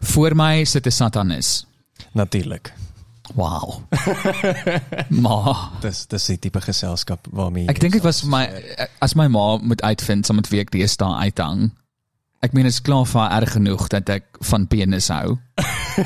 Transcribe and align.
Voor 0.00 0.34
my 0.36 0.64
sit 0.64 0.86
'n 0.86 0.90
satanis. 0.90 1.66
Natuurlik. 2.12 2.72
Wow. 3.34 3.82
maar 5.24 5.70
Dis 5.80 6.06
dis 6.06 6.26
die 6.26 6.38
tipe 6.38 6.60
geselskap 6.60 7.26
waarmee 7.30 7.68
ek 7.68 7.80
dink 7.80 7.92
dit 7.92 8.02
was 8.02 8.22
my 8.24 8.48
as 9.04 9.14
my 9.14 9.26
ma 9.26 9.58
moet 9.60 9.82
uitvind 9.82 10.26
sommer 10.26 10.44
wie 10.48 10.60
ek 10.60 10.70
dees 10.70 10.96
daar 10.96 11.20
uithang. 11.20 11.70
Ek 12.40 12.52
meen 12.52 12.66
is 12.66 12.80
klaar 12.80 13.06
vir 13.06 13.30
erg 13.40 13.52
genoeg 13.52 13.88
dat 13.88 14.08
ek 14.08 14.24
van 14.40 14.66
penis 14.66 15.08
hou. 15.08 15.38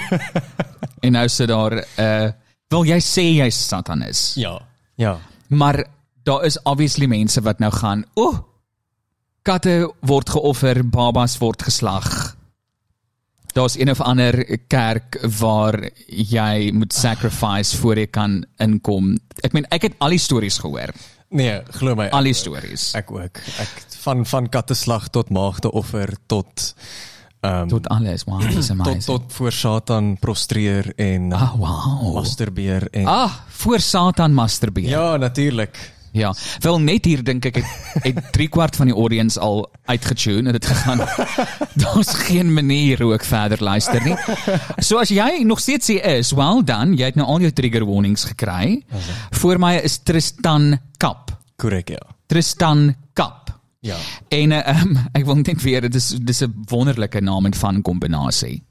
en 1.04 1.12
nou 1.12 1.29
sit 1.29 1.48
daar 1.48 1.72
'n 1.72 1.84
uh, 2.00 2.30
wil 2.72 2.84
jy 2.88 2.98
sê 3.00 3.24
jy's 3.36 3.68
satanis? 3.68 4.34
Ja. 4.34 4.59
Ja. 4.96 5.18
Maar 5.48 5.84
daar 6.24 6.45
is 6.45 6.59
obviously 6.62 7.06
mense 7.06 7.40
wat 7.40 7.59
nou 7.59 7.72
gaan, 7.72 8.04
o, 8.14 8.29
oh, 8.29 8.38
katte 9.43 9.93
word 10.00 10.30
geoffer, 10.30 10.82
babas 10.84 11.38
word 11.38 11.62
geslag. 11.62 12.36
Daar's 13.53 13.77
een 13.79 13.91
of 13.91 14.00
ander 14.00 14.59
kerk 14.69 15.19
waar 15.38 15.77
jy 16.06 16.70
moet 16.73 16.92
sacrifice 16.92 17.77
voor 17.77 17.98
jy 18.01 18.06
kan 18.06 18.45
inkom. 18.59 19.16
Ek 19.45 19.52
meen 19.52 19.66
ek 19.70 19.83
het 19.91 19.98
al 20.01 20.15
die 20.16 20.19
stories 20.23 20.59
gehoor. 20.62 20.92
Nee, 21.33 21.61
glo 21.78 21.95
my. 21.97 22.09
Al 22.12 22.23
die 22.28 22.34
stories. 22.37 22.91
Ek 22.97 23.11
ook. 23.12 23.41
Ek 23.61 23.84
van 24.02 24.25
van 24.27 24.48
katteslag 24.52 25.09
tot 25.15 25.30
maagdeoffer 25.30 26.15
tot 26.27 26.75
ehm 27.42 27.62
um, 27.62 27.69
Tot 27.69 27.88
alles, 27.91 28.25
wow, 28.25 28.41
tot 28.55 28.70
amazing. 28.70 29.02
tot 29.05 29.33
voor 29.33 29.53
Satan 29.53 30.16
prostreer 30.20 30.92
en 30.97 31.33
Ah, 31.33 31.55
wow. 31.59 32.14
masturbeer 32.14 32.87
en 32.91 33.06
Ah, 33.06 33.33
voor 33.48 33.80
Satan 33.80 34.33
masturbeer. 34.34 34.89
Ja, 34.89 35.16
natuurlik. 35.16 35.78
Ja, 36.12 36.34
wel 36.61 36.80
net 36.80 37.05
hier 37.09 37.23
dink 37.25 37.47
ek 37.48 37.62
het, 37.62 37.69
het 38.05 38.19
3 38.37 38.48
kwart 38.53 38.77
van 38.77 38.91
die 38.91 38.97
audience 38.97 39.41
al 39.41 39.65
uitgetune 39.89 40.53
en 40.53 40.57
dit 40.59 40.66
gegaan. 40.66 41.01
Daar's 41.83 42.12
geen 42.29 42.53
manier 42.53 43.01
hoe 43.03 43.15
ek 43.16 43.25
verder 43.25 43.62
luister 43.65 44.03
nie. 44.05 44.17
So 44.79 45.01
as 45.01 45.12
jy 45.12 45.43
nog 45.48 45.61
steeds 45.65 45.89
hier 45.89 46.05
is, 46.19 46.34
well 46.37 46.61
done, 46.64 46.97
jy 47.01 47.12
het 47.12 47.17
nou 47.20 47.28
al 47.28 47.47
jou 47.47 47.53
trigger 47.56 47.86
warnings 47.89 48.27
gekry. 48.28 48.83
Voor 49.41 49.61
my 49.62 49.78
is 49.81 50.03
Tristan 50.05 50.77
Kap. 51.01 51.33
Korrek, 51.56 51.95
ja. 51.97 52.03
Tristan 52.29 52.91
Kap. 53.17 53.48
Ja. 53.83 53.97
En 54.29 54.53
uh, 54.55 54.61
um, 54.83 54.98
ek 55.17 55.25
wil 55.27 55.41
net 55.41 55.62
weer 55.64 55.83
dit 55.83 55.97
is 55.98 56.12
dis 56.20 56.42
'n 56.45 56.53
wonderlike 56.70 57.20
naam 57.20 57.48
en 57.48 57.55
van 57.55 57.83
kombinasie. 57.83 58.62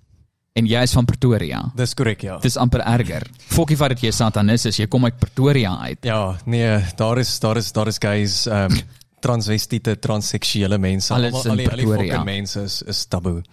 En 0.53 0.65
jy 0.67 0.81
is 0.83 0.91
van 0.91 1.05
Pretoria. 1.07 1.61
Dis 1.79 1.93
korrek, 1.95 2.21
ja. 2.27 2.37
Dis 2.43 2.57
amper 2.59 2.81
erger. 2.83 3.23
Fokkie 3.53 3.77
wat 3.79 3.93
dit 3.95 4.01
jy 4.09 4.11
satanis 4.11 4.65
is, 4.67 4.77
jy 4.81 4.87
kom 4.91 5.05
uit 5.07 5.19
Pretoria 5.19 5.77
uit. 5.87 6.01
Ja, 6.03 6.35
nee, 6.45 6.73
daar 6.99 7.19
is 7.23 7.37
daar 7.39 7.57
is 7.57 7.71
daar 7.71 7.87
is 7.87 7.97
guys 8.01 8.45
ehm 8.47 8.71
um, 8.71 8.81
transvestiete, 9.21 9.99
transseksuele 10.01 10.77
mense, 10.81 11.13
al 11.13 11.27
al 11.29 11.55
die 11.59 11.67
fucking 11.69 12.23
mense 12.25 12.63
is 12.65 12.81
is 12.89 13.05
taboe. 13.05 13.43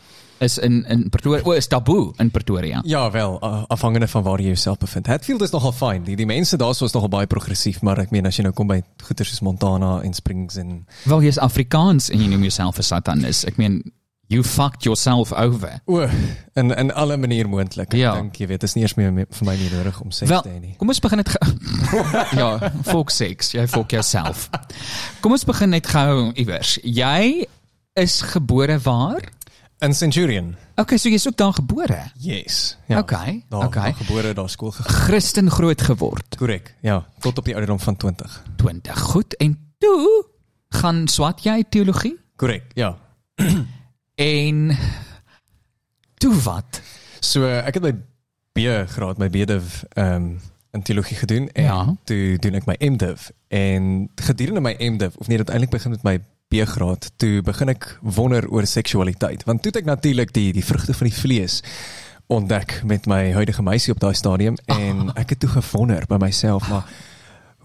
Is 0.40 0.56
in 0.58 0.84
in 0.88 1.08
Pretoria, 1.10 1.42
o, 1.44 1.52
is 1.52 1.66
taboe 1.68 2.12
in 2.18 2.30
Pretoria. 2.30 2.80
Ja, 2.84 3.10
wel, 3.10 3.36
a- 3.44 3.64
afhangende 3.68 4.08
van 4.08 4.22
waar 4.22 4.40
jy 4.40 4.46
jouself 4.54 4.78
bevind. 4.78 5.06
Hatfield 5.06 5.42
is 5.42 5.50
nogal 5.52 5.72
fyn. 5.72 6.04
Die 6.06 6.16
die 6.16 6.26
mense 6.26 6.56
daarso 6.56 6.84
is 6.88 6.92
nogal 6.96 7.08
baie 7.12 7.26
progressief, 7.26 7.82
maar 7.82 7.98
ek 8.00 8.10
meen 8.10 8.26
as 8.26 8.36
jy 8.38 8.42
nou 8.46 8.52
kom 8.56 8.66
by 8.66 8.80
goeie 9.02 9.24
soos 9.28 9.40
Montana 9.44 10.00
en 10.02 10.14
Springs 10.14 10.56
en 10.56 10.86
Wel 11.04 11.22
jy's 11.28 11.38
Afrikaans 11.38 12.08
en 12.10 12.18
jy 12.24 12.28
noem 12.32 12.42
jouself 12.48 12.78
'n 12.78 12.82
satanis. 12.82 13.44
Ek 13.44 13.56
meen 13.58 13.82
you 14.28 14.42
fucked 14.44 14.84
yourself 14.84 15.32
over. 15.32 15.80
o, 15.86 16.06
in 16.54 16.70
in 16.76 16.92
alle 16.94 17.16
maniere 17.16 17.48
moontlik. 17.48 17.92
Ek 17.94 17.98
Ja. 17.98 18.14
dink 18.14 18.36
jy 18.36 18.46
weet, 18.46 18.62
is 18.62 18.74
nie 18.74 18.82
eers 18.84 18.94
meer 18.96 19.12
me- 19.12 19.26
vir 19.30 19.46
my 19.46 19.56
nie 19.56 19.70
nodig 19.72 20.00
om 20.00 20.10
seks 20.10 20.30
Wel, 20.30 20.42
te 20.42 20.48
hê 20.48 20.60
nie. 20.60 20.74
kom 20.78 20.88
ons 20.88 21.00
begin 21.00 21.16
net 21.22 21.32
Ja, 22.40 22.50
fok 22.84 23.10
seks, 23.10 23.52
jy 23.52 23.66
fok 23.66 23.90
jouself. 23.90 24.48
Kom 25.20 25.32
ons 25.32 25.44
begin 25.44 25.70
net 25.70 25.86
gou 25.86 26.32
iewers. 26.34 26.78
Jy 26.84 27.46
is 27.96 28.20
gebore 28.20 28.78
waar? 28.84 29.24
In 29.80 29.94
Centurion. 29.94 30.56
Okay, 30.76 30.98
so 30.98 31.08
jy's 31.08 31.26
ook 31.26 31.36
daar 31.36 31.52
gebore. 31.54 32.10
Yes. 32.18 32.76
Ja. 32.88 32.98
Okay, 32.98 33.44
Daar, 33.48 33.64
okay. 33.66 33.92
daar 33.92 33.94
gebore, 33.94 34.32
daar 34.34 34.48
skool 34.50 34.70
gegaan. 34.70 34.92
Christen 35.06 35.50
groot 35.50 35.82
geword. 35.82 36.36
Korrek. 36.36 36.74
Ja, 36.82 37.06
tot 37.20 37.38
op 37.38 37.44
die 37.44 37.54
ouderdom 37.54 37.80
van 37.80 37.96
20. 37.96 38.42
20. 38.56 38.98
Goed. 39.00 39.36
En 39.36 39.56
toe 39.78 40.26
gaan 40.68 41.06
swat 41.08 41.42
jy 41.42 41.64
teologie? 41.70 42.16
Korrek. 42.36 42.64
Ja. 42.74 42.96
En 44.18 44.76
toe 46.18 46.34
wat? 46.42 46.80
So 47.22 47.46
ek 47.46 47.78
het 47.78 47.84
my 47.84 47.92
B 48.52 48.64
graad, 48.90 49.18
my 49.22 49.28
BDiv 49.30 49.82
ehm 49.94 50.14
um, 50.14 50.30
in 50.76 50.82
teologie 50.84 51.16
gedoen 51.16 51.48
en 51.52 51.64
Ja. 51.64 51.94
toe 52.04 52.36
doen 52.38 52.54
ek 52.58 52.66
my 52.68 52.74
MDiv 52.78 53.30
en 53.48 54.10
gedurende 54.20 54.60
my 54.60 54.74
MDiv 54.78 55.14
of 55.16 55.26
nee, 55.26 55.38
dit 55.40 55.48
eintlik 55.48 55.70
begin 55.72 55.90
met 55.90 56.02
my 56.04 56.18
B 56.48 56.60
graad, 56.68 57.08
toe 57.16 57.42
begin 57.42 57.68
ek 57.72 57.86
wonder 58.02 58.44
oor 58.52 58.66
seksualiteit 58.66 59.44
want 59.48 59.62
toe 59.62 59.72
het 59.72 59.80
ek 59.80 59.88
natuurlik 59.88 60.32
die 60.36 60.52
die 60.52 60.64
vrugte 60.64 60.94
van 60.94 61.08
die 61.08 61.16
vlees 61.16 61.62
ontdek 62.26 62.82
met 62.84 63.06
my 63.08 63.32
huidige 63.32 63.62
meisie 63.64 63.94
op 63.94 64.00
daai 64.04 64.14
stadium 64.14 64.56
en 64.66 65.08
ek 65.16 65.30
het 65.30 65.40
toe 65.40 65.48
gewonder 65.56 66.04
by 66.08 66.20
myself 66.20 66.68
maar 66.68 66.84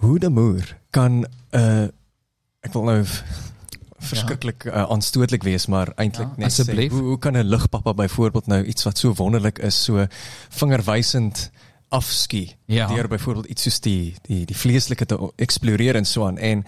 hoe 0.06 0.16
die 0.20 0.30
moer 0.32 0.78
kan 0.96 1.26
'n 1.26 1.28
uh, 1.60 1.88
ek 2.64 2.74
wil 2.74 2.84
nou 2.88 3.04
verskriklik 4.04 4.66
uh, 4.66 4.84
aanstootlik 4.90 5.44
wees 5.44 5.66
maar 5.72 5.92
eintlik 5.96 6.28
Ja, 6.38 6.46
net 6.46 6.54
sê 6.56 6.88
hoe, 6.90 7.02
hoe 7.02 7.20
kan 7.20 7.38
'n 7.38 7.48
ligpappa 7.50 7.94
byvoorbeeld 7.94 8.48
nou 8.48 8.64
iets 8.64 8.84
wat 8.84 8.98
so 8.98 9.14
wonderlik 9.14 9.60
is 9.60 9.84
so 9.84 10.06
vingerwysend 10.50 11.52
afskie 11.94 12.56
Ja. 12.66 12.88
deur 12.88 13.08
byvoorbeeld 13.08 13.46
iets 13.46 13.62
soos 13.64 13.80
die 13.80 14.16
die 14.22 14.46
die 14.46 14.58
vleeslike 14.58 15.06
te 15.06 15.18
eksploreer 15.36 15.96
en 15.96 16.06
so 16.06 16.26
aan 16.26 16.38
en 16.38 16.66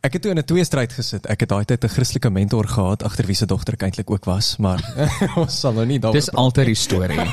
ek 0.00 0.12
het 0.12 0.22
toe 0.22 0.30
in 0.30 0.38
'n 0.38 0.44
twee 0.44 0.64
stryd 0.64 0.92
gesit 0.92 1.26
ek 1.26 1.40
het 1.40 1.48
daai 1.48 1.64
tyd 1.64 1.84
'n 1.84 1.88
Christelike 1.88 2.30
mentor 2.30 2.66
gehad 2.68 3.02
agter 3.02 3.26
wie 3.26 3.34
se 3.34 3.46
dogter 3.46 3.74
ek 3.74 3.82
eintlik 3.82 4.10
ook 4.10 4.24
was 4.24 4.56
maar 4.58 4.80
ons 5.36 5.60
sal 5.60 5.72
nou 5.72 5.86
nie 5.86 5.98
daaroor 5.98 6.14
Dis 6.20 6.30
altyd 6.32 6.66
die 6.66 6.74
storie. 6.74 7.18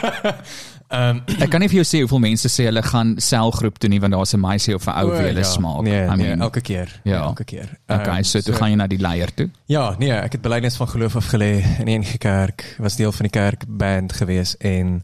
Ehm 0.90 1.22
Ek 1.42 1.50
kan 1.50 1.60
nie 1.62 1.68
vir 1.68 1.82
jou 1.82 1.86
sê 1.86 2.00
hoeveel 2.04 2.20
mense 2.20 2.48
sê 2.50 2.66
hulle 2.70 2.82
gaan 2.84 3.16
selgroep 3.18 3.78
toe 3.82 3.90
nie 3.90 4.00
want 4.00 4.14
daar's 4.14 4.34
'n 4.36 4.40
meisie 4.40 4.76
of 4.76 4.86
'n 4.88 4.92
ou 5.02 5.10
wie 5.12 5.28
hulle 5.28 5.42
ja. 5.42 5.44
smaak. 5.44 5.82
nee, 5.84 6.04
I 6.06 6.16
nee 6.16 6.28
mean, 6.28 6.42
elke 6.42 6.62
keer 6.62 7.02
Ja. 7.04 7.24
elke 7.24 7.44
keer 7.44 7.70
Okay, 7.90 8.18
Ehm, 8.18 8.24
so 8.24 8.40
toe 8.42 8.54
gaan 8.54 8.70
jy 8.70 8.76
na 8.76 8.88
die 8.88 9.00
leier 9.02 9.34
toe. 9.34 9.50
Ja, 9.66 9.96
nee, 10.00 10.12
ek 10.12 10.32
het 10.32 10.42
belydenis 10.42 10.76
van 10.76 10.88
geloof 10.88 11.16
afgelê 11.16 11.64
in 11.80 12.00
NG 12.02 12.18
Kerk, 12.18 12.76
was 12.80 12.96
deel 12.96 13.12
van 13.12 13.24
die 13.30 13.40
kerkband 13.40 14.14
gewees 14.14 14.58
en 14.58 15.04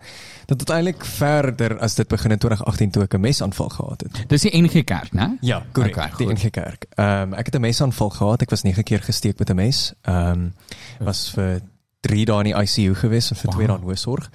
dit 0.51 0.59
het 0.59 0.69
eintlik 0.75 1.05
verder 1.05 1.77
as 1.79 1.95
dit 1.95 2.07
begin 2.11 2.31
in 2.35 2.37
2018 2.43 2.91
toe 2.91 3.03
ek 3.03 3.13
'n 3.15 3.19
mesaanval 3.23 3.69
gehad 3.69 4.01
het. 4.01 4.29
Dis 4.29 4.41
die 4.41 4.51
NG 4.61 4.83
Kerk, 4.83 5.11
né? 5.13 5.37
Ja, 5.41 5.63
korrek, 5.71 5.95
Okay, 5.97 6.11
die. 6.17 6.27
NG 6.33 6.49
Kerk. 6.51 6.85
Ehm 6.95 7.21
um, 7.31 7.33
ek 7.33 7.45
het 7.45 7.55
'n 7.55 7.61
mesaanval 7.61 8.09
gehad. 8.09 8.41
Ek 8.41 8.49
was 8.49 8.61
9 8.63 8.83
keer 8.83 9.01
gesteek 9.01 9.39
met 9.39 9.49
'n 9.49 9.55
mes. 9.55 9.93
Ehm 10.01 10.31
um, 10.31 10.53
was 10.99 11.29
vir 11.31 11.61
3 12.01 12.25
dae 12.25 12.37
in 12.43 12.53
die 12.53 12.61
ICU 12.63 12.95
gewees 12.95 13.29
en 13.31 13.37
vir 13.37 13.49
2 13.51 13.67
Wow. 13.67 13.75
dae 13.75 13.77
in 13.77 13.87
hoofsorg. 13.87 14.29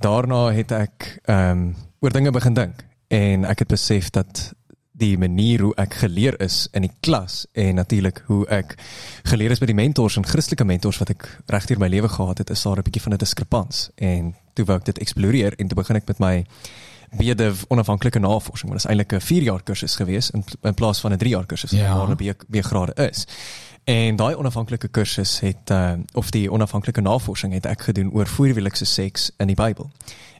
Daarna 0.00 0.52
het 0.52 0.70
ek 0.72 1.20
ehm 1.24 1.50
um, 1.50 1.74
oor 2.00 2.10
dinge 2.12 2.30
begin 2.30 2.54
dink 2.54 2.84
en 3.08 3.44
ek 3.44 3.58
het 3.58 3.68
besef 3.68 4.10
dat 4.10 4.52
die 4.92 5.18
manier 5.18 5.60
hoe 5.60 5.74
ek 5.76 5.94
geleer 5.94 6.40
is 6.42 6.68
in 6.72 6.82
die 6.82 6.92
klas 7.00 7.46
en 7.52 7.74
natuurlik 7.74 8.22
hoe 8.26 8.46
ek 8.46 8.74
geleer 9.24 9.50
is 9.50 9.58
by 9.60 9.66
die 9.66 9.74
mentors 9.74 10.16
en 10.16 10.24
Christelike 10.26 10.64
mentors 10.64 10.98
wat 10.98 11.10
ek 11.10 11.38
regdeur 11.46 11.78
my 11.78 11.86
lewe 11.88 12.08
gehad 12.08 12.38
het, 12.38 12.50
is 12.50 12.62
daar 12.62 12.76
'n 12.78 12.82
bietjie 12.82 13.02
van 13.02 13.12
'n 13.12 13.16
diskrepans 13.18 13.90
en 13.96 14.34
toe 14.58 14.66
wou 14.68 14.78
ek 14.80 14.88
dit 14.90 14.98
eksploreer 15.04 15.54
en 15.58 15.68
toe 15.70 15.78
begin 15.78 15.96
ek 16.00 16.08
met 16.10 16.18
my 16.22 16.34
BDiv 17.18 17.62
onafhanklike 17.72 18.20
navorsing, 18.20 18.68
maar 18.68 18.76
dit 18.78 18.84
is 18.84 18.90
eintlik 18.90 19.12
'n 19.16 19.20
4 19.24 19.42
jaar 19.42 19.62
kursus 19.62 19.94
gewees 19.96 20.30
in 20.30 20.44
in 20.62 20.74
plaas 20.74 21.00
van 21.00 21.12
'n 21.12 21.18
3 21.18 21.30
jaar 21.30 21.46
kursus 21.46 21.70
Ja. 21.70 21.96
waar 21.96 22.10
'n 22.10 22.16
B 22.16 22.34
B 22.48 22.60
grade 22.64 23.08
is. 23.10 23.26
En 23.84 24.16
daai 24.16 24.34
onafhanklike 24.36 24.88
kursus 24.88 25.40
het 25.40 25.70
uh, 25.70 25.92
of 26.12 26.30
die 26.30 26.50
onafhanklike 26.52 27.00
navorsing 27.00 27.52
het 27.52 27.66
ek 27.66 27.80
gedoen 27.82 28.10
oor 28.12 28.26
voorhuwelikse 28.26 28.84
seks 28.84 29.30
in 29.38 29.46
die 29.46 29.56
Bybel. 29.56 29.90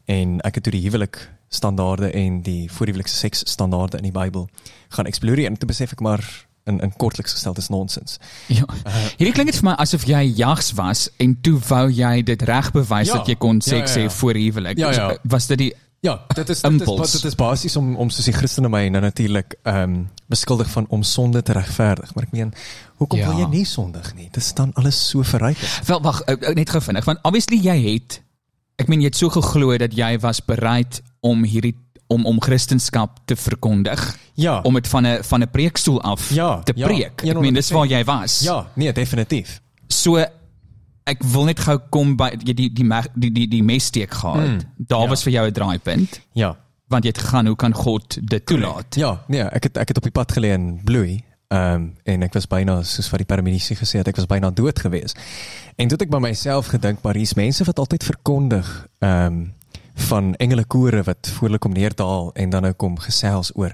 En 0.05 0.41
ek 0.41 0.55
het 0.55 0.63
toe 0.63 0.73
die 0.73 0.83
huwelik 0.83 1.31
standaarde 1.49 2.11
en 2.11 2.43
die 2.43 2.69
voorhuwelikse 2.73 3.17
seks 3.17 3.39
standaarde 3.49 3.97
in 3.97 4.03
die 4.03 4.13
Bybel 4.13 4.49
gaan 4.89 5.07
eksploreer 5.07 5.47
en 5.47 5.57
toe 5.57 5.69
besef 5.69 5.93
ek 5.93 6.01
maar 6.01 6.47
in 6.69 6.79
in 6.85 6.93
kortliks 7.01 7.33
gestel 7.37 7.55
dis 7.57 7.69
nonsens. 7.73 8.19
Ja. 8.53 8.65
Hierdie 9.17 9.33
klink 9.35 9.51
dit 9.53 9.59
vir 9.61 9.71
my 9.71 9.75
asof 9.83 10.05
jy 10.09 10.23
jags 10.39 10.73
was 10.79 11.09
en 11.19 11.35
toe 11.43 11.59
wou 11.69 11.87
jy 11.91 12.23
dit 12.23 12.43
reg 12.49 12.71
bewys 12.77 13.09
Ja. 13.09 13.19
dat 13.21 13.27
jy 13.33 13.35
kon 13.41 13.61
seks 13.65 13.95
Ja, 13.95 14.01
hê 14.01 14.05
ja, 14.07 14.11
ja. 14.13 14.17
voor 14.21 14.35
huwelik. 14.35 14.79
Ja, 14.79 14.93
ja. 14.93 15.13
Was 15.25 15.47
dit 15.51 15.59
die 15.59 15.73
Ja, 16.01 16.13
dit 16.35 16.49
is 16.49 16.61
dit 16.63 16.81
is, 16.81 17.13
dit 17.13 17.25
is 17.25 17.35
basies 17.35 17.75
om 17.77 17.97
om 17.97 18.11
soos 18.11 18.25
die 18.29 18.33
Christene 18.37 18.69
my 18.71 18.85
nou 18.89 19.01
natuurlik 19.03 19.57
ehm 19.67 19.83
um, 19.83 20.09
beskuldig 20.31 20.69
van 20.71 20.87
om 20.95 21.03
sonde 21.03 21.43
te 21.43 21.53
regverdig, 21.57 22.15
maar 22.15 22.25
ek 22.29 22.33
meen 22.33 22.53
hoekom 23.01 23.19
Ja. 23.19 23.27
wil 23.33 23.39
jy 23.41 23.49
nie 23.51 23.65
sondig 23.65 24.15
nie? 24.15 24.29
Dit 24.33 24.43
staan 24.43 24.71
alles 24.75 25.09
so 25.09 25.23
verrykend. 25.23 25.87
Wel 25.89 26.01
wag, 26.03 26.21
eh, 26.21 26.55
net 26.55 26.71
gou 26.71 26.81
vinnig, 26.83 27.05
want 27.05 27.19
obviously 27.23 27.59
jy 27.59 27.93
het 27.95 28.21
ek 28.79 28.89
meen 28.89 29.01
jy 29.01 29.07
het 29.11 29.17
so 29.17 29.29
geglo 29.29 29.77
dat 29.77 29.93
jy 29.97 30.19
was 30.23 30.39
bereid 30.45 31.03
om 31.21 31.43
hierdie 31.43 31.75
om 32.09 32.27
om 32.27 32.41
Christendom 32.43 33.09
te 33.25 33.37
verkondig, 33.37 34.17
Ja. 34.35 34.61
om 34.61 34.75
dit 34.75 34.89
van 34.89 35.07
'n 35.07 35.23
van 35.25 35.43
'n 35.43 35.51
preekstoel 35.51 36.03
af 36.03 36.31
Ja, 36.31 36.61
te 36.63 36.73
ja, 36.77 36.87
preek. 36.87 37.23
ek 37.25 37.41
meen 37.41 37.55
dis 37.55 37.71
100%. 37.71 37.73
waar 37.79 37.87
jy 37.87 38.05
was. 38.05 38.41
Ja, 38.41 38.67
nee, 38.75 38.93
definitief. 38.93 39.61
So 39.87 40.17
ek 41.05 41.23
wil 41.23 41.45
net 41.45 41.61
gou 41.61 41.79
kom 41.91 42.17
by 42.17 42.31
die 42.37 42.55
die 42.55 42.73
die 42.73 42.87
die 43.15 43.33
die, 43.33 43.49
die 43.49 43.63
messteek 43.63 44.11
gehad. 44.15 44.49
Mm, 44.49 44.59
Daar 44.77 45.03
ja. 45.03 45.09
was 45.09 45.23
vir 45.23 45.33
jou 45.33 45.47
'n 45.47 45.53
draaipunt 45.53 46.21
Ja. 46.33 46.57
want 46.89 47.05
jy 47.05 47.09
het 47.11 47.19
gegaan 47.19 47.47
hoe 47.47 47.57
kan 47.57 47.73
God 47.75 48.19
dit 48.29 48.47
toelaat? 48.47 48.95
Ja, 48.95 49.23
nee, 49.29 49.43
ek 49.43 49.63
het 49.63 49.77
ek 49.77 49.89
het 49.89 49.97
op 49.97 50.03
die 50.03 50.13
pad 50.13 50.33
gelê 50.33 50.53
in 50.53 50.81
Bloei 50.85 51.25
Ehm 51.51 51.75
um, 51.75 51.95
en 52.05 52.23
ek 52.23 52.33
was 52.35 52.47
byna 52.47 52.83
soos 52.83 53.09
wat 53.11 53.19
die 53.19 53.27
paramedici 53.27 53.75
gesê 53.75 53.99
het, 53.99 54.09
ek 54.09 54.17
was 54.17 54.27
byna 54.27 54.51
dood 54.51 54.79
gewees. 54.79 55.15
En 55.77 55.89
toe 55.89 55.97
het 55.97 56.03
ek 56.03 56.11
by 56.11 56.19
myself 56.19 56.67
gedink, 56.67 56.99
maar 57.03 57.15
hier's 57.15 57.35
mense 57.35 57.65
wat 57.65 57.79
altyd 57.79 58.05
verkondig 58.05 58.87
ehm 58.99 59.27
um, 59.27 59.53
van 60.09 60.35
engelekore 60.35 61.03
wat 61.03 61.31
voorlik 61.39 61.61
kom 61.61 61.73
neerdaal 61.73 62.31
en 62.35 62.51
dan 62.51 62.63
nou 62.63 62.73
kom 62.73 62.99
gesels 62.99 63.51
oor 63.55 63.73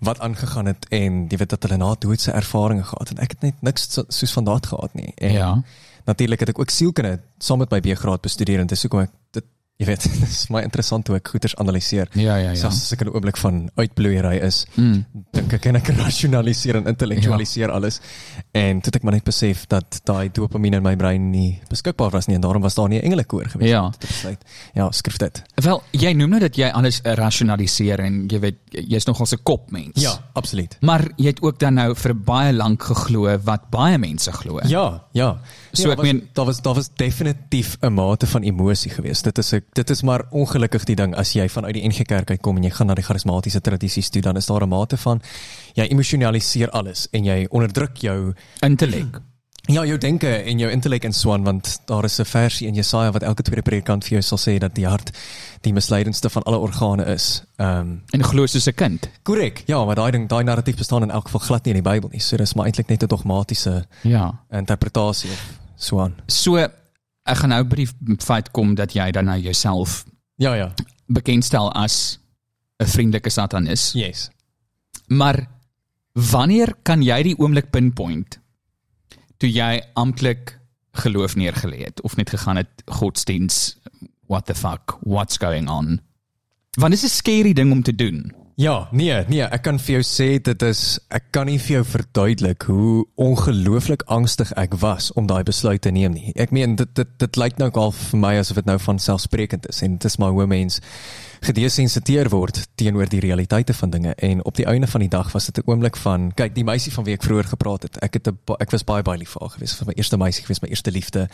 wat 0.00 0.20
aangegaan 0.20 0.66
het 0.66 0.86
en 0.88 1.26
jy 1.28 1.36
weet 1.36 1.52
dat 1.52 1.62
hulle 1.62 1.76
na 1.76 1.94
doodse 1.98 2.32
ervarings 2.32 2.88
gehad 2.88 3.12
en 3.12 3.20
ek 3.24 3.36
het 3.36 3.42
net 3.42 3.60
niks 3.60 3.90
so, 3.92 4.04
soos 4.08 4.32
van 4.32 4.44
daad 4.44 4.66
gehad 4.66 4.94
nie. 4.94 5.12
En 5.16 5.32
Ja. 5.32 5.50
Natuurlik 6.06 6.40
het 6.40 6.48
ek 6.48 6.58
ook 6.58 6.70
sielkunde 6.70 7.20
saam 7.42 7.58
met 7.58 7.70
my 7.70 7.80
B-graad 7.82 8.22
bestudeer 8.22 8.60
en 8.62 8.68
dis 8.70 8.82
hoekom 8.86 9.00
ek 9.00 9.10
dit 9.34 9.44
jy 9.78 9.86
weet, 9.86 10.02
dit 10.20 10.22
is 10.28 10.48
my 10.48 10.62
interessant 10.62 11.06
hoe 11.08 11.16
ek 11.16 11.28
goeders 11.28 11.54
analiseer. 11.56 12.08
Ja, 12.14 12.36
ja, 12.36 12.50
ja. 12.50 12.54
Selfs 12.54 12.82
as 12.82 12.92
ek 12.92 13.00
in 13.00 13.08
'n 13.08 13.14
oomblik 13.14 13.36
van 13.36 13.70
uitbloeiery 13.76 14.38
is, 14.40 14.66
Mm. 14.76 15.04
dink 15.32 15.52
ek 15.52 15.66
en 15.66 15.76
ek 15.76 15.88
rasionaliseer 16.04 16.76
en 16.76 16.86
intellektualiseer 16.86 17.68
ja. 17.68 17.74
alles. 17.74 18.00
En 18.52 18.80
toe 18.80 18.86
het 18.90 18.96
ek 18.96 19.02
maar 19.02 19.12
net 19.12 19.24
besef 19.24 19.66
dat 19.66 20.00
daai 20.04 20.28
dopamien 20.32 20.74
in 20.74 20.82
my 20.82 20.96
brein 20.96 21.30
nie 21.30 21.60
beskikbaar 21.68 22.10
was 22.10 22.26
nie 22.26 22.36
en 22.36 22.40
daarom 22.42 22.62
was 22.62 22.74
daar 22.74 22.88
nie 22.88 22.98
'n 23.00 23.04
engelikoor 23.04 23.48
gewees 23.48 23.68
Ja. 23.70 23.84
om 23.84 23.92
te 23.92 24.06
besluit. 24.06 24.40
Ja, 24.74 24.90
skryf 24.90 25.18
dit. 25.18 25.42
Wel, 25.62 25.82
jy 25.92 26.12
noem 26.12 26.30
nou 26.30 26.40
dat 26.40 26.56
jy 26.56 26.70
alles 26.70 27.00
eh, 27.02 27.12
rasionaliseer 27.14 28.00
en 28.00 28.26
jy 28.28 28.38
weet 28.40 28.56
jy's 28.70 29.04
nogal 29.06 29.26
'n 29.30 29.42
kopmens. 29.42 30.00
Ja, 30.02 30.12
absoluut. 30.32 30.76
Maar 30.80 31.08
jy 31.16 31.26
het 31.26 31.42
ook 31.42 31.58
dan 31.58 31.74
nou 31.74 31.94
vir 31.94 32.14
baie 32.14 32.52
lank 32.52 32.82
geglo 32.82 33.38
wat 33.44 33.70
baie 33.70 33.98
mense 33.98 34.32
glo. 34.32 34.60
Ja, 34.64 35.02
ja. 35.12 35.38
So 35.76 35.88
ja, 35.88 35.92
ek 35.94 36.02
meen- 36.02 36.28
daar 36.32 36.44
was 36.46 36.60
daar 36.62 36.74
was 36.74 36.88
definitief 36.96 37.76
'n 37.80 37.92
mate 37.92 38.26
van 38.26 38.42
emosie 38.42 38.90
geweest. 38.90 39.24
Dit 39.24 39.38
is 39.38 39.52
'n 39.52 39.62
dit 39.72 39.90
is 39.90 40.02
maar 40.02 40.24
ongelukkig 40.30 40.84
die 40.84 40.96
ding 40.96 41.14
as 41.16 41.32
jy 41.32 41.48
vanuit 41.48 41.74
die 41.74 41.86
NG 41.88 42.02
Kerk 42.06 42.30
uitkom 42.30 42.56
en 42.56 42.62
jy 42.62 42.70
gaan 42.70 42.86
na 42.86 42.94
die 42.94 43.04
charismatiese 43.04 43.60
tradisies 43.60 44.08
toe, 44.10 44.22
dan 44.22 44.36
is 44.36 44.46
daar 44.46 44.62
'n 44.62 44.68
mate 44.68 44.96
van 44.96 45.20
jy 45.74 45.84
emosionaliseer 45.84 46.70
alles 46.70 47.08
en 47.12 47.24
jy 47.24 47.46
onderdruk 47.50 47.96
jou 47.96 48.32
Intellek. 48.60 49.20
ja, 49.68 49.84
jou 49.84 49.98
denke 49.98 50.28
en 50.28 50.58
jou 50.58 50.70
intellek 50.70 51.04
en 51.04 51.12
so 51.12 51.32
aan 51.32 51.42
want 51.44 51.80
daar 51.86 52.04
is 52.04 52.18
'n 52.20 52.24
versie 52.24 52.66
in 52.68 52.74
Jesaja 52.74 53.10
wat 53.12 53.22
elke 53.22 53.42
tweede 53.42 53.62
predikant 53.62 54.04
vir 54.04 54.10
jou 54.10 54.22
sal 54.22 54.38
sê 54.38 54.58
dat 54.58 54.74
die 54.74 54.86
hart 54.86 55.10
die 55.62 55.72
misleidendste 55.72 56.30
van 56.30 56.42
alle 56.42 56.58
organe 56.58 57.04
is. 57.04 57.42
Ehm 57.56 57.78
um, 57.78 58.02
En 58.10 58.22
glo 58.24 58.46
soos 58.46 58.66
'n 58.68 58.74
kind. 58.74 59.08
korrek. 59.24 59.62
Ja, 59.66 59.84
maar 59.84 59.94
daai 59.94 60.10
ding 60.12 60.28
daai 60.28 60.44
narratief 60.44 60.76
bestaan 60.76 61.02
in 61.02 61.10
elk 61.10 61.24
geval 61.24 61.40
glad 61.40 61.64
nie 61.64 61.74
in 61.74 61.82
die 61.82 61.90
Bybel 61.90 62.08
nie. 62.12 62.20
So 62.20 62.36
dis 62.36 62.54
maar 62.54 62.66
eintlik 62.66 62.88
net 62.88 63.02
'n 63.02 63.06
dogmatiese 63.08 63.86
Ja. 64.02 64.40
interpretasie 64.50 65.30
of 65.30 65.58
so 65.76 66.00
aan. 66.00 66.14
So 66.26 66.56
ek 66.56 67.36
gaan 67.40 67.48
nou 67.50 67.62
by 67.64 67.76
die 67.76 68.16
feit 68.22 68.50
kom 68.52 68.74
dat 68.74 68.92
jy 68.94 69.10
dan 69.12 69.24
nou 69.24 69.38
jouself 69.40 70.04
Ja, 70.38 70.54
ja. 70.54 70.74
bekendstel 71.08 71.72
as 71.72 72.18
'n 72.80 72.86
vriendelike 72.86 73.30
satanis. 73.30 73.92
Yes. 73.94 74.30
Maar 75.08 75.46
wanneer 76.12 76.74
kan 76.82 77.02
jy 77.02 77.22
die 77.22 77.38
oomblik 77.38 77.70
pinpoint 77.70 78.38
toe 79.38 79.50
jy 79.52 79.82
amptelik 79.94 80.58
geloof 80.92 81.36
neergelê 81.36 81.84
het 81.84 82.00
of 82.00 82.16
net 82.16 82.30
gegaan 82.30 82.56
het 82.56 82.82
godsdiens 82.86 83.76
what 84.28 84.46
the 84.46 84.54
fuck 84.54 84.96
what's 85.02 85.36
going 85.38 85.68
on? 85.68 86.00
Want 86.78 86.92
dit 86.92 87.02
is 87.02 87.04
'n 87.04 87.16
scary 87.16 87.52
ding 87.52 87.72
om 87.72 87.82
te 87.82 87.94
doen. 87.94 88.32
Ja, 88.56 88.88
nee, 88.90 89.12
nee, 89.28 89.44
ek 89.44 89.66
kan 89.66 89.76
vir 89.76 89.98
jou 89.98 90.04
sê 90.08 90.26
dit 90.40 90.62
is 90.64 90.78
ek 91.12 91.26
kan 91.36 91.44
nie 91.44 91.58
vir 91.60 91.74
jou 91.74 91.82
verduidelik 91.90 92.64
hoe 92.70 93.02
ongelooflik 93.20 94.00
angstig 94.08 94.48
ek 94.56 94.78
was 94.80 95.10
om 95.12 95.26
daai 95.28 95.42
besluit 95.44 95.82
te 95.84 95.92
neem 95.92 96.14
nie. 96.16 96.32
Ek 96.40 96.54
meen 96.56 96.72
dit 96.80 96.94
dit 96.96 97.10
dit 97.20 97.36
lyk 97.36 97.60
nou 97.60 97.68
al 97.82 97.92
vir 97.92 98.22
my 98.22 98.30
asof 98.40 98.56
dit 98.56 98.70
nou 98.70 98.78
van 98.80 98.96
selfsprekend 98.96 99.68
is 99.68 99.82
en 99.84 99.98
dit 99.98 100.08
is 100.08 100.16
maar 100.16 100.32
hoe 100.32 100.46
'n 100.46 100.54
mens 100.54 100.80
gedesensiteer 101.40 102.28
word 102.28 102.66
teenoor 102.74 103.08
die 103.08 103.20
realiteite 103.20 103.74
van 103.74 103.90
dinge. 103.90 104.14
En 104.14 104.44
op 104.44 104.56
die 104.56 104.64
einde 104.66 104.86
van 104.86 105.00
die 105.00 105.08
dag 105.08 105.32
was 105.32 105.46
dit 105.46 105.58
'n 105.58 105.70
oomblik 105.70 105.96
van 105.96 106.32
kyk 106.34 106.54
die 106.54 106.64
meisie 106.64 106.92
van 106.92 107.04
wie 107.04 107.14
ek 107.14 107.22
vroeër 107.22 107.44
gepraat 107.44 107.82
het 107.82 107.96
ek 108.02 108.12
het 108.14 108.28
ba- 108.44 108.56
ek 108.58 108.70
was 108.70 108.84
baie 108.84 109.02
baie 109.02 109.18
lief 109.18 109.30
vir 109.30 109.40
haar 109.40 109.50
gewees. 109.50 109.74
Vir 109.74 109.86
my 109.86 109.92
eerste 109.96 110.16
meisie 110.16 110.42
gewees 110.42 110.60
my 110.62 110.68
eerste 110.68 110.90
liefde. 110.90 111.28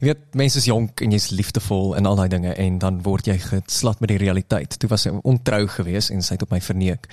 Jy 0.00 0.06
weet 0.06 0.34
mense 0.34 0.58
is 0.58 0.64
jonk 0.64 1.00
en 1.00 1.10
jy's 1.10 1.30
liefdevol 1.30 1.96
en 1.96 2.06
al 2.06 2.16
daai 2.16 2.28
dinge 2.28 2.54
en 2.54 2.78
dan 2.78 3.02
word 3.02 3.26
jy 3.26 3.38
geslat 3.38 4.00
met 4.00 4.08
die 4.08 4.18
realiteit. 4.18 4.78
Toe 4.78 4.88
was 4.88 5.02
sy 5.02 5.10
ontrou 5.22 5.66
gewees 5.68 6.10
en 6.10 6.22
sy 6.22 6.34
het 6.34 6.42
op 6.42 6.50
my 6.50 6.60
verneek 6.60 7.08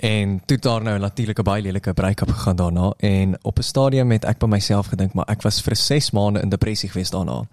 En 0.00 0.42
toe 0.46 0.58
daar 0.58 0.82
nou 0.82 0.98
natuurlik 0.98 1.38
'n 1.38 1.42
baie 1.42 1.62
lelike 1.62 1.92
break-up 1.92 2.30
gegaan 2.30 2.56
daarna 2.56 2.92
en 2.96 3.38
op 3.42 3.58
'n 3.58 3.62
stadium 3.62 4.10
het 4.10 4.24
ek 4.24 4.38
by 4.38 4.46
myself 4.46 4.86
gedink 4.86 5.12
maar 5.12 5.24
ek 5.28 5.42
was 5.42 5.60
vir 5.60 5.76
6 5.76 6.10
maande 6.10 6.40
in 6.40 6.48
depressie 6.48 6.88
gewees 6.88 7.10
daarna. 7.10 7.46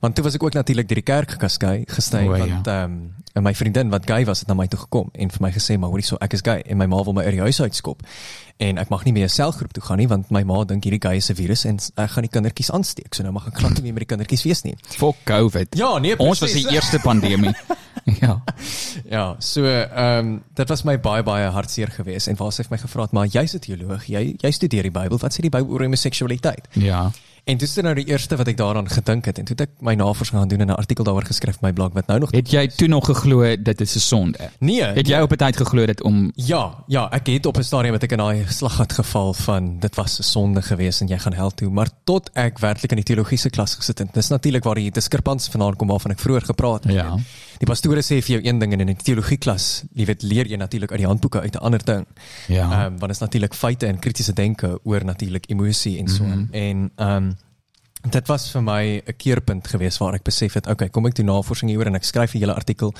Want 0.00 0.14
toe 0.14 0.24
was 0.24 0.34
ek 0.34 0.42
ook 0.42 0.52
natuurlik 0.52 0.88
deur 0.88 0.94
die 0.94 1.14
kerk 1.14 1.30
gekaskei, 1.30 1.84
gestay 1.86 2.26
O, 2.28 2.34
ja. 2.34 2.46
want 2.46 2.66
ehm 2.66 2.82
um, 2.84 3.14
en 3.32 3.42
my 3.42 3.54
vriendin 3.54 3.88
wat 3.88 4.06
gay 4.06 4.24
was 4.24 4.38
het 4.38 4.48
na 4.48 4.54
my 4.54 4.66
toe 4.66 4.78
gekom 4.78 5.08
en 5.12 5.30
vir 5.30 5.40
my 5.40 5.52
gesê 5.52 5.78
maar 5.78 5.88
hoorie 5.88 6.04
so 6.04 6.16
ek 6.20 6.32
is 6.32 6.40
gay 6.40 6.60
en 6.66 6.76
my 6.76 6.86
ma 6.86 7.02
wil 7.02 7.12
my 7.12 7.22
uit 7.22 7.32
die 7.32 7.40
huis 7.40 7.60
uitskop. 7.60 8.02
En 8.56 8.78
ek 8.78 8.88
mag 8.88 9.04
nie 9.04 9.12
meer 9.12 9.24
'n 9.24 9.28
selgroep 9.28 9.72
toe 9.72 9.82
gaan 9.82 9.98
nie 9.98 10.08
want 10.08 10.30
my 10.30 10.42
ma 10.42 10.64
dink 10.64 10.84
hierdie 10.84 11.08
gay 11.08 11.16
is 11.16 11.30
'n 11.30 11.34
virus 11.34 11.64
en 11.64 11.78
ek 11.94 12.10
gaan 12.10 12.22
die 12.22 12.30
kindertjies 12.30 12.70
aansteek. 12.70 13.14
So 13.14 13.22
nou 13.22 13.32
mag 13.32 13.46
ek 13.46 13.58
glad 13.58 13.74
nie 13.74 13.82
meer 13.82 13.92
met 13.92 14.08
die 14.08 14.16
kindertjies 14.16 14.42
wees 14.42 14.62
nie. 14.62 14.76
Fuck 14.82 15.16
COVID. 15.24 15.76
Ja, 15.76 15.98
nee, 15.98 16.18
Ons 16.18 16.40
was 16.40 16.52
die 16.52 16.70
eerste 16.70 16.98
pandemie. 16.98 17.54
ja. 18.22 18.42
Ja, 19.10 19.36
so 19.38 19.64
ehm 19.66 20.18
um, 20.18 20.42
dit 20.54 20.68
was 20.68 20.82
my 20.82 20.96
baie 21.00 21.22
baie 21.22 21.48
hartseer 21.50 21.90
geweest 21.90 22.30
en 22.30 22.36
waar 22.36 22.52
sy 22.52 22.62
het 22.62 22.70
my 22.70 22.78
gevra 22.78 23.02
het, 23.02 23.12
maar 23.12 23.26
jy's 23.26 23.54
'n 23.54 23.58
teoloog, 23.58 24.06
jy 24.06 24.36
jy 24.38 24.50
studeer 24.50 24.82
die 24.82 24.94
Bybel. 24.94 25.18
Wat 25.18 25.34
sê 25.34 25.42
die 25.42 25.50
Bybel 25.50 25.72
oor 25.72 25.82
homoseksualiteit? 25.82 26.68
Ja. 26.72 27.10
En 27.46 27.60
dis 27.62 27.74
nou 27.78 27.92
die 27.94 28.08
eerste 28.10 28.34
wat 28.36 28.48
ek 28.50 28.56
daaraan 28.58 28.88
gedink 28.90 29.28
het 29.30 29.38
en 29.38 29.46
toe 29.46 29.54
het 29.54 29.68
ek 29.68 29.74
my 29.86 29.92
navorsing 29.94 30.34
gaan 30.34 30.48
doen 30.50 30.64
en 30.64 30.66
'n 30.66 30.80
artikel 30.82 31.04
daaroor 31.04 31.26
geskryf 31.28 31.60
my 31.62 31.72
blog 31.72 31.92
wat 31.94 32.06
nou 32.06 32.18
nog 32.18 32.30
Het 32.34 32.50
jy 32.50 32.66
toe 32.66 32.88
nog 32.88 33.06
geglo 33.06 33.56
dit 33.56 33.80
is 33.80 33.94
'n 33.94 33.98
sonde? 34.00 34.50
Nee. 34.58 34.82
Het 34.82 35.06
jy 35.06 35.20
op 35.20 35.30
'n 35.30 35.36
tyd 35.36 35.56
geglo 35.56 35.86
dit 35.86 36.02
om 36.02 36.32
Ja, 36.34 36.74
ja, 36.86 37.08
ek 37.10 37.26
het 37.26 37.46
op 37.46 37.56
'n 37.56 37.62
stadium 37.62 37.92
met 37.92 38.02
ek 38.02 38.12
in 38.12 38.18
daai 38.18 38.44
slaggat 38.48 38.92
geval 38.92 39.34
van 39.34 39.78
dit 39.78 39.94
was 39.94 40.18
'n 40.18 40.22
sonde 40.22 40.62
geweest 40.62 41.00
en 41.00 41.06
jy 41.06 41.18
gaan 41.18 41.32
hel 41.32 41.50
toe, 41.50 41.70
maar 41.70 41.88
tot 42.04 42.30
ek 42.32 42.58
werklik 42.58 42.90
in 42.90 42.96
die 42.96 43.14
teologiese 43.14 43.50
klas 43.50 43.74
gesit 43.74 43.98
het. 43.98 44.14
Dis 44.14 44.28
natuurlik 44.28 44.64
waar 44.64 44.74
die 44.74 44.90
diskrepansie 44.90 45.50
vandaan 45.50 45.76
kom 45.76 45.88
waarvan 45.88 46.10
ek 46.10 46.18
vroeër 46.18 46.44
gepraat 46.44 46.84
het. 46.84 46.92
Ja. 46.92 47.16
Die 47.58 47.66
pastore 47.66 48.02
sê 48.02 48.20
vir 48.20 48.36
jou 48.36 48.42
een 48.44 48.58
ding 48.58 48.72
en 48.72 48.80
in 48.80 48.86
die 48.86 48.96
teologieklas, 48.96 49.84
jy 49.94 50.04
weet, 50.04 50.22
leer 50.22 50.46
jy 50.46 50.56
natuurlik 50.56 50.90
uit 50.92 51.00
die 51.00 51.06
handboeke 51.08 51.40
uit 51.40 51.54
'n 51.54 51.64
ander 51.64 51.84
ding. 51.84 52.06
Ja. 52.48 52.70
Ehm 52.70 52.86
um, 52.86 52.98
want 52.98 53.12
dit 53.12 53.16
is 53.16 53.24
natuurlik 53.24 53.54
feite 53.54 53.86
en 53.86 53.98
kritiese 53.98 54.32
denke 54.32 54.78
oor 54.84 55.04
natuurlik 55.04 55.50
emosie 55.50 55.98
en 55.98 56.08
so 56.08 56.24
mm 56.24 56.32
-hmm. 56.32 56.48
en 56.52 56.90
ehm 56.96 57.16
um, 57.16 57.36
dit 58.10 58.28
was 58.28 58.50
vir 58.50 58.62
my 58.62 59.02
'n 59.06 59.16
keerpunt 59.16 59.68
geweest 59.68 59.98
waar 59.98 60.14
ek 60.14 60.22
besef 60.22 60.54
het, 60.54 60.66
okay, 60.66 60.88
kom 60.88 61.06
ek 61.06 61.14
doen 61.14 61.26
navorsing 61.26 61.70
hieroor 61.70 61.86
en 61.86 61.94
ek 61.94 62.04
skryf 62.04 62.34
'n 62.34 62.38
hele 62.38 62.54
artikel, 62.54 62.94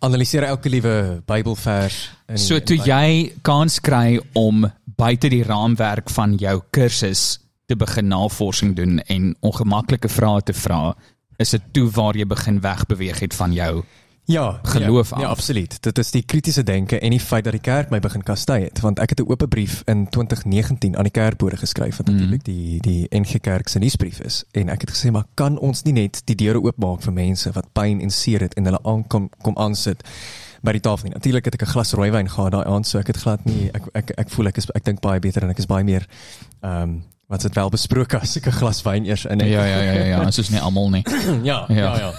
analiseer 0.00 0.42
elke 0.42 0.68
liewe 0.68 1.22
Bybelvers 1.26 2.10
in 2.28 2.34
die- 2.34 2.44
So 2.44 2.60
toe 2.60 2.76
jy 2.76 3.32
kans 3.42 3.80
kry 3.80 4.20
om 4.32 4.72
buite 4.84 5.28
die 5.28 5.42
raamwerk 5.42 6.10
van 6.10 6.36
jou 6.36 6.62
kursus 6.70 7.38
te 7.66 7.76
begin 7.76 8.08
navorsing 8.08 8.76
doen 8.76 8.98
en 8.98 9.36
ongemaklike 9.40 10.08
vrae 10.08 10.42
te 10.42 10.52
vra, 10.52 10.96
is 11.40 11.50
dit 11.56 11.62
toe 11.72 11.88
waar 11.96 12.16
jy 12.16 12.26
begin 12.28 12.60
wegbeweeg 12.60 13.18
het 13.20 13.34
van 13.34 13.52
jou. 13.52 13.82
ja, 14.30 14.60
geloof 14.62 15.10
ja, 15.10 15.16
af. 15.16 15.22
Ja, 15.22 15.28
absoluut. 15.28 15.82
Dit 15.82 15.98
is 15.98 16.10
die 16.10 16.22
kritiese 16.22 16.62
denke 16.62 16.98
en 17.00 17.10
die 17.10 17.18
feit 17.20 17.44
dat 17.44 17.52
die 17.52 17.60
kerk 17.60 17.90
my 17.90 17.98
begin 17.98 18.22
kastei 18.22 18.62
het, 18.68 18.80
want 18.80 18.98
ek 19.02 19.10
het 19.10 19.20
'n 19.20 19.26
oop 19.26 19.42
brief 19.48 19.82
in 19.86 20.06
2019 20.08 20.96
aan 20.96 21.02
die 21.08 21.10
kerkbode 21.12 21.56
geskryf 21.56 21.96
wat 21.96 22.06
Mhm. 22.06 22.14
natuurlik 22.16 22.44
die 22.44 22.78
die 22.80 23.06
NG 23.10 23.40
Kerk 23.40 23.68
se 23.68 23.78
nuusbrief 23.78 24.20
is 24.20 24.44
en 24.52 24.68
ek 24.68 24.80
het 24.80 24.90
gesê 24.90 25.10
maar 25.10 25.24
kan 25.34 25.58
ons 25.58 25.82
nie 25.82 25.92
net 25.92 26.22
die 26.24 26.34
deure 26.36 26.60
oopmaak 26.62 27.02
vir 27.02 27.12
mense 27.12 27.50
wat 27.52 27.66
pyn 27.72 28.00
en 28.00 28.10
seer 28.10 28.40
het 28.40 28.54
en 28.54 28.64
hulle 28.64 28.78
aankom 28.82 29.30
kom 29.42 29.56
aansit 29.56 30.04
by 30.62 30.72
die 30.72 30.80
tafel 30.80 31.04
nie. 31.08 31.14
Natuurlik 31.14 31.44
het 31.44 31.54
ek 31.54 31.62
'n 31.62 31.72
glas 31.72 31.92
rooiwyn 31.92 32.28
gehad 32.28 32.52
daai 32.52 32.64
aand, 32.66 32.86
so 32.86 32.98
ek 32.98 33.06
het 33.06 33.16
glad 33.16 33.44
nie 33.44 33.70
ek 33.74 33.82
ek 33.94 34.10
ek 34.18 34.30
voel 34.30 34.46
ek 34.46 34.56
is 34.58 34.66
ek 34.74 34.84
dink 34.84 35.00
baie 35.00 35.20
beter 35.20 35.42
en 35.42 35.50
ek 35.50 35.58
is 35.58 35.66
baie 35.66 35.84
meer 35.84 36.06
ehm 36.62 36.82
um, 36.82 37.02
wat's 37.30 37.46
dit 37.46 37.54
wel 37.54 37.70
besproke 37.70 38.18
as 38.20 38.36
ek 38.36 38.46
'n 38.50 38.58
glas 38.58 38.82
wyn 38.82 39.04
eers 39.06 39.24
in 39.24 39.38
het. 39.40 39.48
Ja 39.48 39.64
ja 39.64 39.80
ja 39.80 39.92
ja, 39.92 40.04
ja, 40.04 40.24
dit 40.24 40.38
is 40.38 40.50
nie 40.50 40.60
almal 40.60 40.90
nie. 40.90 41.04
ja, 41.42 41.64
Ja. 41.68 41.96
ja. 41.98 42.12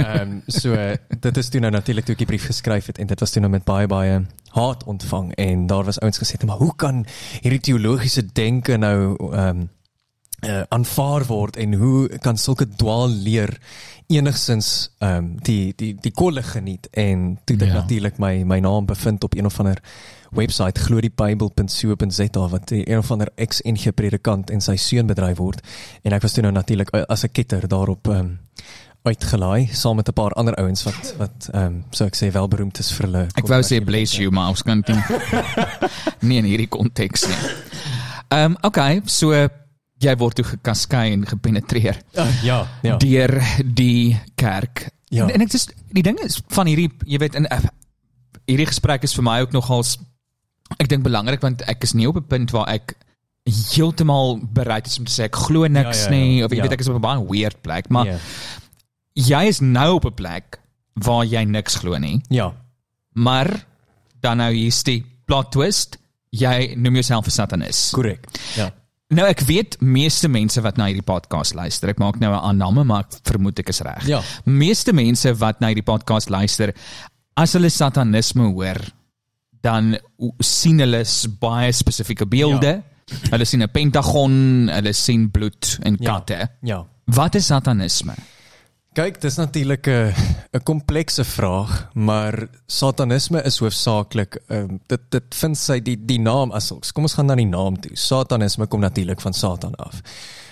Ehm 0.00 0.20
um, 0.20 0.42
so 0.46 0.72
uh, 0.72 0.94
dit 1.20 1.36
is 1.36 1.48
toe 1.48 1.60
nou 1.60 1.72
natuurlik 1.72 2.04
toe 2.04 2.12
ek 2.14 2.18
die 2.18 2.26
brief 2.26 2.46
geskryf 2.46 2.86
het 2.86 2.98
en 2.98 3.06
dit 3.06 3.20
was 3.20 3.30
toe 3.30 3.40
nou 3.40 3.50
met 3.52 3.64
baie 3.64 3.86
baie 3.86 4.22
haat 4.56 4.84
ontvang 4.84 5.34
en 5.36 5.66
daar 5.66 5.84
was 5.84 6.00
ouens 6.00 6.18
gesê 6.18 6.40
maar 6.46 6.56
hoe 6.56 6.72
kan 6.76 7.04
hierdie 7.42 7.60
teologiese 7.60 8.24
denke 8.32 8.76
nou 8.76 9.16
ehm 9.32 9.48
um, 9.60 9.68
uh, 10.44 10.62
aanvaar 10.68 11.26
word 11.28 11.56
en 11.56 11.74
hoe 11.74 12.08
kan 12.18 12.36
sulke 12.36 12.64
dwaal 12.76 13.08
leer 13.08 13.58
enigsins 14.08 14.90
ehm 14.98 15.16
um, 15.16 15.36
die 15.42 15.72
die 15.76 15.94
die 16.00 16.12
kolle 16.12 16.42
geniet 16.42 16.88
en 16.92 17.38
toe 17.44 17.56
het 17.56 17.62
ek 17.66 17.68
Ja. 17.74 17.80
natuurlik 17.80 18.18
my 18.18 18.42
my 18.44 18.58
naam 18.60 18.86
bevind 18.86 19.24
op 19.24 19.34
een 19.36 19.46
of 19.46 19.58
ander 19.60 19.78
website 20.36 20.80
gloriebybel.co.za 20.80 22.48
wat 22.48 22.70
een 22.70 22.98
of 22.98 23.10
ander 23.10 23.30
ex-NG 23.34 23.94
predikant 23.94 24.50
en 24.50 24.60
sy 24.60 24.76
seun 24.76 25.06
bedryf 25.06 25.38
word 25.38 25.64
en 26.02 26.12
ek 26.12 26.22
was 26.22 26.32
toe 26.36 26.42
nou 26.42 26.52
natuurlik 26.52 26.94
uh, 26.94 27.02
as 27.08 27.24
'n 27.24 27.32
ketter 27.32 27.68
daarop 27.68 28.08
um, 28.08 28.38
uitgelaai 29.02 29.68
saam 29.72 29.96
met 29.96 30.08
'n 30.08 30.12
paar 30.12 30.32
ander 30.32 30.54
ouens 30.54 30.82
wat 30.82 31.14
wat 31.16 31.48
ehm 31.52 31.64
um, 31.64 31.84
sou 31.90 32.06
ek 32.08 32.16
sê 32.16 32.30
wel 32.32 32.48
beroemd 32.48 32.78
is 32.78 32.92
vir 32.92 33.06
hulle 33.06 33.26
Ek 33.34 33.46
wou 33.46 33.62
sê 33.62 33.84
bless 33.84 34.16
you, 34.16 34.30
maar 34.30 34.48
ons 34.48 34.62
kan 34.62 34.80
dit 34.80 34.94
nie 34.94 35.02
nie 36.28 36.38
in 36.38 36.44
hierdie 36.44 36.68
konteks 36.68 37.26
nie. 37.26 37.40
Ehm 38.28 38.44
um, 38.44 38.56
okay, 38.62 39.00
so 39.04 39.32
jy 40.00 40.16
word 40.16 40.34
toe 40.34 40.44
gekaskei 40.44 41.12
en 41.12 41.26
gepenetreer 41.26 42.02
Uh, 42.12 42.42
ja, 42.42 42.68
ja. 42.82 42.96
deur 42.96 43.42
die 43.64 44.20
kerk. 44.34 44.88
Ja. 45.08 45.24
En, 45.24 45.34
en 45.34 45.40
ek 45.40 45.50
dis 45.50 45.68
die 45.90 46.02
ding 46.02 46.18
is 46.20 46.40
van 46.48 46.66
hierdie 46.66 46.90
jy 47.06 47.18
weet 47.18 47.34
in 47.34 47.48
uh, 47.50 47.58
hierdie 48.46 48.68
gesprek 48.68 49.02
is 49.02 49.14
vir 49.14 49.24
my 49.24 49.40
ook 49.40 49.52
nogals 49.52 49.96
ek 50.78 50.88
dink 50.88 51.02
belangrik 51.02 51.40
want 51.40 51.62
ek 51.68 51.82
is 51.82 51.94
nie 51.94 52.06
op 52.08 52.16
'n 52.16 52.22
punt 52.28 52.50
waar 52.52 52.68
ek 52.68 52.94
heeltemal 53.74 54.38
bereid 54.52 54.86
is 54.86 54.98
om 54.98 55.04
te 55.04 55.12
sê 55.12 55.24
ek 55.24 55.36
glo 55.36 55.66
niks 55.66 56.04
Ja, 56.06 56.10
ja, 56.12 56.16
ja. 56.16 56.24
nie 56.24 56.44
of 56.44 56.52
ek 56.52 56.58
Ja. 56.58 56.62
weet 56.62 56.72
ek 56.72 56.80
is 56.80 56.88
op 56.88 56.94
'n 56.96 57.00
baie 57.00 57.26
weird 57.28 57.62
plek, 57.62 57.88
maar 57.90 58.06
Ja. 58.06 58.18
jy 59.14 59.46
is 59.48 59.60
nou 59.60 59.94
op 59.96 60.04
'n 60.06 60.14
plek 60.14 60.58
waar 60.94 61.24
jy 61.24 61.44
niks 61.44 61.74
glo 61.76 61.96
nie. 61.98 62.20
Ja. 62.28 62.52
Maar 63.14 63.64
dan 64.20 64.36
nou 64.36 64.52
hier's 64.52 64.82
die 64.82 65.04
plot 65.26 65.50
twist. 65.52 65.96
Jy 66.32 66.74
noem 66.76 66.94
jouself 66.94 67.26
'n 67.26 67.30
satanis. 67.30 67.90
Korrek. 67.92 68.26
Ja. 68.56 68.70
Nou 69.10 69.26
ek 69.28 69.40
weet 69.40 69.80
meeste 69.80 70.28
mense 70.28 70.60
wat 70.60 70.76
na 70.76 70.86
hierdie 70.86 71.02
podcast 71.02 71.54
luister, 71.54 71.88
ek 71.88 71.98
maak 71.98 72.20
nou 72.20 72.32
'n 72.32 72.38
aanname, 72.60 72.84
maar 72.84 73.00
ek 73.00 73.18
vermoed 73.24 73.58
ek 73.58 73.68
is 73.68 73.80
reg. 73.80 74.06
Ja. 74.06 74.22
Meeste 74.44 74.92
mense 74.92 75.34
wat 75.34 75.60
na 75.60 75.66
hierdie 75.68 75.82
podcast 75.82 76.28
luister, 76.28 76.72
as 77.36 77.52
hulle 77.54 77.68
satanisme 77.70 78.52
hoor, 78.52 78.76
dan 79.60 79.96
sien 80.38 80.78
hulle 80.80 81.04
baie 81.40 81.72
spesifieke 81.72 82.26
beelde. 82.26 82.66
Ja. 82.66 83.26
Hulle 83.30 83.44
sien 83.44 83.62
'n 83.62 83.68
pentagon, 83.70 84.68
hulle 84.70 84.92
sien 84.92 85.30
bloed 85.30 85.78
en 85.82 85.96
Ja. 86.00 86.12
katte. 86.14 86.48
Ja. 86.62 86.86
Wat 87.06 87.34
is 87.34 87.46
satanisme? 87.46 88.14
Kyk, 88.92 89.20
dis 89.20 89.36
natuurlik 89.36 89.86
'n 89.86 90.14
'n 90.52 90.62
komplekse 90.62 91.24
vraag, 91.24 91.88
maar 91.94 92.48
satanisme 92.66 93.42
is 93.44 93.58
hoofsaaklik 93.58 94.38
um, 94.48 94.80
dit 94.86 95.00
dit 95.10 95.34
vind 95.34 95.56
sy 95.58 95.80
die 95.80 95.96
die 95.96 96.18
naam 96.18 96.50
as 96.52 96.70
ons. 96.72 96.92
Kom 96.92 97.04
ons 97.04 97.14
gaan 97.14 97.26
na 97.26 97.34
die 97.34 97.46
naam 97.46 97.80
toe. 97.80 97.96
Satanisme 97.96 98.66
kom 98.66 98.80
natuurlik 98.80 99.20
van 99.20 99.32
Satan 99.32 99.74
af 99.74 100.00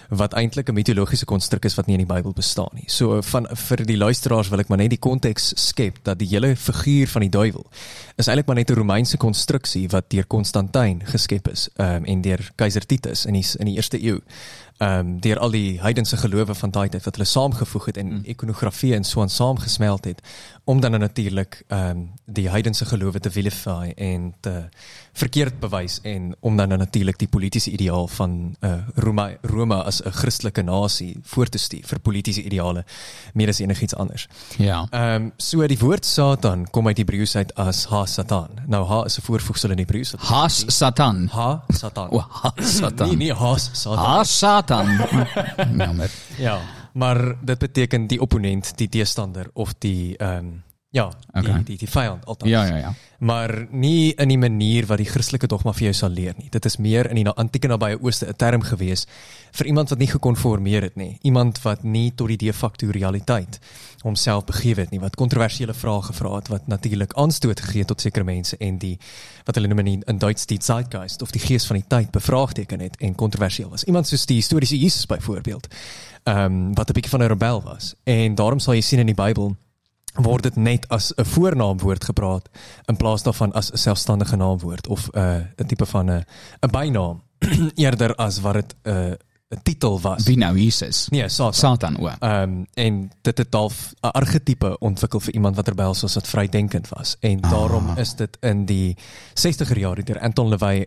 wat 0.08 0.32
eintlik 0.32 0.68
'n 0.68 0.74
mitologiese 0.74 1.24
konstruk 1.24 1.64
is 1.64 1.74
wat 1.74 1.86
nie 1.86 1.98
in 1.98 2.06
die 2.06 2.14
Bybel 2.14 2.32
bestaan 2.32 2.72
nie. 2.72 2.84
So 2.86 3.22
van 3.22 3.46
vir 3.50 3.84
die 3.86 3.96
luisteraars 3.96 4.48
wil 4.48 4.58
ek 4.58 4.68
maar 4.68 4.78
net 4.78 4.90
die 4.90 4.98
konteks 4.98 5.52
skep 5.56 5.98
dat 6.02 6.18
die 6.18 6.28
hele 6.28 6.56
figuur 6.56 7.08
van 7.08 7.20
die 7.22 7.30
duiwel 7.30 7.66
is 8.16 8.26
eintlik 8.26 8.46
maar 8.46 8.56
net 8.56 8.70
'n 8.70 8.74
Romeinse 8.74 9.16
konstruksie 9.16 9.88
wat 9.88 10.10
deur 10.10 10.26
Konstantin 10.26 11.02
geskep 11.04 11.48
is 11.48 11.68
um, 11.76 12.04
en 12.04 12.20
deur 12.20 12.50
keiser 12.56 12.86
Titus 12.86 13.26
in 13.26 13.32
die 13.32 13.46
in 13.58 13.66
die 13.66 13.74
eerste 13.74 14.02
eeu 14.02 14.20
ehm 14.78 14.98
um, 14.98 15.20
deur 15.20 15.38
al 15.38 15.50
die 15.50 15.80
heidense 15.80 16.16
gelowe 16.16 16.54
van 16.54 16.70
daai 16.70 16.88
tyd 16.88 17.04
wat 17.04 17.16
hulle 17.16 17.26
saamgevoeg 17.26 17.86
het 17.86 17.96
en 17.96 18.06
mm. 18.06 18.20
ikonografie 18.24 18.94
en 18.94 19.04
so 19.04 19.20
aan 19.20 19.28
saamgesmelt 19.28 20.04
het 20.04 20.20
om 20.68 20.80
dan 20.80 20.90
nou 20.90 21.00
natuurlik 21.00 21.62
ehm 21.66 21.90
um, 21.90 22.00
die 22.24 22.48
heidense 22.50 22.84
gelowe 22.84 23.20
te 23.20 23.30
vilify 23.30 23.92
en 23.96 24.34
te 24.40 24.68
verkeerd 25.12 25.60
bewys 25.60 26.00
en 26.02 26.34
om 26.40 26.56
dan 26.56 26.68
nou 26.68 26.78
natuurlik 26.78 27.18
die 27.18 27.28
politieke 27.28 27.70
ideaal 27.70 28.08
van 28.08 28.56
uh, 28.60 28.72
Roma 28.94 29.30
Roma 29.42 29.78
as 29.88 30.02
'n 30.04 30.12
Christelike 30.12 30.62
nasie 30.62 31.16
voor 31.22 31.48
te 31.48 31.58
stuur 31.58 31.86
vir 31.86 31.98
politieke 31.98 32.42
ideale 32.42 32.84
meer 33.32 33.48
as 33.48 33.58
enigiets 33.58 33.94
anders. 33.94 34.28
Ja. 34.58 34.86
Ehm 34.90 35.14
um, 35.14 35.32
so 35.36 35.66
die 35.66 35.78
woord 35.78 36.06
Satan 36.06 36.70
kom 36.70 36.86
uit 36.86 36.98
Hebreëus 36.98 37.36
uit 37.36 37.54
as 37.54 37.84
ha 37.84 38.06
Satan. 38.06 38.48
Nou 38.66 38.84
ha 38.86 39.04
is 39.04 39.18
'n 39.18 39.22
voorvoegsel 39.22 39.70
in 39.70 39.78
Hebreëus. 39.78 40.14
Haas 40.18 40.64
Satan. 40.66 41.28
Ha 41.32 41.64
Satan. 41.68 42.10
O, 42.10 42.24
haas 42.28 42.76
Satan. 42.76 43.08
Nee, 43.08 43.16
nee, 43.16 43.34
haas 43.34 43.70
Satan. 43.72 44.04
Haas 44.04 44.38
Satan. 44.38 44.86
Jammer. 45.78 46.10
Ja, 46.36 46.60
maar 46.92 47.44
dit 47.44 47.58
beteken 47.58 48.06
die 48.06 48.20
opponent, 48.20 48.72
die 48.76 48.88
teestander 48.88 49.50
of 49.52 49.74
die 49.78 50.16
ehm 50.16 50.36
um, 50.36 50.66
ja, 50.90 51.08
die, 51.08 51.42
Okay. 51.42 51.62
die 51.64 51.76
die 51.76 51.88
vyand 51.88 52.24
altyd. 52.24 52.48
Ja, 52.48 52.64
ja, 52.64 52.76
ja. 52.76 52.94
Maar 53.18 53.66
nie 53.70 54.14
in 54.14 54.28
die 54.28 54.38
manier 54.38 54.86
wat 54.86 54.98
die 54.98 55.06
Christelike 55.06 55.46
dogma 55.46 55.72
vir 55.72 55.88
jou 55.88 55.92
sal 55.92 56.10
leer 56.10 56.34
nie. 56.38 56.48
Dit 56.50 56.64
is 56.64 56.76
meer 56.78 57.10
in 57.10 57.16
die 57.16 57.28
antieke 57.28 57.68
nabye 57.68 57.98
ooste 58.00 58.26
'n 58.26 58.36
term 58.36 58.62
gewees 58.62 59.06
vir 59.52 59.66
iemand 59.66 59.88
wat 59.90 59.98
nie 59.98 60.06
gekonformeer 60.06 60.82
het 60.82 60.96
nie. 60.96 61.18
Iemand 61.22 61.62
wat 61.62 61.82
nie 61.82 62.12
tot 62.14 62.28
die 62.28 62.36
de 62.36 62.52
facto 62.52 62.86
realiteit 62.90 63.58
homself 64.02 64.44
begewe 64.44 64.80
het 64.80 64.90
nie, 64.90 65.00
wat 65.00 65.16
kontroversiële 65.16 65.74
vrae 65.74 66.02
gevra 66.02 66.34
het 66.36 66.48
wat 66.48 66.66
natuurlik 66.66 67.12
aanstoot 67.12 67.60
gegee 67.60 67.78
het 67.78 67.88
tot 67.88 68.00
sekere 68.00 68.24
mense 68.24 68.56
en 68.56 68.78
die 68.78 68.98
wat 69.44 69.54
hulle 69.54 69.68
noem 69.68 69.78
in, 69.78 70.02
in 70.06 70.18
Duits 70.18 70.46
die 70.46 70.58
Zeitgeist 70.62 71.22
of 71.22 71.30
die 71.30 71.40
gees 71.40 71.66
van 71.66 71.76
die 71.76 71.86
tyd 71.88 72.10
bevraagteken 72.10 72.80
het 72.80 72.96
en 72.96 73.14
kontroversieel 73.14 73.68
was. 73.70 73.84
Iemand 73.84 74.06
soos 74.06 74.26
die 74.26 74.36
historiese 74.36 74.78
Jesus 74.78 75.06
byvoorbeeld, 75.06 75.66
ehm 76.24 76.38
um, 76.44 76.74
wat 76.74 76.88
'n 76.88 76.92
bietjie 76.92 77.10
van 77.10 77.22
'n 77.22 77.28
rebel 77.28 77.62
was. 77.62 77.94
En 78.04 78.34
daarom 78.34 78.58
sal 78.58 78.74
jy 78.74 78.80
sien 78.80 78.98
in 78.98 79.06
die 79.06 79.14
Bybel 79.14 79.56
word 80.22 80.42
dit 80.42 80.56
net 80.56 80.88
as 80.88 81.12
'n 81.16 81.24
voornaamwoord 81.24 82.04
gepraat 82.04 82.48
in 82.86 82.96
plaas 82.96 83.22
daarvan 83.22 83.52
as 83.52 83.70
'n 83.72 83.76
selfstandige 83.76 84.36
naamwoord 84.36 84.86
of 84.88 85.08
'n 85.12 85.18
uh, 85.18 85.34
'n 85.56 85.66
tipe 85.66 85.86
van 85.86 86.10
'n 86.10 86.24
'n 86.66 86.70
bynaam 86.70 87.22
eerder 87.74 88.14
as 88.14 88.40
wat 88.40 88.54
dit 88.54 88.74
'n 88.84 88.90
uh, 88.90 89.12
'n 89.50 89.62
titel 89.62 90.00
was. 90.00 90.24
Wie 90.24 90.36
nou 90.36 90.58
Jesus? 90.58 91.08
Nee, 91.08 91.28
Satan. 91.28 91.52
Satan 91.54 91.96
o. 91.98 92.06
Ehm 92.06 92.42
um, 92.42 92.66
en 92.74 93.10
dit 93.22 93.38
het 93.38 93.54
half 93.54 93.92
'n 94.02 94.06
argetipe 94.08 94.78
ontwikkel 94.78 95.20
vir 95.20 95.34
iemand 95.34 95.56
wat 95.56 95.68
rebels 95.68 96.00
was 96.02 96.14
wat 96.14 96.26
vrydenkend 96.28 96.88
was 96.88 97.16
en 97.20 97.40
Ah. 97.44 97.50
daarom 97.50 97.96
is 97.96 98.14
dit 98.14 98.36
in 98.40 98.64
die 98.66 98.96
60er 99.34 99.78
jare 99.78 100.02
deur 100.02 100.20
Anton 100.20 100.48
LaVey 100.48 100.86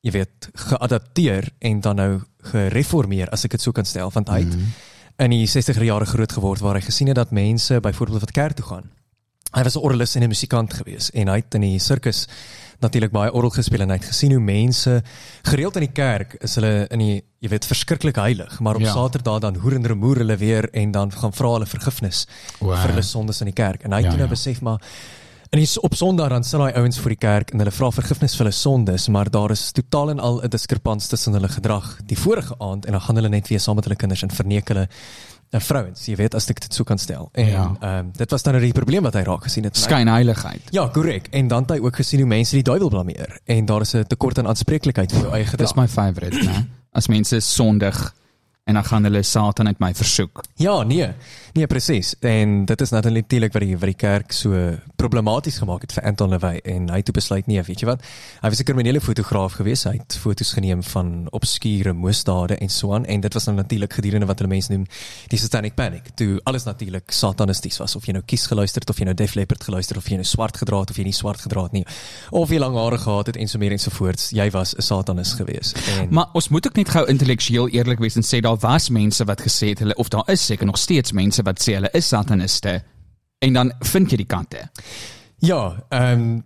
jy 0.00 0.10
weet 0.10 0.48
geadapteer 0.52 1.48
en 1.58 1.80
dan 1.80 1.96
nou 1.96 2.20
gereformeer 2.38 3.28
as 3.28 3.44
ek 3.44 3.50
dit 3.50 3.60
so 3.60 3.72
kan 3.72 3.84
stel 3.84 4.10
want 4.14 4.28
hy 4.28 4.38
het 4.38 4.54
Mhm. 4.54 4.64
In 5.18 5.30
die 5.34 5.46
60er 5.46 5.82
jare 5.84 6.06
groot 6.06 6.32
geword 6.32 6.60
waar 6.62 6.74
hy 6.78 6.84
gesien 6.86 7.08
het 7.10 7.16
dat 7.16 7.30
mense 7.34 7.80
byvoorbeeld 7.80 8.20
wat 8.20 8.30
kerk 8.36 8.56
toe 8.56 8.64
gaan. 8.66 8.90
Hy 9.56 9.62
was 9.64 9.74
'n 9.76 9.80
orgelis 9.80 10.14
en 10.14 10.22
'n 10.22 10.28
musikant 10.28 10.72
gewees 10.74 11.10
en 11.10 11.28
hy 11.28 11.36
het 11.36 11.54
in 11.54 11.60
die 11.60 11.78
sirkus 11.78 12.26
natuurlik 12.80 13.10
baie 13.10 13.32
orgel 13.32 13.50
gespeel 13.50 13.80
en 13.80 13.88
hy 13.90 13.96
het 13.96 14.04
gesien 14.04 14.30
hoe 14.30 14.40
mense 14.40 15.02
gereeld 15.42 15.74
in 15.76 15.80
die 15.82 15.92
kerk 15.92 16.36
is 16.40 16.54
hulle 16.54 16.86
in 16.90 16.98
die 16.98 17.22
jy 17.40 17.48
weet 17.48 17.64
verskriklik 17.66 18.16
heilig, 18.16 18.60
maar 18.60 18.74
op 18.74 18.80
Ja. 18.80 18.92
Saterdag 18.92 19.40
dan 19.40 19.54
hoer 19.56 19.74
en 19.74 19.86
remoer 19.86 20.16
hulle 20.16 20.36
weer 20.36 20.68
en 20.72 20.90
dan 20.92 21.10
gaan 21.12 21.32
vra 21.32 21.52
hulle 21.52 21.66
vergifnis 21.66 22.26
Wow. 22.60 22.76
vir 22.76 22.88
hulle 22.90 23.02
sondes 23.02 23.40
in 23.40 23.46
die 23.46 23.54
kerk. 23.54 23.82
En 23.84 23.90
hy 23.90 23.96
het 23.96 24.04
ja, 24.04 24.10
toe 24.10 24.18
nou 24.18 24.28
ja. 24.28 24.34
besef 24.34 24.60
maar 24.60 24.80
en 25.50 25.58
is 25.58 25.78
op 25.80 25.94
Sondag 25.94 26.28
dan 26.28 26.44
sit 26.44 26.58
daai 26.60 26.72
ouens 26.74 26.98
voor 26.98 27.10
die 27.14 27.18
kerk 27.18 27.50
en 27.52 27.58
hulle 27.58 27.70
vra 27.72 27.90
vergifnis 27.90 28.34
vir 28.36 28.46
hulle 28.46 28.52
sondes, 28.56 29.08
maar 29.08 29.30
daar 29.30 29.50
is 29.50 29.72
totaal 29.72 30.10
en 30.10 30.20
al 30.20 30.42
'n 30.44 30.48
diskrepans 30.48 31.06
tussen 31.08 31.32
hulle 31.32 31.48
gedrag 31.48 31.96
die 32.06 32.18
vorige 32.18 32.54
aand 32.58 32.84
en 32.86 32.92
dan 32.92 33.00
gaan 33.00 33.16
hulle 33.16 33.28
net 33.28 33.48
weer 33.48 33.60
saam 33.60 33.74
met 33.76 33.84
hulle 33.84 33.96
kinders 33.96 34.22
en 34.22 34.30
verneek 34.30 34.68
hulle 34.68 34.88
uh, 35.50 35.60
vrouens, 35.60 36.06
jy 36.06 36.16
weet 36.16 36.34
as 36.34 36.50
ek 36.50 36.60
dit 36.60 36.74
so 36.74 36.84
kan 36.84 36.98
stel. 36.98 37.28
En 37.32 37.46
Ja. 37.46 37.76
ehm 37.80 37.98
um, 37.98 38.10
dit 38.12 38.30
was 38.30 38.42
dan 38.42 38.52
nou 38.52 38.64
die 38.64 38.72
probleem 38.72 39.02
wat 39.02 39.14
hy 39.14 39.22
raak 39.22 39.42
gesien 39.42 39.64
het. 39.64 39.76
Skynheiligheid. 39.76 40.62
Ja, 40.70 40.88
korrek. 40.88 41.28
En 41.30 41.48
dan 41.48 41.62
het 41.62 41.70
hy 41.70 41.78
ook 41.78 41.96
gesien 41.96 42.20
hoe 42.20 42.28
mense 42.28 42.54
die 42.54 42.62
duiwel 42.62 42.88
blameer 42.88 43.38
en 43.46 43.64
daar 43.66 43.80
is 43.80 43.94
'n 43.94 44.04
tekort 44.04 44.38
aan 44.38 44.46
aanspreeklikheid 44.46 45.12
vir 45.12 45.20
jou 45.22 45.32
eie 45.34 45.44
gedrag. 45.44 45.66
Dis 45.68 45.76
my 45.76 45.88
favorite, 45.88 46.36
né? 46.44 46.66
As 46.92 47.06
mense 47.08 47.40
sondig 47.40 48.14
en 48.64 48.74
dan 48.74 48.84
gaan 48.84 49.02
hulle 49.04 49.22
Satan 49.22 49.66
uit 49.66 49.78
my 49.78 49.94
versoek. 49.94 50.42
Ja, 50.56 50.82
nee. 50.82 51.08
Nee, 51.52 51.66
presies. 51.66 52.14
En 52.20 52.64
dit 52.64 52.80
is 52.80 52.90
natuurlik 52.90 53.52
wat 53.52 53.62
die 53.62 53.74
wat 53.78 53.84
die 53.88 53.94
kerk 53.94 54.32
so 54.32 54.76
problematies 54.98 55.60
gemaak 55.62 55.84
het 55.86 55.94
vir 55.94 56.06
Anton 56.10 56.32
LaVey 56.34 56.58
en 56.72 56.88
hy 56.90 56.98
het 57.00 57.06
toe 57.06 57.14
besluit 57.14 57.46
nee, 57.46 57.62
weet 57.62 57.82
jy 57.84 57.86
wat? 57.86 58.02
Hy 58.42 58.50
was 58.50 58.60
'n 58.60 58.66
kriminele 58.66 59.00
fotograaf 59.00 59.58
gewees. 59.60 59.84
Hy 59.84 59.96
het 59.98 60.18
foto's 60.18 60.52
geneem 60.52 60.82
van 60.82 61.28
obskure 61.30 61.92
misdade 61.94 62.56
en 62.58 62.68
so 62.68 62.94
aan 62.94 63.04
en 63.06 63.20
dit 63.20 63.34
was 63.34 63.46
nou 63.46 63.56
natuurlik 63.56 63.92
gedurende 63.92 64.26
wat 64.26 64.38
hulle 64.38 64.50
mense 64.50 64.72
noem 64.72 64.86
die 65.28 65.38
satanic 65.38 65.74
panic. 65.74 66.02
Toe 66.14 66.40
alles 66.44 66.64
natuurlik 66.64 67.10
satanisties 67.10 67.78
was 67.78 67.96
of 67.96 68.06
jy 68.06 68.12
nou 68.12 68.22
kies 68.26 68.46
geluister 68.46 68.80
het 68.80 68.90
of 68.90 68.98
jy 68.98 69.04
nou 69.04 69.14
Def 69.14 69.34
Leppard 69.34 69.64
geluister 69.64 69.96
of 69.96 70.08
jy 70.08 70.14
nou 70.14 70.24
swart 70.24 70.56
gedra 70.56 70.80
het 70.80 70.90
of 70.90 70.96
jy 70.96 71.04
nie 71.04 71.12
swart 71.12 71.40
gedra 71.40 71.62
het 71.62 71.72
nie 71.72 71.86
of 72.30 72.50
jy 72.50 72.58
lang 72.58 72.74
hare 72.74 72.98
gehad 72.98 73.26
het 73.26 73.36
en 73.36 73.48
so 73.48 73.58
meer 73.58 73.72
en 73.72 73.78
so 73.78 73.90
voorts. 73.90 74.30
Jy 74.30 74.50
was 74.50 74.74
'n 74.74 74.82
satanis 74.82 75.32
gewees. 75.32 75.72
En 75.98 76.08
Maar 76.10 76.26
ons 76.32 76.48
moet 76.48 76.66
ook 76.66 76.76
net 76.76 76.88
gou 76.88 77.06
intellektueel 77.06 77.68
eerlik 77.68 77.98
wees 77.98 78.16
en 78.16 78.22
sê 78.22 78.40
daar 78.40 78.58
was 78.58 78.88
mense 78.88 79.24
wat 79.24 79.40
gesê 79.40 79.68
het 79.68 79.78
hulle 79.78 79.94
of 79.94 80.08
daar 80.08 80.26
is 80.26 80.46
seker 80.46 80.66
nog 80.66 80.78
steeds 80.78 81.12
mense 81.12 81.42
wat 81.42 81.62
sê 81.62 81.74
hulle 81.74 81.90
is 81.92 82.08
sataniste. 82.08 82.82
En 83.38 83.52
dan 83.52 83.72
vind 83.80 84.10
jy 84.10 84.16
die 84.16 84.26
kante. 84.26 84.68
Ja, 85.38 85.84
ehm 85.88 86.20
um, 86.20 86.44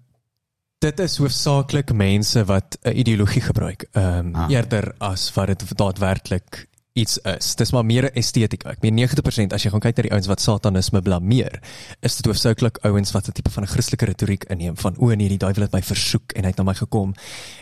dit 0.82 0.99
is 0.99 1.16
hoofsaaklik 1.16 1.92
mense 1.94 2.44
wat 2.44 2.78
'n 2.82 2.96
ideologie 2.99 3.40
gebruik, 3.42 3.87
ehm 3.92 4.18
um, 4.18 4.34
Ah. 4.34 4.50
eerder 4.50 4.94
as 4.99 5.32
wat 5.34 5.46
dit 5.46 5.78
daadwerklik 5.78 6.66
iets 6.92 7.18
is. 7.18 7.54
Dis 7.56 7.72
maar 7.72 7.84
meer 7.84 8.04
'n 8.04 8.14
estetika. 8.14 8.70
Ek 8.70 8.80
meen 8.80 8.94
90% 8.94 9.52
as 9.52 9.62
jy 9.62 9.70
gaan 9.70 9.80
kyk 9.80 9.96
na 9.96 10.02
die 10.02 10.12
ouens 10.12 10.26
wat 10.26 10.40
satanisme 10.40 11.02
blameer, 11.02 11.61
is 12.00 12.16
dit 12.16 12.26
hoofsaaklik 12.26 12.78
ouens 12.82 13.12
wat 13.12 13.28
'n 13.28 13.32
tipe 13.32 13.50
van 13.50 13.62
'n 13.62 13.66
Christelike 13.66 14.04
retoriek 14.04 14.44
inneem 14.44 14.76
van 14.76 14.94
o 14.99 15.14
nee, 15.14 15.28
die 15.28 15.38
duiwel 15.38 15.62
het 15.62 15.72
my 15.72 15.82
versoek 15.82 16.32
en 16.32 16.42
hy 16.42 16.49
het 16.49 16.56
na 16.56 16.64
my 16.64 16.75
gekom. 16.75 17.14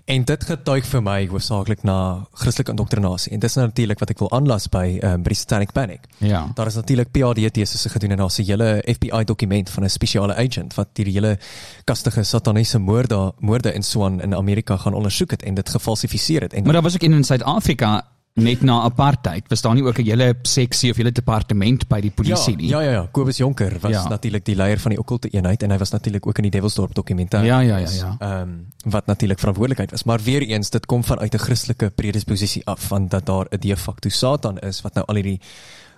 En 0.05 0.25
dit 0.25 0.45
getuig 0.45 0.87
vir 0.87 1.03
my 1.03 1.27
hoofsaaklik 1.27 1.83
na 1.83 2.27
Christelike 2.33 2.71
indoktrinasie. 2.71 3.33
En 3.33 3.39
dis 3.39 3.55
nou 3.55 3.67
natuurlik 3.67 3.99
wat 3.99 4.11
ek 4.11 4.19
wil 4.19 4.31
aanlas 4.31 4.69
by 4.69 4.99
ehm 5.03 5.13
um, 5.13 5.23
by 5.23 5.29
die 5.29 5.39
Satanic 5.39 5.73
Panic. 5.73 6.01
Ja. 6.19 6.51
Daar 6.55 6.67
is 6.67 6.75
natuurlik 6.75 7.11
PhD 7.11 7.53
tesisse 7.53 7.89
gedoen 7.89 8.11
en 8.11 8.17
daar's 8.17 8.39
'n 8.39 8.45
hele 8.45 8.83
FBI 8.87 9.25
dokument 9.25 9.71
van 9.71 9.85
'n 9.85 9.89
spesiale 9.91 10.35
agent 10.35 10.75
wat 10.75 10.89
die 10.93 11.13
hele 11.13 11.39
kastige 11.85 12.23
sataniese 12.23 12.79
moorde 12.79 13.33
moorde 13.39 13.73
in 13.73 13.83
Swan 13.83 14.21
in 14.21 14.35
Amerika 14.35 14.77
gaan 14.77 14.95
ondersoek 14.95 15.31
het 15.31 15.43
en 15.43 15.55
dit 15.55 15.69
gefalsifiseer 15.69 16.41
het. 16.41 16.53
En 16.53 16.63
Maar 16.63 16.73
daar 16.73 16.83
was 16.83 16.95
ook 16.95 17.03
een 17.03 17.13
in 17.13 17.25
Suid-Afrika 17.25 18.05
net 18.35 18.63
na 18.63 18.81
apartheid. 18.83 19.49
Was 19.49 19.61
daar 19.61 19.75
nie 19.75 19.83
ook 19.85 19.99
'n 19.99 20.05
hele 20.05 20.35
seksie 20.43 20.91
of 20.91 20.97
hele 20.97 21.13
departement 21.13 21.89
by 21.89 22.01
die 22.01 22.11
polisie 22.11 22.57
nie? 22.57 22.69
ja, 22.69 22.81
ja, 22.81 22.91
ja, 22.91 23.09
Kobus 23.13 23.37
Jonker 23.37 23.79
was 23.81 23.91
Ja. 23.91 24.03
ja. 24.03 24.09
natuurlik 24.09 24.45
die 24.45 24.55
leier 24.55 24.79
van 24.79 24.91
die 24.91 24.99
okkulte 25.01 25.29
eenheid 25.29 25.63
en 25.63 25.71
hy 25.71 25.79
was 25.79 25.91
natuurlik 25.91 26.27
ook 26.27 26.37
in 26.39 26.43
die 26.43 26.51
Devilsdorp 26.51 26.95
dokumentêr. 26.95 27.45
Ja, 27.45 27.61
ja, 27.61 27.77
ja, 27.77 27.89
ja. 27.91 28.17
Ehm 28.19 28.43
um, 28.43 28.67
wat 28.85 29.07
natuurlik 29.07 29.39
verantwoordelikheid 29.39 29.91
was, 29.91 30.05
maar 30.05 30.21
weer 30.23 30.43
eens 30.43 30.71
dit 30.71 30.87
kom 30.87 31.05
vanuit 31.05 31.35
'n 31.35 31.39
Christelike 31.39 31.91
predisposisie 31.91 32.67
af 32.67 32.81
van 32.81 33.09
dat 33.09 33.27
daar 33.27 33.47
'n 33.51 33.59
de 33.61 33.77
facto 33.77 34.09
Satan 34.09 34.59
is 34.59 34.81
wat 34.83 34.95
nou 34.95 35.07
al 35.07 35.15
hierdie 35.15 35.41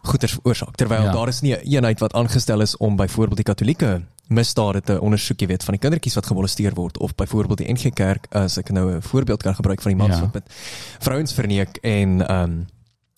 goeters 0.02 0.32
veroorsaak 0.32 0.74
terwyl 0.76 0.98
Ja. 0.98 1.04
ja. 1.04 1.12
daar 1.12 1.28
is 1.28 1.40
nie 1.40 1.54
'n 1.54 1.60
eenheid 1.64 2.00
wat 2.00 2.12
aangestel 2.14 2.60
is 2.60 2.76
om 2.76 2.96
byvoorbeeld 2.96 3.36
die 3.36 3.44
Katolieke 3.44 4.02
misdade 4.32 4.80
te 4.82 5.00
ondersoek, 5.00 5.40
jy 5.40 5.46
weet, 5.46 5.64
van 5.64 5.74
die 5.78 5.80
kindertjies 5.82 6.14
wat 6.14 6.26
gemolesteer 6.26 6.74
word 6.74 6.98
of 6.98 7.14
byvoorbeeld 7.14 7.58
die 7.58 7.72
NG 7.72 7.92
Kerk 7.94 8.26
as 8.32 8.58
ek 8.58 8.70
nou 8.70 8.90
'n 8.96 9.02
voorbeeld 9.02 9.42
kan 9.42 9.54
gebruik 9.54 9.82
van 9.82 9.92
die 9.92 9.98
mans 10.02 10.16
Ja. 10.16 10.20
wat 10.22 10.34
met 10.34 10.44
vrouens 11.00 11.32
verneek 11.32 11.78
en 11.82 12.20
ehm 12.26 12.42
um, 12.50 12.66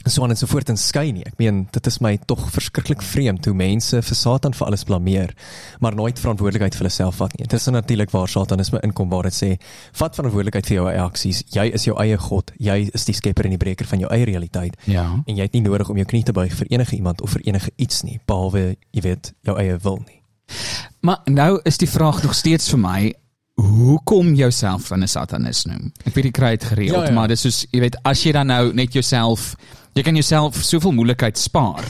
so 0.06 0.23
aan 0.23 0.30
en 0.30 0.37
so 0.37 0.47
voort 0.47 0.68
en 0.68 0.76
skei 0.76 1.12
nie. 1.12 1.25
Ek 1.25 1.38
meen 1.38 1.66
dit 1.73 1.87
is 1.87 1.99
my 2.00 2.18
tog 2.26 2.50
verskriklik 2.52 3.00
vreemd 3.02 3.44
hoe 3.47 3.54
mense 3.54 4.02
vir 4.02 4.14
Satan 4.16 4.52
vir 4.52 4.66
alles 4.66 4.85
blameer, 4.85 5.35
maar 5.80 5.94
nooit 5.94 6.18
verantwoordelikheid 6.21 6.75
vir 6.75 6.78
hulle 6.85 6.90
self 6.90 7.16
vat 7.16 7.33
nie. 7.38 7.47
Dit 7.47 7.52
is 7.61 7.66
natuurlik 7.66 8.11
waar 8.11 8.28
Satanisme 8.28 8.80
inkom 8.83 9.09
waar 9.09 9.23
dit 9.23 9.33
sê 9.33 9.56
vat 9.92 10.14
verantwoordelikheid 10.14 10.66
vir 10.66 10.75
jou 10.76 10.88
eie 10.90 11.00
aksies. 11.00 11.42
Jy 11.49 11.71
is 11.73 11.85
jou 11.85 11.97
eie 11.99 12.18
god. 12.18 12.52
Jy 12.59 12.90
is 12.92 13.04
die 13.04 13.14
skepper 13.14 13.44
en 13.44 13.50
die 13.50 13.59
breker 13.59 13.87
van 13.87 13.99
jou 13.99 14.11
eie 14.12 14.25
realiteit. 14.25 14.76
Ja. 14.85 15.23
En 15.26 15.37
jy 15.37 15.42
het 15.42 15.52
nie 15.52 15.62
nodig 15.62 15.88
om 15.88 15.97
jou 15.97 16.06
knie 16.06 16.23
te 16.23 16.33
buig 16.33 16.52
vir 16.52 16.66
enige 16.71 16.97
iemand 16.97 17.23
of 17.23 17.30
vir 17.30 17.40
enige 17.44 17.71
iets 17.76 18.02
nie, 18.02 18.21
behalwe 18.26 18.76
jy 18.92 19.00
weet 19.00 19.33
jou 19.42 19.56
eie 19.59 19.78
wil 19.78 20.02
nie. 20.06 20.21
Maar 21.04 21.20
nou 21.28 21.58
is 21.68 21.76
die 21.78 21.88
vraag 21.90 22.23
nog 22.25 22.34
steeds 22.34 22.70
vir 22.73 22.78
my 22.80 23.12
hoekom 23.61 24.34
jouself 24.34 24.88
dan 24.88 25.02
'n 25.02 25.08
satanis 25.08 25.64
noem. 25.64 25.92
Ek 26.06 26.14
weet 26.14 26.25
jy 26.25 26.30
kry 26.30 26.50
dit 26.56 26.64
gereeld, 26.64 26.94
Ja, 26.96 27.04
ja. 27.04 27.11
maar 27.12 27.28
dis 27.28 27.40
soos 27.40 27.66
jy 27.70 27.80
weet 27.80 27.96
as 28.04 28.23
jy 28.25 28.32
dan 28.32 28.46
nou 28.46 28.73
net 28.73 28.92
jouself 28.92 29.54
jy 29.94 30.02
kan 30.02 30.14
jouself 30.14 30.56
soveel 30.62 30.92
moeilikheid 30.92 31.38
spaar. 31.38 31.84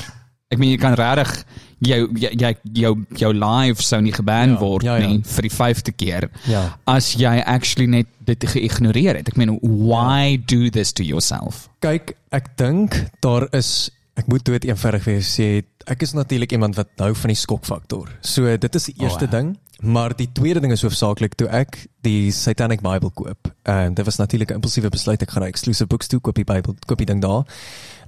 Ek 0.50 0.58
meen 0.58 0.70
jy 0.70 0.76
kan 0.78 0.94
regtig 0.94 1.44
jou 1.80 2.08
jy 2.14 2.28
jy- 2.36 2.56
jou 2.72 3.04
jou 3.16 3.32
live 3.32 3.82
sou 3.82 4.00
nie 4.02 4.12
geban 4.12 4.50
Ja, 4.50 4.58
word 4.58 4.82
ja, 4.82 4.96
ja. 4.96 5.06
nie 5.06 5.22
vir 5.24 5.42
die 5.42 5.50
5de 5.50 5.92
keer. 5.96 6.30
Ja. 6.46 6.76
As 6.86 7.14
jy 7.14 7.42
actually 7.46 7.86
net 7.86 8.06
dit 8.24 8.44
geïgnoreer 8.44 9.16
het. 9.16 9.28
Ek 9.28 9.36
meen 9.36 9.58
why 9.62 10.36
do 10.46 10.68
this 10.70 10.92
to 10.92 11.02
yourself? 11.02 11.68
Kyk, 11.80 12.12
ek 12.30 12.56
dink 12.56 13.06
daar 13.20 13.48
is 13.52 13.90
ek 14.16 14.26
moet 14.28 14.44
dood 14.44 14.64
eenvoudig 14.64 15.04
wees 15.04 15.34
sê 15.40 15.62
ek 15.86 16.02
is 16.02 16.12
natuurlik 16.12 16.52
iemand 16.52 16.76
wat 16.76 16.88
hou 16.96 17.14
van 17.14 17.28
die 17.28 17.36
skokfaktor. 17.36 18.08
So 18.20 18.56
dit 18.56 18.74
is 18.74 18.84
die 18.84 18.94
eerste 18.98 19.24
Oh, 19.26 19.30
ja. 19.30 19.36
ding, 19.38 19.58
maar 19.80 20.16
die 20.16 20.28
tweede 20.32 20.60
ding 20.60 20.72
is 20.72 20.82
hoofsaaklik 20.82 21.34
toe 21.34 21.48
ek 21.48 21.86
die 22.02 22.30
Satanic 22.32 22.80
Bible 22.82 23.10
koop. 23.10 23.50
Ehm 23.62 23.86
um, 23.86 23.94
dit 23.94 24.04
was 24.04 24.16
natuurlik 24.16 24.50
'n 24.50 24.54
impulsiewe 24.54 24.88
besluit 24.88 25.22
ek 25.22 25.30
gaan 25.30 25.42
na 25.42 25.48
exclusive 25.48 25.86
books 25.86 26.06
toe 26.06 26.20
koop 26.20 26.34
die 26.34 26.44
Bybel, 26.44 26.74
koop 26.86 26.98
die 26.98 27.06
ding 27.06 27.20
daar. 27.22 27.44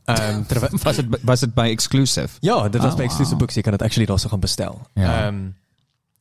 Ehm 0.06 0.36
um, 0.36 0.78
Was 0.84 0.96
dit 0.96 1.06
was 1.22 1.40
dit 1.40 1.54
by 1.54 1.68
exclusive? 1.70 2.28
Ja, 2.40 2.68
dit 2.68 2.80
was 2.82 2.92
Oh, 2.92 2.96
by 2.98 3.02
exclusive 3.04 3.34
wow. 3.36 3.38
books, 3.38 3.54
jy 3.54 3.62
kan 3.62 3.72
dit 3.72 3.82
actually 3.82 4.06
daarso 4.06 4.28
gaan 4.28 4.40
bestel. 4.40 4.86
Ja. 4.94 5.26
Ehm 5.26 5.50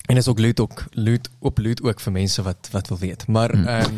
en 0.08 0.18
is 0.18 0.28
ook 0.28 0.40
loot 0.40 0.60
ook 0.60 0.84
loot 0.92 1.30
op 1.40 1.58
loot 1.60 1.82
ook 1.84 2.00
vir 2.00 2.12
mense 2.12 2.42
wat 2.42 2.68
wat 2.72 2.88
wil 2.88 2.98
weet. 2.98 3.28
Maar 3.28 3.50
Hmm. 3.52 3.68
ehm 3.68 3.94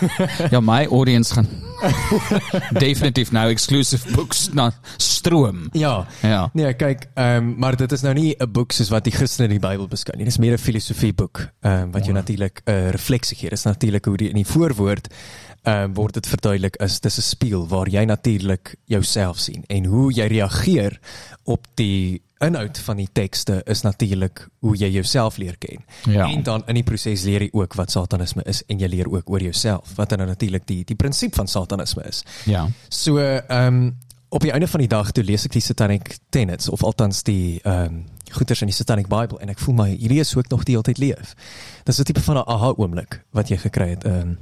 Ja, 0.54 0.60
my 0.60 0.86
audience 0.86 1.34
gaan 1.34 1.46
definitief 2.86 3.30
nou 3.32 3.50
exclusive 3.50 4.12
books 4.14 4.48
na 4.52 4.72
stroom. 4.96 5.68
ja, 5.72 6.06
Ja. 6.22 6.50
Nee, 6.52 6.74
kyk, 6.74 7.06
ehm 7.14 7.36
um, 7.36 7.54
maar 7.58 7.76
dit 7.76 7.92
is 7.92 8.00
nou 8.00 8.14
nie 8.14 8.34
'n 8.38 8.50
boek 8.52 8.72
soos 8.72 8.88
wat 8.88 9.04
die 9.04 9.12
Christene 9.12 9.48
die 9.48 9.58
Bybel 9.58 9.88
beskou 9.88 10.16
nie. 10.16 10.24
Dit 10.24 10.32
is 10.32 10.38
meer 10.38 10.52
'n 10.52 10.58
filosofieboek, 10.58 11.48
ehm 11.60 11.82
um, 11.82 11.90
wat 11.90 12.04
jou 12.04 12.14
natuurlik 12.14 12.60
'n 12.64 12.70
uh, 12.70 12.90
refleksie 12.90 13.36
gee. 13.36 13.48
Dit 13.50 13.58
is 13.58 13.64
natuurlik 13.64 14.04
hoe 14.04 14.16
die 14.16 14.28
in 14.28 14.34
die 14.34 14.46
voorwoord 14.46 15.08
ehm 15.62 15.82
um, 15.82 15.94
word 15.94 16.14
dit 16.14 16.26
verduidelik 16.26 16.76
as 16.76 17.00
dis 17.00 17.18
'n 17.18 17.22
spieël 17.22 17.68
waar 17.68 17.88
jy 17.88 18.04
natuurlik 18.04 18.74
jouself 18.84 19.38
sien 19.38 19.64
en 19.66 19.84
hoe 19.84 20.12
jy 20.12 20.26
reageer 20.26 21.00
op 21.44 21.66
die 21.74 22.22
inhoud 22.38 22.78
van 22.78 22.96
die 22.96 23.08
tekste 23.12 23.60
is 23.64 23.80
natuurlik 23.82 24.48
hoe 24.58 24.76
jy 24.76 24.88
jouself 24.88 25.36
leer 25.36 25.56
ken. 25.58 25.84
Ja. 26.04 26.26
En 26.28 26.42
dan 26.42 26.62
in 26.66 26.74
die 26.74 26.84
proses 26.86 27.22
leer 27.22 27.42
jy 27.42 27.48
ook 27.52 27.74
wat 27.74 27.90
satanisme 27.90 28.42
is 28.46 28.62
en 28.66 28.78
jy 28.78 28.88
leer 28.88 29.10
ook 29.10 29.30
oor 29.30 29.42
jouself 29.42 29.94
wat 29.96 30.08
dan 30.08 30.18
nou 30.22 30.28
natuurlik 30.30 30.66
die 30.66 30.84
die 30.84 30.96
prinsip 30.96 31.34
van 31.34 31.48
satanisme 31.48 32.04
is. 32.08 32.22
Ja. 32.44 32.68
So 32.88 33.18
ehm 33.18 33.66
um, 33.66 33.96
op 34.28 34.40
die 34.44 34.52
einde 34.52 34.68
van 34.68 34.80
die 34.80 34.88
dag 34.88 35.10
toe 35.10 35.24
lees 35.24 35.44
ek 35.48 35.54
die 35.56 35.64
Satanic 35.64 36.18
Tenets 36.28 36.68
of 36.68 36.84
althans 36.84 37.22
die 37.22 37.60
ehm 37.62 37.84
um, 37.84 38.04
goeters 38.28 38.60
in 38.60 38.68
die 38.68 38.76
Satanic 38.76 39.08
Bible 39.08 39.40
en 39.40 39.48
ek 39.48 39.58
voel 39.58 39.74
my 39.74 39.88
hierdie 39.94 40.20
is 40.20 40.34
hoe 40.36 40.42
ek 40.42 40.50
nog 40.52 40.66
die 40.68 40.74
hele 40.76 40.84
tyd 40.84 40.98
leef. 40.98 41.32
Dis 41.84 41.98
'n 41.98 42.04
tipe 42.04 42.20
van 42.20 42.36
'n 42.36 42.44
aha 42.46 42.74
oomblik 42.76 43.24
wat 43.32 43.48
jy 43.48 43.56
gekry 43.56 43.88
het. 43.88 44.04
Ehm 44.04 44.20
um, 44.20 44.38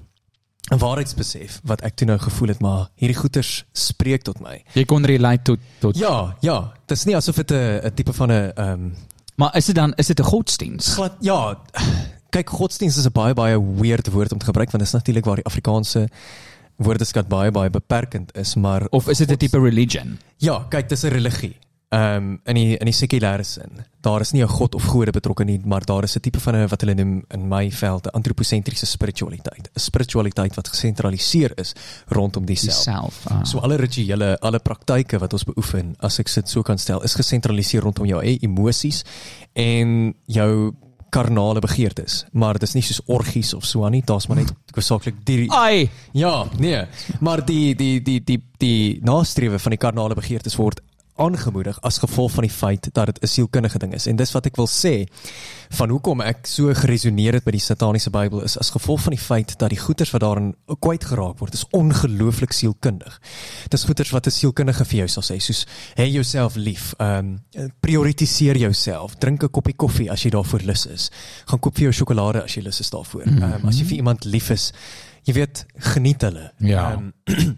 'n 0.71 0.79
waarheidsbesef 0.79 1.61
wat 1.65 1.81
ek 1.81 1.95
toe 1.95 2.07
nou 2.07 2.19
gevoel 2.19 2.49
het 2.49 2.61
maar 2.61 2.89
hierdie 2.95 3.19
goeters 3.19 3.65
spreek 3.73 4.23
tot 4.23 4.41
my. 4.41 4.65
Jy 4.75 4.85
kon 4.85 5.05
relate 5.05 5.43
tot 5.43 5.59
tot 5.79 5.97
Ja, 5.99 6.37
ja, 6.41 6.73
dis 6.87 7.05
nie 7.05 7.17
asof 7.17 7.37
dit 7.37 7.51
'n 7.53 7.95
tipe 7.95 8.13
van 8.13 8.31
'n 8.33 8.53
ehm 8.55 8.73
um, 8.73 8.95
Maar 9.37 9.57
is 9.57 9.67
dit 9.67 9.75
dan 9.75 9.93
is 9.95 10.07
dit 10.07 10.21
'n 10.21 10.25
godsdiens? 10.25 10.95
glad 10.95 11.17
ja, 11.21 11.59
kyk 12.31 12.51
godsdienst 12.51 12.99
is 12.99 13.07
'n 13.07 13.13
baie 13.13 13.35
baie 13.35 13.57
weird 13.81 14.11
woord 14.11 14.33
om 14.33 14.39
te 14.39 14.45
gebruik 14.45 14.71
want 14.71 14.83
dit 14.85 14.93
is 14.93 14.99
natuurlik 14.99 15.25
waar 15.25 15.37
die 15.37 15.45
Afrikaanse 15.45 16.09
woordeskat 16.77 17.29
baie 17.29 17.51
baie 17.51 17.71
beperkend 17.71 18.37
is, 18.37 18.55
maar 18.55 18.87
Of 18.91 19.09
is 19.09 19.19
dit 19.19 19.31
'n 19.31 19.37
tipe 19.37 19.59
religion? 19.59 20.19
Ja, 20.37 20.67
kyk, 20.69 20.89
dis 20.89 21.03
'n 21.03 21.09
religie. 21.09 21.57
Ehm 21.97 22.17
um, 22.17 22.41
in 22.45 22.55
die 22.55 22.77
in 22.77 22.89
die 22.91 22.95
sekulêre 22.95 23.45
sin. 23.45 23.85
Daar 24.05 24.21
is 24.21 24.33
nie 24.33 24.43
'n 24.43 24.49
god 24.49 24.75
of 24.75 24.85
gode 24.85 25.11
betrokke 25.11 25.45
nie, 25.45 25.61
maar 25.65 25.85
daar 25.85 26.03
is 26.03 26.17
'n 26.17 26.21
tipe 26.21 26.41
van 26.41 26.55
'n 26.55 26.69
wat 26.69 26.81
hulle 26.81 26.95
noem 26.95 27.25
in 27.29 27.49
my 27.49 27.71
veld 27.71 28.07
'n 28.07 28.11
antroposentriese 28.11 28.87
spiritualiteit. 28.87 29.71
'n 29.73 29.81
Spiritualiteit 29.81 30.55
wat 30.55 30.69
gesentraliseer 30.69 31.53
is 31.55 31.73
rondom 32.07 32.45
die 32.45 32.57
self. 32.57 32.83
Self. 32.83 33.27
Ah. 33.27 33.45
So 33.45 33.59
alle 33.59 33.77
rituele, 33.77 34.39
alle 34.41 34.59
praktyke 34.59 35.19
wat 35.19 35.33
ons 35.33 35.45
beoefen, 35.45 35.95
as 35.99 36.19
ek 36.19 36.35
dit 36.35 36.49
so 36.49 36.63
kan 36.63 36.79
stel, 36.79 37.03
is 37.03 37.15
gesentraliseer 37.15 37.83
rondom 37.83 38.07
jou 38.07 38.23
eie 38.23 38.39
emosies 38.41 39.05
en 39.53 40.15
jou 40.27 40.75
karnale 41.09 41.61
begeertes. 41.61 42.25
Maar 42.33 42.59
dis 42.59 42.73
nie 42.73 42.83
soos 42.83 43.01
orgies 43.07 43.55
of 43.55 43.65
so 43.65 43.85
aan 43.85 43.93
nie, 43.93 44.03
daar's 44.05 44.27
maar 44.27 44.37
net 44.37 44.53
hoofsaaklik 44.75 45.15
die 45.25 45.53
Ai, 45.53 45.91
Ja, 46.13 46.47
nee, 46.59 46.85
maar 47.21 47.45
die 47.45 47.75
die 47.75 48.03
die 48.03 48.25
die 48.25 48.43
die 48.59 48.99
nastrewe 49.03 49.59
van 49.59 49.71
die 49.71 49.79
karnale 49.79 50.15
begeertes 50.15 50.57
word 50.57 50.81
aangemoedig 51.17 51.81
as 51.81 51.99
gevolg 51.99 52.33
van 52.33 52.47
die 52.47 52.53
feit 52.53 52.89
dat 52.93 53.07
dit 53.07 53.23
'n 53.23 53.27
sielkundige 53.27 53.79
ding 53.79 53.95
is. 53.95 54.07
En 54.07 54.17
dis 54.17 54.33
wat 54.33 54.47
ek 54.47 54.57
wil 54.57 54.69
sê 54.69 55.07
van 55.69 55.89
hoekom 55.89 56.21
ek 56.21 56.47
so 56.47 56.75
geresoneer 56.75 57.33
het 57.33 57.45
met 57.45 57.55
die 57.55 57.61
sataniese 57.61 58.11
Bybel 58.11 58.43
is 58.43 58.59
as 58.59 58.71
gevolg 58.71 59.01
van 59.01 59.13
die 59.13 59.23
feit 59.23 59.59
dat 59.59 59.71
die 59.71 59.79
goeters 59.79 60.11
wat 60.11 60.21
daarin 60.21 60.55
kwyt 60.81 61.05
geraak 61.05 61.39
word 61.39 61.55
is 61.55 61.65
ongelooflik 61.71 62.53
sielkundig. 62.53 63.21
Dis 63.69 63.85
goeters 63.85 64.11
wat 64.11 64.27
'n 64.27 64.31
sielkundige 64.31 64.85
vir 64.85 64.99
jou 64.99 65.09
sal 65.09 65.23
sê, 65.23 65.41
soos 65.41 65.67
hê 65.95 66.07
jouself 66.11 66.55
lief, 66.55 66.95
ehm 66.99 67.39
um, 67.55 67.73
prioritiseer 67.81 68.57
jouself, 68.57 69.15
drink 69.15 69.43
'n 69.43 69.51
koppie 69.51 69.77
koffie 69.77 70.11
as 70.11 70.23
jy 70.23 70.31
daarvoor 70.31 70.61
lus 70.61 70.87
is. 70.87 71.11
Gaan 71.47 71.61
koop 71.61 71.75
vir 71.75 71.83
jou 71.83 71.93
sjokolade 71.93 72.43
as 72.43 72.55
jy 72.55 72.63
lus 72.63 72.81
is 72.81 72.91
daarvoor. 72.91 73.23
Ehm 73.23 73.43
um, 73.43 73.69
as 73.69 73.79
jy 73.79 73.85
vir 73.85 73.97
iemand 73.97 74.25
lief 74.25 74.51
is, 74.51 74.73
jy 75.25 75.33
weet, 75.33 75.67
geniet 75.77 76.23
hulle. 76.23 76.53
Ja. 76.59 76.93
Ehm, 76.93 77.57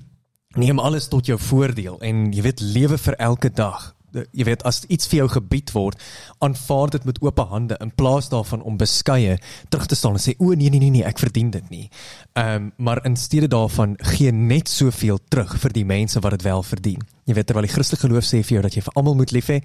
neem 0.56 0.78
alles 0.78 1.08
tot 1.08 1.26
jou 1.26 1.38
voordeel 1.38 2.00
en 2.00 2.28
jy 2.32 2.42
weet 2.46 2.61
lewe 2.64 2.98
vir 2.98 3.16
elke 3.20 3.50
dag. 3.52 3.94
Jy 4.32 4.46
weet 4.48 4.62
as 4.64 4.80
iets 4.88 5.04
vir 5.11 5.18
jou 5.18 5.26
gebied 5.34 5.68
word, 5.74 6.00
aanvaar 6.40 6.88
dit 6.94 7.04
met 7.04 7.18
oop 7.20 7.42
hande 7.50 7.76
in 7.84 7.90
plaas 7.92 8.30
daarvan 8.32 8.62
om 8.64 8.78
beskeie 8.80 9.37
terug 9.68 9.84
te 9.87 9.98
staan 9.98 10.16
en 10.16 10.22
sê 10.24 10.32
o 10.40 10.54
nee 10.56 10.72
nee 10.72 10.80
nee 10.80 10.94
nee, 10.94 11.04
ek 11.04 11.20
verdien 11.20 11.50
dit 11.52 11.68
nie. 11.70 11.84
Ehm 12.32 12.56
um, 12.56 12.72
maar 12.88 13.02
in 13.04 13.16
steede 13.20 13.50
daarvan 13.52 13.98
gee 14.14 14.32
net 14.32 14.68
soveel 14.72 15.20
terug 15.28 15.58
vir 15.61 15.76
die 15.76 15.84
mense 15.84 16.20
wat 16.24 16.38
dit 16.38 16.48
wel 16.48 16.62
verdien. 16.62 17.04
Jy 17.28 17.37
weet 17.37 17.46
terwyl 17.46 17.68
die 17.68 17.74
Christelike 17.74 18.06
geloof 18.08 18.24
sê 18.24 18.40
vir 18.40 18.56
jou 18.56 18.62
dat 18.64 18.80
jy 18.80 18.87
vir 18.88 18.96
almal 18.96 19.20
moet 19.20 19.32
lief 19.37 19.52
hê, 19.52 19.61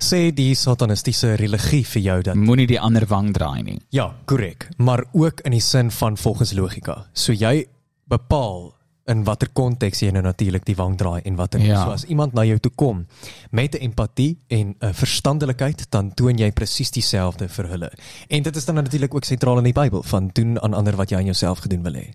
sê 0.00 0.30
die 0.32 0.54
satanistiese 0.56 1.36
religie 1.36 1.84
vir 1.84 2.02
jou 2.02 2.20
dat 2.32 2.40
moenie 2.40 2.66
die 2.66 2.80
ander 2.80 3.04
wang 3.06 3.34
draai 3.36 3.62
nie. 3.62 3.80
Ja, 3.92 4.14
korrek, 4.24 4.70
maar 4.78 5.04
ook 5.12 5.44
in 5.44 5.52
die 5.52 5.60
sin 5.60 5.90
van 5.90 6.16
volgens 6.16 6.56
logika. 6.56 7.02
So 7.12 7.36
jy 7.36 7.66
bepaal 8.08 8.72
in 9.06 9.24
watter 9.24 9.48
konteks 9.52 10.00
jy 10.00 10.10
nou 10.10 10.22
natuurlik 10.22 10.64
die 10.64 10.76
wang 10.76 10.96
draai 10.96 11.20
en 11.24 11.34
watter. 11.36 11.60
Ja. 11.60 11.84
So 11.84 11.90
as 11.90 12.04
iemand 12.04 12.32
na 12.34 12.44
jou 12.44 12.58
toe 12.58 12.70
kom 12.76 13.06
met 13.50 13.74
empatie 13.74 14.38
en 14.48 14.74
'n 14.80 14.92
verstandelikheid, 14.94 15.86
dan 15.90 16.14
toon 16.14 16.38
jy 16.38 16.50
presies 16.52 16.90
dieselfde 16.90 17.48
vir 17.48 17.66
hulle. 17.68 17.90
En 18.28 18.42
dit 18.42 18.56
is 18.56 18.64
dan 18.64 18.74
natuurlik 18.74 19.14
ook 19.14 19.24
sentraal 19.24 19.58
in 19.58 19.64
die 19.64 19.72
Bybel 19.72 20.02
van 20.02 20.30
doen 20.32 20.60
aan 20.62 20.74
ander 20.74 20.96
wat 20.96 21.10
jy 21.10 21.16
aan 21.16 21.24
jouself 21.24 21.58
gedoen 21.58 21.82
wil 21.82 21.92
hê. 21.94 22.14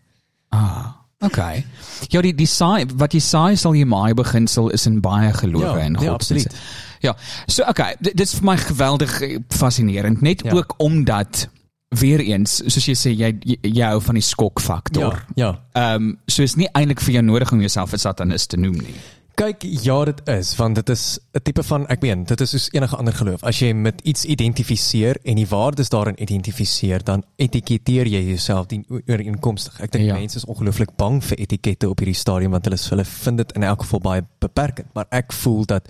Ah, 0.50 0.86
okay. 1.20 1.66
Ja, 2.10 2.22
die 2.22 2.34
die 2.36 2.46
saai 2.48 2.86
wat 2.96 3.12
jy 3.14 3.20
saai 3.20 3.56
sal 3.58 3.74
jy 3.76 3.86
maai 3.86 4.14
beginsel 4.14 4.70
is 4.70 4.86
in 4.86 5.02
baie 5.02 5.34
gelowe 5.34 5.66
Ja, 5.66 5.78
en 5.78 5.92
nee, 5.92 6.10
godsdienste. 6.10 6.50
absoluut. 6.50 7.02
Ja, 7.02 7.16
so 7.48 7.64
okay, 7.64 7.96
dit, 8.00 8.16
dit 8.18 8.26
is 8.26 8.34
vir 8.34 8.44
my 8.44 8.58
geweldig 8.58 9.22
fascinerend 9.50 10.22
net 10.22 10.42
Ja. 10.44 10.52
ook 10.54 10.74
omdat 10.78 11.48
weer 11.96 12.20
eens 12.20 12.58
soos 12.68 12.86
jy 12.86 12.96
sê 13.00 13.14
jy 13.16 13.30
jy, 13.46 13.58
jy 13.64 13.92
hou 13.92 14.00
van 14.04 14.20
die 14.20 14.26
skokfaktor. 14.26 15.22
Ja, 15.36 15.46
ja. 15.46 15.52
Ehm 15.74 16.10
um, 16.10 16.10
so 16.28 16.44
is 16.44 16.58
nie 16.60 16.68
eintlik 16.74 17.02
vir 17.02 17.20
jou 17.20 17.24
nodig 17.24 17.52
om 17.52 17.62
jouself 17.64 17.94
'n 17.94 17.98
satanist 17.98 18.50
te 18.50 18.58
noem 18.58 18.76
nie. 18.76 18.96
Kyk, 19.38 19.62
ja, 19.86 19.96
dit 20.10 20.22
is 20.34 20.56
want 20.58 20.76
dit 20.80 20.90
is 20.90 21.20
'n 21.38 21.42
tipe 21.46 21.62
van 21.64 21.86
ek 21.88 22.02
meen, 22.02 22.24
dit 22.26 22.42
is 22.42 22.50
soos 22.50 22.70
enige 22.74 22.96
ander 22.98 23.14
geloof. 23.14 23.44
As 23.44 23.60
jy 23.60 23.72
met 23.74 24.02
iets 24.04 24.26
identifiseer 24.26 25.18
en 25.24 25.36
die 25.36 25.46
waardes 25.48 25.90
daarin 25.90 26.16
identifiseer, 26.22 27.04
dan 27.04 27.24
etiketeer 27.36 28.08
jy 28.08 28.22
jouself 28.30 28.66
die 28.68 28.84
ooreenkomstig. 28.90 29.80
Ek 29.82 29.92
dink 29.92 30.06
Ja. 30.06 30.14
mense 30.14 30.38
is 30.38 30.46
ongelooflik 30.46 30.96
bang 30.98 31.22
vir 31.24 31.38
etikette 31.38 31.90
op 31.90 32.00
hierdie 32.00 32.16
stadium 32.16 32.52
want 32.52 32.66
hulle 32.66 32.78
hulle 32.90 33.06
vind 33.06 33.38
dit 33.38 33.52
in 33.52 33.64
elk 33.64 33.82
geval 33.82 34.00
baie 34.00 34.22
beperkend, 34.40 34.88
maar 34.94 35.06
ek 35.12 35.32
voel 35.34 35.66
dat 35.66 35.88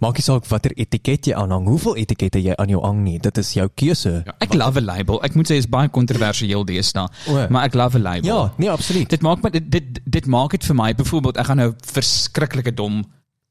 maak 0.00 0.14
nie 0.16 0.22
saak 0.22 0.44
watter 0.46 0.72
etiket 0.76 1.26
jy 1.26 1.32
aanhang, 1.34 1.66
hoeveel 1.66 1.96
etikette 1.96 2.42
jy 2.42 2.52
aan 2.58 2.68
jou 2.68 2.82
hang 2.82 3.02
nie, 3.04 3.18
dit 3.18 3.38
is 3.38 3.52
jou 3.54 3.68
keuse. 3.74 4.22
Ja, 4.26 4.34
ek 4.40 4.52
love 4.54 4.78
'n 4.80 4.84
label. 4.84 5.22
Ek 5.22 5.34
moet 5.34 5.46
sê 5.50 5.54
is 5.56 5.66
baie 5.66 5.88
kontroversieel 5.88 6.64
deesdae, 6.66 7.08
O. 7.28 7.46
maar 7.48 7.64
ek 7.64 7.74
love 7.74 7.96
'n 7.98 8.02
label. 8.02 8.24
Ja, 8.28 8.52
nee, 8.58 8.70
absoluut. 8.70 9.08
Dit 9.08 9.22
maak 9.22 9.42
my 9.42 9.50
dit 9.50 9.70
dit, 9.70 10.00
dit 10.04 10.26
maak 10.26 10.50
dit 10.50 10.64
vir 10.64 10.74
my 10.76 10.92
byvoorbeeld 10.94 11.36
ek 11.38 11.46
gaan 11.46 11.56
nou 11.56 11.72
verskriklike 11.92 12.74
dom 12.82 13.02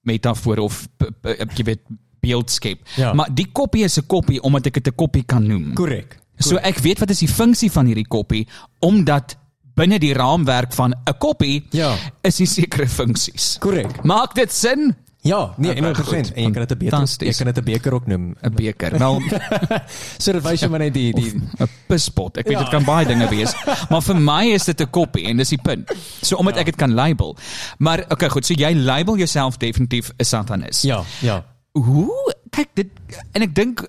metafoor 0.08 0.60
of 0.68 0.88
p- 0.98 1.12
jy 1.58 1.64
weet 1.72 1.84
beeld 2.22 2.52
skep. 2.54 2.82
Ja. 3.00 3.14
Maar 3.18 3.30
die 3.34 3.48
koppie 3.52 3.84
is 3.88 3.98
'n 3.98 4.06
koppie 4.08 4.42
omdat 4.42 4.68
ek 4.68 4.74
dit 4.84 4.88
'n 4.88 4.96
koppie 4.96 5.24
kan 5.26 5.48
noem. 5.48 5.74
Korrek. 5.74 6.18
So 6.42 6.56
ek 6.58 6.80
weet 6.82 7.00
wat 7.00 7.10
is 7.10 7.20
die 7.20 7.28
funksie 7.30 7.70
van 7.72 7.86
hierdie 7.86 8.08
koppie 8.08 8.48
omdat 8.80 9.38
binne 9.76 10.00
die 10.00 10.14
raamwerk 10.14 10.74
van 10.74 10.94
'n 10.94 11.18
koppie 11.20 11.64
Ja. 11.72 11.96
is 12.24 12.36
die 12.38 12.46
sekere 12.48 12.88
funksies. 12.88 13.58
Korrek. 13.60 14.04
Maak 14.04 14.34
dit 14.36 14.52
sin? 14.52 14.96
Ja, 15.24 15.54
nee, 15.58 15.76
100%. 15.76 16.06
goed. 16.06 16.32
En 16.34 16.44
jy 16.44 16.52
kan 16.52 16.66
dit 16.66 16.72
'n 16.72 16.78
beker, 16.78 17.08
jy 17.20 17.34
kan 17.34 17.46
dit 17.46 17.58
'n 17.58 17.64
beker 17.64 17.94
ook 17.94 18.08
noem. 18.08 18.34
'n 18.42 18.54
Beker. 18.56 18.98
Wel, 18.98 19.22
So 20.24 20.32
dit 20.32 20.42
wys 20.44 20.62
jy 20.62 20.68
maar 20.68 20.80
net 20.80 20.94
die 20.94 21.14
die 21.14 21.34
'n 21.60 21.68
pispot. 21.88 22.38
Ek 22.38 22.48
weet 22.48 22.58
Ja. 22.58 22.64
dit 22.64 22.70
kan 22.70 22.84
baie 22.84 23.06
dinge 23.06 23.30
wees, 23.30 23.54
maar 23.90 24.02
vir 24.02 24.16
my 24.16 24.46
is 24.54 24.66
dit 24.66 24.82
'n 24.82 24.90
koppie 24.90 25.26
en 25.28 25.38
dis 25.38 25.50
die 25.50 25.62
punt. 25.62 25.92
So 26.22 26.36
omdat 26.38 26.58
ek 26.58 26.66
dit 26.66 26.76
kan 26.76 26.94
label. 26.94 27.38
Maar 27.78 28.06
okay, 28.10 28.30
goed, 28.30 28.46
so 28.46 28.54
jy 28.54 28.74
label 28.74 29.16
jouself 29.18 29.58
definitief 29.58 30.12
'n 30.18 30.24
satanis. 30.26 30.82
Ja, 30.82 31.04
ja. 31.22 31.44
Hoe 31.72 32.34
kyk 32.50 32.68
dit 32.74 32.88
en 33.34 33.42
ek 33.42 33.56
dink 33.56 33.86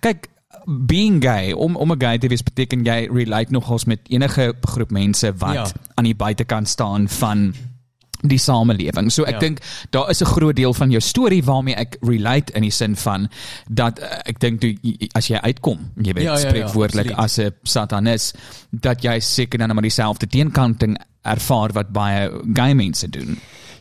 kyk 0.00 0.26
being 0.86 1.22
gay 1.22 1.52
om 1.52 1.76
om 1.76 1.92
'n 1.92 2.00
gay 2.00 2.18
te 2.18 2.28
wees 2.28 2.42
beteken 2.42 2.84
jy 2.84 3.08
relate 3.12 3.52
nogals 3.52 3.84
met 3.84 3.98
enige 4.08 4.54
groep 4.60 4.90
mense 4.90 5.32
wat 5.36 5.54
Ja. 5.54 5.66
aan 5.94 6.04
die 6.04 6.14
buitekant 6.14 6.68
staan 6.68 7.08
van 7.08 7.54
die 8.22 8.38
samelewing. 8.38 9.10
So 9.12 9.22
ek 9.24 9.32
Ja. 9.34 9.38
dink 9.38 9.58
daar 9.90 10.10
is 10.10 10.20
'n 10.20 10.24
groot 10.26 10.56
deel 10.56 10.74
van 10.74 10.90
jou 10.90 11.00
storie 11.00 11.42
waarmee 11.44 11.74
ek 11.74 11.96
relate 12.00 12.52
in 12.52 12.62
die 12.62 12.70
sin 12.70 12.96
van 12.96 13.28
dat 13.68 13.98
uh, 13.98 14.04
ek 14.26 14.38
dink 14.40 14.60
toe 14.60 14.76
as 15.14 15.26
jy 15.28 15.36
uitkom, 15.36 15.78
jy 15.96 16.12
weet 16.12 16.24
Ja, 16.24 16.32
ja, 16.38 16.40
ja, 16.44 16.48
spreekwoordelik 16.48 17.10
absoluut. 17.12 17.18
as 17.18 17.38
'n 17.38 17.54
satanis 17.62 18.32
dat 18.70 19.02
jy 19.02 19.20
seker 19.20 19.58
dan 19.58 19.68
maar 19.74 19.82
dieselfde 19.82 20.26
teenkanting 20.26 20.96
ervaar 21.22 21.72
wat 21.72 21.92
baie 21.92 22.30
gay 22.54 22.72
mense 22.74 23.08
doen. 23.08 23.38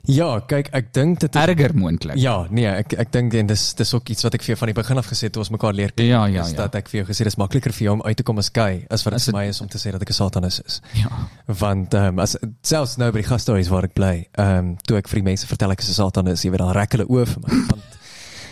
Ja, 0.09 0.29
kyk, 0.49 0.71
ek 0.73 0.89
dink 0.95 1.19
dit 1.21 1.35
is 1.35 1.41
Erger 1.41 1.75
moontlik. 1.77 2.17
Ja, 2.19 2.47
nee, 2.49 2.67
ek 2.69 2.95
ek 2.97 3.11
dink 3.13 3.35
en 3.37 3.49
dis 3.51 3.65
dis 3.77 3.93
ook 3.93 4.09
iets 4.09 4.25
wat 4.25 4.37
ek 4.39 4.45
vir 4.45 4.53
jou 4.53 4.59
van 4.63 4.71
die 4.71 4.77
begin 4.79 5.01
af 5.01 5.09
gesê 5.11 5.29
het 5.29 5.35
toe 5.35 5.43
ons 5.43 5.51
mekaar 5.53 5.75
leer 5.77 5.93
ken. 5.93 6.07
Ja, 6.09 6.23
ja, 6.31 6.45
is 6.47 6.55
ja. 6.55 6.63
dat 6.63 6.79
ek 6.81 6.89
vir 6.89 7.01
jou 7.01 7.09
gesê 7.11 7.27
dis 7.27 7.37
makliker 7.39 7.75
vir 7.75 7.85
jou 7.85 7.95
om 7.99 8.03
uit 8.07 8.17
te 8.17 8.25
kom 8.25 8.41
as 8.41 8.49
gay 8.53 8.81
as 8.89 9.05
wat 9.05 9.17
dit 9.17 9.27
vir 9.29 9.37
my 9.37 9.45
is 9.51 9.61
om 9.61 9.69
te 9.69 9.81
sê 9.81 9.93
dat 9.93 10.01
ek 10.01 10.09
'n 10.09 10.19
satanis 10.21 10.61
is. 10.65 10.81
ja. 10.97 11.11
Want 11.45 11.93
ehm 11.93 12.17
um, 12.17 12.23
as 12.25 12.37
selfs 12.61 12.97
nou 12.97 13.11
by 13.11 13.21
die 13.21 13.29
gastehuis 13.29 13.69
waar 13.69 13.85
ek 13.85 13.93
bly, 13.93 14.15
ehm 14.33 14.57
um, 14.57 14.75
toe 14.83 14.97
ek 14.97 15.07
vir 15.07 15.21
die 15.21 15.29
mense 15.29 15.47
vertel 15.47 15.71
ek 15.71 15.85
is 15.85 15.89
'n 15.89 16.01
satanis, 16.01 16.43
jy 16.43 16.51
weet 16.51 16.65
dan 16.65 16.73
rek 16.73 16.97
hulle 16.97 17.05
oë 17.05 17.25
vir 17.25 17.41
my 17.45 17.63
want 17.69 17.88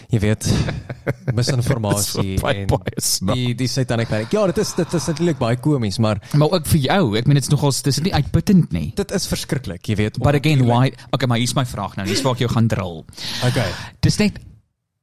jy 0.10 0.20
weet 0.24 0.48
misinformasie 1.38 2.38
baie, 2.42 2.64
en 2.64 2.70
baie 2.72 3.02
snaaks. 3.04 3.38
die 3.40 3.54
die 3.60 3.68
satanic 3.72 4.10
panic. 4.12 4.32
Ja, 4.36 4.46
dit 4.52 4.58
is 4.64 4.74
dit 4.78 4.94
is 5.00 5.08
natuurlik 5.12 5.40
baie 5.42 5.58
komies, 5.60 5.98
maar 6.04 6.22
Maar 6.38 6.58
ook 6.60 6.68
vir 6.72 6.80
jou, 6.88 7.02
ek 7.20 7.28
meen 7.28 7.40
dit 7.40 7.48
is 7.48 7.54
nogals 7.54 7.82
dis 7.86 8.00
nie 8.06 8.14
uitputtend 8.16 8.72
nie. 8.76 8.92
dit 8.96 9.12
is 9.12 9.28
verskriklik, 9.28 9.86
jy 9.88 9.96
weet. 10.00 10.20
But 10.20 10.36
again, 10.40 10.66
why? 10.68 10.92
Okay, 11.12 11.28
maar 11.28 11.38
hier's 11.42 11.56
my 11.56 11.66
vraag 11.66 11.96
nou. 11.98 12.08
Dis 12.08 12.22
waar 12.26 12.34
ek 12.38 12.46
jou 12.46 12.52
gaan 12.56 12.68
drill. 12.68 13.04
Okay. 13.48 13.70
Dis 14.02 14.18
net 14.20 14.40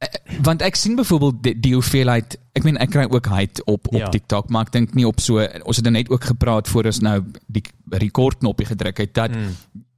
eh, 0.00 0.08
want 0.42 0.62
ek 0.62 0.76
sien 0.76 0.96
byvoorbeeld 0.98 1.42
die, 1.42 1.54
die 1.60 1.74
hoeveelheid 1.76 2.36
ek 2.56 2.64
meen 2.66 2.76
ek 2.82 2.90
kry 2.94 3.04
ook 3.10 3.26
hate 3.30 3.62
op 3.66 3.88
op 3.92 3.94
Ja. 4.00 4.08
TikTok 4.12 4.50
maar 4.50 4.66
ek 4.68 4.72
dink 4.72 4.94
nie 4.94 5.06
op 5.06 5.20
so 5.20 5.38
ons 5.64 5.76
het 5.78 5.84
nou 5.86 5.92
net 5.94 6.10
ook 6.10 6.24
gepraat 6.24 6.68
voor 6.68 6.86
ons 6.90 7.00
nou 7.00 7.20
die 7.46 7.62
record 7.90 8.38
knoppie 8.42 8.66
gedruk 8.66 8.98
het 8.98 9.14
dat 9.14 9.30
Mm. 9.34 9.54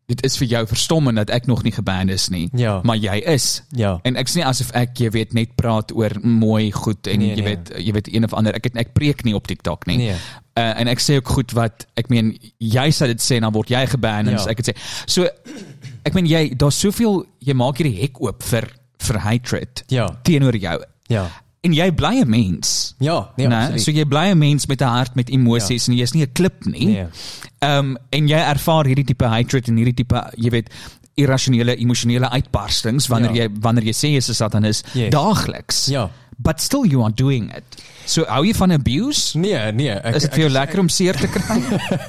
Dit 0.07 0.21
is 0.25 0.37
vir 0.39 0.47
jou 0.47 0.61
verstommend 0.71 1.17
dat 1.19 1.31
ek 1.35 1.47
nog 1.51 1.63
nie 1.67 1.73
geban 1.75 2.09
is 2.09 2.29
nie 2.31 2.49
Ja. 2.55 2.81
maar 2.85 2.97
jy 2.97 3.17
is 3.27 3.63
Ja. 3.75 3.99
en 4.05 4.17
ek 4.17 4.29
sê 4.29 4.35
nie 4.37 4.45
asof 4.47 4.71
ek 4.75 4.99
jy 5.01 5.11
weet 5.11 5.33
net 5.35 5.57
praat 5.57 5.91
oor 5.93 6.11
mooi 6.23 6.71
goed 6.73 7.07
en 7.07 7.19
Nee, 7.19 7.35
jy 7.35 7.43
nee. 7.43 7.45
weet 7.45 7.73
jy 7.87 7.93
weet 7.93 8.09
een 8.15 8.25
of 8.25 8.33
ander 8.35 8.55
ek 8.55 8.65
het, 8.65 8.77
ek 8.77 8.93
preek 8.95 9.25
nie 9.25 9.35
op 9.35 9.47
TikTok 9.47 9.87
nie 9.87 9.97
Nee. 9.97 10.15
Uh, 10.57 10.73
en 10.81 10.89
ek 10.89 10.99
sê 11.01 11.17
ook 11.19 11.29
goed 11.29 11.53
wat 11.53 11.87
ek 11.97 12.09
meen 12.09 12.39
jy 12.59 12.87
sê 12.95 13.07
dit 13.11 13.21
sê 13.21 13.41
dan 13.41 13.53
word 13.53 13.69
jy 13.69 13.83
geban 13.87 14.27
en 14.29 14.33
Ja. 14.33 14.39
so 14.39 14.51
ek 14.51 14.57
het 14.63 14.69
sê 14.71 14.77
so 15.07 15.27
ek 16.07 16.15
meen 16.15 16.27
jy 16.27 16.55
daar's 16.57 16.79
soveel 16.79 17.27
jy 17.41 17.53
maak 17.55 17.77
hierdie 17.79 18.01
hek 18.01 18.21
oop 18.23 18.43
vir 18.43 18.69
vir 18.99 19.19
hatred 19.19 19.83
Ja. 19.89 20.09
teenoor 20.23 20.57
jou 20.57 20.79
Ja. 21.09 21.29
En 21.67 21.75
jy 21.75 21.89
bly 21.99 22.21
'n 22.23 22.29
mens 22.31 22.95
Ja, 22.99 23.31
nee, 23.37 23.49
né 23.49 23.55
absoluut. 23.57 23.83
so 23.83 23.91
jy 23.91 24.05
bly 24.07 24.31
'n 24.33 24.39
mens 24.39 24.67
met 24.67 24.81
'n 24.81 24.89
hart 24.89 25.15
met 25.17 25.29
emosies 25.31 25.87
ja. 25.87 25.93
en 25.93 25.99
jy's 25.99 26.13
nie 26.15 26.23
'n 26.25 26.33
klip 26.33 26.65
nie 26.65 26.87
Nee. 26.87 27.07
Ehm 27.61 27.79
um, 27.79 27.97
en 28.11 28.29
jy 28.29 28.39
ervaar 28.39 28.85
hierdie 28.87 29.05
tipe 29.05 29.25
hatred 29.25 29.69
en 29.69 29.77
hierdie 29.77 29.95
tipe 29.95 30.23
jy 30.37 30.51
weet 30.51 30.71
irrasionele 31.17 31.77
emosionele 31.77 32.29
uitbarstings 32.31 33.07
wanneer 33.09 33.35
Ja. 33.35 33.43
jy 33.43 33.51
wanneer 33.61 33.85
jy 33.85 33.93
sê 33.95 34.09
jy's 34.15 34.29
'n 34.29 34.35
satanis 34.35 34.83
Yes. 34.95 35.11
daagliks 35.11 35.87
Ja. 35.87 36.11
But 36.39 36.61
still 36.61 36.85
you 36.85 37.03
are 37.03 37.13
doing 37.13 37.51
it 37.57 37.65
so 38.07 38.25
hou 38.31 38.43
jy 38.47 38.55
van 38.55 38.75
abuse 38.77 39.39
Nee, 39.39 39.57
nee, 39.73 39.91
ek 39.91 40.19
is 40.19 40.27
dit 40.27 40.37
vir 40.37 40.43
jou 40.47 40.51
lekker 40.53 40.81
om 40.83 40.89
seer 40.93 41.17
te 41.19 41.29
kry 41.33 41.57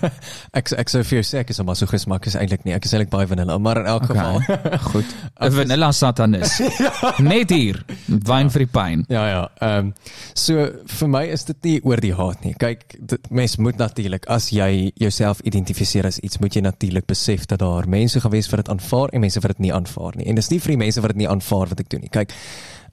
Ek 0.57 0.71
ek 0.77 0.91
sou 0.91 1.01
vir 1.07 1.19
jou 1.19 1.25
sê 1.25 1.41
ek 1.41 1.51
is 1.53 1.59
'n 1.61 1.65
masochist, 1.67 2.07
maar 2.07 2.21
ek 2.21 2.29
is 2.31 2.35
eintlik 2.39 2.63
nie. 2.65 2.73
Ek 2.75 2.85
is 2.85 2.93
eintlik 2.93 3.09
baie 3.13 3.27
vanilla, 3.29 3.57
maar 3.57 3.81
in 3.81 3.89
elk 3.89 4.07
geval. 4.09 4.39
goed 4.91 5.09
'n 5.47 5.51
vanilla 5.53 5.91
satanis 5.91 6.57
net 7.33 7.49
hier 7.53 7.81
wyn 8.07 8.49
vir 8.53 8.65
die 8.65 8.71
pyn 8.71 9.05
Ja 9.11 9.25
ja. 9.27 9.43
Ehm 9.61 9.89
um, 9.89 9.93
so 10.33 10.67
vir 10.99 11.09
my 11.09 11.23
is 11.25 11.45
dit 11.49 11.57
nie 11.63 11.77
oor 11.83 12.01
die 12.01 12.13
haat 12.13 12.43
nie. 12.45 12.53
Kyk, 12.57 12.97
dit, 12.99 13.29
mens 13.31 13.57
moet 13.57 13.77
natuurlik 13.77 14.25
as 14.29 14.49
jy 14.51 14.91
jouself 14.95 15.41
identifiseer 15.43 16.05
as 16.05 16.19
iets, 16.19 16.39
moet 16.39 16.55
jy 16.55 16.61
natuurlik 16.61 17.07
besef 17.07 17.45
dat 17.45 17.59
daar 17.59 17.87
mense 17.89 18.21
gewees 18.21 18.49
wat 18.51 18.65
dit 18.65 18.73
aanvaar 18.73 19.13
en 19.13 19.21
mense 19.21 19.39
wat 19.39 19.55
dit 19.57 19.67
nie 19.67 19.73
aanvaar 19.73 20.17
nie. 20.17 20.27
En 20.29 20.35
dis 20.35 20.49
nie 20.49 20.59
vir 20.59 20.75
die 20.75 20.81
mense 20.85 21.01
wat 21.01 21.15
dit 21.15 21.23
nie 21.23 21.29
aanvaar 21.29 21.73
wat 21.73 21.79
ek 21.79 21.89
doen 21.89 22.01
nie. 22.05 22.13
Kyk, 22.13 22.33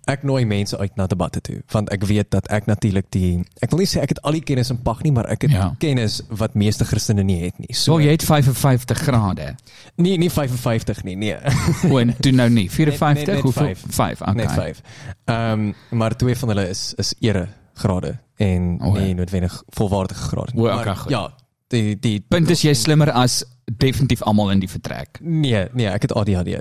ek 0.06 0.22
nooi 0.22 0.44
mense 0.44 0.78
uit 0.78 0.96
na 0.96 1.06
debatte 1.06 1.40
toe 1.40 1.62
want 1.72 1.90
ek 1.94 2.04
weet 2.04 2.30
dat 2.30 2.46
ek 2.52 2.66
natuurlik 2.66 3.06
die 3.10 3.44
ek 3.62 3.70
wil 3.70 3.78
nie 3.78 3.86
sê 3.88 4.00
ek 4.02 4.08
het 4.08 4.20
al 4.22 4.32
die 4.32 4.40
kennis 4.44 4.70
in 4.70 4.78
pak 4.82 5.02
nie, 5.02 5.12
maar 5.12 5.26
ek 5.30 5.42
het 5.42 5.50
Ja. 5.50 5.74
kennis 5.78 6.22
wat 6.28 6.54
meeste 6.54 6.84
Christene 6.84 7.22
nie 7.22 7.40
het 7.44 7.58
nie. 7.58 7.72
So 7.74 7.92
so 7.94 7.98
jy 8.00 8.10
het 8.10 8.22
55 8.24 8.98
grade 8.98 9.54
nie 9.96 10.16
nie 10.18 10.30
55 10.30 11.04
nie, 11.04 11.16
nee. 11.16 11.36
o 11.90 11.98
en 11.98 12.14
toe 12.20 12.32
nou 12.32 12.48
nie 12.50 12.68
54 12.70 13.14
Net- 13.14 13.26
net- 13.26 13.34
net 13.34 13.42
hoeveel 13.44 13.66
vyf. 13.74 13.84
5 13.88 14.20
okay 14.20 14.34
Net 14.34 14.50
5. 14.52 14.80
Ehm 15.24 15.52
um, 15.52 15.74
maar 15.98 16.16
twee 16.16 16.36
van 16.36 16.48
hulle 16.48 16.68
is 16.68 16.94
is 16.98 17.14
ere 17.20 17.48
grade 17.74 18.18
en 18.36 18.78
O, 18.82 18.94
ja. 18.96 19.00
nie 19.04 19.14
noodwendig 19.14 19.62
volwaardige 19.74 20.20
grade. 20.28 20.52
O, 20.54 20.62
Maar 20.62 20.78
okay, 20.80 20.94
goed. 20.96 21.10
Ja, 21.10 21.34
die 21.68 21.96
die 22.00 22.20
punt 22.28 22.50
is 22.50 22.62
jy 22.62 22.74
slimmer 22.74 23.10
as 23.12 23.44
definitief 23.64 24.22
almal 24.22 24.50
in 24.50 24.61
die 24.61 24.68
vertrek 24.68 25.18
Nee, 25.20 25.64
nee, 25.72 25.87
ek 25.88 26.03
het 26.03 26.12
ADHD. 26.18 26.59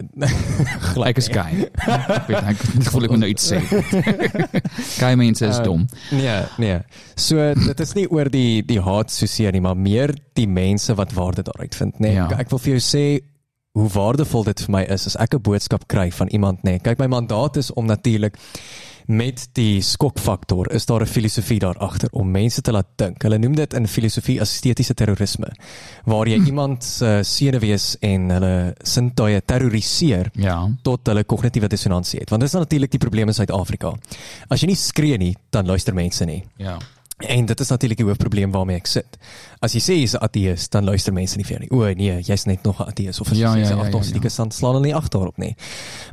Ek 1.05 1.17
is 1.17 1.27
gay. 1.27 1.67
Ek 1.87 2.27
weet 2.27 2.43
ek 2.53 2.57
voel 2.91 3.03
ek 3.03 3.09
moet 3.11 3.19
nou 3.19 3.29
iets 3.29 3.51
sê. 3.51 3.59
Gay 5.01 5.15
mense 5.19 5.45
is 5.45 5.57
Uh, 5.59 5.63
dom. 5.63 5.85
nee, 6.11 6.39
nee. 6.57 6.79
So 7.15 7.53
dit 7.53 7.79
is 7.79 7.93
nie 7.97 8.07
oor 8.09 8.29
die 8.31 8.63
die 8.65 8.79
haat 8.81 9.11
soseer 9.11 9.51
nie, 9.51 9.61
maar 9.61 9.75
meer 9.77 10.13
die 10.33 10.47
mense 10.47 10.95
wat 10.95 11.13
waarde 11.13 11.43
daaruit 11.43 11.75
vind, 11.75 11.99
nê. 11.99 12.07
Nee, 12.07 12.15
Ja. 12.15 12.29
ek 12.39 12.49
wil 12.49 12.59
vir 12.59 12.77
jou 12.77 12.81
sê 12.83 13.05
hoe 13.73 13.89
waardevol 13.89 14.43
dit 14.45 14.59
vir 14.61 14.71
my 14.71 14.83
is 14.93 15.07
as 15.07 15.15
ek 15.17 15.33
'n 15.35 15.41
boodskap 15.41 15.87
kry 15.87 16.09
van 16.11 16.27
iemand, 16.29 16.63
nê. 16.63 16.71
Nee. 16.77 16.79
Kyk, 16.79 16.99
my 16.99 17.07
mandaat 17.07 17.57
is 17.57 17.71
om 17.73 17.85
natuurlik 17.85 18.37
met 19.07 19.47
die 19.53 19.81
skokfaktor 19.81 20.71
is 20.71 20.85
daar 20.85 21.01
'n 21.01 21.05
filosofie 21.07 21.59
daar 21.59 21.77
agter 21.77 22.09
om 22.11 22.31
mense 22.31 22.61
te 22.61 22.71
laat 22.71 22.87
dink. 22.95 23.21
Hulle 23.23 23.37
noem 23.37 23.55
dit 23.55 23.73
in 23.73 23.87
filosofie 23.87 24.39
estetiese 24.39 24.93
terrorisme 24.93 25.51
waar 26.05 26.27
jy 26.27 26.43
iemand 26.45 26.83
se 26.83 27.19
senuwees 27.23 27.97
en 28.01 28.29
hulle 28.29 28.75
sintuie 28.83 29.41
terroriseer 29.45 30.29
Ja. 30.35 30.69
tot 30.81 31.07
hulle 31.07 31.23
kognitiewe 31.23 31.67
dissonansie 31.67 32.19
het. 32.19 32.29
Want 32.29 32.41
dit 32.41 32.53
is 32.53 32.59
natuurlik 32.59 32.91
die 32.91 32.99
probleem 32.99 33.27
in 33.27 33.33
Suid-Afrika. 33.33 33.93
As 34.49 34.61
jy 34.61 34.67
nie 34.67 34.75
skree 34.75 35.17
nie, 35.17 35.35
dan 35.49 35.65
luister 35.65 35.93
mense 35.93 36.25
nie. 36.25 36.43
Ja. 36.57 36.77
En 37.17 37.45
dit 37.45 37.59
is 37.59 37.67
natuurlik 37.69 37.97
die 37.97 38.05
hoofprobleem 38.07 38.51
waarmee 38.51 38.75
ek 38.75 38.87
sit. 38.89 39.17
As 39.61 39.73
jy 39.73 39.79
sê 39.79 39.93
jy's 40.01 40.13
'n 40.15 40.23
ateïs, 40.25 40.69
dan 40.69 40.83
luister 40.83 41.13
mense 41.13 41.37
nie 41.37 41.43
vir 41.45 41.57
jou 41.57 41.59
nie. 41.59 41.69
O 41.71 41.93
nee, 41.93 42.21
jy's 42.21 42.45
net 42.45 42.63
nog 42.63 42.79
'n 42.81 42.89
ateïs 42.89 43.21
of 43.21 43.31
as 43.31 43.37
Ja, 43.37 43.53
jy 43.53 43.59
ja, 43.59 43.65
sê 43.65 43.69
ja, 43.69 43.75
ja, 43.77 43.83
agnostieke 43.83 44.23
ja. 44.23 44.29
staan 44.29 44.51
slaan 44.51 44.73
hulle 44.73 44.85
nie 44.85 44.95
agter 44.95 45.19
daarop 45.19 45.37
nie. 45.37 45.55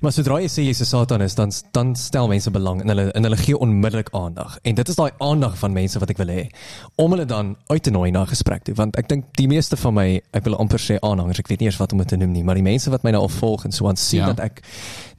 Maar 0.02 0.12
sodra 0.12 0.38
jy 0.40 0.46
sê 0.48 0.62
jy's 0.62 0.80
'n 0.80 0.84
satanis, 0.84 1.34
dan 1.34 1.50
dan 1.72 1.96
stel 1.96 2.28
mense 2.28 2.50
belang 2.50 2.80
en 2.82 2.88
hulle 2.88 3.10
en 3.12 3.22
hulle 3.22 3.36
gee 3.36 3.58
onmiddellik 3.58 4.08
aandag. 4.12 4.58
En 4.62 4.74
dit 4.74 4.88
is 4.88 4.94
daai 4.94 5.10
aandag 5.18 5.58
van 5.58 5.72
mense 5.72 5.98
wat 5.98 6.10
ek 6.10 6.16
wil 6.18 6.28
hê 6.28 6.48
om 6.96 7.10
hulle 7.10 7.24
dan 7.26 7.56
uit 7.66 7.82
te 7.82 7.90
nooi 7.90 8.10
na 8.10 8.20
'n 8.22 8.26
gesprek 8.28 8.62
toe, 8.64 8.74
want 8.74 8.96
ek 8.96 9.08
dink 9.08 9.24
die 9.36 9.48
meeste 9.48 9.76
van 9.76 9.94
my, 9.94 10.20
ek 10.32 10.44
wil 10.44 10.56
amper 10.58 10.78
sê 10.78 10.98
aanhangers, 11.00 11.38
ek 11.38 11.48
weet 11.48 11.60
nie 11.60 11.66
eers 11.68 11.78
wat 11.78 11.92
om 11.92 11.98
dit 11.98 12.08
te 12.08 12.16
noem 12.16 12.32
nie, 12.32 12.44
maar 12.44 12.54
die 12.54 12.62
mense 12.62 12.90
wat 12.90 13.02
my 13.02 13.10
nou 13.10 13.22
al 13.22 13.28
volg 13.28 13.64
en 13.64 13.72
so 13.72 13.88
aan 13.88 13.96
sien 13.96 14.20
Ja. 14.20 14.26
dat 14.32 14.40
ek 14.40 14.62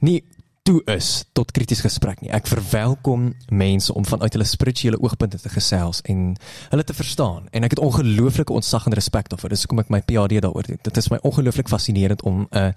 nie 0.00 0.22
toe 0.62 0.82
is 0.84 1.24
tot 1.34 1.50
krities 1.50 1.80
gesprek 1.82 2.20
nie. 2.22 2.30
Ek 2.30 2.46
verwelkom 2.46 3.32
mense 3.50 3.94
om 3.94 4.04
vanuit 4.06 4.32
hulle 4.36 4.46
spirituele 4.46 5.00
oogpunte 5.02 5.40
te 5.42 5.50
gesels 5.50 6.00
en 6.06 6.36
hulle 6.70 6.84
te 6.84 6.94
verstaan. 6.94 7.48
En 7.50 7.66
ek 7.66 7.74
het 7.76 7.82
ongelooflike 7.82 8.52
ontzag 8.54 8.86
en 8.86 8.94
respek 8.94 9.28
daarvoor. 9.32 9.50
Dis 9.50 9.64
hoekom 9.66 9.82
ek 9.82 9.90
my 9.90 10.00
PhD 10.06 10.38
daaroor 10.44 10.70
doen. 10.70 10.78
Dit 10.82 10.96
is 11.02 11.10
my 11.10 11.18
ongelooflik 11.22 11.68
fascinerend 11.72 12.22
om 12.22 12.46
'n 12.50 12.56
uh, 12.58 12.70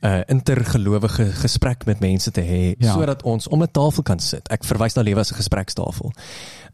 'n 0.00 0.06
uh, 0.06 0.20
intergelowige 0.32 1.24
gesprek 1.32 1.84
met 1.84 2.00
mense 2.00 2.30
te 2.30 2.40
hê 2.40 2.74
Ja. 2.78 2.92
sodat 2.92 3.22
ons 3.22 3.48
om 3.48 3.62
'n 3.62 3.70
tafel 3.70 4.02
kan 4.02 4.18
sit. 4.18 4.48
Ek 4.48 4.64
verwys 4.64 4.94
na 4.94 5.02
lewe 5.02 5.20
as 5.20 5.30
'n 5.32 5.36
gesprekstafel. 5.36 6.12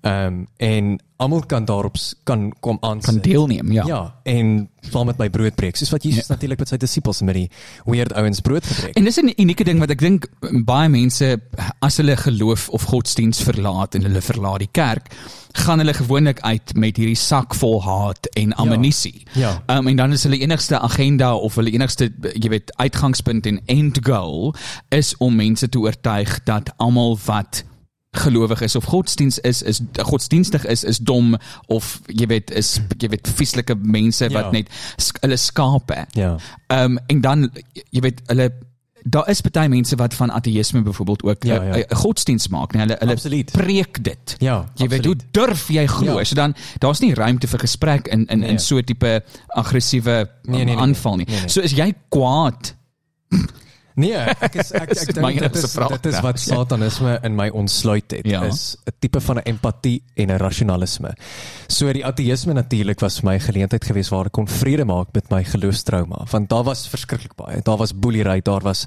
Ehm 0.00 0.44
en 0.56 0.96
almal 1.16 1.46
kan 1.48 1.64
daarop 1.64 1.96
kan 2.24 2.52
kom 2.60 2.76
aan 2.80 3.00
kan 3.00 3.18
deelneem, 3.20 3.72
ja. 3.72 3.84
Ja, 3.86 4.14
en 4.22 4.68
saam 4.80 5.06
met 5.06 5.18
my 5.18 5.30
brood 5.30 5.54
breek. 5.54 5.76
Soos 5.76 5.90
wat 5.90 6.02
Jesus 6.02 6.26
ja. 6.26 6.34
natuurlik 6.34 6.58
met 6.58 6.68
sy 6.68 6.76
disippels 6.76 7.22
met 7.24 7.34
die 7.34 7.46
weird 7.84 8.12
ouens 8.12 8.40
brood 8.40 8.66
gebreek. 8.66 8.96
En 8.96 9.04
dis 9.04 9.16
'n 9.20 9.32
unieke 9.36 9.64
ding 9.64 9.78
wat 9.78 9.90
ek 9.90 9.98
dink 9.98 10.28
baie 10.64 10.88
mense 10.88 11.40
as 11.80 11.96
hulle 11.96 12.16
geloof 12.16 12.68
of 12.68 12.82
godsdiens 12.82 13.40
verlaat 13.42 13.94
en 13.94 14.02
hulle 14.02 14.20
verlaat 14.20 14.58
die 14.58 14.72
kerk, 14.72 15.08
gaan 15.52 15.78
hulle 15.78 15.94
gewoonlik 15.94 16.40
uit 16.40 16.74
met 16.76 16.96
hierdie 16.96 17.16
sak 17.16 17.54
vol 17.54 17.82
haat 17.82 18.26
en 18.36 18.52
ammunisie. 18.52 19.24
Ja. 19.32 19.62
Um, 19.66 19.88
en 19.88 19.96
dan 19.96 20.12
is 20.12 20.22
hulle 20.22 20.38
enigste 20.38 20.78
agenda 20.78 21.34
of 21.34 21.54
hulle 21.54 21.72
enigste 21.72 22.12
jy 22.34 22.48
weet 22.48 22.72
uitgangspunt 22.76 23.46
en 23.46 23.60
end 23.66 23.98
goal 24.02 24.54
is 24.88 25.14
om 25.18 25.36
mense 25.36 25.68
te 25.68 25.78
oortuig 25.78 26.42
dat 26.44 26.72
almal 26.76 27.18
wat 27.24 27.64
gelowig 28.16 28.60
is 28.60 28.76
of 28.76 28.84
godsdiens 28.84 29.38
is 29.38 29.62
is 29.62 29.80
godsdienstig 30.02 30.64
is 30.66 30.84
is 30.84 30.98
dom 30.98 31.36
of 31.66 32.00
jy 32.06 32.26
weet 32.26 32.50
is 32.50 32.80
jy 32.98 33.08
weet 33.08 33.28
vieslike 33.28 33.74
mense 33.82 34.24
Ja. 34.28 34.32
wat 34.42 34.52
net 34.52 34.68
sk 34.96 35.18
hulle 35.20 35.36
skape. 35.36 36.06
Ja. 36.12 36.36
Ehm 36.66 36.84
um, 36.96 36.98
en 37.06 37.20
dan 37.20 37.50
jy 37.90 38.00
weet 38.00 38.22
hulle 38.26 38.50
daar 39.08 39.28
is 39.30 39.40
baie 39.40 39.68
mense 39.68 39.94
wat 39.96 40.14
van 40.14 40.30
ateïsme 40.34 40.82
byvoorbeeld 40.82 41.22
ook 41.22 41.44
'n 41.44 41.48
Ja, 41.48 41.54
ja. 41.54 41.62
ja, 41.62 41.76
ja. 41.76 41.96
godsdiens 41.96 42.48
maak, 42.48 42.72
nee, 42.72 42.82
hulle 42.82 42.96
hulle 42.98 43.12
Absoluut. 43.12 43.52
preek 43.52 44.04
dit. 44.04 44.34
Ja, 44.38 44.66
Jy 44.74 44.88
weet 44.88 45.04
hoe 45.04 45.14
absoluut. 45.14 45.32
durf 45.32 45.68
jy 45.68 45.86
glo? 45.86 46.18
Ja. 46.18 46.24
So 46.24 46.34
dan 46.34 46.54
daar's 46.78 47.00
nie 47.00 47.14
ruimte 47.14 47.46
vir 47.46 47.58
gesprek 47.58 48.08
in 48.08 48.26
in 48.26 48.38
Nee. 48.38 48.48
in 48.48 48.58
so 48.58 48.80
tipe 48.80 49.22
aggressiewe 49.46 50.28
Nee, 50.42 50.56
nee, 50.56 50.64
nee, 50.64 50.76
aanval 50.76 51.16
nie. 51.16 51.26
nee, 51.28 51.38
nee. 51.38 51.48
So 51.48 51.60
is 51.60 51.70
jy 51.72 51.94
kwaad 52.08 52.74
Nee, 53.96 54.12
ek 54.12 54.54
is 54.60 54.72
ek 54.76 54.90
ek 54.92 55.16
my 55.24 55.30
dink 55.32 55.40
dit 55.46 55.54
is 55.56 55.72
dit 55.72 56.06
is 56.06 56.18
nou. 56.18 56.22
wat 56.26 56.38
satanisme 56.40 57.14
in 57.24 57.36
my 57.36 57.48
ontsluit 57.48 58.10
het 58.12 58.26
Ja. 58.28 58.42
is 58.44 58.76
'n 58.86 58.92
tipe 59.00 59.20
van 59.20 59.36
'n 59.38 59.42
empatie 59.48 60.02
en 60.16 60.28
'n 60.30 60.38
rasionalisme. 60.38 61.14
So 61.68 61.92
die 61.92 62.04
ateïsme 62.04 62.52
natuurlik 62.52 63.00
was 63.00 63.20
vir 63.20 63.24
my 63.30 63.34
'n 63.36 63.40
geleentheid 63.40 63.84
geweest 63.84 64.10
waar 64.10 64.26
ek 64.26 64.32
kon 64.32 64.46
vrede 64.48 64.84
maak 64.84 65.08
met 65.14 65.30
my 65.30 65.44
geloofstrauma 65.44 66.26
want 66.30 66.48
daar 66.48 66.64
was 66.64 66.88
verskriklik 66.88 67.34
baie. 67.36 67.60
Daar 67.62 67.78
was 67.78 67.92
boelery, 67.94 68.40
daar 68.42 68.60
was 68.62 68.86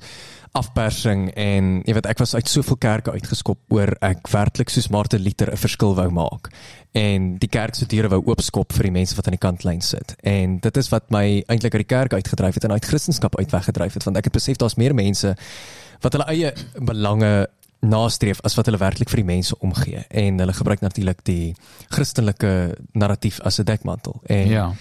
afpersing 0.57 1.29
en 1.37 1.81
jy 1.85 1.93
weet 1.93 2.07
ek 2.09 2.17
was 2.17 2.33
uit 2.35 2.47
soveel 2.49 2.77
kerke 2.81 3.11
uitgeskop 3.11 3.59
oor 3.69 3.91
ek 4.01 4.27
werklik 4.33 4.69
soos 4.69 4.89
Martin 4.89 5.21
Luther 5.21 5.51
'n 5.51 5.57
verskil 5.57 5.95
wou 5.95 6.09
maak 6.09 6.49
en 6.93 7.37
die 7.37 7.47
kerk 7.49 7.75
se 7.75 7.85
deure 7.85 8.09
wou 8.09 8.21
oopskop 8.25 8.73
vir 8.73 8.83
die 8.83 8.91
mense 8.91 9.15
wat 9.15 9.27
aan 9.27 9.37
die 9.37 9.45
kantlyn 9.47 9.81
sit. 9.81 10.15
En 10.23 10.57
dit 10.59 10.77
is 10.77 10.89
wat 10.89 11.11
my 11.11 11.43
eintlik 11.47 11.73
uit 11.73 11.87
die 11.87 11.95
kerk 11.95 12.13
uitgedryf 12.13 12.53
het 12.53 12.63
en 12.63 12.71
uit 12.71 12.85
Christendom 12.85 13.29
uit 13.39 13.51
weggedryf 13.51 13.93
het 13.93 14.03
want 14.03 14.17
ek 14.17 14.23
het 14.23 14.33
besef 14.33 14.57
daar's 14.57 14.75
meer 14.75 14.93
mense 14.95 15.35
wat 16.01 16.13
hulle 16.13 16.25
eie 16.25 16.53
belange 16.81 17.47
nastreef 17.81 18.41
as 18.43 18.55
wat 18.55 18.65
hulle 18.65 18.77
werklik 18.77 19.09
vir 19.09 19.21
die 19.21 19.29
mense 19.35 19.55
omgee 19.59 20.03
en 20.09 20.39
hulle 20.39 20.53
gebruik 20.53 20.81
natuurlik 20.81 21.23
die 21.23 21.53
Christelike 21.89 22.75
narratief 22.93 23.39
as 23.41 23.59
'n 23.59 23.63
dekmantel. 23.65 24.21
En 24.25 24.47
Ja. 24.49 24.73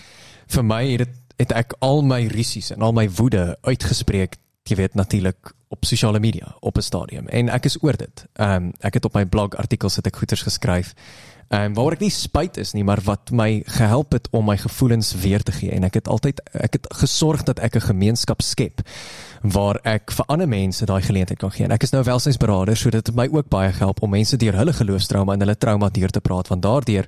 vir 0.48 0.64
my 0.64 0.86
het 0.86 0.98
dit 0.98 1.08
het 1.38 1.52
ek 1.52 1.74
al 1.78 2.02
my 2.02 2.26
rusies 2.26 2.72
en 2.74 2.82
al 2.82 2.92
my 2.92 3.06
woede 3.10 3.56
uitgespreek, 3.62 4.36
jy 4.68 4.76
weet 4.76 4.94
natuurlik 4.94 5.52
op 5.68 5.84
sosiale 5.84 6.20
media 6.20 6.56
op 6.60 6.76
'n 6.76 6.80
stadium 6.80 7.26
en 7.26 7.48
ek 7.48 7.64
is 7.64 7.82
oor 7.82 7.96
dit. 7.96 8.26
Ehm 8.32 8.54
um, 8.54 8.72
ek 8.80 8.94
het 8.94 9.04
op 9.04 9.14
my 9.14 9.26
blog 9.26 9.56
artikels 9.56 9.96
het 9.96 10.06
ek 10.06 10.16
goeters 10.16 10.42
geskryf. 10.42 10.94
Ehm 11.48 11.62
um, 11.62 11.74
waaroor 11.74 11.92
ek 11.92 12.00
nie 12.04 12.10
spyt 12.10 12.56
is 12.56 12.72
nie, 12.72 12.84
maar 12.84 13.00
wat 13.04 13.30
my 13.30 13.62
gehelp 13.66 14.12
het 14.12 14.28
om 14.30 14.44
my 14.44 14.56
gevoelens 14.56 15.14
weer 15.14 15.42
te 15.42 15.52
gee 15.52 15.70
en 15.70 15.84
ek 15.84 15.94
het 15.94 16.08
altyd 16.08 16.42
ek 16.52 16.72
het 16.72 16.86
gesorg 17.00 17.42
dat 17.42 17.58
ek 17.58 17.76
'n 17.76 17.80
gemeenskap 17.80 18.42
skep 18.42 18.80
waar 19.42 19.80
ek 19.82 20.10
vir 20.10 20.24
ander 20.26 20.48
mense 20.48 20.84
daai 20.84 21.02
geleentheid 21.02 21.38
kan 21.38 21.50
gee. 21.50 21.64
En 21.64 21.70
ek 21.70 21.82
is 21.82 21.90
nou 21.90 22.02
welsynsberader, 22.02 22.76
so 22.76 22.90
dit 22.90 23.06
het 23.06 23.16
my 23.16 23.28
ook 23.32 23.48
baie 23.48 23.72
gehelp 23.72 24.02
om 24.02 24.10
mense 24.10 24.36
deur 24.36 24.54
hulle 24.54 24.72
geloofstrauma 24.72 25.32
en 25.32 25.40
hulle 25.40 25.58
trauma 25.58 25.88
deur 25.88 26.10
te 26.10 26.20
praat 26.20 26.48
want 26.48 26.62
daardeur 26.62 27.06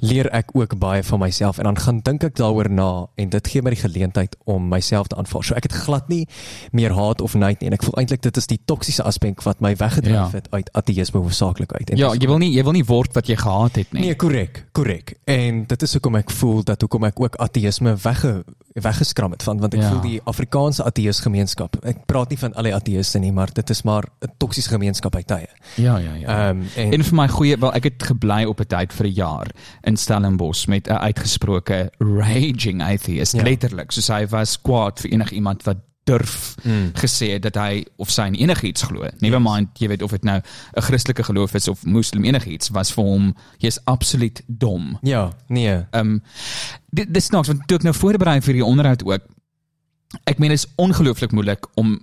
leer 0.00 0.28
ek 0.32 0.50
ook 0.54 0.78
baie 0.78 1.02
van 1.02 1.18
myself 1.20 1.58
en 1.58 1.64
dan 1.64 1.78
gaan 1.78 2.00
dink 2.02 2.24
ek 2.24 2.34
daaroor 2.36 2.70
na 2.70 3.06
en 3.16 3.28
dit 3.28 3.48
gee 3.48 3.62
my 3.62 3.70
die 3.70 3.80
geleentheid 3.80 4.36
om 4.44 4.68
myself 4.68 5.06
te 5.06 5.16
aanvaar. 5.16 5.44
So 5.44 5.54
ek 5.54 5.62
het 5.62 5.72
glad 5.72 6.08
nie 6.08 6.26
meer 6.72 6.92
haat 6.92 7.20
of 7.20 7.34
night 7.34 7.60
nie 7.60 7.66
en 7.68 7.72
ek 7.74 7.82
voel 7.82 7.94
eintlik 7.98 8.22
dit 8.22 8.36
is 8.36 8.46
die 8.46 8.60
toksiese 8.64 9.02
aspek 9.02 9.42
wat 9.42 9.60
my 9.60 9.74
weggedryf 9.76 10.12
Ja. 10.14 10.30
het 10.32 10.48
uit 10.50 10.70
ateïsme 10.72 11.20
hoofsaaklik 11.20 11.72
uit. 11.72 11.90
En 11.90 11.96
Ja, 11.96 12.12
jy 12.12 12.26
wil 12.26 12.38
nie 12.38 12.52
jy 12.52 12.62
wil 12.62 12.72
nie 12.72 12.84
word 12.84 13.12
wat 13.14 13.26
jy 13.26 13.36
gehaat 13.36 13.76
het 13.76 13.92
nie. 13.92 14.02
Nee, 14.02 14.14
korrek, 14.14 14.66
korrek. 14.72 15.14
En 15.24 15.64
dit 15.66 15.82
is 15.82 15.92
hoekom 15.92 16.14
ek 16.16 16.30
voel 16.30 16.62
dat 16.64 16.80
hoekom 16.80 17.04
ek 17.04 17.20
ook 17.20 17.36
ateïsme 17.36 17.96
wegge 17.96 18.44
weggeskram 18.76 19.30
het 19.32 19.42
van 19.42 19.58
want 19.58 19.74
ek 19.74 19.80
Ja. 19.80 19.86
ja. 19.86 19.92
voel 19.92 20.00
die 20.00 20.20
Afrikaanse 20.24 20.84
ateïs 20.84 21.20
gemeenskap. 21.20 21.76
Ek 21.84 22.06
praat 22.06 22.28
nie 22.28 22.38
van 22.38 22.54
al 22.54 22.62
die 22.62 22.74
ateïste 22.74 23.18
nie, 23.18 23.32
maar 23.32 23.48
dit 23.52 23.70
is 23.70 23.82
maar 23.82 24.04
'n 24.20 24.28
toksiese 24.38 24.68
gemeenskap 24.68 25.12
by 25.12 25.22
tye. 25.22 25.48
Ja, 25.76 25.96
ja, 25.98 26.12
ja. 26.14 26.48
Ehm 26.50 26.58
um, 26.60 26.66
en 26.76 26.92
En 26.92 27.02
vir 27.04 27.14
my 27.14 27.28
goeie, 27.28 27.56
wel 27.58 27.72
ek 27.74 27.84
het 27.84 28.02
gebly 28.02 28.44
op 28.44 28.60
'n 28.60 28.64
tyd 28.66 28.92
vir 28.92 29.06
'n 29.06 29.12
jaar 29.14 29.46
in 29.86 29.96
Stellenbosch 29.96 30.66
met 30.66 30.88
'n 30.88 30.92
uitgesproke 31.08 31.90
raging 31.98 32.82
atheist, 32.82 33.32
ja. 33.36 33.42
Letterlik, 33.42 33.92
soos 33.92 34.08
hy 34.08 34.26
was 34.26 34.56
kwaad 34.60 35.00
vir 35.00 35.10
enigiemand 35.10 35.62
wat 35.62 35.76
durf 36.06 36.54
Mm. 36.62 36.90
gesê 36.94 37.32
het 37.32 37.42
dat 37.42 37.54
hy 37.54 37.84
of 37.96 38.10
sy 38.10 38.22
in 38.26 38.34
enigiets 38.34 38.82
glo. 38.82 39.08
Never 39.18 39.42
mind, 39.42 39.68
jy 39.78 39.88
weet 39.88 40.02
of 40.02 40.10
dit 40.10 40.22
nou 40.24 40.40
'n 40.76 40.82
Christelike 40.82 41.22
geloof 41.22 41.54
is 41.54 41.68
of 41.68 41.84
moslim 41.84 42.24
enigiets, 42.24 42.68
was 42.68 42.92
vir 42.92 43.04
hom 43.04 43.34
jy's 43.58 43.78
absoluut 43.84 44.42
dom. 44.46 44.98
ja, 45.02 45.32
nee. 45.48 45.86
Ehm 45.90 46.00
um, 46.00 46.22
dit 46.90 47.14
dis 47.14 47.24
snaaks 47.24 47.48
want 47.48 47.66
toe 47.66 47.76
ek 47.76 47.82
nou 47.82 47.94
voorberei 47.94 48.40
vir 48.40 48.54
die 48.54 48.64
onderhoud 48.64 49.04
ook 49.04 49.22
ek 50.24 50.38
meen 50.38 50.50
dit 50.50 50.58
is 50.58 50.72
ongelooflik 50.76 51.32
moeilik 51.32 51.66
om 51.74 52.02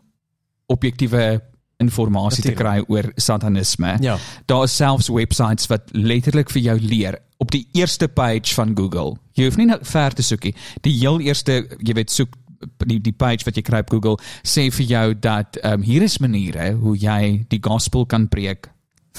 objektiewe 0.68 1.42
inligting 1.78 2.44
te 2.44 2.52
kry 2.52 2.84
oor 2.88 3.12
satanisme. 3.16 3.98
Ja. 4.00 4.18
Daar 4.46 4.64
is 4.64 4.76
selfs 4.76 5.08
websites 5.08 5.68
wat 5.68 5.82
letterlik 5.92 6.50
vir 6.50 6.62
jou 6.62 6.80
leer 6.80 7.20
op 7.44 7.52
die 7.52 7.66
eerste 7.76 8.08
page 8.08 8.56
van 8.56 8.72
Google. 8.78 9.18
Jy 9.36 9.50
hoef 9.50 9.60
nie 9.60 9.68
nou 9.68 9.80
ver 9.84 10.16
te 10.16 10.24
soek 10.24 10.48
nie. 10.48 10.56
Die 10.86 10.96
heel 11.02 11.20
eerste, 11.26 11.60
jy 11.84 11.98
weet, 11.98 12.14
soek 12.14 12.38
die 12.88 13.00
die 13.04 13.16
page 13.16 13.44
wat 13.48 13.58
jy 13.60 13.64
kry 13.68 13.82
op 13.84 13.92
Google 13.92 14.16
sê 14.48 14.70
vir 14.72 14.88
jou 14.88 15.08
dat 15.20 15.60
ehm 15.60 15.82
um, 15.82 15.84
hier 15.84 16.06
is 16.06 16.20
maniere 16.24 16.72
hoe 16.80 16.96
jy 16.96 17.44
die 17.52 17.60
gospel 17.64 18.08
kan 18.08 18.30
preek 18.32 18.70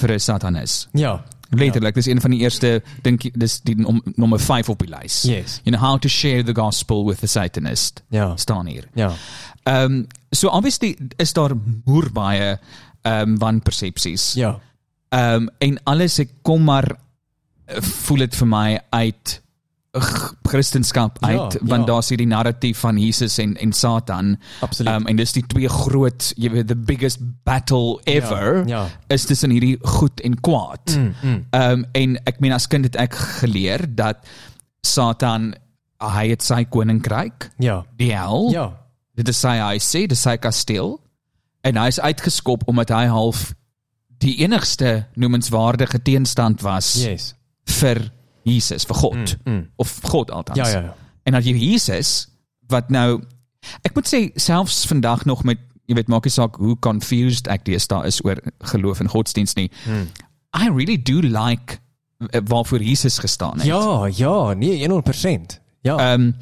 vir 0.01 0.15
'n 0.15 0.19
satanis. 0.19 0.87
Ja. 0.93 1.23
Letterlik, 1.55 1.95
dis 1.95 2.07
een 2.07 2.21
van 2.21 2.31
die 2.31 2.39
eerste 2.39 2.81
dink 3.01 3.29
dis 3.33 3.59
die 3.63 3.75
nom, 3.75 4.01
nommer 4.15 4.39
5 4.39 4.69
op 4.69 4.79
die 4.79 4.89
lys. 4.89 5.21
Yes. 5.23 5.61
You 5.63 5.71
know 5.77 5.79
how 5.79 5.99
to 5.99 6.09
share 6.09 6.43
the 6.43 6.55
gospel 6.55 7.05
with 7.05 7.19
the 7.19 7.27
satanist. 7.27 8.03
Ja. 8.09 8.35
staan 8.35 8.65
hier. 8.65 8.87
Ja. 8.93 9.13
Ehm 9.63 9.91
um, 9.91 10.07
so 10.31 10.49
obviously 10.49 10.97
is 11.17 11.33
daar 11.33 11.51
moer 11.85 12.11
baie 12.11 12.59
ehm 13.01 13.29
um, 13.29 13.37
wanpersepsies. 13.37 14.33
Ja. 14.33 14.59
Ehm 15.09 15.33
um, 15.33 15.49
en 15.57 15.83
alles 15.83 16.19
ek 16.19 16.29
kom 16.41 16.63
maar 16.63 16.97
voel 17.81 18.17
dit 18.17 18.35
vir 18.35 18.47
my 18.47 18.79
uit 18.89 19.41
Christendom 20.43 21.11
uit 21.21 21.53
Ja, 21.53 21.59
want 21.61 21.85
ja. 21.85 21.93
daar's 21.93 22.09
hierdie 22.11 22.27
narratief 22.27 22.79
van 22.83 22.97
Jesus 22.99 23.37
en 23.37 23.55
en 23.57 23.71
Satan. 23.73 24.37
Absoluut. 24.61 24.91
Ehm 24.91 25.01
um, 25.01 25.07
en 25.07 25.15
dis 25.15 25.31
die 25.31 25.43
twee 25.47 25.69
groot, 25.69 26.33
jy 26.35 26.49
weet 26.51 26.67
the 26.67 26.75
biggest 26.75 27.19
battle 27.43 27.99
ever 28.03 28.67
Ja, 28.67 28.83
ja. 28.83 28.87
is 29.07 29.25
tussen 29.25 29.49
hierdie 29.55 29.77
goed 29.81 30.19
en 30.21 30.35
kwaad. 30.41 30.95
Mm, 30.97 31.13
mm. 31.23 31.45
Ehm 31.49 31.71
um, 31.71 31.85
en 31.91 32.17
ek 32.25 32.39
meen 32.39 32.51
as 32.53 32.67
kind 32.67 32.85
het 32.85 32.95
ek 32.95 33.15
geleer 33.15 33.85
dat 33.95 34.17
Satan 34.81 35.53
hy 36.03 36.27
het 36.29 36.43
sy 36.43 36.65
koninkryk, 36.69 37.49
Ja. 37.57 37.85
die 37.97 38.11
hel. 38.13 38.49
Ja. 38.51 38.67
Dit 39.15 39.27
is 39.31 39.39
sy 39.39 39.55
hy 39.57 39.77
sê, 39.79 40.07
dis 40.07 40.21
sy 40.21 40.35
kasteel 40.37 40.99
en 41.63 41.77
hy 41.77 41.87
is 41.87 41.99
uitgeskop 41.99 42.67
omdat 42.67 42.89
hy 42.89 43.05
half 43.07 43.53
die 44.19 44.35
enigste 44.43 45.05
noemenswaardige 45.15 46.01
teenstand 46.03 46.61
was 46.61 46.93
Yes. 47.03 47.33
Vir 47.67 48.11
Jesus, 48.45 48.85
vir 48.85 48.95
God 48.95 49.37
Mm, 49.45 49.53
mm. 49.53 49.69
of 49.77 49.99
God 50.03 50.31
althans. 50.31 50.57
Ja, 50.57 50.67
ja, 50.67 50.81
ja. 50.81 50.95
En 51.23 51.33
dat 51.33 51.43
jy 51.45 51.53
Jesus 51.57 52.27
wat 52.67 52.89
nou 52.89 53.21
ek 53.81 53.95
moet 53.95 54.07
sê 54.07 54.31
selfs 54.35 54.85
vandag 54.85 55.25
nog 55.25 55.43
met 55.43 55.57
jy 55.87 55.95
weet 55.95 56.07
maak 56.07 56.23
nie 56.25 56.31
saak 56.33 56.55
hoe 56.55 56.75
confused 56.79 57.47
ek 57.47 57.65
deesdae 57.65 58.05
is 58.07 58.21
oor 58.25 58.37
geloof 58.59 58.99
en 58.99 59.07
godsdienst 59.09 59.55
nie. 59.55 59.69
Hmm. 59.85 60.07
I 60.57 60.69
really 60.69 60.97
do 60.97 61.21
like 61.21 61.79
eh, 62.31 62.41
waarvoor 62.45 62.81
Jesus 62.81 63.17
gestaan 63.19 63.57
het. 63.57 63.65
Ja, 63.65 64.05
ja, 64.07 64.53
nee, 64.53 64.87
100%. 64.87 65.59
Ja. 65.81 65.97
Ehm 65.97 66.21
um, 66.21 66.35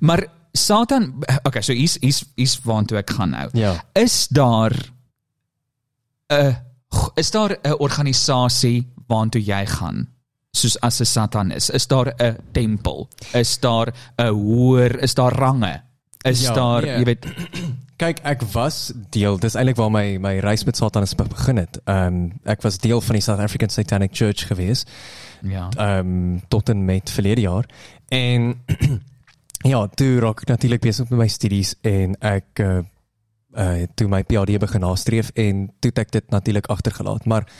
maar 0.00 0.26
Satan 0.52 1.22
okay, 1.42 1.62
so 1.62 1.72
hier's 1.72 1.96
hier's 2.00 2.24
hier's 2.34 2.58
waartoe 2.64 2.98
ek 2.98 3.10
gaan 3.10 3.30
nou. 3.30 3.48
ja. 3.52 3.84
Is 3.94 4.28
daar 4.28 4.72
'n 6.32 6.56
is 7.14 7.30
daar 7.30 7.58
'n 7.62 7.72
organisasie 7.78 8.86
waartoe 9.06 9.42
jy 9.44 9.66
gaan? 9.66 10.08
Soos 10.50 10.80
as 10.80 11.00
'n 11.00 11.04
Satanis, 11.04 11.70
is 11.70 11.86
daar 11.86 12.14
'n 12.16 12.36
tempel? 12.52 13.08
Is 13.32 13.58
daar 13.60 13.92
'n 14.16 14.32
hoër, 14.32 15.02
is 15.02 15.14
daar 15.14 15.32
range? 15.32 15.82
Is 16.22 16.40
Ja, 16.40 16.52
daar, 16.52 16.82
nee. 16.82 16.98
jy 16.98 17.04
weet, 17.04 17.26
Kyk, 17.98 18.20
ek 18.22 18.44
was 18.52 18.92
deel, 19.10 19.40
dis 19.42 19.56
eintlik 19.58 19.78
waar 19.80 19.90
my 19.90 20.18
my 20.22 20.36
reis 20.38 20.62
met 20.68 20.76
Satanisme 20.78 21.24
begin 21.26 21.58
het. 21.58 21.80
Ehm 21.84 22.06
um, 22.06 22.18
ek 22.46 22.62
was 22.62 22.78
deel 22.78 23.00
van 23.02 23.18
die 23.18 23.22
South 23.22 23.42
African 23.42 23.72
Satanic 23.74 24.14
Church 24.14 24.46
gewees. 24.46 24.84
ja. 25.42 25.68
ehm 25.76 25.98
um, 25.98 26.42
tot 26.48 26.68
en 26.68 26.84
met 26.84 27.10
verlede 27.10 27.40
jaar. 27.40 27.66
En 28.08 28.62
ja, 29.72 29.86
toe 29.86 30.20
raak 30.20 30.40
ek 30.40 30.48
natuurlik 30.48 30.80
besig 30.80 31.08
met 31.08 31.18
my 31.18 31.28
studies 31.28 31.74
en 31.82 32.14
ek 32.20 32.62
uh 32.62 32.78
uh 33.58 33.86
toe 33.94 34.06
my 34.08 34.22
PhD 34.22 34.58
begin 34.58 34.80
nastreef 34.80 35.30
en 35.34 35.66
toe 35.80 35.90
het 35.90 35.98
ek 35.98 36.12
dit 36.12 36.30
natuurlik 36.30 36.66
agtergelaat. 36.66 37.24
Maar 37.24 37.50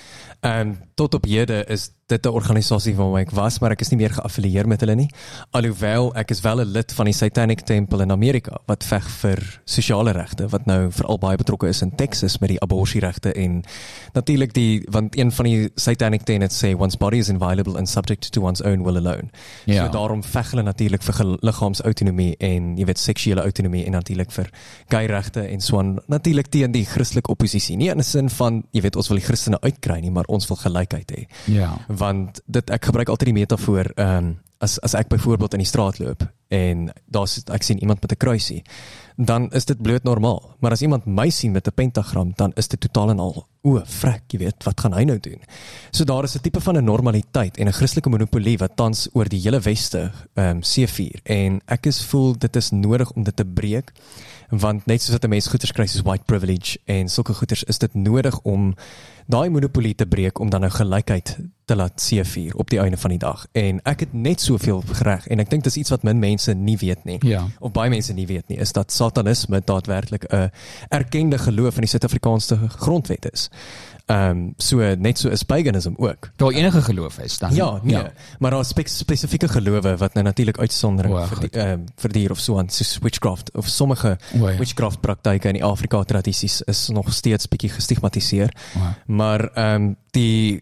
ehm 0.40 0.68
um, 0.68 0.78
tot 0.94 1.14
op 1.14 1.24
hede 1.24 1.64
is 1.66 1.90
dit 2.08 2.26
'n 2.26 2.28
organisasie 2.28 2.94
waarmee 2.96 3.22
ek 3.22 3.30
was, 3.30 3.58
maar 3.58 3.70
ek 3.70 3.80
is 3.80 3.90
nie 3.90 3.98
meer 3.98 4.10
geaffilieer 4.10 4.68
met 4.68 4.80
hulle 4.80 4.94
nie. 4.94 5.10
Alhoewel 5.50 6.14
ek 6.14 6.30
is 6.30 6.40
wel 6.40 6.60
'n 6.60 6.72
lid 6.72 6.92
van 6.92 7.04
die 7.04 7.14
Satanic 7.14 7.60
Temple 7.60 8.02
in 8.02 8.10
Amerika 8.10 8.60
wat 8.66 8.84
veg 8.84 9.08
vir 9.08 9.60
sosiale 9.64 10.12
regte 10.12 10.48
wat 10.48 10.66
nou 10.66 10.90
veral 10.90 11.18
baie 11.18 11.36
betrokke 11.36 11.68
is 11.68 11.82
in 11.82 11.94
Texas 11.94 12.38
met 12.38 12.48
die 12.48 12.60
abortusregte 12.60 13.32
en 13.32 13.62
natuurlik 14.12 14.54
die 14.54 14.86
want 14.90 15.16
een 15.18 15.32
van 15.32 15.44
die 15.44 15.70
Satanic 15.74 16.22
tenets 16.22 16.64
sê 16.64 16.74
one's 16.78 16.96
body 16.96 17.16
is 17.16 17.28
inviolable 17.28 17.76
and 17.76 17.88
subject 17.88 18.32
to 18.32 18.40
one's 18.40 18.62
own 18.62 18.82
will 18.84 18.96
alone. 18.96 19.28
Ja. 19.64 19.84
So 19.84 19.92
daarom 19.92 20.24
veg 20.24 20.50
hulle 20.50 20.62
natuurlik 20.62 21.02
vir 21.02 21.36
liggaamsautonomie 21.40 22.36
en 22.38 22.76
jy 22.76 22.84
weet 22.84 22.98
seksuele 22.98 23.42
autonomie 23.42 23.84
en 23.84 23.92
natuurlik 23.92 24.30
vir 24.30 24.50
gay 24.88 25.06
regte 25.06 25.40
en 25.40 25.60
so 25.60 25.78
aan 25.78 25.98
natuurlik 26.06 26.46
teen 26.46 26.72
die 26.72 26.84
Christelike 26.84 27.30
oppositie. 27.30 27.76
Nie 27.76 27.90
in 27.90 27.98
'n 27.98 28.02
sin 28.02 28.30
van 28.30 28.64
jy 28.72 28.80
weet 28.80 28.96
ons 28.96 29.08
wil 29.08 29.18
die 29.18 29.26
Christene 29.26 29.60
uitkry 29.60 30.00
nie, 30.00 30.10
maar 30.10 30.24
ons 30.24 30.48
wil 30.48 30.56
gelykheid 30.56 31.12
hê 31.12 31.26
Ja. 31.46 31.76
Want 31.98 32.40
dit 32.46 32.70
ek 32.70 32.90
gebruik 32.90 33.08
altyd 33.08 33.32
die 33.32 33.40
metafoor 33.40 33.92
ehm 33.96 34.16
um, 34.16 34.36
as 34.58 34.78
as 34.82 34.94
ek 34.98 35.08
byvoorbeeld 35.08 35.54
in 35.54 35.62
die 35.62 35.70
straat 35.70 36.00
loop 36.02 36.24
en 36.50 36.88
daar's 37.06 37.36
ek 37.46 37.62
sien 37.62 37.78
iemand 37.78 38.00
met 38.02 38.12
'n 38.12 38.16
kruisie 38.16 38.62
dan 39.18 39.50
is 39.50 39.64
dit 39.64 39.82
bloot 39.82 40.02
normaal. 40.02 40.54
Maar 40.62 40.70
as 40.70 40.82
iemand 40.82 41.06
my 41.06 41.28
sien 41.30 41.52
met 41.52 41.66
'n 41.66 41.74
pentagram 41.74 42.32
dan 42.36 42.52
is 42.54 42.68
dit 42.68 42.80
totaal 42.80 43.10
en 43.10 43.18
al 43.18 43.46
o 43.62 43.82
frek 43.84 44.22
jy 44.28 44.38
weet 44.38 44.64
wat 44.64 44.80
gaan 44.80 44.92
hy 44.92 45.02
nou 45.04 45.18
doen? 45.18 45.42
So 45.90 46.04
daar 46.04 46.24
is 46.24 46.34
'n 46.34 46.40
tipe 46.40 46.60
van 46.60 46.76
'n 46.76 46.84
normaliteit 46.84 47.56
en 47.56 47.66
'n 47.66 47.72
Christelike 47.72 48.08
monopolie 48.08 48.58
wat 48.58 48.76
tans 48.76 49.08
oor 49.12 49.28
die 49.28 49.40
hele 49.40 49.60
weste 49.60 50.12
ehm 50.34 50.48
um, 50.48 50.62
seevier. 50.62 51.20
En 51.24 51.60
ek 51.66 51.86
is 51.86 52.04
voel 52.04 52.38
dit 52.38 52.56
is 52.56 52.70
nodig 52.70 53.10
om 53.10 53.22
dit 53.22 53.36
te 53.36 53.44
breek 53.44 53.92
want 54.48 54.86
net 54.86 55.02
soos 55.02 55.12
wat 55.12 55.24
'n 55.24 55.28
mens 55.28 55.46
goeders 55.46 55.72
kry 55.72 55.86
soos 55.86 56.02
white 56.02 56.24
privilege 56.24 56.78
en 56.84 57.08
sulke 57.08 57.34
goeders 57.34 57.64
is 57.64 57.78
dit 57.78 57.94
nodig 57.94 58.40
om 58.40 58.74
daai 59.28 59.50
monopolie 59.52 59.94
te 59.94 60.06
breek 60.08 60.40
om 60.40 60.50
dan 60.50 60.64
nou 60.64 60.70
gelykheid 60.72 61.36
te 61.68 61.76
laat 61.76 62.00
seevier 62.00 62.54
op 62.56 62.70
die 62.72 62.78
einde 62.80 62.96
van 62.96 63.12
die 63.12 63.20
dag. 63.20 63.44
En 63.52 63.80
ek 63.84 64.06
het 64.06 64.12
net 64.16 64.40
soveel 64.40 64.80
reg 65.04 65.26
en 65.28 65.42
ek 65.44 65.50
dink 65.52 65.66
dis 65.66 65.76
iets 65.82 65.92
wat 65.92 66.06
min 66.08 66.18
mense 66.18 66.54
nie 66.56 66.78
weet 66.80 67.04
nie. 67.04 67.18
Ja. 67.28 67.44
Of 67.60 67.74
baie 67.76 67.92
mense 67.92 68.16
nie 68.16 68.26
weet 68.26 68.48
nie, 68.48 68.56
is 68.56 68.72
dat 68.72 68.92
satanisme 68.92 69.60
daadwerklik 69.60 70.24
'n 70.32 70.48
erkende 70.88 71.38
geloof 71.38 71.74
in 71.74 71.84
die 71.84 71.92
Suid-Afrikaanse 71.92 72.58
grondwet 72.80 73.28
is. 73.32 73.50
Ehm 74.08 74.30
um, 74.30 74.52
so 74.56 74.76
net 74.96 75.18
so 75.18 75.28
is 75.28 75.42
paganism 75.42 75.92
ook. 75.96 76.30
Daar 76.36 76.50
enige 76.50 76.82
geloof 76.82 77.18
is 77.18 77.38
dan. 77.38 77.54
Ja, 77.54 77.80
nee. 77.82 77.96
Ja. 77.96 78.12
Maar 78.38 78.50
daar 78.50 78.60
is 78.60 78.68
spe 78.68 78.82
spesifieke 78.88 79.48
gelowe 79.48 79.96
wat 79.96 80.14
nou 80.14 80.24
natuurlik 80.24 80.58
uitsondering 80.58 81.14
O, 81.14 81.26
vir 81.26 81.36
goed. 81.36 81.52
die, 81.52 81.60
ehm 81.60 81.80
vir 81.96 82.12
dier 82.12 82.30
of 82.30 82.38
so 82.38 82.58
aan 82.58 82.68
soos 82.68 82.98
witchcraft 83.02 83.50
of 83.52 83.68
sommige 83.68 84.18
O, 84.40 84.48
ja. 84.48 84.56
witchcraft 84.56 85.00
praktyke 85.00 85.48
in 85.48 85.54
die 85.60 85.64
Afrika 85.64 86.02
tradisies 86.02 86.62
is 86.62 86.88
nog 86.88 87.12
steeds 87.12 87.48
bietjie 87.48 87.70
gestigmatiseer. 87.70 88.54
O. 88.76 88.80
Maar 89.06 89.50
ehm 89.52 89.74
um, 89.74 89.96
die 90.10 90.60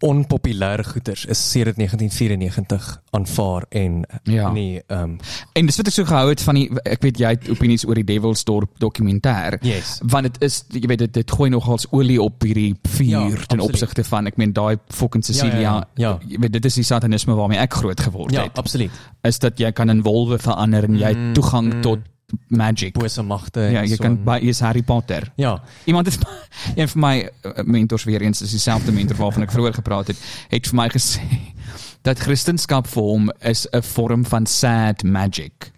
onpopulêre 0.00 0.84
goeters 0.84 1.24
is 1.26 1.40
sedert 1.50 1.76
1994 1.76 3.00
aanvaar 3.10 3.64
en 3.68 4.04
Ja. 4.24 4.50
nie 4.52 4.80
ehm 4.86 5.02
um, 5.02 5.18
En 5.52 5.66
dis 5.66 5.76
wat 5.76 5.86
ek 5.86 5.92
so 5.94 6.04
gehou 6.04 6.28
het 6.28 6.40
van 6.42 6.54
die 6.54 6.70
ek 6.84 7.02
weet 7.02 7.18
jy 7.18 7.28
het 7.34 7.48
opinies 7.50 7.84
oor 7.86 7.94
die 7.94 8.04
Devilsdorp 8.04 8.78
dokumentêr. 8.80 9.58
Yes. 9.62 9.98
Want 10.02 10.22
dit 10.30 10.42
is 10.42 10.64
jy 10.72 10.86
weet 10.88 10.98
dit 10.98 11.12
dit 11.14 11.30
gooi 11.30 11.50
nogals 11.50 11.86
olie 11.92 12.20
op 12.22 12.42
hierdie 12.42 12.74
vuur 12.88 13.08
Ja, 13.38 13.46
ten 13.48 13.60
opsigte 13.60 14.04
van 14.04 14.26
ek 14.26 14.36
meen 14.36 14.52
daai 14.52 14.76
fucking 14.88 15.24
Cecilia. 15.24 15.60
Ja, 15.60 15.74
ja, 15.74 15.84
ja. 15.96 16.18
Jy 16.28 16.38
weet 16.40 16.52
dit 16.52 16.64
is 16.64 16.74
die 16.74 16.84
satanisme 16.84 17.34
waarmee 17.34 17.58
ek 17.58 17.74
groot 17.74 18.00
geword 18.00 18.32
ja, 18.32 18.42
het. 18.48 18.58
absoluut. 18.58 18.90
Is 19.22 19.38
dat 19.38 19.58
jy 19.58 19.72
kan 19.72 19.90
in 19.90 20.02
wolwe 20.02 20.38
verander 20.38 20.84
en 20.84 20.96
jy 20.98 21.12
Mm, 21.14 21.32
toegang 21.34 21.74
mm. 21.74 21.80
tot 21.82 21.98
magic. 22.46 22.92
Bose 22.92 23.22
magte. 23.22 23.60
Ja, 23.60 23.82
en 23.82 23.88
jy 23.88 23.96
so 23.96 24.04
kan 24.04 24.18
by 24.24 24.38
is 24.42 24.60
Harry 24.60 24.82
Potter. 24.82 25.32
Ja. 25.36 25.62
Iemand 25.84 26.06
het 26.06 26.18
een 26.78 26.88
van 26.88 27.00
my 27.00 27.14
uh, 27.42 27.64
mentors 27.64 28.04
weer 28.04 28.20
eens 28.20 28.42
is 28.42 28.50
dieselfde 28.50 28.92
mentor 28.92 29.16
waarvan 29.16 29.42
ek 29.42 29.52
vroeër 29.54 29.74
gepraat 29.80 30.12
het, 30.12 30.22
het 30.48 30.70
vir 30.70 30.76
my 30.76 30.88
gesê 30.92 31.26
dat 32.06 32.18
Christendom 32.18 32.86
vir 32.86 33.02
hom 33.02 33.28
is 33.40 33.66
'n 33.70 33.82
vorm 33.82 34.24
van 34.26 34.46
sad 34.46 35.02
magic. 35.02 35.70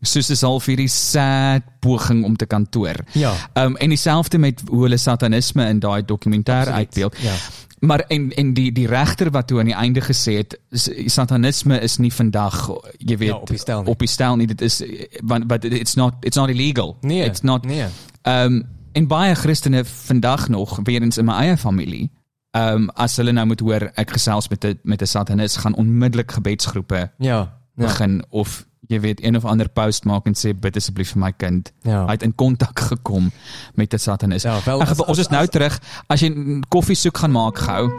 Soos 0.00 0.30
is 0.30 0.42
al 0.42 0.60
vir 0.60 0.76
die 0.76 0.88
sad 0.88 1.62
poging 1.80 2.24
om 2.24 2.36
te 2.36 2.46
kantoor. 2.46 3.02
Ja. 3.12 3.34
Um 3.54 3.76
en 3.76 3.88
dieselfde 3.88 4.38
met 4.38 4.62
hoe 4.68 4.82
hulle 4.82 4.96
satanisme 4.96 5.68
in 5.68 5.78
daai 5.78 6.02
dokumentêr 6.02 6.70
uitbeeld. 6.70 7.16
Ja. 7.18 7.34
Maar 7.80 8.00
en 8.08 8.32
en 8.34 8.54
die 8.54 8.72
die 8.72 8.86
regter 8.86 9.30
wat 9.30 9.46
toe 9.46 9.58
aan 9.58 9.64
die 9.64 9.74
einde 9.74 10.00
gesê 10.00 10.32
het 10.36 10.58
satanisme 11.06 11.78
is 11.80 11.96
nie 11.98 12.12
vandag 12.12 12.68
jy 12.98 13.16
weet 13.16 13.28
Ja, 13.28 13.36
op 13.36 13.46
die 13.48 13.58
stel 13.58 13.82
nie. 13.82 13.90
op 13.90 13.98
die 13.98 14.08
stel 14.08 14.36
nie 14.36 14.46
dit 14.46 14.60
is 14.60 14.82
want 15.22 15.46
but 15.46 15.64
it's 15.64 15.94
not 15.94 16.14
it's 16.20 16.36
not 16.36 16.48
illegal. 16.48 16.96
Nee. 17.00 17.24
It's 17.24 17.40
not 17.42 17.64
Nee. 17.64 17.86
Ehm 18.22 18.44
um, 18.52 18.62
en 18.92 19.06
baie 19.06 19.34
Christene 19.34 19.84
vandag 19.84 20.48
nog 20.48 20.80
weer 20.84 21.02
eens 21.02 21.18
in 21.18 21.24
my 21.24 21.32
eie 21.32 21.56
familie. 21.56 22.10
Ehm 22.50 22.74
um, 22.74 22.88
as 22.94 23.16
hulle 23.16 23.32
nou 23.32 23.46
moet 23.46 23.60
hoor 23.60 23.90
ek 23.94 24.10
gesels 24.10 24.48
met 24.48 24.64
'n 24.64 24.78
met 24.82 25.02
'n 25.02 25.06
satanis 25.06 25.56
gaan 25.56 25.74
onmiddellik 25.74 26.32
gebedsgroepe 26.32 27.10
Ja. 27.18 27.56
Ja. 27.76 27.84
begin 27.84 28.24
of 28.30 28.66
jy 28.88 29.00
weet 29.00 29.22
een 29.24 29.36
of 29.36 29.44
ander 29.44 29.68
post 29.68 30.04
maak 30.08 30.26
en 30.26 30.34
sê 30.34 30.52
bid 30.58 30.76
asseblief 30.76 31.12
vir 31.12 31.20
my 31.22 31.32
kind. 31.36 31.72
Ja. 31.84 32.04
Hy 32.06 32.12
het 32.16 32.22
in 32.22 32.34
kontak 32.34 32.78
gekom 32.90 33.30
met 33.74 33.92
'n 33.94 33.98
satanis. 33.98 34.42
Ja, 34.42 34.58
wel, 34.64 34.80
Ag, 34.82 34.90
as- 34.90 35.04
ons 35.04 35.18
is 35.18 35.28
nou 35.28 35.42
as- 35.42 35.50
terug. 35.50 35.80
As 36.08 36.20
jy 36.20 36.60
koffie 36.68 36.96
soek 36.96 37.18
gaan 37.18 37.30
maak 37.32 37.58
gou. 37.58 37.90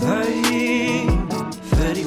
Vai 0.00 1.06
vir 1.70 1.94
die 1.96 2.06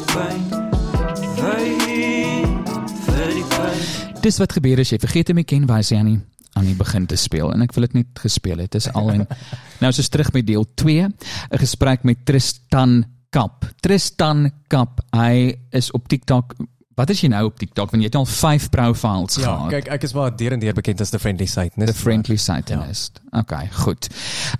Dis 4.25 4.39
wat 4.41 4.55
gebeur 4.57 4.79
as 4.81 4.89
jy 4.89 4.97
vergeet 4.97 5.29
om 5.29 5.38
die 5.38 5.45
kenwyse 5.45 5.93
aan 5.99 6.07
die 6.09 6.21
aan 6.55 6.69
die 6.69 6.77
begin 6.79 7.03
te 7.03 7.17
speel 7.19 7.49
en 7.51 7.65
ek 7.65 7.73
wil 7.75 7.83
dit 7.83 7.97
net 7.97 8.21
gespeel 8.23 8.61
het. 8.63 8.71
Dis 8.73 8.88
al 8.95 9.09
en 9.11 9.25
nou 9.81 9.89
is 9.91 9.99
ons 10.01 10.09
terug 10.09 10.31
met 10.33 10.47
deel 10.47 10.63
2, 10.81 11.09
'n 11.09 11.59
gesprek 11.61 12.05
met 12.07 12.23
Tristan 12.25 13.03
Kap. 13.29 13.67
Tristan 13.83 14.47
Kap, 14.71 15.03
hy 15.13 15.59
is 15.75 15.91
op 15.91 16.07
TikTok. 16.07 16.55
Wat 16.95 17.10
is 17.12 17.19
jy 17.21 17.27
nou 17.27 17.41
op 17.49 17.58
TikTok? 17.60 17.91
Want 17.91 18.03
jy 18.03 18.08
het 18.08 18.15
al 18.15 18.25
5 18.25 18.69
profiles 18.71 19.36
Ja, 19.36 19.43
gehad. 19.43 19.69
kyk 19.69 19.88
ek 19.97 20.03
is 20.08 20.13
maar 20.15 20.36
deur 20.36 20.51
en 20.55 20.60
deur 20.60 20.73
bekend 20.73 21.01
as 21.01 21.10
the 21.12 21.19
friendly 21.19 21.45
Satanist. 21.45 21.91
The 21.93 21.99
friendly 21.99 22.38
satanist. 22.38 23.19
Ja. 23.31 23.39
Okay, 23.39 23.67
goed. 23.71 24.08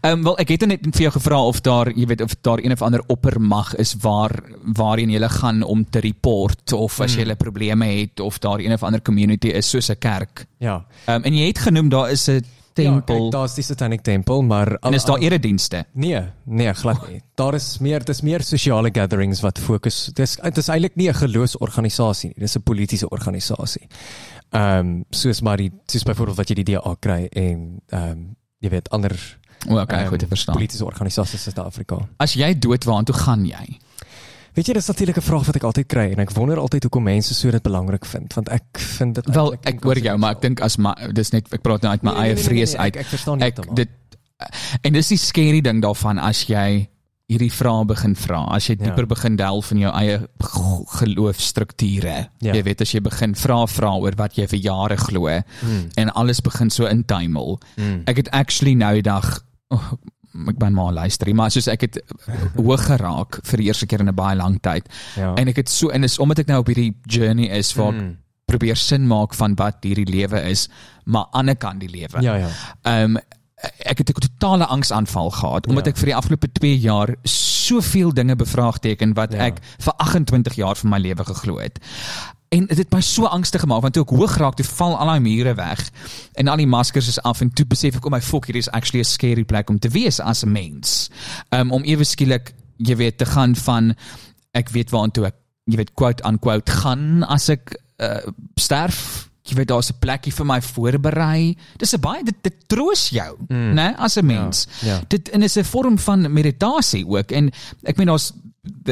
Ehm 0.02 0.18
um, 0.18 0.24
wel 0.24 0.38
ek 0.44 0.50
het 0.50 0.66
net 0.68 0.84
vir 0.92 1.02
jou 1.08 1.12
gevra 1.16 1.40
of 1.48 1.62
daar, 1.62 1.92
jy 1.96 2.06
weet, 2.06 2.22
of 2.22 2.36
daar 2.42 2.60
een 2.60 2.72
of 2.72 2.82
ander 2.82 3.04
oppermag 3.08 3.76
is 3.76 3.96
waar 4.02 4.44
waarheen 4.64 5.10
jy 5.10 5.30
gaan 5.30 5.64
om 5.64 5.86
te 5.90 6.00
report 6.00 6.74
of 6.74 7.00
as 7.00 7.16
jy 7.16 7.22
Hmm. 7.24 7.32
mm. 7.32 7.38
probleme 7.38 7.86
het 7.86 8.20
of 8.20 8.40
daar 8.40 8.60
een 8.60 8.74
of 8.74 8.84
ander 8.84 9.02
community 9.02 9.48
is 9.48 9.70
soos 9.70 9.90
'n 9.90 9.98
kerk. 10.00 10.46
Ja. 10.60 10.86
Ehm 11.06 11.16
um, 11.16 11.24
en 11.24 11.34
jy 11.34 11.48
het 11.48 11.60
genoem 11.60 11.90
daar 11.90 12.12
is 12.12 12.28
'n 12.28 12.32
Ja, 12.34 12.65
tempel 12.76 13.28
kyk, 13.28 13.32
daar's 13.34 13.56
die 13.58 13.64
Satanic 13.66 14.04
Temple, 14.06 14.42
maar 14.46 14.76
en 14.82 14.94
is 14.98 15.06
daar 15.08 15.22
eredienste. 15.24 15.86
Nee, 15.94 16.22
nee, 16.44 16.74
glad 16.74 17.08
nie. 17.10 17.22
Daar 17.40 17.58
is 17.58 17.78
meer 17.84 18.06
dis 18.06 18.22
meer 18.22 18.44
sosiale 18.44 18.92
gatherings 18.94 19.42
wat 19.46 19.60
fokus. 19.60 20.10
Dis 20.18 20.36
dit 20.42 20.62
is 20.62 20.70
eintlik 20.70 20.96
nie 20.96 21.10
'n 21.10 21.20
geloofsorganisasie 21.22 22.30
nie. 22.34 22.40
Dis 22.40 22.56
'n 22.58 22.64
politieke 22.64 23.10
organisasie. 23.10 23.88
Ehm 24.52 24.80
um, 24.80 25.06
soos 25.10 25.42
maar 25.42 25.58
die 25.58 25.72
soos 25.86 26.04
byvoorbeeld 26.04 26.38
wat 26.38 26.50
jy 26.50 26.64
die 26.64 26.76
DA 26.76 26.96
kry 27.00 27.28
en 27.32 27.82
ehm 27.90 28.12
um, 28.12 28.36
jy 28.60 28.70
weet 28.70 28.90
ander 28.90 29.40
O, 29.68 29.80
okay, 29.80 30.00
ehm, 30.00 30.08
goed 30.08 30.20
te 30.20 30.28
verstaan. 30.28 30.56
Politieke 30.56 30.86
organisasies 30.86 31.46
in 31.46 31.52
Suid-Afrika. 31.52 31.98
As 32.18 32.34
jy 32.34 32.54
dood 32.60 32.84
waartoe 32.84 33.16
gaan 33.16 33.46
jy? 33.46 33.80
Weet 34.56 34.68
jy, 34.68 34.74
dis 34.74 34.88
natuurlik 34.88 35.18
'n 35.18 35.22
vraag 35.22 35.46
wat 35.46 35.56
ek 35.56 35.64
altyd 35.64 35.88
kry 35.88 36.12
en 36.12 36.20
ek 36.20 36.32
wonder 36.32 36.58
altyd 36.58 36.84
hoekom 36.84 37.04
mense 37.04 37.34
so 37.34 37.52
dit 37.52 37.64
belangrik 37.64 38.06
vind, 38.06 38.34
want 38.34 38.50
ek 38.50 38.78
vind 38.80 39.16
dit 39.16 39.26
Wel, 39.36 39.54
ek 39.64 39.84
hoor 39.84 39.98
jou, 40.00 40.18
maar 40.18 40.32
ek 40.32 40.42
dink 40.42 40.62
as 40.62 40.78
my 40.78 40.94
dis 41.14 41.32
net 41.32 41.52
ek 41.54 41.62
praat 41.62 41.82
nou 41.82 41.92
uit 41.92 42.04
my 42.04 42.12
Nee, 42.12 42.20
nee, 42.20 42.26
eie 42.30 42.34
nee, 42.36 42.44
nee, 42.44 42.50
vrees 42.50 42.72
nee, 42.72 42.80
uit. 42.82 42.96
Ek, 42.96 43.02
ek 43.02 43.08
verstaan 43.08 43.42
ek 43.42 43.56
heeltemal. 43.56 43.76
dit 43.76 43.90
en 44.84 44.94
dis 44.94 45.08
die 45.08 45.18
scary 45.18 45.62
ding 45.62 45.82
daarvan 45.82 46.20
as 46.20 46.44
jy 46.48 46.88
hierdie 47.30 47.52
vrae 47.52 47.86
begin 47.86 48.16
vra 48.16 48.46
as 48.54 48.68
jy 48.68 48.76
Ja. 48.80 48.86
dieper 48.86 49.08
begin 49.08 49.36
delf 49.36 49.72
in 49.72 49.80
jou 49.80 49.92
eie 49.94 50.28
geloofstrukture 51.00 52.30
Ja. 52.42 52.54
jy 52.54 52.62
weet 52.64 52.82
as 52.82 52.92
jy 52.94 53.00
begin 53.02 53.34
vra 53.36 53.66
vra 53.68 53.94
oor 53.98 54.14
wat 54.18 54.36
jy 54.38 54.48
vir 54.48 54.60
jare 54.60 54.98
glo 54.98 55.28
Hmm. 55.62 55.90
en 55.98 56.10
alles 56.16 56.40
begin 56.42 56.70
so 56.70 56.86
intuimel 56.86 57.60
Hmm. 57.78 58.04
ek 58.08 58.18
het 58.18 58.30
actually 58.32 58.76
nou 58.76 58.94
die 58.94 59.02
dag 59.02 59.42
oh, 59.72 59.94
ek 60.50 60.58
ben 60.58 60.74
maar 60.74 60.94
luister 60.94 61.34
maar 61.36 61.52
soos 61.52 61.68
ek 61.68 61.82
het 61.82 62.00
hoog 62.58 62.86
geraak 62.86 63.40
vir 63.44 63.58
die 63.58 63.66
eerste 63.68 63.86
keer 63.86 64.00
in 64.00 64.10
'n 64.10 64.16
baie 64.16 64.36
lang 64.36 64.60
tyd 64.62 64.88
Ja. 65.16 65.34
en 65.36 65.48
ek 65.48 65.56
het 65.56 65.70
so 65.70 65.90
en 65.90 66.04
is 66.04 66.20
omdat 66.20 66.40
ek 66.40 66.48
nou 66.48 66.60
op 66.60 66.68
hierdie 66.68 66.94
journey 67.08 67.48
is 67.50 67.74
waar 67.74 67.94
ek 67.94 68.00
Hmm. 68.00 68.18
probeer 68.46 68.76
sin 68.76 69.08
maak 69.08 69.34
van 69.34 69.56
wat 69.56 69.78
hierdie 69.84 70.06
lewe 70.06 70.42
is 70.50 70.70
maar 71.06 71.26
aan 71.32 71.46
die 71.46 71.56
ander 71.56 71.56
kant 71.56 71.80
die 71.80 71.90
lewe 71.90 72.22
Ja, 72.22 72.36
ja. 72.36 72.50
Ehm 72.84 73.16
um, 73.16 73.18
ek 73.86 73.98
het 73.98 74.10
'n 74.10 74.14
totale 74.20 74.66
angsaanval 74.66 75.30
gehad 75.32 75.68
omdat 75.68 75.86
Ja. 75.86 75.92
ek 75.92 75.98
vir 75.98 76.06
die 76.06 76.16
afgelope 76.16 76.52
2 76.52 76.78
jaar 76.80 77.16
soveel 77.24 78.14
dinge 78.14 78.36
bevraagteken 78.36 79.14
wat 79.14 79.34
Ja. 79.34 79.40
ek 79.46 79.60
vir 79.80 79.94
28 79.98 80.56
jaar 80.56 80.76
van 80.76 80.90
my 80.90 80.98
lewe 81.00 81.24
geglo 81.26 81.58
het. 81.60 81.80
En 82.56 82.66
dit 82.70 82.78
het 82.78 82.94
my 82.94 83.02
so 83.04 83.28
angstig 83.28 83.64
gemaak 83.66 83.84
want 83.84 83.96
toe 83.98 84.04
ek 84.06 84.14
hoog 84.16 84.38
raak, 84.40 84.56
toe 84.60 84.66
val 84.66 84.96
al 84.98 85.12
daai 85.12 85.24
mure 85.24 85.56
weg 85.58 85.82
en 86.40 86.52
al 86.52 86.62
die 86.62 86.70
maskers 86.70 87.10
is 87.12 87.22
af 87.28 87.42
en 87.44 87.52
toe 87.52 87.66
besef 87.68 88.00
ek 88.00 88.08
om 88.08 88.16
my 88.16 88.22
fok 88.24 88.48
hier 88.50 88.60
is 88.60 88.72
actually 88.72 89.04
'n 89.04 89.12
scary 89.12 89.44
plek 89.44 89.70
om 89.70 89.80
te 89.80 89.90
wees 89.90 90.20
as 90.20 90.44
'n 90.44 90.52
mens. 90.52 91.10
Um, 91.50 91.72
om 91.72 91.84
ewe 91.84 92.04
skielik, 92.04 92.54
jy 92.78 92.96
weet, 92.96 93.18
te 93.18 93.26
gaan 93.26 93.56
van 93.56 93.96
ek 94.54 94.70
weet 94.70 94.90
waartoe 94.90 95.26
ek 95.26 95.36
jy 95.66 95.78
weet 95.78 95.94
quote 95.94 96.24
unquote 96.24 96.72
gaan 96.72 97.24
as 97.24 97.50
ek 97.50 97.76
uh, 98.00 98.22
sterf 98.56 99.30
jy 99.46 99.56
weet 99.60 99.70
daar's 99.70 99.92
'n 99.92 100.00
plekkie 100.00 100.34
vir 100.34 100.46
my 100.46 100.62
voorberei. 100.62 101.58
Dis 101.78 101.94
'n 101.94 102.02
baie 102.02 102.24
dit, 102.24 102.36
dit 102.42 102.56
troos 102.68 103.10
jou, 103.10 103.38
mm. 103.48 103.74
né, 103.74 103.94
as 103.98 104.18
'n 104.18 104.26
mens. 104.26 104.68
Ja, 104.82 104.88
ja. 104.88 105.02
Dit 105.08 105.30
en 105.30 105.44
is 105.44 105.58
'n 105.58 105.64
vorm 105.64 105.98
van 105.98 106.34
meditasie 106.34 107.06
ook 107.08 107.32
en 107.32 107.52
ek 107.84 107.98
meen 107.98 108.08
daar's 108.08 108.32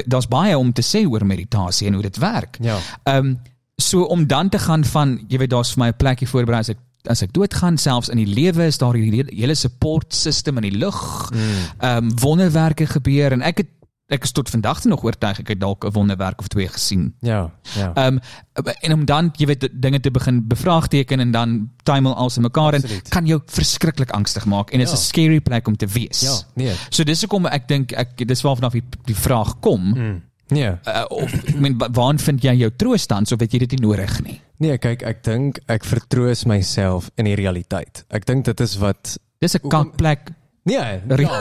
daar's 0.06 0.28
baie 0.28 0.58
om 0.58 0.74
te 0.74 0.84
sê 0.84 1.10
oor 1.10 1.26
meditasie 1.26 1.88
en 1.88 1.94
hoe 1.94 2.02
dit 2.02 2.18
werk. 2.18 2.58
Ja. 2.62 2.78
Ehm 3.04 3.26
um, 3.26 3.40
so 3.82 4.04
om 4.04 4.28
dan 4.28 4.50
te 4.50 4.60
gaan 4.60 4.84
van 4.86 5.26
jy 5.28 5.38
weet 5.38 5.50
daar's 5.50 5.74
vir 5.74 5.80
my 5.84 5.88
'n 5.90 5.98
plekkie 5.98 6.28
voorberei 6.28 6.60
as 6.60 6.70
ek 6.70 6.78
as 7.10 7.22
ek 7.22 7.34
doodgaan 7.34 7.78
selfs 7.78 8.10
in 8.10 8.18
die 8.18 8.34
lewe 8.34 8.66
is 8.66 8.78
daar 8.78 8.94
hierdie 8.96 9.26
hele 9.36 9.56
support 9.56 10.14
system 10.14 10.58
in 10.58 10.64
die 10.70 10.78
lug. 10.78 11.30
Ehm 11.80 11.98
um, 11.98 12.12
wonderwerke 12.20 12.86
gebeur 12.88 13.32
en 13.32 13.42
ek 13.42 13.58
het 13.58 13.68
ek 14.08 14.24
is 14.24 14.32
tot 14.32 14.50
vandag 14.50 14.82
toe 14.82 14.90
nog 14.92 15.04
oortuig 15.04 15.40
ek 15.40 15.48
het 15.48 15.60
dalk 15.60 15.84
'n 15.86 15.92
wonderwerk 15.92 16.40
of 16.40 16.48
twee 16.48 16.68
gesien. 16.68 17.14
Ja, 17.22 17.52
ja. 17.76 17.92
Ehm 17.96 18.20
um, 18.54 18.66
en 18.82 18.94
om 18.94 19.06
dan 19.06 19.32
jy 19.38 19.46
weet 19.46 19.70
dinge 19.74 20.00
te 20.00 20.12
begin 20.12 20.48
bevraagteken 20.48 21.20
en 21.20 21.32
dan 21.32 21.70
tuimel 21.84 22.16
alles 22.16 22.36
in 22.36 22.42
mekaar 22.42 22.74
en 22.74 22.84
kan 23.10 23.26
jou 23.26 23.42
verskriklik 23.46 24.12
angstig 24.12 24.46
maak 24.46 24.70
en 24.72 24.80
dit 24.80 24.88
is 24.88 24.94
Ja. 24.94 25.00
'n 25.00 25.04
scary 25.04 25.42
plek 25.42 25.68
om 25.68 25.76
te 25.76 25.88
wees. 25.88 26.22
ja, 26.22 26.36
nee. 26.56 26.74
So 26.90 27.04
dis 27.04 27.20
hoekom 27.22 27.46
ek 27.46 27.68
dink 27.68 27.92
ek 27.92 28.28
dis 28.28 28.42
waarvan 28.42 28.64
af 28.64 28.72
die, 28.72 28.84
die 29.06 29.16
vraag 29.16 29.60
kom. 29.60 29.82
Mm. 29.94 30.22
Nee. 30.54 30.72
Uh, 30.88 31.04
of 31.10 31.34
ek 31.34 31.56
meen 31.60 31.78
wa- 31.82 31.90
waar 31.92 32.18
vind 32.22 32.44
jy 32.44 32.54
jou 32.64 32.70
troos 32.78 33.08
dan 33.08 33.24
of 33.26 33.40
weet 33.40 33.52
jy 33.56 33.60
dit 33.66 33.72
nie 33.78 33.82
nodig 33.88 34.22
nie? 34.24 34.40
Nee, 34.64 34.78
kyk, 34.78 35.02
ek 35.04 35.24
dink 35.26 35.60
ek 35.68 35.84
vertroos 35.86 36.46
myself 36.46 37.10
in 37.18 37.26
die 37.26 37.36
realiteit. 37.36 38.06
Ek 38.14 38.26
dink 38.30 38.46
dit 38.46 38.60
is 38.62 38.78
wat 38.78 39.18
Dis 39.44 39.56
'n 39.56 39.60
Hoekom- 39.64 39.92
kakplek. 39.92 40.30
Nee, 40.64 41.02
Re- 41.08 41.22
ja, 41.28 41.40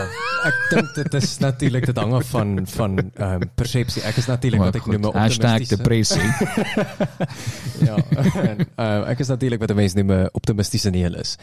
ek 0.48 0.56
dink 0.72 0.94
dit 0.96 1.14
is 1.14 1.36
natuurlik 1.38 1.84
dit 1.86 1.96
hang 2.00 2.12
af 2.18 2.26
van 2.34 2.66
van 2.66 2.96
ehm 2.98 3.42
um, 3.42 3.50
persepsie. 3.54 4.02
Ek 4.02 4.16
is 4.18 4.26
natuurlik 4.26 4.60
wat 4.60 4.74
ek 4.80 4.86
noem 4.90 5.02
'n 5.02 5.12
optimistiese 5.12 5.76
depressie. 5.76 6.26
Ja, 7.88 7.96
en 8.42 8.58
uh, 8.78 9.10
ek 9.10 9.18
is 9.22 9.28
natuurlik 9.30 9.60
wat 9.62 9.74
mense 9.74 9.96
noem 9.98 10.10
'n 10.16 10.28
optimistiese 10.38 10.90
nihilis. 10.90 11.36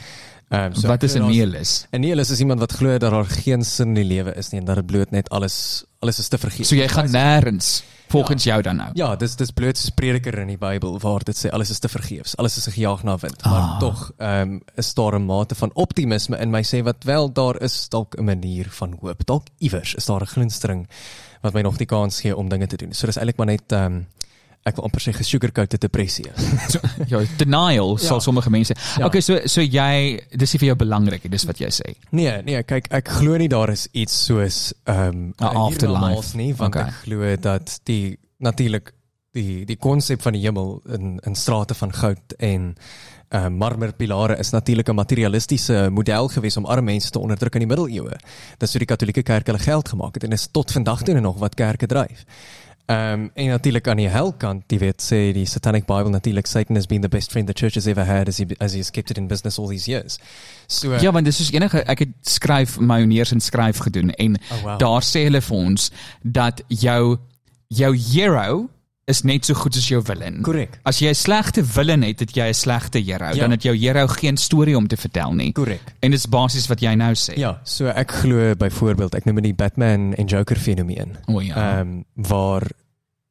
Ehm 0.50 0.74
um, 0.76 0.82
Wat 0.92 1.04
is 1.04 1.14
'n 1.16 1.20
daar's- 1.20 1.32
nihilis? 1.32 1.72
'n 1.92 2.00
Nihilis 2.02 2.30
is 2.36 2.40
iemand 2.40 2.60
wat 2.60 2.72
glo 2.72 2.98
dat 2.98 3.12
daar 3.12 3.26
geen 3.26 3.64
sin 3.64 3.88
in 3.88 3.94
die 3.94 4.04
lewe 4.16 4.34
is 4.36 4.50
nie 4.52 4.60
en 4.60 4.66
dat 4.66 4.76
dit 4.76 4.86
bloot 4.86 5.12
net 5.12 5.30
alles 5.30 5.84
alles 6.00 6.20
is 6.20 6.28
te 6.28 6.38
vergeet. 6.38 6.68
So 6.68 6.76
jy 6.76 6.88
gaan 6.88 7.08
nêrens 7.12 7.84
volgens 8.10 8.44
jou 8.44 8.62
dan 8.62 8.76
nou. 8.76 8.90
Ja, 8.94 9.16
dis 9.16 9.36
dis 9.36 9.52
bloot 9.52 9.78
soos 9.78 9.90
prediker 9.90 10.38
in 10.40 10.48
die 10.48 10.58
Bybel 10.58 11.00
waar 11.00 11.24
dit 11.24 11.38
sê 11.38 11.50
alles 11.50 11.70
is 11.70 11.80
te 11.80 11.88
vergeefs. 11.90 12.38
Alles 12.38 12.58
is 12.58 12.68
'n 12.68 12.72
gejaag 12.72 13.04
na 13.04 13.18
wind. 13.18 13.44
Maar 13.44 13.62
Ah. 13.62 13.80
tog 13.80 14.12
ehm 14.18 14.42
um, 14.42 14.62
is 14.76 14.94
daar 14.94 15.16
'n 15.20 15.26
mate 15.26 15.56
van 15.56 15.70
optimisme 15.74 16.38
in 16.38 16.50
my 16.50 16.64
sê 16.64 16.84
wat 16.84 17.04
wel 17.04 17.32
daar 17.34 17.62
is 17.62 17.90
dalk 17.90 18.16
'n 18.18 18.24
manier 18.24 18.68
van 18.70 18.98
hoop. 19.02 19.26
Dalk 19.26 19.44
iewers 19.58 19.96
is 19.96 20.06
daar 20.06 20.22
'n 20.22 20.28
glinstering 20.28 20.88
wat 21.42 21.54
my 21.54 21.62
nog 21.62 21.78
die 21.78 21.86
kans 21.88 22.22
gee 22.22 22.36
om 22.36 22.50
dinge 22.50 22.68
te 22.68 22.76
doen. 22.78 22.94
So 22.94 23.06
dis 23.06 23.16
eintlik 23.18 23.38
maar 23.38 23.46
net 23.46 23.72
ehm 23.72 23.86
um, 23.86 24.08
ek 24.66 24.76
wil 24.76 24.84
amper 24.86 25.02
sê 25.02 25.14
gesugarcoated 25.14 25.80
depressie. 25.82 26.26
So, 26.70 26.80
ja, 27.08 27.22
denial 27.38 27.96
Ja. 27.98 27.98
sal 27.98 28.20
sommige 28.22 28.50
mense. 28.50 28.76
Ja. 28.98 29.06
Okay, 29.06 29.22
so 29.22 29.40
so 29.46 29.62
jy 29.62 30.20
dis 30.38 30.54
nie 30.54 30.60
vir 30.60 30.68
jou 30.68 30.76
belangrik 30.76 31.30
dis 31.32 31.46
wat 31.46 31.58
jy 31.60 31.68
sê. 31.70 31.96
Nee, 32.12 32.42
nee, 32.44 32.64
kyk, 32.64 32.88
ek 32.92 33.08
glo 33.10 33.38
nie 33.38 33.48
daar 33.50 33.70
is 33.70 33.88
iets 33.94 34.26
soos 34.26 34.74
ehm 34.86 35.08
um, 35.10 35.34
'n 35.40 35.56
afterlife. 35.56 36.38
nie, 36.38 36.54
want 36.56 36.76
Okay. 36.76 36.88
ek 36.88 36.94
glo 37.04 37.36
dat 37.36 37.80
die 37.86 38.18
natuurlik 38.40 38.94
die 39.34 39.66
die 39.66 39.78
konsep 39.78 40.22
van 40.22 40.34
die 40.34 40.42
hemel 40.42 40.82
in 40.90 41.20
in 41.26 41.36
strate 41.36 41.74
van 41.74 41.92
goud 41.94 42.34
en 42.40 42.76
uh, 43.32 43.48
marmerpilare 43.48 44.38
is 44.40 44.50
natuurlik 44.52 44.90
'n 44.90 44.96
materialistiese 44.96 45.90
model 45.92 46.28
gewees 46.28 46.58
om 46.58 46.66
arme 46.66 46.92
mense 46.92 47.10
te 47.12 47.20
onderdruk 47.20 47.54
in 47.56 47.60
die 47.68 47.68
middeleeue. 47.76 48.18
Dis 48.58 48.72
hoe 48.74 48.80
die 48.80 48.86
Katolieke 48.88 49.24
Kerk 49.24 49.46
hulle 49.48 49.60
geld 49.60 49.90
gemaak 49.90 50.14
het 50.16 50.24
en 50.24 50.32
is 50.32 50.48
tot 50.52 50.72
vandag 50.72 51.04
toe 51.04 51.20
nog 51.20 51.38
wat 51.40 51.56
kerke 51.56 51.88
dryf. 51.88 52.26
Um, 52.90 53.30
en 53.38 53.48
natuurlik 53.54 53.88
aan 53.88 54.00
die 54.02 54.08
helkant, 54.10 54.64
jy 54.74 54.80
weet 54.82 55.04
sê 55.06 55.18
die 55.36 55.44
Satanic 55.46 55.86
Bible 55.86 56.10
natuurlik 56.10 56.48
Satan 56.50 56.76
has 56.80 56.88
been 56.90 57.04
the 57.06 57.10
best 57.10 57.30
friend 57.32 57.46
the 57.48 57.54
church 57.54 57.76
has 57.78 57.86
ever 57.86 58.02
had 58.06 58.28
as 58.32 58.38
he 58.42 58.48
as 58.60 58.74
he 58.74 58.80
has 58.82 58.90
kept 58.90 59.12
it 59.12 59.18
in 59.22 59.28
business 59.30 59.60
all 59.60 59.68
these 59.70 59.86
years. 59.92 60.18
So 60.68 60.96
Ja, 60.98 61.12
want 61.14 61.26
dis 61.30 61.38
soos 61.38 61.52
enige 61.54 61.84
ek 61.86 62.00
het 62.08 62.16
skryf 62.26 62.80
majoneers 62.82 63.32
en 63.36 63.40
skryf 63.46 63.78
gedoen 63.86 64.10
en 64.18 64.40
Oh, 64.50 64.62
wow. 64.64 64.80
daar 64.82 65.06
sê 65.06 65.28
hulle 65.28 65.42
vir 65.42 65.58
ons 65.58 65.92
dat 66.24 66.64
jou 66.68 67.18
jou 67.70 67.92
hero 68.10 68.70
is 69.10 69.24
net 69.26 69.48
so 69.48 69.58
goed 69.58 69.76
as 69.80 69.88
jou 69.90 70.00
villain. 70.06 70.42
Korrek. 70.46 70.80
As 70.88 71.02
jy 71.02 71.10
'n 71.10 71.18
slegte 71.18 71.64
villain 71.66 72.04
het, 72.04 72.20
het 72.20 72.36
jy 72.36 72.48
'n 72.50 72.54
slegte 72.54 73.00
hero. 73.00 73.34
Ja. 73.34 73.42
Dan 73.42 73.52
het 73.52 73.64
jou 73.64 73.76
hero 73.76 74.08
geen 74.08 74.38
storie 74.38 74.78
om 74.78 74.88
te 74.88 74.98
vertel 74.98 75.34
nie. 75.34 75.52
Korrek. 75.52 75.96
En 76.00 76.12
dis 76.12 76.28
basies 76.28 76.68
wat 76.68 76.80
jy 76.82 76.94
nou 76.94 77.14
sê. 77.14 77.38
Ja, 77.38 77.60
so 77.64 77.88
ek 77.88 78.12
glo 78.12 78.56
byvoorbeeld, 78.56 79.16
ek 79.16 79.26
noem 79.26 79.36
dit 79.36 79.44
die 79.44 79.54
Batman 79.54 80.14
en 80.14 80.26
Joker 80.26 80.58
fenomeen. 80.58 81.18
O 81.28 81.42
ja. 81.42 81.56
Ehm 81.56 81.80
um, 81.80 82.06
waar 82.16 82.68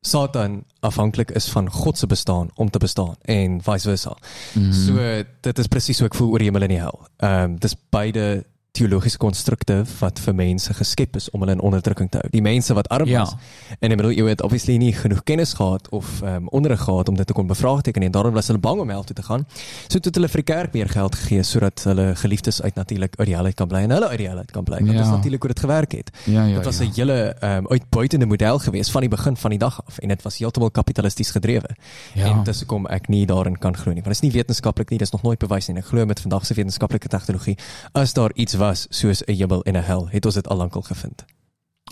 Satan 0.01 0.65
afhanklik 0.81 1.31
is 1.31 1.49
van 1.49 1.71
God 1.71 1.99
se 1.99 2.07
bestaan 2.07 2.51
om 2.55 2.71
te 2.71 2.79
bestaan 2.79 3.17
en 3.23 3.61
vice 3.63 3.89
versa. 3.89 4.17
Mm. 4.53 4.73
So 4.73 5.25
dit 5.41 5.59
is 5.59 5.67
presies 5.67 5.99
hoe 5.99 6.07
ek 6.07 6.15
voel 6.15 6.31
oor 6.31 6.41
hemel 6.41 6.63
en 6.63 6.69
die 6.69 6.81
hel. 6.81 7.01
Ehm 7.17 7.43
um, 7.43 7.59
dis 7.59 7.77
beide 7.91 8.45
teologiese 8.79 9.19
konstrukte 9.19 9.81
wat 9.99 10.21
vir 10.23 10.35
mense 10.39 10.75
geskep 10.79 11.17
is 11.19 11.29
om 11.35 11.43
hulle 11.45 11.57
in 11.57 11.63
onderdrukking 11.65 12.11
te 12.13 12.21
hou. 12.23 12.31
Die 12.33 12.43
mense 12.45 12.75
wat 12.79 12.89
arm 12.95 13.09
Ja. 13.09 13.21
was 13.25 13.35
en 13.81 13.91
in 13.91 13.91
die 13.91 13.97
middeleeue 13.99 14.29
het 14.29 14.43
obviously 14.43 14.77
nie 14.79 14.93
genoeg 14.93 15.23
kennis 15.25 15.55
gehad 15.59 15.89
of 15.91 16.23
ehm 16.23 16.35
um, 16.35 16.49
onderrig 16.49 16.81
gehad 16.85 17.09
om 17.09 17.17
dit 17.17 17.27
te 17.27 17.33
kon 17.33 17.47
bevraagteken 17.47 18.03
en 18.03 18.11
daarom 18.13 18.35
was 18.35 18.47
hulle 18.47 18.59
bang 18.59 18.81
om 18.81 18.89
hel 18.91 19.05
toe 19.05 19.17
te 19.17 19.23
gaan. 19.23 19.47
So 19.89 19.99
toe 19.99 20.11
het 20.11 20.15
hulle 20.15 20.29
vir 20.29 20.43
die 20.45 20.53
kerk 20.55 20.73
meer 20.73 20.89
geld 20.89 21.15
gegee 21.15 21.43
sodat 21.43 21.83
hulle 21.85 22.15
geliefdes 22.17 22.63
uit 22.63 22.75
natuurlik 22.75 23.15
uit 23.19 23.27
die 23.27 23.35
hel 23.37 23.45
uit 23.45 23.55
kan 23.55 23.69
bly 23.69 23.79
en 23.79 23.91
hulle 23.91 24.09
uit 24.09 24.19
die 24.19 24.29
hel 24.29 24.39
uit 24.39 24.51
kan 24.51 24.65
bly. 24.65 24.77
Ja. 24.79 24.93
dit 24.93 25.01
is 25.01 25.09
natuurlik 25.09 25.43
hoe 25.43 25.51
dit 25.55 25.61
gewerk 25.61 25.93
het. 25.93 26.11
ja, 26.25 26.45
ja. 26.45 26.55
Dit 26.57 26.65
was 26.65 26.79
ja. 26.79 26.85
'n 26.85 26.93
hele 26.95 27.19
ehm 27.41 27.57
um, 27.59 27.67
uitbuitende 27.69 28.27
model 28.27 28.59
geweest 28.59 28.91
van 28.91 29.01
die 29.01 29.11
begin 29.11 29.37
van 29.37 29.51
die 29.51 29.59
dag 29.59 29.81
af 29.87 29.99
en 29.99 30.09
dit 30.09 30.23
was 30.23 30.39
heeltemal 30.39 30.71
kapitalisties 30.71 31.31
gedrewe. 31.31 31.69
Ja. 32.15 32.25
En 32.27 32.43
dis 32.45 32.59
hoekom 32.59 32.87
ek 32.87 33.09
nie 33.09 33.27
daarin 33.27 33.59
kan 33.59 33.77
glo 33.77 33.93
nie. 33.93 34.03
Want 34.03 34.15
dit 34.15 34.25
is 34.25 34.33
nie 34.33 34.33
wetenskaplik 34.33 34.91
nie, 34.91 34.99
dis 34.99 35.11
nog 35.11 35.23
nooit 35.23 35.39
bewys 35.39 35.67
nie. 35.69 35.77
Ek 35.77 35.85
glo 35.87 36.07
met 36.07 36.21
vandag 36.21 36.47
se 36.47 36.55
wetenskaplike 36.55 37.09
tegnologie 37.09 37.57
as 37.93 38.13
daar 38.13 38.31
iets 38.35 38.55
was 38.69 38.87
soos 38.91 39.23
'n 39.27 39.33
hemel 39.41 39.63
en 39.65 39.77
'n 39.77 39.87
hel, 39.91 40.09
het 40.13 40.25
ons 40.27 40.35
dit 40.35 40.49
al 40.49 40.57
lankal 40.57 40.83
gevind. 40.83 41.25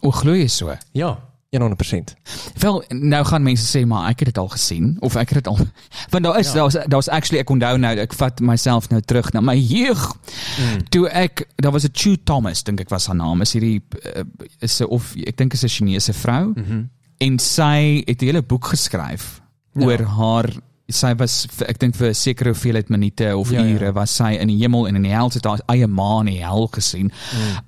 O 0.03 0.11
glo 0.11 0.33
jy 0.35 0.49
so? 0.49 0.77
Ja, 0.93 1.18
100%. 1.51 2.14
Wel, 2.59 2.85
nou 2.89 3.24
gaan 3.24 3.43
mense 3.43 3.64
sê 3.79 3.87
maar 3.87 4.09
ek 4.11 4.18
het 4.18 4.29
dit 4.35 4.39
al 4.39 4.49
gesien 4.49 4.97
of 5.01 5.14
ek 5.16 5.31
het 5.31 5.45
dit 5.45 5.47
al 5.47 5.59
want 6.12 6.24
daar 6.24 6.39
is 6.39 6.53
Ja. 6.53 6.55
daar's 6.55 6.77
daar's 6.87 7.09
actually 7.09 7.41
ek 7.41 7.51
onthou 7.51 7.79
nou 7.79 7.97
ek 7.99 8.14
vat 8.14 8.41
myself 8.41 8.89
nou 8.89 9.01
terug 9.01 9.33
na 9.33 9.41
my 9.41 9.57
jeug. 9.57 10.03
Mm. 10.59 10.83
Toe 10.89 11.09
ek 11.09 11.47
daar 11.57 11.72
was 11.72 11.85
'n 11.85 11.93
Chu 11.93 12.16
Thomas 12.24 12.62
dink 12.62 12.81
ek 12.81 12.89
was 12.89 13.07
haar 13.07 13.16
naam 13.16 13.41
is 13.41 13.53
hierdie 13.53 13.83
uh, 14.16 14.24
is 14.61 14.81
'n 14.81 14.85
of 14.91 15.14
ek 15.16 15.37
dink 15.37 15.53
is 15.53 15.64
'n 15.64 15.68
Chinese 15.68 16.12
vrou 16.12 16.53
mm 16.55 16.64
-hmm. 16.64 16.89
en 17.18 17.39
sy 17.39 18.03
het 18.07 18.22
'n 18.22 18.27
hele 18.27 18.43
boek 18.43 18.64
geskryf 18.64 19.41
ja. 19.74 19.87
oor 19.87 20.03
haar 20.03 20.51
sy 20.89 21.14
was 21.18 21.47
ek 21.66 21.78
dink 21.82 21.97
vir 21.97 22.09
'n 22.09 22.14
sekere 22.14 22.53
hoeveelheid 22.53 22.89
minute 22.89 23.37
of 23.37 23.51
Ja, 23.51 23.61
ja, 23.61 23.66
ja. 23.66 23.74
ure 23.74 23.93
was 23.93 24.11
sy 24.16 24.37
in 24.39 24.49
die 24.49 24.59
hemel 24.62 24.87
en 24.89 24.97
in 24.97 25.03
die 25.03 25.12
hel 25.14 25.30
het 25.30 25.45
haar 25.45 25.61
eie 25.68 25.87
ma 25.87 26.20
in 26.20 26.26
die 26.26 26.45
hel 26.45 26.68
gesien. 26.68 27.11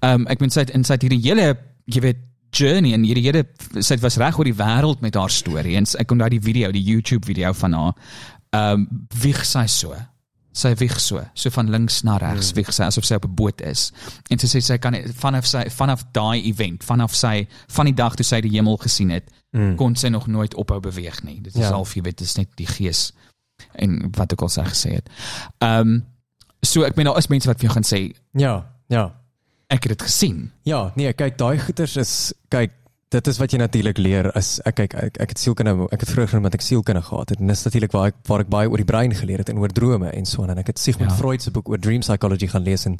Ehm 0.00 0.20
um, 0.22 0.26
ek 0.26 0.40
meen 0.40 0.50
sy 0.50 0.60
het 0.60 0.70
in 0.70 0.84
sy 0.84 0.92
het 0.92 1.02
hierdie 1.02 1.22
hele 1.22 1.56
jy 1.86 2.00
weet 2.00 2.18
journey 2.52 2.94
en 2.94 3.02
hierdie 3.04 3.24
hele 3.24 3.44
sy 3.82 3.96
was 4.00 4.16
reg 4.16 4.38
oor 4.38 4.44
die 4.44 4.54
wêreld 4.54 5.00
met 5.00 5.14
haar 5.14 5.30
storie 5.30 5.76
en 5.76 5.84
ek 5.98 6.10
onthou 6.12 6.28
die 6.30 6.40
video, 6.40 6.70
die 6.72 6.82
YouTube 6.84 7.26
video 7.26 7.52
van 7.52 7.72
haar. 7.72 7.94
Ehm 8.52 8.72
um, 8.72 8.88
wieg 9.22 9.44
sy 9.44 9.66
so. 9.66 9.94
Sy 10.52 10.74
wieg 10.74 10.98
so, 11.00 11.20
so 11.34 11.50
van 11.50 11.70
links 11.70 12.02
na 12.02 12.16
regs, 12.18 12.52
wieg 12.56 12.72
sy 12.72 12.82
asof 12.88 13.04
sy 13.04 13.14
op 13.14 13.24
'n 13.28 13.34
boot 13.34 13.60
is. 13.60 13.92
En 14.30 14.38
sy 14.38 14.46
sê 14.46 14.60
sy 14.64 14.78
kan 14.78 14.94
vanaf 15.14 15.46
sy 15.46 15.68
vanaf 15.70 16.04
daai 16.12 16.42
event, 16.48 16.84
vanaf 16.84 17.14
sy 17.14 17.46
van 17.68 17.86
die 17.86 17.94
dag 17.94 18.14
toe 18.16 18.24
sy 18.24 18.40
die 18.40 18.50
hemel 18.56 18.76
gesien 18.76 19.10
het, 19.10 19.30
mm. 19.52 19.76
kon 19.76 19.94
sy 19.96 20.08
nog 20.08 20.26
nooit 20.26 20.54
ophou 20.54 20.80
beweeg 20.80 21.22
nie. 21.22 21.40
Dit 21.40 21.54
is 21.54 21.60
Ja. 21.60 21.70
half 21.70 21.94
jy 21.94 22.02
weet, 22.02 22.18
dit 22.18 22.26
is 22.26 22.36
net 22.36 22.48
die 22.56 22.66
gees 22.66 23.12
en 23.74 24.10
wat 24.16 24.32
ek 24.32 24.42
al 24.42 24.48
sy 24.48 24.62
gesê 24.64 24.92
het. 24.94 25.08
Ehm 25.60 25.80
um, 25.88 26.04
so 26.62 26.82
ek 26.82 26.96
meen 26.96 27.06
daar 27.06 27.18
is 27.18 27.28
mense 27.30 27.46
wat 27.46 27.58
vir 27.60 27.68
jou 27.68 27.74
gaan 27.74 27.86
sê 27.86 28.14
Ja, 28.34 28.66
ja. 28.88 29.12
ek 29.68 29.82
het 29.84 29.98
dit 29.98 30.02
gesien. 30.02 30.50
Ja, 30.64 30.92
nee, 30.96 31.12
kyk, 31.12 31.38
daai 31.38 31.58
goeters 31.58 31.96
is 31.96 32.34
kyk, 32.50 32.72
dit 33.14 33.26
is 33.26 33.38
wat 33.40 33.52
jy 33.52 33.58
natuurlik 33.60 33.98
leer 34.00 34.28
as 34.36 34.58
ek 34.68 34.82
kyk 34.82 34.94
ek, 35.00 35.18
ek 35.24 35.30
het 35.32 35.40
sielkunde 35.40 35.86
ek 35.94 36.02
het 36.04 36.10
vroeër 36.12 36.42
met 36.44 36.56
ek 36.58 36.64
sielkunde 36.64 37.02
gehad 37.06 37.32
het 37.32 37.40
en 37.40 37.52
dis 37.52 37.64
natuurlik 37.64 37.94
waar 37.96 38.10
ek 38.12 38.18
waar 38.28 38.44
ek 38.44 38.50
baie 38.52 38.68
oor 38.68 38.82
die 38.82 38.88
brein 38.88 39.14
geleer 39.16 39.40
het 39.40 39.52
en 39.52 39.60
oor 39.62 39.72
drome 39.72 40.10
en 40.12 40.28
so 40.28 40.44
en 40.44 40.60
ek 40.60 40.74
het 40.74 40.82
Sigmund 40.82 41.14
ja. 41.14 41.16
Freud 41.16 41.42
se 41.42 41.52
boek 41.54 41.70
oor 41.72 41.80
dream 41.80 42.04
psychology 42.04 42.50
gaan 42.52 42.66
lees 42.68 42.84
en 42.90 42.98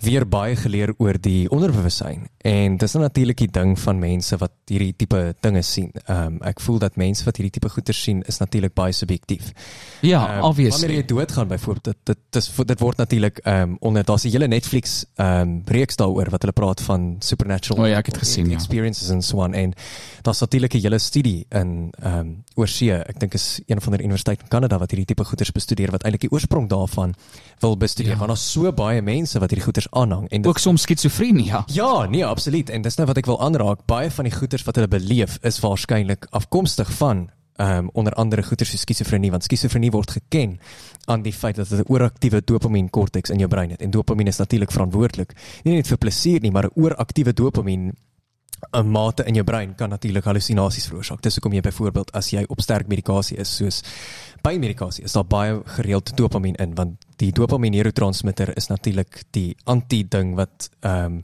weer 0.00 0.28
baie 0.28 0.56
geleer 0.56 0.94
oor 0.98 1.18
die 1.20 1.50
onderbewussyn 1.50 2.28
en 2.44 2.76
dis 2.76 2.92
natuurlik 2.92 3.38
die 3.38 3.50
ding 3.50 3.78
van 3.80 3.98
mense 3.98 4.36
wat 4.36 4.52
hierdie 4.68 4.92
tipe 4.96 5.20
dinge 5.40 5.62
sien. 5.62 5.92
Ehm 6.04 6.34
um, 6.34 6.40
ek 6.44 6.60
voel 6.60 6.78
dat 6.78 6.96
mense 7.00 7.24
wat 7.24 7.36
hierdie 7.36 7.54
tipe 7.56 7.68
goeters 7.72 8.02
sien 8.02 8.22
is 8.28 8.38
natuurlik 8.38 8.74
baie 8.74 8.92
subjektief. 8.92 9.52
Ja, 10.00 10.38
um, 10.38 10.42
obviously. 10.50 10.80
Wanneer 10.80 11.00
jy 11.00 11.06
doodgaan 11.06 11.48
byvoorbeeld, 11.48 11.84
dit 11.84 11.96
dit 12.12 12.18
dis 12.30 12.50
dit 12.66 12.80
word 12.80 12.96
natuurlik 12.96 13.40
ehm 13.44 13.62
um, 13.62 13.76
onder 13.80 14.04
daar's 14.04 14.24
'n 14.24 14.30
hele 14.30 14.48
Netflix 14.48 15.04
ehm 15.16 15.40
um, 15.40 15.62
reeks 15.66 15.96
daaroor 15.96 16.30
wat 16.30 16.42
hulle 16.42 16.52
praat 16.52 16.80
van 16.80 17.16
supernatural 17.18 17.84
O 17.84 17.86
ja, 17.86 17.98
ek 17.98 18.06
het 18.06 18.18
gesien, 18.18 18.48
ja. 18.50 18.54
experiences 18.54 19.08
en 19.08 19.22
so 19.22 19.42
on 19.42 19.54
en 19.54 19.72
daar's 20.22 20.40
natuurlik 20.40 20.74
'n 20.74 20.80
hele 20.80 20.98
studie 20.98 21.46
in 21.48 21.92
ehm 22.00 22.18
um, 22.18 22.44
oorsee. 22.54 22.92
Ek 22.92 23.20
dink 23.20 23.34
is 23.34 23.60
een 23.66 23.80
van 23.80 23.92
die 23.92 24.02
universiteit 24.02 24.40
in 24.40 24.48
Kanada 24.48 24.78
wat 24.78 24.90
hierdie 24.90 25.06
tipe 25.06 25.24
goeters 25.24 25.52
bestudeer 25.52 25.90
wat 25.90 26.02
eintlik 26.02 26.20
die 26.20 26.30
oorsprong 26.30 26.68
daarvan 26.68 27.14
wil 27.58 27.76
bestudeer. 27.76 28.12
Ja. 28.12 28.18
Want 28.18 28.28
daar's 28.28 28.52
so 28.52 28.72
baie 28.72 29.02
mense 29.02 29.38
wat 29.38 29.50
hierdie 29.50 29.66
goeters 29.84 30.10
aanhang 30.10 30.28
en 30.30 30.42
dit 30.42 30.50
ook 30.50 30.58
soms 30.58 30.82
skizofrenie, 30.82 31.46
ja. 31.46 31.64
Ja, 31.66 32.06
nee, 32.06 32.26
absoluut. 32.26 32.70
En 32.70 32.82
dis 32.82 32.96
nou 32.96 33.06
wat 33.06 33.16
ek 33.16 33.26
wil 33.26 33.40
aanraak. 33.40 33.86
Baie 33.86 34.10
van 34.10 34.24
die 34.24 34.32
goeters 34.32 34.64
wat 34.64 34.76
hulle 34.76 34.88
beleef 34.88 35.38
is 35.42 35.60
waarskynlik 35.60 36.26
afkomstig 36.30 36.90
van 36.98 37.30
ehm 37.56 37.84
um, 37.84 37.90
onder 37.94 38.12
andere 38.18 38.42
goeie 38.42 38.66
so 38.66 38.76
skizofrenie 38.76 39.30
want 39.30 39.44
skizofrenie 39.44 39.92
word 39.94 40.10
geken 40.10 40.58
aan 41.06 41.22
die 41.22 41.32
feit 41.32 41.54
dat 41.56 41.68
dit 41.68 41.78
'n 41.78 41.92
ooraktiewe 41.92 42.42
dopamien 42.44 42.90
korteks 42.90 43.30
in 43.30 43.38
jou 43.38 43.48
brein 43.48 43.70
het 43.70 43.82
en 43.82 43.90
dopamien 43.90 44.26
is 44.26 44.38
natuurlik 44.38 44.72
verantwoordelik 44.72 45.34
nie 45.62 45.74
net 45.74 45.86
vir 45.86 45.98
plesier 45.98 46.40
nie 46.40 46.50
maar 46.50 46.64
'n 46.66 46.74
ooraktiewe 46.74 47.32
dopamien 47.32 47.94
'n 48.72 48.90
mate 48.90 49.24
in 49.24 49.34
jou 49.34 49.44
brein 49.44 49.74
kan 49.74 49.88
natuurlik 49.88 50.24
hallusinasies 50.24 50.86
veroorsaak. 50.86 51.22
Dis 51.22 51.34
hoekom 51.34 51.52
jy 51.52 51.60
byvoorbeeld 51.60 52.12
as 52.12 52.30
jy 52.30 52.44
op 52.48 52.60
sterk 52.60 52.88
medikasie 52.88 53.36
is 53.36 53.56
soos 53.56 53.82
pynmedikasie, 54.42 55.04
is 55.04 55.12
daar 55.12 55.26
baie 55.26 55.60
gereeld 55.76 56.16
dopamien 56.16 56.54
in 56.54 56.74
want 56.74 57.04
die 57.16 57.32
dopamien 57.32 57.72
neurotransmitter 57.72 58.56
is 58.56 58.66
natuurlik 58.68 59.22
die 59.30 59.56
anti-ding 59.64 60.34
wat 60.36 60.70
ehm 60.80 61.04
um, 61.04 61.22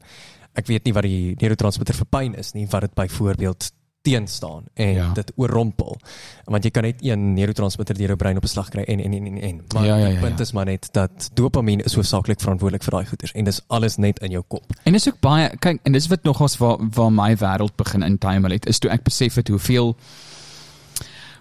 ek 0.59 0.66
weet 0.66 0.84
nie 0.84 0.93
wat 0.93 1.03
die 1.07 1.36
neurotransmitter 1.41 1.95
vir 1.95 2.07
pyn 2.11 2.34
is 2.34 2.55
nie, 2.55 2.66
wat 2.66 2.80
dit 2.80 2.95
byvoorbeeld 2.95 3.70
teenstaan 4.03 4.64
en 4.74 4.88
Ja. 4.93 5.05
ja. 5.05 5.12
dit 5.12 5.32
oorrompel. 5.36 5.99
Want 6.45 6.64
jy 6.64 6.70
kan 6.70 6.82
net 6.82 6.97
een 7.05 7.34
neurotransmitter 7.34 7.97
deur 7.97 8.07
jou 8.07 8.16
brein 8.16 8.36
op 8.36 8.43
'n 8.43 8.49
slag 8.49 8.68
kry 8.68 8.82
en 8.82 9.01
en 9.01 9.12
en 9.12 9.26
en 9.26 9.41
en. 9.41 9.61
Maar 9.74 9.84
Ja, 9.84 9.97
ja, 9.97 10.07
ja, 10.07 10.11
die 10.11 10.18
punt 10.20 10.36
ja. 10.38 10.43
is 10.45 10.53
maar 10.53 10.64
net 10.64 10.88
dat 10.93 11.30
dopamien 11.34 11.80
is 11.80 11.95
hoofsaaklik 11.95 12.41
verantwoordelik 12.41 12.82
vir 12.82 12.91
daai 12.93 13.07
goeters 13.07 13.32
en 13.32 13.45
dis 13.45 13.61
alles 13.68 13.97
net 13.97 14.18
in 14.18 14.30
jou 14.30 14.43
kop. 14.49 14.64
En 14.84 14.93
dis 14.93 15.09
ook 15.09 15.20
baie 15.20 15.57
kyk 15.59 15.78
en 15.82 15.93
dis 15.93 16.07
wat 16.07 16.22
nogals 16.22 16.57
waar 16.57 16.76
waar 16.95 17.12
my 17.12 17.36
wêreld 17.36 17.76
begin 17.76 18.03
intuimel 18.03 18.51
het 18.51 18.66
is 18.66 18.78
toe 18.78 18.91
ek 18.91 19.03
besef 19.03 19.34
het 19.34 19.49
hoeveel 19.49 19.97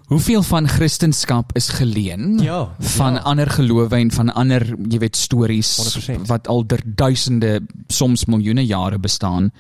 hoeveel 0.10 0.43
van 0.43 0.68
Christendom 0.68 1.43
is 1.53 1.70
geleen 1.70 2.39
Ja, 2.41 2.76
van 2.80 3.14
ja. 3.14 3.20
ander 3.20 3.49
gelowe 3.49 3.95
en 3.95 4.12
van 4.12 4.34
ander 4.34 4.66
jy 4.89 4.97
weet 4.99 5.16
stories 5.16 5.72
100%. 6.10 6.26
wat 6.28 6.47
al 6.47 6.66
der 6.68 6.82
duisende 6.86 7.62
soms 7.88 8.26
miljoene 8.26 8.66
jare 8.66 8.99
bestaan. 8.99 9.51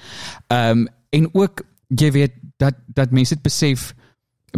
Ehm 0.47 0.77
um, 0.77 0.87
en 1.09 1.29
ook 1.33 1.61
jy 1.87 2.11
weet 2.11 2.33
dat 2.57 2.73
dat 2.93 3.11
mense 3.11 3.33
dit 3.33 3.43
besef 3.43 3.93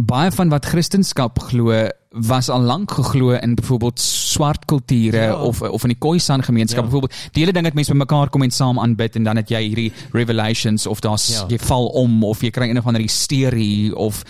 baie 0.02 0.30
van 0.32 0.48
wat 0.48 0.66
Christendom 0.66 1.30
glo 1.48 1.88
was 2.12 2.48
al 2.48 2.60
lank 2.60 2.90
geglo 2.90 3.30
in 3.32 3.54
byvoorbeeld 3.54 4.00
swart 4.00 4.64
kulture 4.64 5.16
Ja. 5.22 5.34
of 5.42 5.62
of 5.62 5.82
in 5.82 5.88
die 5.88 5.98
Khoisan 5.98 6.42
gemeenskap 6.42 6.78
Ja. 6.84 6.84
byvoorbeeld 6.90 7.12
die 7.32 7.40
hele 7.42 7.52
ding 7.52 7.64
dat 7.64 7.74
mense 7.74 7.92
bymekaar 7.92 8.28
kom 8.30 8.42
en 8.42 8.50
saam 8.50 8.78
aanbid 8.78 9.16
en 9.16 9.24
dan 9.24 9.36
het 9.36 9.48
jy 9.48 9.62
hierdie 9.62 9.92
revelations 10.12 10.86
of 10.86 11.00
daar's 11.00 11.28
Ja. 11.28 11.44
jy 11.48 11.58
val 11.58 11.86
om 11.86 12.24
of 12.24 12.40
jy 12.42 12.50
kry 12.50 12.68
een 12.68 12.78
of 12.78 12.86
ander 12.86 13.02
hysterie 13.02 13.96
of 13.96 14.22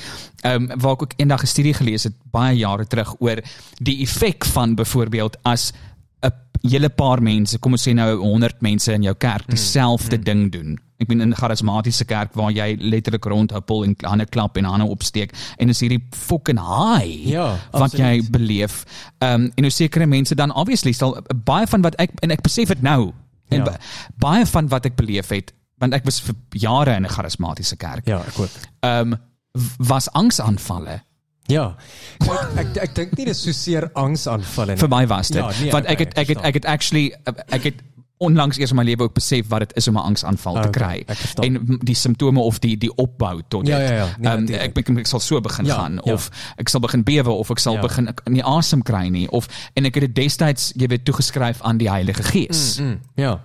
ehm 0.42 0.70
um, 0.70 0.78
waar 0.80 0.92
ek 0.92 1.02
ook 1.02 1.12
eendag 1.16 1.42
'n 1.42 1.46
studie 1.46 1.74
gelees 1.74 2.04
het 2.04 2.14
baie 2.30 2.56
jare 2.56 2.86
terug 2.86 3.14
oor 3.20 3.36
die 3.80 4.02
effek 4.02 4.44
van 4.44 4.74
byvoorbeeld 4.74 5.36
as 5.42 5.72
'n 6.22 6.68
hele 6.68 6.88
paar 6.88 7.22
mense, 7.22 7.58
kom 7.58 7.72
ons 7.72 7.88
sê 7.88 7.92
nou 7.94 8.16
100 8.18 8.60
mense 8.60 8.92
in 8.92 9.02
jou 9.02 9.14
kerk 9.14 9.48
dieselfde 9.50 10.16
mm, 10.16 10.22
ding 10.24 10.52
doen. 10.52 10.78
Ek 11.02 11.08
bedoel 11.10 11.22
in 11.26 11.30
'n 11.32 11.36
charismatiese 11.36 12.04
kerk 12.06 12.34
waar 12.38 12.52
jy 12.54 12.76
letterlik 12.78 13.24
rondhuppel 13.24 13.84
en 13.84 13.96
hande 14.06 14.26
klap 14.26 14.56
en 14.56 14.64
hande 14.64 14.86
opsteek 14.86 15.32
en 15.58 15.68
is 15.68 15.80
hierdie 15.82 16.02
fucking 16.14 16.58
high 16.62 17.28
Ja, 17.34 17.56
wat 17.72 17.92
jy 17.98 18.22
beleef. 18.30 18.84
Ehm 19.20 19.34
um, 19.34 19.52
en 19.56 19.64
hoe 19.64 19.70
sekere 19.72 20.06
mense 20.06 20.34
dan 20.34 20.54
obviously 20.54 20.92
sal 20.92 21.16
baie 21.44 21.66
van 21.66 21.82
wat 21.82 21.94
ek 21.98 22.10
en 22.22 22.30
ek 22.30 22.42
besef 22.42 22.68
dit 22.68 22.82
nou 22.82 23.12
en 23.50 23.58
Ja. 23.58 23.64
ba- 23.64 23.78
baie 24.18 24.46
van 24.46 24.68
wat 24.68 24.86
ek 24.86 24.96
beleef 24.96 25.28
het 25.28 25.52
want 25.78 25.94
ek 25.94 26.04
was 26.04 26.20
vir 26.20 26.34
jare 26.50 26.94
in 26.96 27.02
'n 27.04 27.08
charismatiese 27.10 27.76
kerk. 27.76 28.06
Ja, 28.06 28.18
ek 28.22 28.38
ook. 28.38 28.50
Ehm 28.82 29.12
um, 29.12 29.18
was 29.78 30.08
angsaanvalle. 30.12 31.02
Ja. 31.50 31.74
Kyk, 32.22 32.56
ek 32.56 32.76
ek 32.84 32.94
dink 32.94 33.16
nie 33.18 33.24
dis 33.26 33.42
so 33.42 33.52
seer 33.52 33.90
angsaanvalle 33.98 34.72
nie. 34.76 34.78
Vir 34.80 34.88
my 34.88 35.06
was 35.10 35.28
dit. 35.28 35.36
Ja, 35.42 35.50
nee, 35.60 35.72
want 35.72 35.84
okay, 35.84 35.92
ek 35.92 35.98
het 35.98 36.18
ek 36.18 36.28
het 36.28 36.38
ek 36.44 36.54
het 36.54 36.64
actually 36.64 37.12
ek 37.50 37.62
het 37.64 37.74
onlangs 38.22 38.58
eers 38.58 38.70
in 38.70 38.76
my 38.78 38.84
lewe 38.86 39.02
ook 39.08 39.14
besef 39.16 39.48
wat 39.50 39.58
dit 39.66 39.76
is 39.76 39.88
om 39.88 39.96
'n 39.98 40.06
angsaanval 40.12 40.54
te 40.62 40.68
Okay, 40.68 41.04
kry. 41.04 41.14
verstaan. 41.16 41.44
En 41.44 41.78
die 41.82 41.94
simptome 41.94 42.40
of 42.40 42.58
die 42.58 42.76
die 42.78 42.94
opbou 42.94 43.42
tot 43.48 43.64
dit. 43.66 43.74
Ja, 43.74 43.80
ja, 43.80 43.92
ja, 43.92 44.04
nee, 44.18 44.28
natuurlijk. 44.40 44.76
ek, 44.78 44.88
ek 44.88 44.98
ek 44.98 45.06
sal 45.06 45.20
so 45.20 45.40
begin 45.40 45.64
Ja, 45.66 45.74
gaan 45.74 46.00
ja. 46.04 46.12
of 46.12 46.30
ek 46.56 46.68
sal 46.68 46.80
begin 46.80 47.02
bewe 47.04 47.30
of 47.30 47.50
ek 47.50 47.58
sal 47.58 47.74
Ja. 47.74 47.80
begin 47.80 48.08
nie 48.30 48.42
asem 48.44 48.82
kry 48.82 49.08
nie 49.08 49.28
of 49.30 49.48
en 49.74 49.84
ek 49.84 49.94
het 49.94 50.02
dit 50.04 50.14
destyds 50.14 50.72
jy 50.76 50.86
weet 50.86 51.04
toegeskryf 51.04 51.60
aan 51.62 51.78
die 51.78 51.88
Heilige 51.90 52.22
Gees. 52.22 52.78
Mm, 52.80 53.00
ja. 53.16 53.40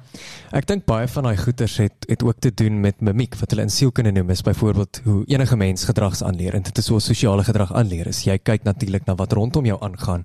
Ek 0.52 0.66
dink 0.68 0.86
baie 0.86 1.08
van 1.08 1.24
daai 1.24 1.38
goeters 1.38 1.78
het 1.78 2.06
het 2.08 2.24
ook 2.24 2.40
te 2.40 2.52
doen 2.54 2.80
met 2.82 3.02
mimiek 3.02 3.36
wat 3.36 3.50
hulle 3.52 3.62
in 3.64 3.70
sielkunde 3.70 4.12
noem 4.12 4.30
is 4.30 4.42
byvoorbeeld 4.42 5.02
hoe 5.04 5.24
enige 5.26 5.56
mens 5.58 5.84
gedrags 5.84 6.24
aanleer 6.24 6.54
en 6.54 6.62
dit 6.62 6.78
is 6.78 6.88
hoe 6.88 7.00
sosiale 7.02 7.44
gedrag 7.44 7.74
aanleer 7.74 8.08
is. 8.08 8.24
Jy 8.24 8.38
kyk 8.38 8.64
natuurlik 8.64 9.06
na 9.06 9.16
wat 9.16 9.34
rondom 9.34 9.66
jou 9.66 9.78
aangaan 9.82 10.24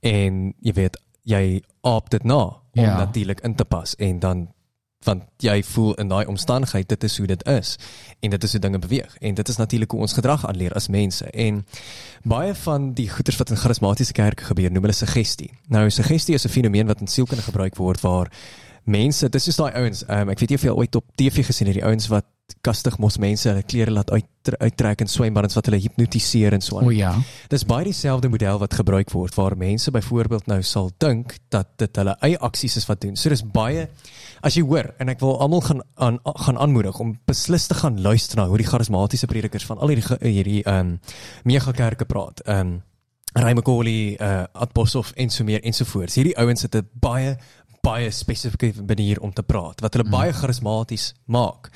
en 0.00 0.54
jy 0.60 0.72
weet 0.72 0.96
jy 1.24 1.62
aap 1.82 2.10
dit 2.10 2.24
na 2.24 2.61
om 2.74 2.82
Ja. 2.82 2.96
natuurlik 2.96 3.40
in 3.40 3.54
te 3.54 3.64
pas 3.64 3.96
en 3.96 4.18
dan 4.18 4.48
want 5.02 5.22
jy 5.42 5.62
voel 5.62 5.94
in 5.94 6.08
daai 6.08 6.26
omstandigheid 6.26 6.88
dit 6.88 7.04
is 7.04 7.18
hoe 7.18 7.26
dit 7.26 7.46
is 7.48 7.76
en 8.20 8.30
dit 8.30 8.44
is 8.44 8.50
hoe 8.52 8.60
dinge 8.60 8.78
beweeg 8.78 9.16
en 9.20 9.34
dit 9.34 9.48
is 9.48 9.56
natuurlik 9.56 9.90
hoe 9.90 10.00
ons 10.00 10.12
gedrag 10.12 10.46
aanleer 10.46 10.72
as 10.78 10.88
mense 10.88 11.24
en 11.30 11.66
baie 12.22 12.54
van 12.54 12.92
die 12.94 13.08
goeters 13.10 13.36
wat 13.36 13.50
in 13.50 13.56
charismatiese 13.56 14.12
kerke 14.12 14.44
gebeur 14.44 14.70
noem 14.70 14.82
hulle 14.82 14.94
suggestie. 14.94 15.50
Nou 15.68 15.90
suggestie 15.90 16.34
is 16.34 16.44
'n 16.44 16.48
fenomeen 16.48 16.86
wat 16.86 17.00
in 17.00 17.06
sielkunde 17.06 17.42
gebruik 17.42 17.76
word 17.76 18.00
waar 18.00 18.30
mense 18.84 19.28
dis 19.28 19.48
is 19.48 19.56
daai 19.56 19.72
ouens 19.72 20.02
um, 20.08 20.28
ek 20.30 20.38
weet 20.38 20.48
nie 20.48 20.58
of 20.58 20.62
jy 20.62 20.70
ooit 20.70 20.94
op 20.94 21.04
TV 21.14 21.44
gesien 21.46 21.66
het 21.66 21.74
die 21.76 21.84
ouens 21.84 22.06
wat 22.08 22.24
kastig 22.62 22.98
mos 23.02 23.18
mense 23.18 23.48
hulle 23.50 23.64
klere 23.66 23.90
laat 23.90 24.10
uit 24.14 24.28
uittrek 24.58 25.04
in 25.04 25.10
swembaddens 25.10 25.54
wat 25.54 25.68
hulle 25.68 25.78
hipnotiseer 25.78 26.54
en 26.56 26.62
so 26.64 26.80
aan. 26.80 26.88
O 26.90 26.94
ja. 26.94 27.12
Dis 27.50 27.62
baie 27.66 27.86
dieselfde 27.86 28.30
model 28.30 28.58
wat 28.58 28.74
gebruik 28.74 29.10
word 29.14 29.36
waar 29.38 29.54
mense 29.58 29.90
byvoorbeeld 29.94 30.48
nou 30.50 30.58
sal 30.66 30.90
dink 31.02 31.36
dat 31.54 31.70
dit 31.78 32.00
hulle 32.00 32.16
eie 32.26 32.38
aksies 32.42 32.80
is 32.80 32.88
wat 32.90 33.04
doen. 33.04 33.14
So 33.18 33.30
dis 33.30 33.44
baie 33.54 33.88
as 34.42 34.58
jy 34.58 34.64
hoor 34.66 34.90
en 34.98 35.12
ek 35.14 35.22
wil 35.22 35.38
almal 35.42 35.62
gaan 35.66 35.82
aan 35.94 36.18
gaan 36.46 36.58
aanmoedig 36.58 36.98
om 37.02 37.14
beslis 37.30 37.68
te 37.70 37.78
gaan 37.78 38.00
luister 38.02 38.38
na 38.38 38.48
hoe 38.50 38.58
die 38.58 38.66
charismatiese 38.66 39.30
predikers 39.30 39.66
van 39.66 39.78
al 39.78 39.94
hierdie 39.94 40.18
hierdie 40.22 40.62
ehm 40.64 40.94
um, 40.94 40.96
megakerke 41.46 42.06
praat. 42.06 42.42
Ehm 42.46 42.74
um, 42.74 42.80
Raymond 43.32 43.64
Coley, 43.64 44.16
uh 44.20 44.44
Adboshoff 44.52 45.12
en 45.16 45.30
so 45.30 45.44
meer 45.44 45.62
ensovoorts. 45.64 46.18
Hierdie 46.18 46.36
ouens 46.36 46.62
het 46.62 46.74
'n 46.76 46.88
baie 46.92 47.36
baie 47.82 48.10
spesifieke 48.14 48.84
manier 48.86 49.20
om 49.20 49.32
te 49.34 49.42
praat 49.42 49.82
wat 49.82 49.96
hulle 49.96 50.10
baie 50.10 50.32
charismaties 50.32 51.12
maak. 51.26 51.70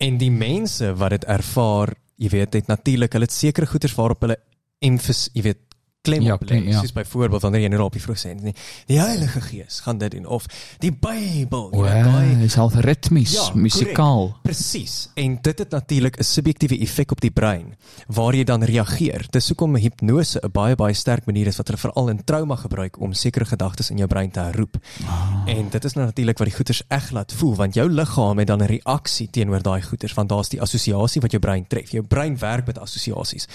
En 0.00 0.16
die 0.18 0.32
mense 0.32 0.94
wat 0.98 1.16
dit 1.16 1.26
ervaar, 1.30 1.92
jy 2.16 2.32
weet, 2.32 2.56
het 2.56 2.70
natuurlik 2.70 3.12
hulle 3.12 3.28
het 3.28 3.36
sekere 3.36 3.68
goeders 3.68 3.94
waarop 3.98 4.24
hulle 4.24 4.38
emfas, 4.82 5.28
jy 5.36 5.44
weet, 5.50 5.60
klem 6.02 6.22
Ja, 6.22 6.34
op 6.34 6.44
lê. 6.50 6.56
ja. 6.66 6.78
Soos 6.80 6.92
byvoorbeeld 6.92 7.42
wanneer 7.42 7.60
jy 7.62 7.68
nou 7.68 7.82
op 7.86 7.94
die 7.94 8.02
vroeg 8.02 8.18
sê, 8.18 8.32
die, 8.34 8.52
die 8.90 8.98
Heilige 8.98 9.40
Gees 9.40 9.80
gaan 9.84 9.98
dit 9.98 10.10
doen 10.10 10.26
of 10.26 10.46
die 10.82 10.90
Bybel, 10.92 11.68
jy 11.72 11.82
weet, 11.84 12.04
daai 12.08 12.44
is 12.44 12.54
half 12.58 12.74
ritmies, 12.82 13.32
Ja, 13.36 13.44
musikaal. 13.54 14.32
Presies. 14.42 15.08
En 15.14 15.38
dit 15.42 15.58
het 15.58 15.70
natuurlik 15.70 16.18
'n 16.18 16.24
subjektiewe 16.24 16.78
effek 16.82 17.10
op 17.12 17.20
die 17.20 17.30
brein 17.30 17.74
waar 18.08 18.34
jy 18.34 18.44
dan 18.44 18.62
reageer. 18.64 19.26
Dis 19.30 19.48
hoekom 19.48 19.76
hipnose 19.76 20.40
'n 20.42 20.50
baie 20.52 20.74
baie 20.74 20.94
sterk 20.94 21.26
manier 21.26 21.46
is 21.46 21.56
wat 21.56 21.66
hulle 21.68 21.78
veral 21.78 22.08
in 22.08 22.24
trauma 22.24 22.56
gebruik 22.56 23.00
om 23.00 23.12
sekere 23.12 23.44
gedagtes 23.44 23.90
in 23.90 23.96
jou 23.96 24.08
brein 24.08 24.30
te 24.30 24.40
herroep. 24.40 24.76
Ah. 25.06 25.42
En 25.46 25.68
dit 25.70 25.84
is 25.84 25.92
nou 25.94 26.06
natuurlik 26.06 26.38
wat 26.38 26.46
die 26.48 26.56
goeters 26.56 26.82
eg 26.88 27.10
laat 27.10 27.32
voel 27.32 27.54
want 27.54 27.74
jou 27.74 27.88
liggaam 27.90 28.38
het 28.38 28.46
dan 28.46 28.62
'n 28.62 28.66
reaksie 28.66 29.30
teenoor 29.30 29.62
daai 29.62 29.82
goeters 29.82 30.14
want 30.14 30.28
daar's 30.28 30.48
die 30.48 30.60
assosiasie 30.60 31.20
wat 31.20 31.30
jou 31.30 31.40
brein 31.40 31.66
tref. 31.66 31.90
Jou 31.90 32.02
brein 32.04 32.38
werk 32.38 32.66
met 32.66 32.78
assosiasies. 32.78 33.46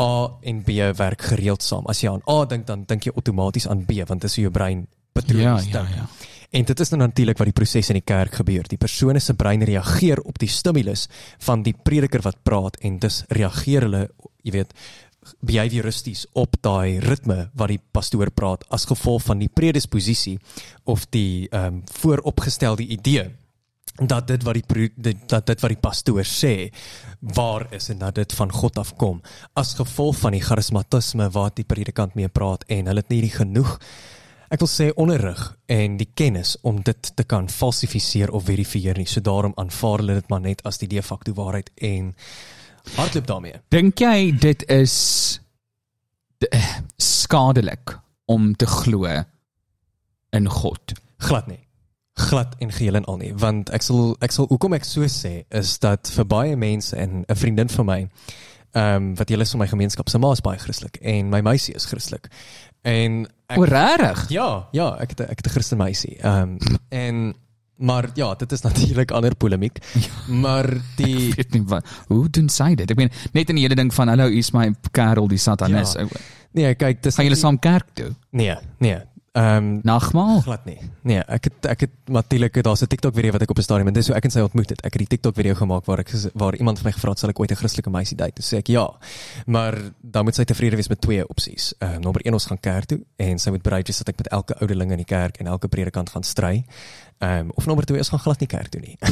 A 0.00 0.30
en 0.42 0.62
B 0.64 0.76
werk 0.96 1.22
gereeld 1.22 1.62
saam. 1.62 1.86
As 1.86 2.00
jy 2.00 2.10
aan 2.10 2.22
A 2.28 2.44
dink 2.46 2.66
dan 2.66 2.84
dink 2.88 3.04
jy 3.04 3.12
outomaties 3.14 3.68
aan 3.68 3.84
B 3.86 4.00
want 4.06 4.20
dit 4.20 4.30
is 4.30 4.36
hoe 4.36 4.42
jou 4.48 4.52
brein 4.52 4.86
patrone 5.12 5.42
Ja, 5.42 5.56
dink. 5.56 5.72
ja, 5.72 5.86
ja. 5.96 6.06
En 6.50 6.64
dit 6.64 6.80
is 6.80 6.88
nou 6.90 6.98
natuurlik 7.02 7.38
wat 7.38 7.46
die 7.46 7.54
proses 7.54 7.88
in 7.92 7.94
die 8.00 8.04
kerk 8.06 8.34
gebeur. 8.40 8.66
Die 8.66 8.78
persoon 8.78 9.20
se 9.20 9.34
brein 9.34 9.62
reageer 9.62 10.18
op 10.26 10.38
die 10.38 10.48
stimulus 10.48 11.06
van 11.38 11.62
die 11.62 11.74
prediker 11.82 12.22
wat 12.22 12.42
praat 12.42 12.76
en 12.82 12.98
dus 12.98 13.24
reageer 13.28 13.86
hulle, 13.86 14.08
jy 14.42 14.50
weet, 14.56 14.74
behavioristies 15.44 16.24
op 16.32 16.56
daai 16.64 16.98
ritme 17.04 17.50
wat 17.54 17.68
die 17.68 17.80
pastoor 17.92 18.30
praat 18.34 18.64
as 18.72 18.86
gevolg 18.88 19.22
van 19.22 19.38
die 19.38 19.48
predisposisie 19.52 20.38
of 20.84 21.06
die 21.14 21.46
ehm 21.50 21.66
um, 21.66 21.82
vooropgestelde 22.00 22.82
idee 22.82 23.28
dat 24.00 24.26
dit 24.28 24.42
wat 24.42 24.54
die 24.56 25.18
dat 25.28 25.46
dit 25.46 25.60
wat 25.60 25.70
die 25.74 25.80
pastoor 25.80 26.24
sê 26.24 26.70
waar 27.20 27.66
is 27.74 27.90
en 27.92 27.98
dat 27.98 28.14
dit 28.14 28.32
van 28.32 28.52
God 28.52 28.78
afkom. 28.78 29.20
As 29.54 29.74
gevolg 29.74 30.16
van 30.22 30.32
die 30.32 30.40
charismatisme 30.44 31.28
wat 31.34 31.56
die 31.60 31.64
predikant 31.68 32.14
mee 32.16 32.28
praat 32.28 32.64
en 32.68 32.86
hulle 32.88 33.02
het 33.04 33.12
nie 33.12 33.20
die 33.26 33.34
genoeg 33.36 33.76
ek 34.50 34.58
wil 34.64 34.70
sê 34.70 34.88
onderrig 34.98 35.42
en 35.70 35.96
die 36.00 36.08
kennis 36.18 36.56
om 36.66 36.80
dit 36.82 37.12
te 37.16 37.22
kan 37.24 37.46
falsifiseer 37.48 38.32
of 38.34 38.48
verifieer 38.48 38.98
nie. 38.98 39.06
So 39.06 39.20
daarom 39.22 39.52
aanvaar 39.56 40.02
hulle 40.02 40.16
dit 40.18 40.28
maar 40.32 40.40
net 40.42 40.64
as 40.66 40.80
die 40.82 40.88
de 40.90 41.02
facto 41.06 41.32
waarheid 41.36 41.70
en 41.76 42.14
hardloop 42.96 43.26
daarmee. 43.28 43.60
Dink 43.70 44.00
jy 44.02 44.32
dit 44.40 44.64
is 44.72 44.94
d- 46.42 46.50
skadelik 46.98 47.98
om 48.26 48.54
te 48.56 48.66
glo 48.66 49.06
in 50.32 50.48
God? 50.48 50.96
glad 51.20 51.46
nie 51.46 51.60
glad 52.20 52.54
en 52.60 52.72
geheel 52.72 53.00
en 53.00 53.04
al 53.10 53.18
nie 53.22 53.32
want 53.40 53.70
ek 53.76 53.82
sal 53.86 54.14
ek 54.24 54.34
sal 54.36 54.46
hoekom 54.52 54.76
ek 54.78 54.84
so 54.88 55.08
sê 55.10 55.32
is 55.60 55.78
dat 55.82 56.10
vir 56.16 56.26
baie 56.30 56.56
mense 56.56 56.96
en 56.96 57.24
'n 57.28 57.36
vriendin 57.42 57.68
van 57.68 57.86
my 57.86 58.00
ehm 58.72 58.96
um, 58.96 59.14
wat 59.18 59.28
julle 59.32 59.42
is 59.42 59.50
van 59.50 59.60
my 59.64 59.66
gemeenskap 59.66 60.08
se 60.08 60.18
ma 60.18 60.30
is 60.32 60.40
baie 60.46 60.58
Christelik 60.58 60.98
en 61.02 61.30
my 61.30 61.40
meisie 61.40 61.74
is 61.74 61.86
Christelik 61.90 62.28
en 62.84 63.26
ek, 63.48 63.58
O, 63.58 63.64
regtig? 63.64 64.28
ja 64.30 64.68
ja 64.72 64.96
ek 65.00 65.16
het 65.16 65.20
ek 65.20 65.38
het 65.42 65.46
'n 65.46 65.50
Christen 65.56 65.78
meisie 65.78 66.18
ehm 66.22 66.56
um, 66.58 66.58
en 66.90 67.34
Maar 67.80 68.10
ja, 68.14 68.34
dit 68.34 68.52
is 68.52 68.60
natuurlik 68.60 69.10
ander 69.10 69.34
polemiek. 69.36 69.78
Maar 70.28 70.66
die 70.96 71.30
Ek 71.30 71.36
weet 71.36 71.52
nie 71.52 71.62
wat 71.64 71.86
hoe 72.06 72.28
doen 72.28 72.48
sy 72.52 72.74
dit? 72.74 72.90
Ek 72.90 72.96
meen 72.96 73.10
net 73.32 73.48
in 73.48 73.56
die 73.56 73.64
hele 73.64 73.74
ding 73.78 73.88
van 73.94 74.08
hallo, 74.12 74.26
hier's 74.28 74.50
my 74.52 74.66
kerel 74.92 75.28
die 75.28 75.38
satanis. 75.40 75.94
Ja. 75.96 76.00
Ja. 76.04 76.20
nee, 76.52 76.74
kyk, 76.74 77.00
dis 77.02 77.14
Gaan 77.16 77.24
julle 77.24 77.38
saam 77.40 77.58
kerk 77.58 77.94
toe? 77.94 78.10
Nee, 78.36 78.56
nee. 78.84 78.98
Ehm 79.32 79.56
um, 79.56 79.80
Nagmaal? 79.82 80.40
glad 80.40 80.64
nie. 80.64 80.78
Nee, 81.06 81.22
ek 81.22 81.44
het 81.44 81.66
ek 81.70 81.80
het 81.80 81.90
natuurlik 82.10 82.62
daar's 82.62 82.82
'n 82.82 82.86
TikTok 82.86 83.14
video 83.14 83.30
wat 83.30 83.42
ek 83.42 83.50
op 83.50 83.58
'n 83.58 83.62
stadium 83.62 83.86
en 83.86 83.92
dis 83.92 84.06
hoe 84.06 84.16
ek 84.16 84.24
en 84.24 84.30
sy 84.30 84.40
ontmoet 84.40 84.68
het. 84.68 84.80
Ek 84.80 84.92
het 84.92 84.98
die 84.98 85.06
TikTok 85.06 85.34
video 85.34 85.54
gemaak 85.54 85.84
waar 85.84 85.98
ek 85.98 86.10
waar 86.34 86.56
iemand 86.56 86.78
vir 86.78 86.84
my 86.86 86.92
gevra 86.92 87.10
het 87.10 87.18
sal 87.18 87.28
ek 87.28 87.38
ooit 87.40 87.50
'n 87.50 87.54
Christelike 87.54 87.90
meisie 87.90 88.16
date. 88.16 88.32
Toe 88.32 88.44
sê 88.44 88.58
ek 88.58 88.66
ja. 88.66 88.90
Maar 89.46 89.78
dan 90.02 90.24
moet 90.24 90.34
sy 90.34 90.44
tevrede 90.44 90.76
wees 90.76 90.88
met 90.88 91.00
twee 91.00 91.28
opsies. 91.28 91.74
Ehm 91.78 91.92
uh, 91.92 91.98
nommer 91.98 92.26
1 92.26 92.32
ons 92.32 92.46
gaan 92.46 92.60
kerk 92.60 92.84
toe 92.84 93.00
en 93.16 93.38
sy 93.38 93.50
moet 93.50 93.62
bereid 93.62 93.86
wees 93.86 93.98
dat 93.98 94.08
ek 94.08 94.16
met 94.16 94.28
elke 94.28 94.54
ouderling 94.54 94.90
in 94.90 94.96
die 94.96 95.04
kerk 95.04 95.36
en 95.36 95.46
elke 95.46 95.68
predikant 95.68 96.10
gaan 96.10 96.22
stry. 96.22 96.64
Ehm 97.18 97.38
um, 97.38 97.50
of 97.54 97.66
nommer 97.66 97.84
2 97.84 97.98
ons 97.98 98.08
gaan 98.08 98.18
glad 98.18 98.40
nie 98.40 98.48
kerk 98.48 98.68
toe 98.68 98.80
nie. 98.80 98.96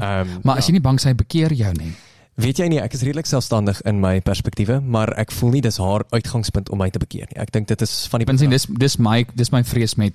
Ehm 0.00 0.28
um, 0.28 0.38
Maar 0.42 0.56
as 0.56 0.66
jy 0.66 0.72
nie 0.72 0.80
bang 0.80 1.00
sy 1.00 1.14
bekeer 1.14 1.52
jou 1.52 1.72
nie. 1.72 1.94
Weet 2.38 2.58
jy 2.62 2.68
nie, 2.70 2.78
ek 2.78 2.94
is 2.94 3.02
redelik 3.02 3.26
selfstandig 3.26 3.80
in 3.88 3.98
my 4.00 4.20
perspektiewe, 4.22 4.78
maar 4.80 5.10
ek 5.18 5.32
voel 5.34 5.56
nie 5.56 5.60
dis 5.64 5.78
haar 5.82 6.04
uitgangspunt 6.14 6.70
om 6.70 6.78
my 6.78 6.86
te 6.94 7.00
bekeer 7.02 7.26
nie. 7.32 7.38
Ek 7.42 7.50
dink 7.54 7.66
dit 7.68 7.80
is 7.82 8.06
van 8.12 8.22
die 8.22 8.26
Want 8.28 8.38
sien 8.38 8.50
dis 8.54 8.66
dis 8.78 8.98
my 9.02 9.24
dis 9.34 9.50
my 9.50 9.64
vrees 9.66 9.96
met 9.98 10.14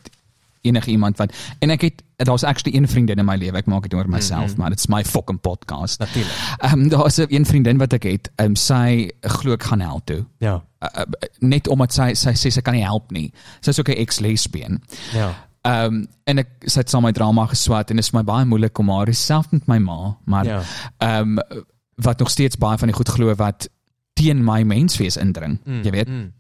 enige 0.64 0.92
iemand 0.94 1.18
wat 1.20 1.34
en 1.60 1.74
ek 1.76 1.82
het 1.82 2.04
daar's 2.24 2.46
actually 2.48 2.78
een 2.78 2.88
vriendin 2.88 3.20
in 3.20 3.26
my 3.28 3.36
lewe. 3.36 3.58
Ek 3.60 3.68
maak 3.68 3.84
dit 3.84 3.94
oor 4.00 4.08
myself, 4.08 4.40
mm 4.42 4.48
-hmm. 4.54 4.58
maar 4.62 4.70
dit's 4.70 4.88
my 4.88 5.04
fucking 5.04 5.42
podcast. 5.42 6.00
natuurlik. 6.00 6.32
Ehm 6.60 6.80
um, 6.80 6.90
daar's 6.90 7.18
'n 7.20 7.26
een 7.28 7.46
vriendin 7.46 7.78
wat 7.78 7.94
ek 7.94 8.04
het. 8.04 8.32
Ehm 8.36 8.50
um, 8.50 8.56
sy 8.56 9.12
glo 9.22 9.54
ek 9.54 9.64
gaan 9.64 9.82
hel 9.82 10.02
toe. 10.04 10.26
Ja. 10.38 10.64
Uh, 10.80 10.90
uh, 10.98 11.04
net 11.40 11.68
omdat 11.68 11.94
sy 11.94 12.14
sy 12.14 12.30
sê 12.32 12.50
sy 12.52 12.62
kan 12.62 12.74
nie 12.74 12.84
help 12.86 13.12
nie. 13.12 13.34
Sy's 13.60 13.80
ook 13.80 13.90
'n 13.90 13.98
ex-lesbien. 14.00 14.82
Ja. 15.14 15.34
Ehm 15.62 15.86
um, 15.94 16.08
en 16.24 16.38
ek 16.38 16.48
sy 16.66 16.80
het 16.80 16.90
saam 16.90 17.04
met 17.04 17.16
drama 17.16 17.46
geswat 17.46 17.90
en 17.90 17.96
dit 17.96 18.06
is 18.06 18.10
vir 18.12 18.20
my 18.20 18.26
baie 18.26 18.46
moeilik 18.46 18.78
om 18.80 18.90
haar 18.90 19.14
self 19.14 19.52
met 19.52 19.68
my 19.68 19.78
ma, 19.78 20.16
maar 20.26 20.46
Ja. 20.46 20.62
ehm 20.98 21.38
um, 21.38 21.64
wat 21.96 22.20
nog 22.20 22.30
steeds 22.30 22.58
baie 22.58 22.78
van 22.78 22.88
die 22.88 22.96
goed 22.96 23.10
glo 23.10 23.36
wat 23.36 23.70
teen 24.14 24.44
my 24.44 24.64
menswees 24.64 25.18
indring, 25.18 25.60
mm, 25.66 25.82
jy 25.84 25.92
weet. 25.92 26.08
Mm. 26.10 26.32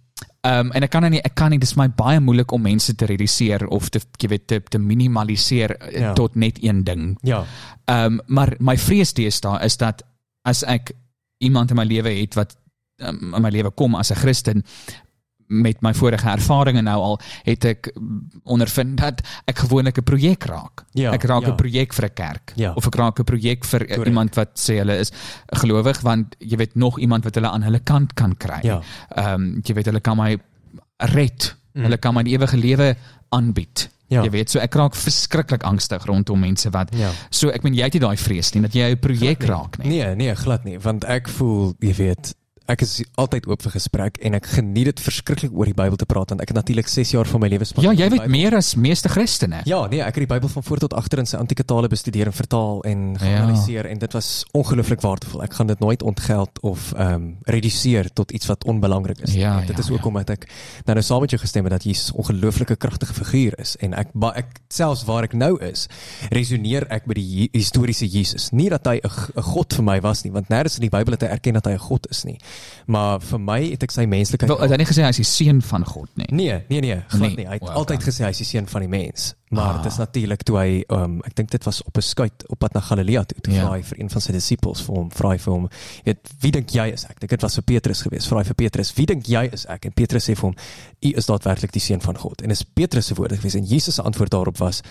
Ehm 0.43 0.60
um, 0.68 0.72
en 0.72 0.84
ek 0.84 0.89
kan 0.91 1.06
nie 1.10 1.22
ek 1.24 1.36
kan 1.36 1.49
nie 1.49 1.60
dis 1.60 1.76
my 1.76 1.88
baie 1.89 2.20
moeilik 2.20 2.51
om 2.51 2.62
mense 2.62 2.95
te 2.95 3.06
reduseer 3.06 3.68
of 3.68 3.89
te 3.89 3.99
jy 4.20 4.28
weet 4.28 4.47
te, 4.47 4.60
te 4.60 4.80
minimaliseer 4.80 5.78
Ja. 5.80 5.99
ja. 5.99 6.14
tot 6.14 6.36
net 6.36 6.60
een 6.64 6.84
ding. 6.84 7.18
Ja. 7.22 7.45
Ehm 7.86 8.06
um, 8.06 8.20
maar 8.28 8.56
my 8.60 8.78
vrees 8.78 9.14
deesdae 9.14 9.64
is 9.64 9.78
dat 9.78 10.04
as 10.43 10.64
ek 10.64 10.91
iemand 11.38 11.72
in 11.72 11.76
my 11.78 11.84
lewe 11.86 12.10
het 12.10 12.36
wat 12.36 12.58
um, 13.01 13.34
in 13.34 13.41
my 13.41 13.49
lewe 13.49 13.72
kom 13.72 13.95
as 13.95 14.12
'n 14.12 14.16
Christen 14.16 14.64
met 15.47 15.81
my 15.81 15.93
vorige 15.93 16.29
ervarings 16.29 16.81
nou 16.81 16.99
al 17.01 17.19
het 17.43 17.65
ek 17.65 17.91
ondervind 18.43 18.97
dat 18.97 19.21
ek 19.45 19.57
gewoonlik 19.65 19.97
'n 19.97 20.03
projek 20.03 20.43
raak. 20.43 20.85
Ja, 20.93 21.11
ek 21.11 21.23
raak 21.23 21.43
'n 21.43 21.55
ja. 21.55 21.55
projek 21.55 21.93
vir 21.93 22.05
'n 22.05 22.13
kerk 22.13 22.53
Ja. 22.55 22.73
of 22.73 22.85
ek 22.87 22.95
raak 22.95 23.19
'n 23.19 23.23
projek 23.23 23.65
vir 23.65 23.79
Correct. 23.85 24.07
iemand 24.07 24.35
wat 24.35 24.49
sê 24.59 24.77
hulle 24.77 24.97
is 24.97 25.11
gelowig 25.47 26.01
want 26.01 26.35
jy 26.39 26.57
weet 26.57 26.75
nog 26.75 26.99
iemand 26.99 27.23
wat 27.23 27.35
hulle 27.35 27.49
aan 27.49 27.63
hulle 27.63 27.79
kant 27.79 28.13
kan 28.13 28.35
kry. 28.37 28.59
Ja. 28.63 28.81
Ehm 29.15 29.33
um, 29.33 29.61
jy 29.63 29.73
weet 29.73 29.85
hulle 29.85 30.01
kan 30.01 30.17
my 30.17 30.37
red. 30.97 31.55
Mm. 31.73 31.83
Hulle 31.83 31.97
kan 31.97 32.13
my 32.13 32.23
die 32.23 32.37
ewige 32.37 32.57
lewe 32.57 32.95
aanbied. 33.29 33.89
Ja. 34.07 34.21
Jy 34.23 34.29
weet 34.29 34.51
so 34.53 34.61
ek 34.61 34.75
raak 34.77 34.95
verskriklik 34.95 35.63
angstig 35.63 36.05
rondom 36.05 36.39
mense 36.39 36.69
wat 36.73 36.93
Ja. 36.95 37.09
So 37.29 37.49
ek 37.49 37.63
meen 37.63 37.73
jy 37.73 37.87
het 37.87 37.93
nie 37.93 38.03
daai 38.03 38.17
vrees 38.17 38.53
nie 38.53 38.61
dat 38.61 38.73
jy 38.73 38.91
'n 38.91 38.99
projek 38.99 39.43
raak 39.43 39.77
nie. 39.77 39.89
Nee, 39.89 40.15
nee, 40.15 40.35
glad 40.35 40.63
nie, 40.63 40.77
want 40.79 41.03
ek 41.03 41.27
voel, 41.29 41.73
jy 41.79 41.93
weet, 41.93 42.35
ek 42.72 42.82
is 42.86 43.03
altyd 43.20 43.47
oop 43.51 43.61
vir 43.66 43.74
gesprek 43.76 44.18
en 44.24 44.38
ek 44.38 44.45
geniet 44.55 44.86
dit 44.86 44.99
verskriklik 45.03 45.51
oor 45.51 45.66
die 45.66 45.76
Bybel 45.76 45.97
te 45.99 46.05
praat 46.05 46.32
want 46.32 46.41
ek 46.41 46.53
het 46.53 46.57
natuurlik 46.57 46.88
6 46.88 47.11
jaar 47.11 47.28
van 47.28 47.43
my 47.43 47.49
lewe 47.51 47.66
Ja, 47.84 47.91
met 47.91 47.99
jy 47.99 48.09
weet 48.09 48.28
meer 48.32 48.55
as 48.55 48.74
meeste 48.76 49.09
Christene. 49.09 49.61
Ja, 49.66 49.86
nee, 49.88 50.01
ek 50.01 50.16
het 50.16 50.24
die 50.24 50.32
Bybel 50.32 50.49
van 50.49 50.64
voor 50.64 50.78
tot 50.78 50.93
agter 50.93 51.20
in 51.20 51.28
sy 51.30 51.38
antieke 51.38 51.66
tale 51.68 51.88
bestudeer 51.91 52.28
en 52.32 52.36
vertaal 52.36 52.82
en 52.88 53.18
geanalyseer 53.20 53.88
ja. 53.88 53.91
en 53.91 53.99
dit 53.99 54.16
was 54.16 54.30
ongelooflik 54.51 55.03
waardevol. 55.03 55.43
Ek 55.43 55.53
gaan 55.53 55.68
dit 55.68 55.80
nooit 55.84 56.03
ontgeld 56.03 56.59
of 56.61 56.91
ehm 56.93 57.14
um, 57.14 57.30
reduseer 57.43 58.09
tot 58.14 58.32
iets 58.32 58.47
wat 58.47 58.64
onbelangrik 58.70 59.20
is. 59.28 59.34
Ja, 59.36 59.59
dit 59.61 59.76
ja, 59.76 59.84
is 59.84 59.91
ook 59.91 60.03
ja. 60.03 60.07
omdat 60.11 60.30
ek 60.30 60.47
nou 60.86 60.95
nou 60.95 61.05
saam 61.05 61.24
met 61.26 61.34
jou 61.36 61.41
gestem 61.41 61.68
het 61.68 61.76
dat 61.76 61.84
Jesus 61.88 62.11
'n 62.11 62.18
ongelooflike 62.24 62.76
kragtige 62.76 63.14
figuur 63.14 63.59
is 63.59 63.76
en 63.80 63.93
ek 63.93 64.07
ba- 64.14 64.34
ek 64.36 64.59
selfs 64.70 65.03
waar 65.03 65.24
ek 65.24 65.34
nou 65.34 65.59
is, 65.59 65.88
resoneer 66.30 66.88
ek 66.89 67.05
met 67.05 67.16
die 67.16 67.49
historiese 67.51 68.07
Jesus. 68.07 68.51
Nie 68.51 68.70
dat 68.70 68.86
hy 68.86 68.99
'n 69.03 69.41
God 69.41 69.74
vir 69.74 69.84
my 69.84 69.99
was 70.01 70.24
nie, 70.24 70.32
want 70.32 70.49
nêrens 70.49 70.76
in 70.76 70.82
die 70.82 70.89
Bybel 70.89 71.14
het 71.14 71.22
hy 71.22 71.28
erken 71.28 71.53
dat 71.53 71.66
hy 71.66 71.74
'n 71.74 71.78
God 71.80 72.09
is 72.09 72.24
nie. 72.24 72.39
Maar 72.86 73.20
vir 73.24 73.39
my 73.39 73.60
het 73.72 73.84
ek 73.84 73.91
sy 73.91 74.04
menslikheid 74.06 74.49
Wel, 74.51 74.60
het 74.60 74.72
hy 74.72 74.78
nie 74.78 74.86
gesê 74.86 75.04
hy 75.04 75.10
is 75.10 75.16
die 75.22 75.24
seun 75.24 75.62
van 75.62 75.86
God 75.86 76.10
nie. 76.20 76.28
Nee, 76.32 76.64
nee 76.70 76.82
nee, 76.82 77.04
glad 77.08 77.22
Nee. 77.22 77.36
nie. 77.36 77.45
Hy 77.47 77.54
het 77.54 77.62
Wel, 77.62 77.72
altyd 77.72 78.04
gesê 78.04 78.24
hy 78.26 78.30
is 78.30 78.38
die 78.38 78.45
seun 78.45 78.68
van 78.68 78.82
die 78.82 78.89
mens. 78.89 79.34
Maar 79.54 79.74
Ah. 79.78 79.84
dit 79.84 79.91
is 79.91 79.97
natuurlik 79.97 80.43
toe 80.43 80.58
hy 80.58 80.84
um, 80.89 81.22
ek 81.26 81.36
dink 81.36 81.51
dit 81.51 81.64
was 81.64 81.84
op 81.84 81.97
'n 81.97 82.01
skuit 82.01 82.43
op 82.49 82.60
pad 82.60 82.74
na 82.74 82.80
Galilea 82.82 83.24
toe. 83.24 83.41
Toe 83.41 83.54
Ja. 83.54 83.62
vra 83.66 83.72
hy 83.78 83.82
vir 83.84 83.99
een 83.99 84.10
van 84.10 84.22
sy 84.22 84.32
disippels 84.32 84.82
vir 84.82 84.95
hom, 84.95 85.12
vra 85.12 85.30
hy 85.30 85.38
vir 85.38 85.54
hom, 85.54 85.70
weet 86.04 86.18
wie 86.41 86.51
dink 86.51 86.70
jy 86.72 86.91
is 86.91 87.06
ek? 87.06 87.20
Dink 87.20 87.30
dit 87.30 87.41
was 87.41 87.54
vir 87.56 87.64
Petrus 87.64 88.01
geweest. 88.01 88.28
Vra 88.28 88.38
hy 88.39 88.43
vir 88.43 88.56
Petrus, 88.56 88.93
wie 88.93 89.06
dink 89.06 89.26
jy 89.28 89.49
is 89.54 89.66
ek? 89.66 89.86
En 89.86 89.91
Petrus 89.93 90.24
sê 90.30 90.36
vir 90.36 90.41
hom, 90.49 90.56
u 91.01 91.14
is 91.16 91.26
daadwerklik 91.26 91.72
die 91.72 91.80
seun 91.82 92.01
van 92.01 92.18
God. 92.18 92.41
En 92.41 92.49
dis 92.49 92.64
Petrus 92.64 93.06
se 93.06 93.14
woorde 93.14 93.36
geweest 93.36 93.56
en 93.56 93.66
Jesus 93.66 93.95
se 93.95 94.01
antwoord 94.01 94.30
daarop 94.32 94.58
was 94.58 94.82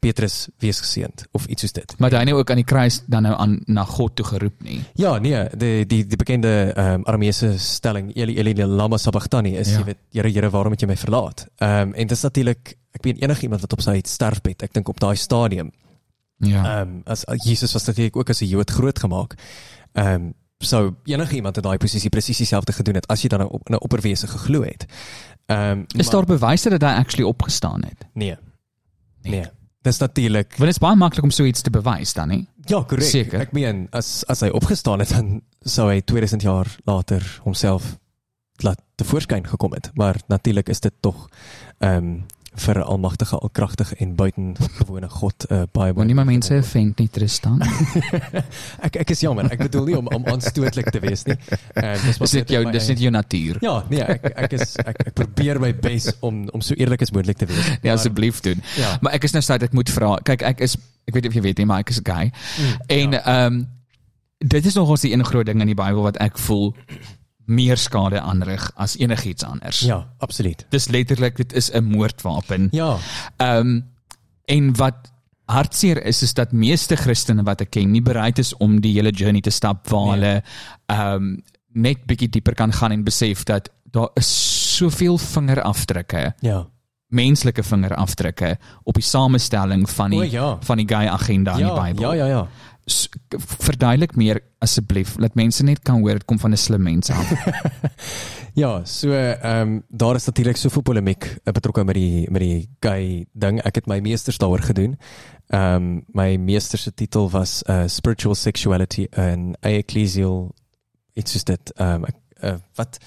Petrus, 0.00 0.48
wees 0.58 0.80
geseënd 0.80 1.26
of 1.36 1.44
iets 1.46 1.60
soos 1.62 1.72
dit. 1.76 1.94
Maar 1.98 2.10
hy 2.10 2.16
het 2.16 2.26
nie 2.30 2.34
ook 2.34 2.50
aan 2.50 2.56
die 2.56 2.64
kruis 2.64 3.02
dan 3.06 3.22
nou 3.22 3.34
aan 3.36 3.60
na 3.66 3.84
God 3.84 4.16
toe 4.16 4.24
geroep 4.26 4.62
nie. 4.62 4.80
Ja, 4.94 5.18
nee, 5.18 5.44
die 5.56 5.86
die 5.86 6.06
die 6.06 6.16
bekende 6.16 6.72
ehm 6.74 6.94
um, 6.94 7.04
Arameese 7.06 7.58
stelling 7.58 8.10
Eli 8.16 8.38
Eli 8.38 8.64
lama 8.66 8.96
sabachthani 8.98 9.56
is 9.56 9.68
Ja. 9.70 9.78
jy 9.78 9.84
weet 9.84 9.98
Here 10.12 10.30
Here 10.30 10.50
waarom 10.50 10.72
het 10.72 10.80
jy 10.80 10.86
my 10.88 10.96
verlaat? 10.96 11.46
Ehm 11.58 11.88
um, 11.88 11.92
en 11.94 12.06
dit 12.06 12.16
is 12.16 12.22
natuurlik 12.22 12.74
ek 12.92 13.04
weet 13.04 13.22
enigiemand 13.22 13.60
wat 13.60 13.72
op 13.72 13.80
sy 13.80 14.00
sterfbed, 14.04 14.62
ek 14.62 14.72
dink 14.72 14.88
op 14.88 15.00
daai 15.00 15.16
stadium 15.16 15.70
Ja. 16.38 16.64
ehm 16.80 16.88
um, 16.88 17.02
as 17.06 17.24
Jesus 17.44 17.72
was 17.72 17.84
natuurlik 17.86 18.16
ook 18.16 18.30
as 18.30 18.40
'n 18.40 18.46
Jood 18.46 18.70
groot 18.70 18.98
gemaak. 18.98 19.34
Ehm 19.92 20.14
um, 20.14 20.34
sou 20.58 20.94
enigiemand 21.04 21.56
in 21.56 21.62
daai 21.62 21.76
posisie 21.78 22.10
presies 22.10 22.36
dieselfde 22.36 22.72
gedoen 22.72 22.94
het 22.94 23.06
as 23.08 23.22
jy 23.22 23.28
dan 23.28 23.48
op 23.48 23.68
'n 23.70 23.80
opperwese 23.80 24.26
geglo 24.26 24.62
het. 24.62 24.86
Ehm 25.46 25.70
um, 25.70 25.84
is 25.96 26.10
daar 26.10 26.24
bewyse 26.24 26.68
dat 26.70 26.80
hy 26.82 26.96
actually 26.96 27.28
opgestaan 27.28 27.82
het? 27.82 28.06
nee. 28.14 28.36
Nee. 29.22 29.32
Nee. 29.32 29.44
Dis 29.82 29.98
natuurlik 29.98 30.56
Want 30.58 30.68
dit 30.68 30.76
is 30.76 30.82
baie 30.82 30.96
maklik 30.96 31.24
om 31.24 31.32
so 31.32 31.44
iets 31.48 31.62
te 31.64 31.72
bewys 31.72 32.12
dan 32.12 32.28
nie. 32.28 32.42
Ja, 32.68 32.82
korrek. 32.84 33.08
Seker. 33.08 33.40
Ek 33.46 33.54
meen 33.56 33.86
as 33.96 34.20
as 34.28 34.44
hy 34.44 34.50
opgestaan 34.52 35.00
het 35.00 35.14
dan 35.14 35.40
sou 35.64 35.88
hy 35.88 36.00
2000 36.04 36.44
jaar 36.44 36.68
later 36.88 37.24
homself 37.46 37.96
laat 38.64 38.80
tevoorskyn 39.00 39.46
gekom 39.48 39.72
het. 39.72 39.88
Maar 39.96 40.20
natuurlik 40.28 40.68
is 40.68 40.80
dit 40.84 40.94
tog 41.00 41.28
ehm 41.78 41.96
um, 41.96 42.12
vir 42.54 42.74
'n 42.78 42.82
almagtige, 42.82 43.38
alkragtige 43.38 43.94
en 43.96 44.14
buitengewone 44.14 45.08
God 45.08 45.46
uh, 45.50 45.62
baie 45.72 45.92
Want 45.94 46.06
nie 46.06 46.14
maar 46.14 46.24
mense 46.26 46.54
offend 46.58 46.98
nie 46.98 47.08
Tristan. 47.08 47.62
ek 48.86 48.96
ek 48.96 49.10
is 49.10 49.20
jammer. 49.20 49.46
Ek 49.52 49.58
bedoel 49.58 49.84
nie 49.84 49.96
om 49.98 50.06
om 50.06 50.26
aanstootlik 50.26 50.90
te 50.90 51.00
wees 51.00 51.24
nie. 51.26 51.36
Ehm 51.74 52.00
dis 52.06 52.18
Dis 52.18 52.32
net 52.32 52.48
jou 52.50 52.64
dis 52.72 52.88
net 52.88 52.98
jou 52.98 53.10
natuur. 53.10 53.56
Ja, 53.60 53.84
nee, 53.90 54.02
ek 54.02 54.24
ek 54.36 54.52
is 54.58 54.76
ek, 54.76 55.06
ek 55.06 55.14
probeer 55.14 55.60
my 55.60 55.72
bes 55.74 56.10
om 56.20 56.48
om 56.52 56.60
so 56.60 56.74
eerlik 56.74 57.02
as 57.02 57.10
moontlik 57.12 57.38
te 57.38 57.46
wees. 57.46 57.66
Ja, 57.66 57.74
Maar- 57.82 57.92
asseblief 57.94 58.40
doen. 58.40 58.62
Ja. 58.76 58.98
Maar 59.00 59.12
ek 59.12 59.24
is 59.24 59.32
nou 59.32 59.42
staat 59.42 59.62
ek 59.62 59.72
moet 59.72 59.88
vra. 59.90 60.16
Kyk, 60.22 60.42
ek 60.42 60.60
is 60.60 60.76
ek 61.06 61.14
weet 61.14 61.22
nie 61.22 61.28
of 61.30 61.34
jy 61.34 61.42
weet 61.42 61.58
nie, 61.58 61.66
maar 61.66 61.78
ek 61.80 61.90
is 61.90 62.00
'n 62.00 62.04
guy. 62.12 62.30
Mm, 62.58 62.76
En 62.88 63.10
ja. 63.12 63.22
ehm 63.24 63.52
um, 63.54 63.66
dit 64.38 64.66
is 64.66 64.74
nogals 64.74 65.00
die 65.00 65.12
een 65.12 65.24
groot 65.24 65.46
ding 65.46 65.60
in 65.60 65.66
die 65.66 65.74
Bybel 65.76 66.02
wat 66.02 66.16
ek 66.16 66.38
voel 66.38 66.74
meer 67.50 67.76
skade 67.80 68.20
aanrig 68.20 68.70
as 68.80 68.94
enigiets 68.98 69.44
anders. 69.44 69.80
Ja, 69.86 70.00
absoluut. 70.22 70.66
Dis 70.70 70.88
letterlik 70.88 71.36
dit 71.36 71.52
is 71.52 71.70
'n 71.74 71.84
moordwapen. 71.84 72.68
Ja. 72.70 72.96
Ehm 73.36 73.56
um, 73.66 73.84
en 74.46 74.76
wat 74.76 74.94
hartseer 75.46 76.04
is 76.06 76.22
is 76.22 76.34
dat 76.34 76.52
meeste 76.52 76.96
Christene 76.96 77.42
wat 77.42 77.60
ek 77.60 77.70
ken 77.70 77.90
nie 77.90 78.02
bereid 78.02 78.38
is 78.38 78.54
om 78.56 78.80
die 78.80 78.92
hele 78.94 79.10
journey 79.10 79.40
te 79.40 79.50
stap 79.50 79.88
waar 79.88 80.04
Nee. 80.06 80.12
hulle 80.14 80.42
ehm 80.86 81.14
um, 81.14 81.42
net 81.72 82.04
bietjie 82.06 82.28
dieper 82.28 82.54
kan 82.54 82.72
gaan 82.72 82.92
en 82.92 83.04
besef 83.04 83.44
dat 83.44 83.70
daar 83.90 84.08
is 84.14 84.30
soveel 84.76 85.18
vingerafdrukke, 85.18 86.34
Ja. 86.40 86.66
menslike 87.08 87.62
vingerafdrukke 87.62 88.58
op 88.84 88.94
die 88.94 89.02
samestelling 89.02 89.90
van 89.90 90.10
die 90.10 90.18
O, 90.20 90.22
ja. 90.22 90.56
van 90.60 90.76
die 90.76 90.88
gay 90.88 91.06
agenda 91.08 91.52
in 91.52 91.58
Ja, 91.58 91.74
die 91.74 91.82
Bybel. 91.94 92.02
ja, 92.14 92.24
ja, 92.24 92.26
ja. 92.26 92.48
S- 92.86 93.08
k- 93.28 93.38
Verduidelik 93.38 94.16
meer 94.16 94.40
asseblief 94.58 95.14
dat 95.16 95.34
mense 95.34 95.62
net 95.62 95.78
kan 95.82 96.00
hoor 96.00 96.12
dit 96.20 96.24
kom 96.24 96.38
van 96.38 96.52
'n 96.52 96.56
slim 96.56 96.82
mens 96.82 97.10
af. 97.10 97.32
Ja, 98.54 98.84
so 98.84 99.12
ehm 99.12 99.60
um, 99.68 99.82
daar 99.88 100.14
is 100.14 100.24
natuurlik 100.26 100.56
soveel 100.56 100.82
polemiek 100.82 101.24
uh, 101.44 101.52
betrokke 101.52 101.84
met 101.84 101.94
die 101.94 102.30
met 102.30 102.40
die 102.42 102.68
gay 102.80 103.26
ding. 103.32 103.60
Ek 103.62 103.74
het 103.74 103.86
my 103.86 104.00
meesters 104.00 104.38
daaroor 104.38 104.62
gedoen. 104.62 104.96
Ehm 105.48 105.74
um, 105.74 106.04
my 106.12 106.36
meester 106.36 106.78
se 106.78 106.94
titel 106.94 107.30
was 107.30 107.62
uh, 107.70 107.86
Spiritual 107.86 108.34
Sexuality 108.34 109.06
and 109.12 109.56
Ecclesial 109.60 110.50
iets 111.14 111.32
soos 111.32 111.44
dit. 111.44 111.72
Ehm 111.76 111.94
um, 111.94 112.04
ek 112.04 112.16
uh, 112.42 112.54
wat 112.74 112.98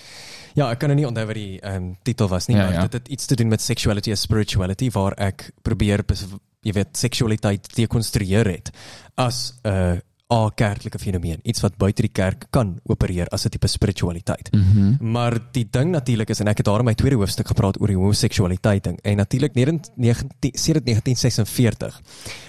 Ja, 0.56 0.70
ek 0.72 0.80
kan 0.80 0.90
nou 0.90 1.00
nie 1.00 1.08
onthou 1.08 1.26
wat 1.26 1.36
die 1.36 1.60
ehm 1.62 1.76
um, 1.76 1.96
titel 2.04 2.28
was 2.28 2.48
nie, 2.48 2.58
Ja, 2.58 2.64
maar 2.64 2.74
ja. 2.74 2.82
dit 2.82 2.94
het 2.94 3.08
iets 3.08 3.26
te 3.26 3.36
doen 3.36 3.48
met 3.48 3.62
sexuality 3.62 4.10
en 4.10 4.18
spirituality 4.18 4.90
waar 4.92 5.14
ek 5.18 5.52
probeer 5.62 6.04
jy 6.64 6.72
weet 6.72 6.98
seksualiteit 6.98 7.76
dekonstrueer 7.76 8.46
het 8.46 8.72
as 9.16 9.54
'n 9.64 9.70
uh, 9.70 9.98
a-kerklike 10.34 10.98
fenomeen, 11.00 11.40
iets 11.44 11.62
wat 11.62 11.78
buite 11.78 12.02
die 12.06 12.12
kerk 12.12 12.46
kan 12.50 12.80
opereer 12.90 13.28
as 13.36 13.46
'n 13.46 13.50
tipe 13.50 13.68
spiritualiteit. 13.68 14.52
Mm 14.52 14.98
Maar 15.00 15.40
die 15.52 15.68
ding 15.70 15.92
natuurlik 15.92 16.30
is 16.30 16.40
en 16.40 16.48
ek 16.48 16.58
het 16.58 16.66
daar 16.66 16.80
in 16.80 16.86
my 16.86 16.94
tweede 16.94 17.16
hoofstuk 17.16 17.48
gepraat 17.48 17.82
oor 17.82 17.88
die 17.88 17.98
homoseksualiteit 17.98 18.84
ding 18.84 19.00
en 19.02 19.18
natuurlik 19.18 19.54
1946 19.54 22.02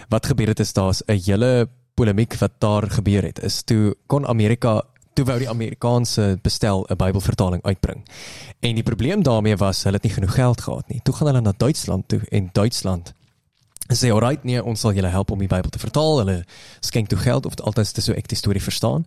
wat 0.08 0.26
gebeur 0.26 0.46
het 0.46 0.60
is 0.60 0.72
daar's 0.72 1.02
'n 1.06 1.20
hele 1.26 1.68
polemiek 1.94 2.38
wat 2.38 2.52
daar 2.58 2.90
gebeur 2.90 3.22
het 3.22 3.42
is 3.42 3.62
toe 3.62 3.96
kon 4.06 4.26
Amerika 4.26 4.82
toe 5.14 5.24
wou 5.24 5.38
die 5.38 5.48
Amerikaanse 5.48 6.38
bestel 6.42 6.86
'n 6.88 6.96
Bybelvertaling 6.96 7.62
uitbring. 7.62 8.08
En 8.60 8.74
die 8.74 8.82
probleem 8.82 9.22
daarmee 9.22 9.56
was 9.56 9.82
hulle 9.82 9.96
het 9.96 10.04
nie 10.04 10.12
genoeg 10.12 10.34
geld 10.34 10.60
gehad 10.60 10.88
nie. 10.88 11.00
Toe 11.02 11.14
gaan 11.14 11.26
hulle 11.26 11.40
na 11.40 11.52
Duitsland 11.56 12.08
toe 12.08 12.20
en 12.28 12.48
Duitsland 12.52 13.12
sê 13.92 14.10
alright 14.10 14.44
nee 14.44 14.62
ons 14.62 14.80
sal 14.80 14.94
julle 14.96 15.10
help 15.12 15.30
om 15.30 15.38
die 15.38 15.48
Bybel 15.50 15.70
te 15.70 15.78
vertaal. 15.78 16.18
Hulle 16.22 16.36
skenk 16.80 17.08
toe 17.08 17.18
geld 17.18 17.46
of 17.46 17.58
altyd 17.60 17.94
dis 17.94 18.08
so 18.08 18.16
ek 18.16 18.28
die 18.32 18.38
storie 18.38 18.62
verstaan. 18.62 19.04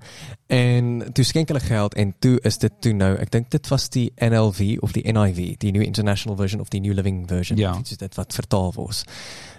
En 0.53 1.09
toe 1.13 1.25
skenk 1.25 1.49
hulle 1.49 1.63
geld 1.63 1.97
en 1.97 2.13
toe 2.19 2.38
is 2.45 2.57
dit 2.61 2.73
toe 2.82 2.93
nou 2.93 3.15
ek 3.17 3.32
dink 3.34 3.49
dit 3.53 3.71
was 3.73 3.89
die 3.89 4.11
NLV 4.21 4.78
of 4.86 4.93
die 4.93 5.05
NIV, 5.11 5.57
die 5.57 5.71
New 5.71 5.84
International 5.84 6.38
Version 6.38 6.61
of 6.61 6.69
die 6.69 6.82
New 6.84 6.93
Living 6.93 7.25
Version. 7.28 7.57
Ja. 7.57 7.73
Is 7.82 7.97
dit 7.97 8.15
wat 8.15 8.34
vertaal 8.34 8.73
was. 8.78 9.03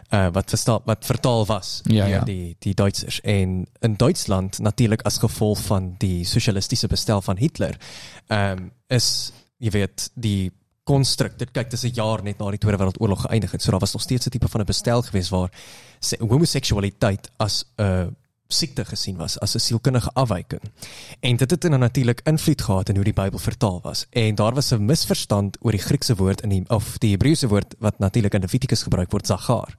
Uh 0.09 0.29
wat 0.33 0.55
wat 0.85 1.05
vertaal 1.05 1.47
was 1.47 1.81
Ja, 1.85 2.25
die 2.25 2.57
die 2.59 2.75
Duitsers 2.75 3.21
en 3.21 3.67
in 3.81 3.97
Duitsland 3.97 4.59
natuurlik 4.59 5.03
as 5.03 5.19
gevolg 5.19 5.61
van 5.67 5.95
die 5.99 6.25
sosialistiese 6.25 6.87
bestel 6.89 7.21
van 7.21 7.37
Hitler 7.37 7.77
ehm 8.29 8.59
um, 8.59 8.71
is 8.89 9.33
jy 9.59 9.71
weet 9.71 10.11
die 10.15 10.53
konstruk 10.89 11.37
dit 11.39 11.51
kyk 11.53 11.71
dis 11.71 11.85
'n 11.85 11.95
jaar 12.01 12.23
net 12.23 12.39
na 12.39 12.51
die 12.51 12.59
Tweede 12.63 12.79
Wêreldoorlog 12.81 13.27
geëindig 13.27 13.53
het 13.53 13.63
so 13.63 13.71
daar 13.71 13.81
was 13.81 13.93
nog 13.93 14.03
steeds 14.03 14.27
'n 14.27 14.31
tipe 14.31 14.49
van 14.49 14.61
'n 14.61 14.67
bestel 14.73 15.03
geweest 15.03 15.31
waar 15.31 15.51
se- 16.01 16.19
homoseksualiteit 16.21 17.31
as 17.37 17.65
'n 17.77 18.17
siekte 18.49 18.85
gesien 18.85 19.17
was 19.17 19.39
as 19.41 19.55
'n 19.55 19.61
sielkundige 19.61 20.11
afwyking. 20.15 20.63
En 21.21 21.37
dit 21.37 21.51
het 21.51 21.61
dan 21.61 21.79
natuurlik 21.79 22.21
invloed 22.25 22.63
gehad 22.63 22.89
in 22.89 22.95
hoe 22.95 23.05
die 23.05 23.13
Bybel 23.13 23.39
vertaal 23.39 23.81
was. 23.83 24.07
En 24.11 24.35
daar 24.35 24.55
was 24.55 24.73
'n 24.73 24.85
misverstand 24.85 25.57
oor 25.61 25.71
die 25.71 25.81
Griekse 25.81 26.17
woord 26.17 26.41
in 26.41 26.49
die 26.49 26.65
of 26.69 26.99
die 26.99 27.11
Hebreëse 27.11 27.49
woord 27.49 27.75
wat 27.79 27.99
natuurlik 27.99 28.35
in 28.35 28.41
Levitikus 28.41 28.83
gebruik 28.83 29.11
word, 29.11 29.27
Zagar. 29.27 29.77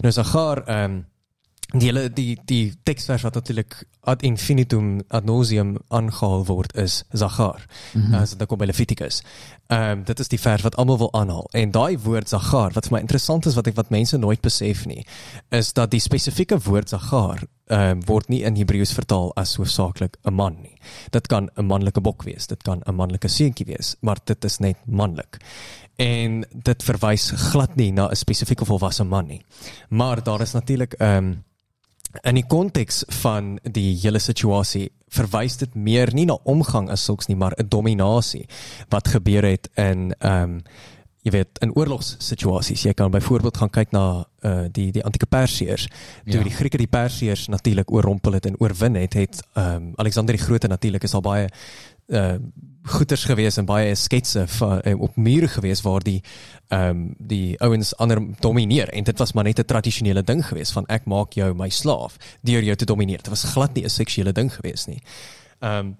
Nou 0.00 0.12
Zagar 0.12 0.64
ehm 0.66 0.84
um, 0.84 1.06
die 1.68 1.86
hele 1.90 2.08
die 2.12 2.38
die 2.44 2.78
teksvers 2.82 3.22
wat 3.22 3.34
natuurlik 3.34 3.84
ad 4.00 4.22
infinitum 4.22 5.00
ad 5.08 5.24
nauseam 5.24 5.76
aangehaal 5.88 6.46
word 6.46 6.76
is 6.76 7.04
Zagar. 7.12 7.66
Mm 7.92 8.02
-hmm. 8.02 8.14
As 8.14 8.36
dit 8.36 8.48
kom 8.48 8.58
by 8.58 8.64
Levitikus. 8.64 9.22
Ehm 9.68 9.90
um, 9.90 10.04
dit 10.04 10.18
is 10.18 10.28
die 10.32 10.40
vers 10.40 10.62
wat 10.64 10.76
almal 10.76 10.98
wil 10.98 11.12
aanhaal. 11.12 11.48
En 11.52 11.70
daai 11.70 11.98
woord 12.00 12.28
Zagar 12.28 12.72
wat 12.72 12.86
vir 12.88 12.94
my 12.94 13.00
interessant 13.04 13.46
is 13.46 13.54
wat 13.54 13.66
ek 13.68 13.74
wat 13.76 13.90
mense 13.92 14.16
nooit 14.16 14.40
besef 14.40 14.86
nie, 14.88 15.02
is 15.52 15.74
dat 15.76 15.90
die 15.92 16.00
spesifieke 16.00 16.56
woord 16.64 16.88
Zagar 16.88 17.42
ehm 17.66 17.98
um, 17.98 18.04
word 18.08 18.30
nie 18.32 18.40
in 18.48 18.56
Hebreëus 18.56 18.94
vertaal 18.96 19.28
as 19.36 19.58
hoofsaaklik 19.60 20.16
'n 20.24 20.32
man 20.34 20.56
nie. 20.62 20.78
Dit 21.10 21.28
kan 21.28 21.50
'n 21.56 21.66
manlike 21.68 22.00
bok 22.00 22.24
wees, 22.24 22.46
dit 22.46 22.62
kan 22.62 22.80
'n 22.86 22.94
manlike 22.94 23.28
seentjie 23.28 23.66
wees, 23.66 23.96
maar 24.00 24.16
dit 24.24 24.44
is 24.44 24.58
net 24.58 24.76
manlik. 24.86 25.36
En 25.96 26.44
dit 26.52 26.82
verwys 26.82 27.30
glad 27.30 27.76
nie 27.76 27.92
na 27.92 28.08
'n 28.08 28.16
spesifieke 28.16 28.64
volwasse 28.64 29.04
man 29.04 29.26
nie. 29.26 29.42
Maar 29.90 30.22
daar 30.22 30.40
is 30.40 30.52
natuurlik 30.52 30.92
ehm 30.92 31.16
um, 31.16 31.44
in 32.22 32.34
die 32.34 32.46
konteks 32.46 33.04
van 33.22 33.58
die 33.62 33.96
hele 34.02 34.18
situasie 34.18 34.88
verwys 35.08 35.56
dit 35.56 35.74
meer 35.74 36.12
nie 36.14 36.26
na 36.28 36.36
omgang 36.44 36.90
as 36.90 37.04
sulks 37.04 37.28
nie 37.28 37.36
maar 37.36 37.54
'n 37.58 37.68
dominasie 37.68 38.46
wat 38.90 39.08
gebeur 39.08 39.44
het 39.44 39.68
in 39.76 40.14
ehm 40.18 40.42
um, 40.42 40.62
jy 41.24 41.30
weet 41.30 41.58
in 41.60 41.74
oorlogssituasies 41.74 42.82
jy 42.82 42.92
kan 42.94 43.10
byvoorbeeld 43.10 43.56
gaan 43.56 43.70
kyk 43.70 43.90
na 43.92 44.24
uh, 44.44 44.64
die 44.72 44.92
die 44.92 45.04
antieke 45.04 45.26
Persiërs 45.26 45.86
toe 46.24 46.38
Ja. 46.38 46.42
die 46.42 46.54
Grieke 46.54 46.78
die 46.78 46.86
Persiërs 46.86 47.48
natuurlik 47.48 47.90
oorrompel 47.90 48.32
het 48.32 48.46
en 48.46 48.56
oorwin 48.58 48.94
het 48.94 49.12
het 49.14 49.42
ehm 49.54 49.74
um, 49.74 49.92
Alexander 49.96 50.36
die 50.36 50.44
Grote 50.44 50.68
natuurlik 50.68 51.02
is 51.02 51.14
al 51.14 51.20
baie 51.20 51.48
uh 52.08 52.38
goeters 52.88 53.24
gewees 53.28 53.56
en 53.60 53.66
baie 53.68 53.94
sketse 53.94 54.46
van 54.46 54.80
uh, 54.84 55.00
op 55.00 55.16
mure 55.16 55.48
gewees 55.48 55.82
waar 55.84 56.00
die 56.00 56.22
ehm 56.68 56.88
um, 56.88 57.14
die 57.18 57.60
ouens 57.60 57.96
ander 57.96 58.20
domineer 58.40 58.88
en 58.88 59.04
dit 59.04 59.18
was 59.18 59.32
maar 59.32 59.44
net 59.44 59.58
'n 59.58 59.64
tradisionele 59.64 60.22
ding 60.22 60.46
gewees 60.46 60.72
van 60.72 60.86
ek 60.86 61.04
maak 61.04 61.32
jou 61.32 61.54
my 61.54 61.68
slaaf 61.68 62.16
deur 62.42 62.62
jou 62.62 62.76
te 62.76 62.84
domineer. 62.84 63.16
Dit 63.16 63.28
was 63.28 63.44
glad 63.44 63.74
nie 63.74 63.84
'n 63.84 63.90
seksuele 63.90 64.32
ding 64.32 64.54
gewees 64.54 64.86
nie. 64.86 65.02
Ehm 65.58 65.86
um, 65.86 65.96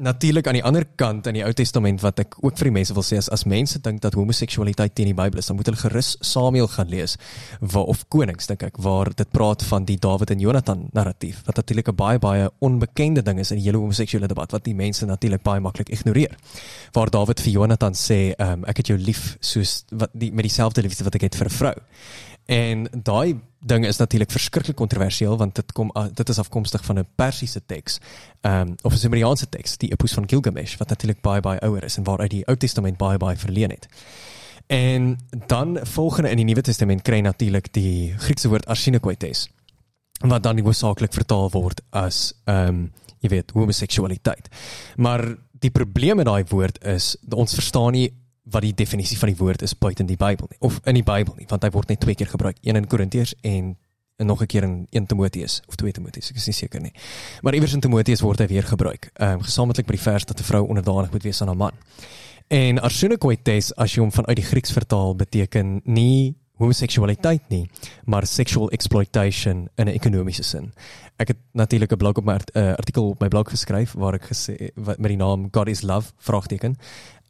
Natuurlik 0.00 0.46
aan 0.46 0.56
die 0.56 0.64
ander 0.64 0.86
kant 0.96 1.26
in 1.28 1.36
die 1.36 1.42
Ou 1.44 1.50
Testament 1.52 2.00
wat 2.00 2.22
ek 2.22 2.38
ook 2.40 2.56
vir 2.56 2.70
die 2.70 2.72
mense 2.78 2.94
wil 2.96 3.04
sê 3.04 3.18
is 3.20 3.26
as 3.28 3.42
mense 3.44 3.76
dink 3.84 3.98
dat 4.00 4.14
homoseksualiteit 4.16 4.94
teen 4.96 5.10
die 5.10 5.16
Bybel 5.18 5.42
is, 5.42 5.50
dan 5.50 5.58
moet 5.58 5.68
hulle 5.68 5.82
gerus 5.82 6.14
Samuel 6.24 6.70
gaan 6.72 6.88
lees 6.88 7.18
waar 7.60 7.90
of 7.92 8.06
Konings 8.08 8.48
dink 8.48 8.64
ek 8.64 8.80
waar 8.80 9.10
dit 9.12 9.28
praat 9.36 9.60
van 9.68 9.84
die 9.84 9.98
Dawid 10.00 10.32
en 10.32 10.40
Jonathan 10.40 10.86
narratief 10.96 11.42
wat 11.44 11.60
natuurlik 11.60 11.92
'n 11.92 11.96
baie 12.00 12.18
baie 12.18 12.48
onbekende 12.64 13.20
ding 13.20 13.38
is 13.38 13.52
in 13.52 13.60
die 13.60 13.68
hele 13.68 13.84
homoseksuele 13.84 14.32
debat 14.32 14.52
wat 14.52 14.64
die 14.64 14.74
mense 14.74 15.04
natuurlik 15.04 15.42
baie 15.42 15.60
maklik 15.60 15.92
ignoreer. 15.92 16.38
Waar 16.92 17.10
Dawid 17.10 17.40
vir 17.40 17.52
Jonathan 17.52 17.92
sê, 17.92 18.32
um, 18.38 18.64
ek 18.64 18.76
het 18.78 18.86
jou 18.86 18.98
lief 18.98 19.36
soos 19.40 19.84
wat 19.90 20.10
die 20.14 20.32
met 20.32 20.48
dieselfde 20.48 20.82
liefde 20.82 21.04
wat 21.04 21.14
ek 21.14 21.28
het 21.28 21.36
vir 21.36 21.46
'n 21.46 21.50
vrou. 21.50 21.74
En 22.46 22.88
daai 23.02 23.40
ding 23.64 23.86
is 23.86 23.96
natuurlik 23.96 24.30
verskriklik 24.30 24.76
kontroversieel 24.76 25.36
want 25.36 25.54
dit 25.54 25.72
kom 25.72 25.90
a- 25.96 26.08
dit 26.08 26.28
is 26.28 26.38
afkomstig 26.38 26.84
van 26.84 26.98
'n 26.98 27.06
Persiese 27.14 27.62
teks. 27.66 27.98
Ehm 28.40 28.60
um, 28.68 28.74
of 28.82 28.92
'n 28.92 28.96
Sumeriaanse 28.98 29.48
teks, 29.48 29.76
die 29.76 29.90
Epos 29.92 30.12
van 30.12 30.28
Gilgamesh 30.28 30.76
wat 30.76 30.88
natuurlik 30.88 31.20
baie 31.20 31.40
baie 31.40 31.60
ouer 31.60 31.84
is 31.84 31.96
en 31.96 32.04
waaruit 32.04 32.30
die 32.30 32.46
Ou 32.46 32.56
Testament 32.56 32.96
baie 32.96 33.18
baie 33.18 33.36
verleen 33.36 33.70
het. 33.70 33.88
En 34.66 35.18
dan 35.46 35.78
volgende 35.82 36.30
in 36.30 36.36
die 36.36 36.44
Nuwe 36.44 36.60
Testament 36.62 37.02
kry 37.02 37.20
natuurlik 37.20 37.72
die 37.72 38.14
Griekse 38.18 38.48
woord 38.48 38.66
arsinokoites 38.66 39.48
wat 40.20 40.42
dan 40.42 40.58
hoofsaaklik 40.60 41.12
vertaal 41.12 41.50
word 41.50 41.80
as 41.90 42.34
ehm 42.44 42.68
um, 42.68 42.92
jy 43.20 43.28
weet 43.28 43.50
homoseksualiteit. 43.50 44.48
Maar 44.96 45.36
die 45.60 45.70
probleem 45.70 46.16
met 46.16 46.26
daai 46.26 46.44
woord 46.48 46.84
is 46.84 47.16
ons 47.30 47.54
verstaan 47.54 47.92
nie 47.92 48.12
wat 48.42 48.62
die 48.62 48.74
definisie 48.74 49.18
van 49.18 49.28
die 49.28 49.38
woord 49.38 49.62
is 49.62 49.78
buite 49.78 50.02
in 50.02 50.06
die 50.06 50.16
Bybel 50.16 50.48
nie 50.50 50.58
of 50.60 50.80
in 50.84 50.94
die 50.94 51.06
Bybel 51.06 51.34
nie 51.38 51.46
want 51.48 51.62
hy 51.62 51.70
word 51.70 51.88
net 51.88 52.00
twee 52.00 52.14
keer 52.14 52.26
gebruik, 52.26 52.56
een 52.62 52.76
in 52.76 52.86
Korintiërs 52.86 53.34
en 53.42 53.76
en 54.16 54.26
nog 54.26 54.42
'n 54.42 54.46
keer 54.46 54.62
in 54.62 54.86
1 54.90 55.06
Timoteus 55.06 55.62
of 55.66 55.74
2 55.74 55.92
Timoteus, 55.92 56.30
ek 56.30 56.36
is 56.36 56.46
nie 56.46 56.54
seker 56.54 56.80
nie. 56.80 56.92
Maar 57.40 57.54
iewers 57.54 57.72
in 57.72 57.80
Timoteus 57.80 58.20
word 58.20 58.38
hy 58.38 58.46
weer 58.46 58.62
gebruik. 58.62 59.10
Ehm 59.14 59.32
um, 59.32 59.42
gesamentlik 59.42 59.86
by 59.86 59.92
die 59.92 60.02
vers 60.02 60.24
dat 60.24 60.40
'n 60.40 60.44
vrou 60.44 60.66
onderdanig 60.66 61.10
moet 61.10 61.22
wees 61.22 61.40
aan 61.40 61.46
haar 61.48 61.56
man. 61.56 61.72
En 62.48 62.78
arsunokoites 62.78 63.74
as 63.76 63.94
jy 63.94 64.00
hom 64.00 64.12
vanuit 64.12 64.36
die 64.36 64.44
Grieks 64.44 64.72
vertaal 64.72 65.16
beteken 65.16 65.80
nie 65.84 66.36
homoseksualiteit 66.62 67.48
nie, 67.48 67.70
maar 68.04 68.26
sexual 68.26 68.70
exploitation 68.70 69.68
in 69.76 69.86
'n 69.86 69.94
ekonomiese 69.94 70.42
sin. 70.42 70.72
Ek 71.16 71.28
het 71.28 71.38
natuurlik 71.52 71.92
'n 71.92 71.96
blog 71.96 72.16
op 72.16 72.24
my 72.24 72.38
uh, 72.52 72.72
artikel 72.72 73.08
op 73.08 73.20
my 73.20 73.28
blog 73.28 73.50
geskryf 73.50 73.92
waar 73.92 74.14
ek 74.14 74.24
gesê 74.32 74.70
wat 74.74 74.98
met 74.98 75.08
die 75.08 75.16
naam 75.16 75.48
God 75.50 75.68
is 75.68 75.82
love 75.82 76.12
vraagteken. 76.18 76.76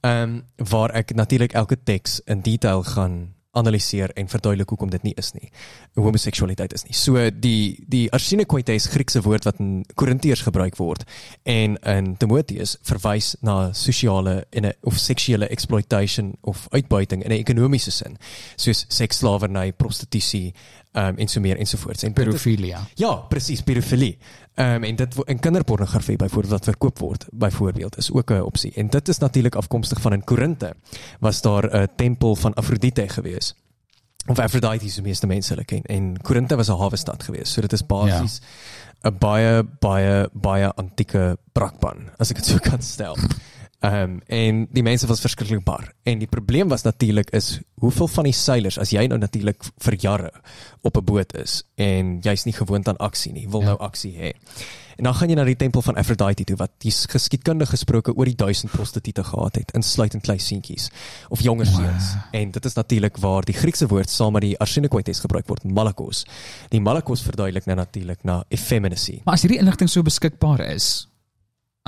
Ehm 0.03 0.23
um, 0.23 0.43
waar 0.57 0.91
ek 0.91 1.15
natuurlik 1.15 1.53
elke 1.53 1.77
teks 1.85 2.21
in 2.27 2.41
detail 2.43 2.83
gaan 2.83 3.35
analiseer 3.55 4.11
en 4.17 4.29
verduidelik 4.29 4.69
hoekom 4.69 4.91
dit 4.91 5.03
nie 5.03 5.13
is 5.21 5.33
nie. 5.33 5.51
Homoseksualiteit 5.95 6.73
is 6.73 6.85
nie. 6.87 6.95
So 6.97 7.31
die 7.31 7.85
die 7.89 8.07
arsinokoites 8.17 8.87
Griekse 8.95 9.21
woord 9.23 9.45
wat 9.45 9.61
in 9.61 9.85
Korintiërs 9.95 10.41
gebruik 10.47 10.77
word 10.81 11.05
en 11.45 11.77
in 11.77 12.15
Timoteus 12.17 12.79
verwys 12.89 13.35
na 13.45 13.73
sosiale 13.77 14.47
en 14.51 14.65
'n 14.67 14.73
of 14.83 14.97
seksuele 14.99 15.49
exploitation 15.49 16.33
of 16.41 16.67
uitbuiting 16.73 17.23
in 17.25 17.31
'n 17.31 17.39
ekonomiese 17.45 17.91
sin, 17.91 18.17
soos 18.57 18.85
seksslawerny, 18.89 19.73
prostitusie, 19.73 20.55
ehm 20.95 21.07
um, 21.09 21.19
en 21.19 21.29
so 21.29 21.41
meer 21.41 21.57
ensovoorts. 21.57 22.03
En 22.03 22.13
dit 22.13 22.19
is- 22.19 22.25
Pedofilia. 22.33 22.87
Ja, 22.95 23.15
presies, 23.15 23.61
pedofilie. 23.63 24.19
Ehm 24.55 24.75
um, 24.75 24.85
en 24.85 24.97
dit 24.97 25.25
en 25.25 25.39
kinderpornografie 25.41 26.17
byvoorbeeld 26.17 26.53
wat 26.53 26.65
verkoop 26.65 26.99
word, 26.99 27.27
byvoorbeeld 27.33 27.97
is 27.97 28.13
ook 28.13 28.31
'n 28.31 28.41
opsie. 28.41 28.73
En 28.75 28.87
dit 28.89 29.09
is 29.09 29.19
natuurlik 29.19 29.55
afkomstig 29.55 30.01
van 30.01 30.13
in 30.13 30.25
Korinte 30.25 30.75
was 31.21 31.41
daar 31.41 31.77
'n 31.83 31.89
tempel 31.97 32.37
van 32.37 32.55
Afrodite 32.55 33.09
gewees. 33.09 33.55
Of 34.27 34.39
Aphrodite 34.39 34.89
soos 34.89 35.01
meeste 35.01 35.27
mense 35.27 35.53
hulle 35.53 35.65
ken. 35.65 35.83
En 35.83 36.21
Korinte 36.21 36.57
was 36.57 36.69
'n 36.69 36.79
hawe 36.79 36.97
stad 36.97 37.23
gewees. 37.23 37.53
So 37.53 37.61
dit 37.61 37.73
is 37.73 37.87
basies 37.87 38.41
'n 39.03 39.17
baie 39.19 39.65
baie 39.81 40.29
baie 40.33 40.69
antieke 40.75 41.39
brakpan, 41.53 42.11
as 42.19 42.31
ek 42.31 42.37
dit 42.37 42.47
so 42.47 42.59
kan 42.59 42.83
stel. 42.83 43.17
Ehm 43.83 43.95
um, 44.03 44.21
en 44.27 44.67
die 44.71 44.83
mense 44.83 45.07
was 45.11 45.21
verskriklik 45.21 45.65
bar. 45.67 45.89
En 46.07 46.19
die 46.23 46.29
probleem 46.31 46.69
was 46.71 46.83
natuurlik 46.87 47.31
is 47.35 47.61
hoeveel 47.83 48.09
van 48.09 48.25
die 48.25 48.33
seilers 48.33 48.79
as 48.79 48.91
jy 48.95 49.07
nou 49.11 49.19
natuurlik 49.19 49.65
vir 49.83 49.95
jare 49.99 50.31
op 50.83 50.97
'n 50.97 51.05
boot 51.05 51.35
is 51.35 51.63
en 51.75 52.21
jy's 52.23 52.45
nie 52.45 52.55
gewoond 52.55 52.89
aan 52.89 52.97
aksie 52.97 53.33
nie, 53.33 53.49
wil 53.51 53.61
Ja. 53.61 53.67
nou 53.67 53.79
aksie 53.79 54.15
hê. 54.15 54.33
En 54.97 55.05
dan 55.05 55.15
gaan 55.15 55.29
jy 55.29 55.35
na 55.35 55.45
die 55.45 55.57
tempel 55.57 55.83
van 55.83 55.97
Aphrodite 55.97 56.45
toe 56.45 56.57
wat 56.57 56.71
die 56.79 56.91
geskiedkundig 56.93 57.71
gesproke 57.71 58.15
oor 58.15 58.25
die 58.25 58.35
1000 58.37 58.71
prostituie 58.73 59.25
gehad 59.25 59.55
het, 59.57 59.71
insluitend 59.75 60.23
klein 60.23 60.39
seentjies 60.41 60.91
of 61.29 61.41
jonger 61.41 61.67
seuns. 61.67 62.15
En 62.33 62.51
dit 62.51 62.65
is 62.65 62.75
natuurlik 62.75 63.17
waar 63.17 63.43
die 63.45 63.55
Griekse 63.55 63.87
woord 63.87 64.11
saam 64.11 64.33
met 64.33 64.43
die 64.43 64.59
arsinokoites 64.59 65.21
gebruik 65.21 65.49
word, 65.49 65.65
malakos. 65.65 66.25
Die 66.69 66.81
malakos 66.81 67.23
verduidelik 67.23 67.65
nou 67.67 67.77
natuurlik 67.77 68.19
na 68.25 68.45
effeminacy. 68.49 69.21
Maar 69.25 69.35
as 69.35 69.43
hierdie 69.43 69.59
inligting 69.59 69.91
so 69.91 70.03
beskikbaar 70.03 70.61
is, 70.61 71.09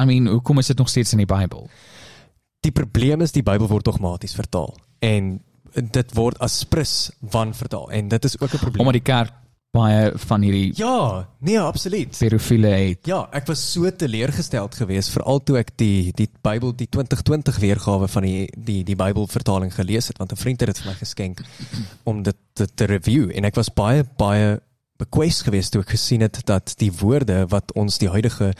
I 0.00 0.04
mean, 0.04 0.26
hoekom 0.26 0.58
is 0.58 0.66
dit 0.66 0.78
nog 0.78 0.88
steeds 0.88 1.12
in 1.12 1.18
die 1.22 1.26
Bybel? 1.30 1.68
Die 2.60 2.72
probleem 2.72 3.20
is 3.20 3.32
die 3.32 3.42
Bybel 3.42 3.68
word 3.68 3.84
dogmaties 3.84 4.34
vertaal 4.34 4.74
en 5.04 5.40
dit 5.74 6.14
word 6.14 6.38
as 6.42 6.64
prins 6.70 7.10
van 7.34 7.54
vertaal 7.54 7.90
en 7.90 8.08
dit 8.08 8.24
is 8.24 8.40
ook 8.40 8.52
'n 8.54 8.58
probleem. 8.58 8.80
Omdat 8.86 8.92
die 9.04 9.12
kerk 9.12 9.32
baie 9.74 10.12
van 10.14 10.42
hierdie 10.42 10.72
Ja, 10.78 11.28
nee, 11.38 11.60
absoluut. 11.60 12.16
pedofiele 12.18 12.66
het. 12.68 13.06
Ja, 13.06 13.28
ek 13.32 13.46
was 13.46 13.72
so 13.72 13.90
teleurgesteld 13.90 14.74
geweest 14.74 15.10
veral 15.10 15.42
toe 15.42 15.58
ek 15.58 15.76
die 15.76 16.12
die 16.14 16.28
Bybel 16.42 16.74
die 16.76 16.86
2020 16.88 17.58
weergawe 17.58 18.08
van 18.08 18.22
die 18.22 18.46
die 18.56 18.84
die 18.84 18.96
Bybelvertaling 18.96 19.74
gelees 19.74 20.08
het 20.08 20.18
want 20.18 20.32
'n 20.32 20.36
vriend 20.36 20.60
het 20.60 20.68
dit 20.68 20.78
vir 20.78 20.92
my 20.92 20.98
geskenk 20.98 21.40
om 22.04 22.22
dit 22.22 22.36
te, 22.52 22.66
te 22.74 22.84
review 22.84 23.30
en 23.34 23.44
ek 23.44 23.54
was 23.54 23.68
baie 23.68 24.04
baie 24.16 24.60
bekwes 25.00 25.42
geweest 25.46 25.74
toe 25.74 25.82
ek 25.82 25.94
gesien 25.96 26.22
het 26.24 26.40
dat 26.46 26.74
die 26.78 26.92
woorde 27.00 27.44
wat 27.50 27.72
ons 27.78 27.98
die 27.98 28.10
huidige 28.12 28.52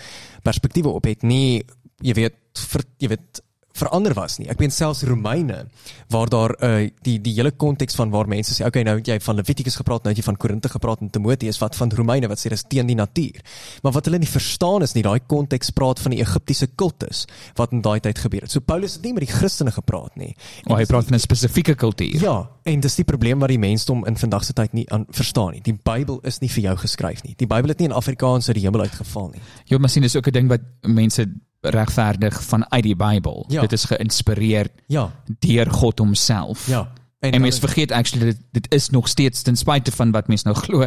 perspektiewe 0.46 0.90
op 0.90 1.06
het 1.06 1.22
nie 1.22 1.62
jy 2.02 2.14
weet 2.18 2.64
ver, 2.70 2.84
jy 2.98 3.14
weet 3.14 3.43
verander 3.74 4.14
was 4.14 4.38
nie. 4.38 4.46
Ek 4.52 4.60
meen 4.62 4.70
selfs 4.70 5.02
Romeine 5.08 5.64
waar 6.12 6.30
daar 6.30 6.54
uh, 6.62 6.86
die 7.06 7.16
die 7.22 7.34
hele 7.34 7.50
konteks 7.50 7.96
van 7.98 8.12
waar 8.14 8.28
mense 8.30 8.54
sê 8.54 8.66
okay 8.66 8.84
nou 8.86 8.96
het 9.00 9.08
jy 9.10 9.18
van 9.24 9.38
Levitikus 9.40 9.78
gepraat, 9.80 10.04
nou 10.04 10.12
het 10.14 10.20
jy 10.20 10.26
van 10.26 10.38
Korinte 10.38 10.70
gepraat 10.70 11.02
en 11.02 11.10
Timoteus 11.10 11.58
wat 11.62 11.74
van 11.78 11.90
Romeine 11.94 12.30
wat 12.30 12.38
sê 12.38 12.52
dis 12.52 12.62
teen 12.70 12.86
die 12.90 12.98
natuur. 12.98 13.40
Maar 13.82 13.96
wat 13.96 14.06
hulle 14.06 14.20
nie 14.22 14.30
verstaan 14.30 14.86
is 14.86 14.94
nie 14.94 15.02
daai 15.06 15.18
konteks 15.26 15.72
praat 15.74 16.02
van 16.02 16.14
die 16.14 16.22
Egiptiese 16.22 16.68
kultus 16.78 17.24
wat 17.58 17.74
in 17.74 17.82
daai 17.82 17.98
tyd 18.04 18.20
gebeur 18.22 18.46
het. 18.46 18.54
So 18.54 18.62
Paulus 18.62 18.98
het 18.98 19.08
nie 19.08 19.14
met 19.16 19.26
die 19.26 19.32
Christene 19.32 19.74
gepraat 19.74 20.14
nie. 20.20 20.34
Maar 20.68 20.78
hy 20.78 20.86
dis 20.86 20.92
praat 20.92 21.10
van 21.10 21.18
'n 21.18 21.24
spesifieke 21.26 21.74
kultuur. 21.74 22.20
Ja, 22.22 22.36
en 22.62 22.80
dis 22.80 22.94
die 22.94 23.04
probleem 23.04 23.38
wat 23.40 23.48
die 23.48 23.58
mensdom 23.58 24.06
in 24.06 24.16
vandag 24.16 24.44
se 24.44 24.52
tyd 24.52 24.72
nie 24.72 24.86
aan 24.92 25.06
verstaan 25.10 25.52
nie. 25.52 25.62
Die 25.62 25.78
Bybel 25.82 26.20
is 26.22 26.40
nie 26.40 26.48
vir 26.48 26.62
jou 26.62 26.76
geskryf 26.76 27.22
nie. 27.24 27.34
Die 27.36 27.46
Bybel 27.46 27.68
het 27.68 27.78
nie 27.78 27.88
in 27.88 27.94
Afrikaans 27.94 28.48
uit 28.48 28.56
die 28.56 28.64
hemel 28.64 28.80
uitgeval 28.80 29.30
nie. 29.34 29.40
Jy 29.66 29.78
moet 29.78 29.90
sien 29.90 30.02
dis 30.02 30.16
ook 30.16 30.26
'n 30.26 30.32
ding 30.32 30.48
wat 30.48 30.60
mense 30.82 31.26
regverdig 31.64 32.42
vanuit 32.42 32.82
die 32.82 32.96
Bybel. 32.96 33.44
Ja. 33.48 33.60
Dit 33.60 33.72
is 33.72 33.84
geïnspireer 33.84 34.68
Ja, 34.86 35.10
deur 35.40 35.70
God 35.70 35.98
homself. 35.98 36.66
ja. 36.68 36.88
En 37.24 37.40
mense 37.40 37.60
vergeet 37.60 37.92
actually 37.92 38.24
dit, 38.24 38.40
dit 38.52 38.66
is 38.74 38.90
nog 38.90 39.08
steeds 39.08 39.42
ten 39.42 39.56
spyte 39.56 39.92
van 39.92 40.10
wat 40.12 40.26
mense 40.28 40.44
nou 40.44 40.56
glo, 40.56 40.86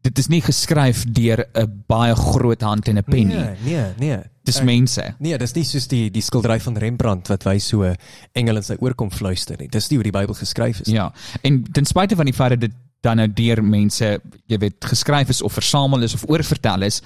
dit 0.00 0.18
is 0.18 0.26
nie 0.32 0.40
geskryf 0.40 1.04
deur 1.12 1.44
'n 1.54 1.84
baie 1.86 2.14
groot 2.14 2.60
hand 2.62 2.88
en 2.88 2.96
'n 2.98 3.04
pen 3.04 3.26
nie. 3.26 3.36
Nee, 3.36 3.56
nee, 3.64 3.84
nee. 3.98 4.18
Dis 4.44 4.62
mense. 4.62 5.14
Nee, 5.18 5.36
dis 5.38 5.52
nie 5.52 5.64
soos 5.64 5.86
die 5.86 6.10
die 6.10 6.22
skildery 6.22 6.60
van 6.60 6.76
Rembrandt 6.76 7.28
wat 7.28 7.42
wys 7.44 7.66
so 7.68 7.94
engele 8.32 8.56
in 8.56 8.62
sy 8.62 8.76
oor 8.80 8.94
kom 8.94 9.10
fluister 9.10 9.56
nie. 9.58 9.68
Dis 9.68 9.88
nie 9.90 9.96
hoe 9.98 10.04
die 10.10 10.18
Bybel 10.20 10.34
geskryf 10.34 10.80
is 10.80 10.86
nie. 10.86 10.94
Ja. 10.94 11.12
En 11.42 11.62
ten 11.72 11.84
spyte 11.84 12.16
van 12.16 12.24
die 12.24 12.34
feit 12.34 12.50
dat 12.50 12.60
dit 12.60 12.72
dan 13.02 13.16
nou 13.16 13.28
deur 13.32 13.62
mense, 13.64 14.20
jy 14.46 14.58
weet, 14.58 14.84
geskryf 14.84 15.28
is 15.28 15.42
of 15.42 15.52
versamel 15.52 16.02
is 16.02 16.14
of 16.14 16.24
oorvertel 16.28 16.82
is, 16.82 17.02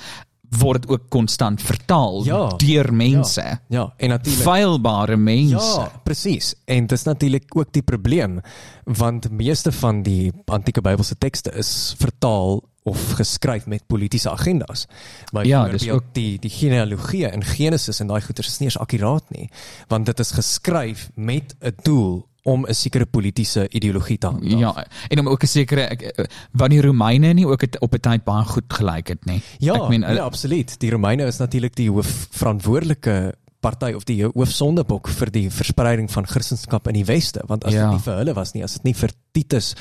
word 0.58 0.82
dit 0.82 0.90
ook 0.90 1.08
konstant 1.08 1.62
vertaal 1.62 2.24
Ja. 2.24 2.48
deur 2.56 2.94
mense. 2.94 3.40
Ja, 3.42 3.60
ja, 3.68 3.92
en 3.96 4.08
natuurlik 4.08 4.42
Feilbare 4.42 5.16
mense. 5.16 5.54
Ja, 5.80 5.92
presies. 6.04 6.54
En 6.64 6.86
dis 6.86 7.02
natuurlik 7.02 7.56
ook 7.56 7.72
die 7.72 7.82
probleem 7.82 8.40
want 8.84 9.30
meeste 9.30 9.72
van 9.72 10.02
die 10.02 10.32
antieke 10.44 10.80
Bybelse 10.80 11.18
tekste 11.18 11.50
is 11.52 11.94
vertaal 11.98 12.62
of 12.84 13.12
geskryf 13.12 13.66
met 13.66 13.86
politieke 13.86 14.30
agendas. 14.30 14.86
Maar 15.32 15.46
Ja, 15.46 15.68
dis 15.68 15.88
ook- 15.88 16.12
die 16.12 16.38
die 16.38 16.50
genealogie 16.50 17.26
in 17.30 17.44
Genesis 17.44 18.00
en 18.00 18.06
daai 18.06 18.20
goeters 18.20 18.46
is 18.48 18.58
nie 18.58 18.68
eens 18.68 18.78
akkuraat 18.78 19.30
nie, 19.30 19.50
want 19.88 20.06
dit 20.06 20.18
is 20.18 20.30
geskryf 20.30 21.10
met 21.14 21.54
'n 21.60 21.74
doel 21.82 22.26
om 22.44 22.64
'n 22.66 22.74
sekere 22.74 23.06
politieke 23.06 23.68
ideologie 23.70 24.18
te 24.18 24.26
handhaaf. 24.26 24.60
Ja, 24.60 24.86
en 25.08 25.18
om 25.20 25.28
ook 25.28 25.42
'n 25.42 25.46
sekere 25.46 25.80
ek- 25.90 26.02
eh, 26.02 26.24
want 26.52 26.70
die 26.70 26.80
Romeine 26.82 27.32
nie 27.34 27.46
ook 27.46 27.60
het 27.60 27.78
op 27.80 27.94
'n 27.94 28.00
tyd 28.00 28.24
baie 28.24 28.44
goed 28.44 28.64
gelyk 28.72 29.08
het 29.08 29.24
nie. 29.26 29.42
Ja, 29.58 29.74
ek 29.74 29.88
meen 29.88 30.00
ja, 30.00 30.06
hulle- 30.06 30.20
absoluut. 30.20 30.78
Die 30.80 30.90
Romeine 30.90 31.26
is 31.26 31.38
natuurlik 31.38 31.74
die 31.76 31.90
hoof 31.90 32.26
verantwoordelike 32.66 33.34
party 33.62 33.92
of 33.94 34.02
die 34.04 34.24
hoofsondebok 34.24 35.06
vir 35.08 35.30
die 35.30 35.50
verspreiding 35.50 36.10
van 36.10 36.26
Christendom 36.26 36.80
in 36.88 36.92
die 36.94 37.04
weste, 37.04 37.42
want 37.46 37.64
as 37.64 37.72
Ja. 37.72 37.82
dit 37.84 37.90
nie 37.92 38.00
vir 38.02 38.16
hulle 38.16 38.34
was 38.34 38.52
nie, 38.54 38.62
as 38.64 38.72
dit 38.72 38.82
nie 38.84 38.94
vir 38.94 39.10
Titus 39.32 39.74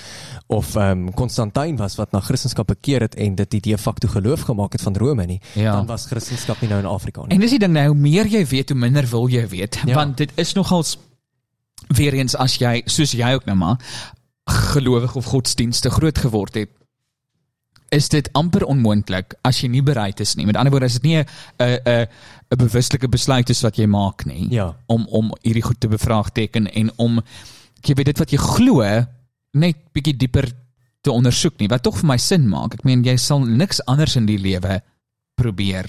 of 0.47 0.75
ehm 0.75 1.07
um, 1.07 1.13
Konstantin 1.13 1.77
was 1.77 1.95
wat 1.97 2.11
na 2.11 2.19
Christendom 2.19 2.65
bekeer 2.65 3.01
het 3.01 3.15
en 3.15 3.35
dit 3.35 3.49
die 3.49 3.61
de 3.61 3.77
facto 3.77 4.07
geloof 4.07 4.41
gemaak 4.41 4.71
het 4.73 4.81
van 4.81 4.95
Rome 4.95 5.25
nie, 5.25 5.41
Ja. 5.55 5.71
dan 5.71 5.85
was 5.87 6.05
Christendom 6.05 6.55
nie 6.61 6.69
nou 6.69 6.79
in 6.81 6.85
Afrika 6.87 7.21
nie. 7.21 7.29
En 7.33 7.39
dis 7.39 7.49
die 7.49 7.59
ding 7.59 7.73
nou, 7.73 7.87
hoe 7.87 7.95
meer 7.97 8.27
jy 8.27 8.45
weet, 8.45 8.69
hoe 8.69 8.77
minder 8.79 9.07
wil 9.09 9.27
jy 9.29 9.47
weet, 9.47 9.79
Ja. 9.85 9.95
want 9.95 10.17
dit 10.17 10.31
is 10.35 10.53
nogals 10.53 10.97
weer 11.89 12.13
eens 12.13 12.35
as 12.35 12.57
jy 12.61 12.81
soos 12.85 13.11
jy 13.11 13.33
ook 13.33 13.45
nou 13.45 13.55
maar 13.57 13.77
gelowig 14.49 15.15
of 15.15 15.25
godsdienstig 15.25 15.93
groot 15.93 16.17
geword 16.17 16.55
het 16.55 16.69
is 17.91 18.07
dit 18.09 18.29
amper 18.33 18.63
onmoontlik 18.65 19.33
as 19.43 19.59
jy 19.61 19.67
nie 19.67 19.81
bereid 19.83 20.19
is 20.23 20.35
nie. 20.39 20.45
Met 20.47 20.55
ander 20.55 20.71
woorde, 20.71 20.85
as 20.87 20.93
dit 20.93 21.03
nie 21.03 21.17
'n 21.17 21.25
'n 21.59 22.07
'n 22.51 22.57
bewuslike 22.57 23.07
besluit 23.09 23.49
is 23.49 23.61
wat 23.61 23.75
jy 23.77 23.85
maak 23.85 24.25
nie 24.25 24.47
Ja. 24.49 24.75
om 24.87 25.05
om 25.11 25.33
hierdie 25.43 25.61
goed 25.63 25.79
te 25.79 25.87
bevraagteken 25.87 26.67
en 26.73 26.91
om 26.97 27.21
jy 27.83 27.93
weet 27.93 28.05
dit 28.05 28.17
wat 28.19 28.31
jy 28.31 28.37
glo 28.37 29.05
net 29.53 29.75
bietjie 29.93 30.17
dieper 30.17 30.51
te 31.01 31.11
ondersoek 31.11 31.59
nie 31.59 31.67
wat 31.67 31.83
tog 31.83 31.97
vir 31.97 32.07
my 32.07 32.17
sin 32.17 32.47
maak. 32.47 32.73
Ek 32.73 32.83
meen 32.85 33.03
jy 33.03 33.17
sal 33.17 33.39
niks 33.39 33.81
anders 33.87 34.15
in 34.15 34.25
die 34.25 34.37
lewe 34.37 34.81
probeer 35.35 35.85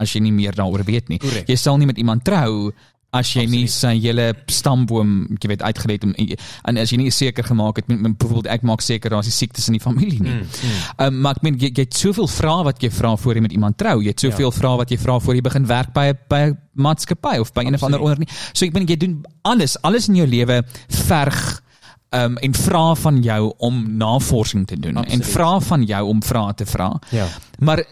as 0.00 0.12
jy 0.14 0.20
nie 0.20 0.32
meer 0.32 0.52
daaroor 0.52 0.84
weet 0.84 1.08
nie. 1.08 1.18
Korrek. 1.18 1.46
Jy 1.48 1.56
sal 1.56 1.76
nie 1.78 1.86
met 1.86 1.98
iemand 1.98 2.24
trou 2.24 2.72
as 3.16 3.30
jy 3.32 3.46
nie 3.48 3.64
sy 3.72 3.94
hele 4.02 4.26
stamboom, 4.52 5.12
jy 5.40 5.48
weet, 5.48 5.62
uitgelet 5.64 6.02
om 6.04 6.10
en 6.18 6.80
as 6.80 6.90
jy 6.92 6.98
nie 7.00 7.12
seker 7.14 7.46
gemaak 7.46 7.80
het 7.80 7.86
met, 7.88 8.02
met 8.04 8.16
byvoorbeeld 8.20 8.50
ek 8.52 8.66
maak 8.68 8.84
seker 8.84 9.14
daar's 9.14 9.30
nie 9.30 9.36
siektes 9.36 9.70
in 9.70 9.78
die 9.78 9.82
familie 9.82 10.20
nie. 10.20 10.34
Ehm 10.36 11.06
um, 11.06 11.20
maar 11.24 11.38
ek 11.38 11.46
meen 11.46 11.56
jy, 11.56 11.70
jy 11.72 11.86
het 11.86 11.96
soveel 11.96 12.28
vrae 12.28 12.66
wat 12.68 12.82
jy 12.84 12.90
vra 12.92 13.14
voor 13.16 13.40
jy 13.40 13.44
met 13.46 13.54
iemand 13.56 13.78
trou. 13.80 13.96
Jy 14.02 14.12
het 14.12 14.26
soveel 14.26 14.50
ja. 14.50 14.56
vrae 14.58 14.82
wat 14.82 14.92
jy 14.92 14.98
vra 15.00 15.16
voor 15.24 15.38
jy 15.38 15.44
begin 15.46 15.70
werk 15.70 15.94
by 15.96 16.10
'n 16.12 16.18
by 16.28 16.40
'n 16.50 16.58
maatskappy 16.74 17.38
of 17.40 17.52
by 17.52 17.64
een 17.64 17.74
of 17.74 17.82
ander 17.82 18.00
onderneming. 18.00 18.30
So 18.52 18.66
ek 18.66 18.74
meen 18.76 18.86
jy 18.86 18.96
doen 18.96 19.24
alles, 19.42 19.80
alles 19.82 20.08
in 20.08 20.20
jou 20.20 20.26
lewe 20.28 20.62
verg 21.08 21.62
um, 22.10 22.36
en 22.36 22.54
vra 22.54 22.94
van 22.94 23.22
jou 23.22 23.52
om 23.56 23.96
navorsing 23.96 24.66
te 24.66 24.76
doen 24.76 24.96
Absoluut. 24.96 25.24
en 25.24 25.32
vra 25.32 25.60
van 25.60 25.84
jou 25.84 26.04
om 26.06 26.22
vrae 26.22 26.54
te 26.54 26.66
vra. 26.66 27.00
Ja. 27.10 27.26
Maar 27.58 27.84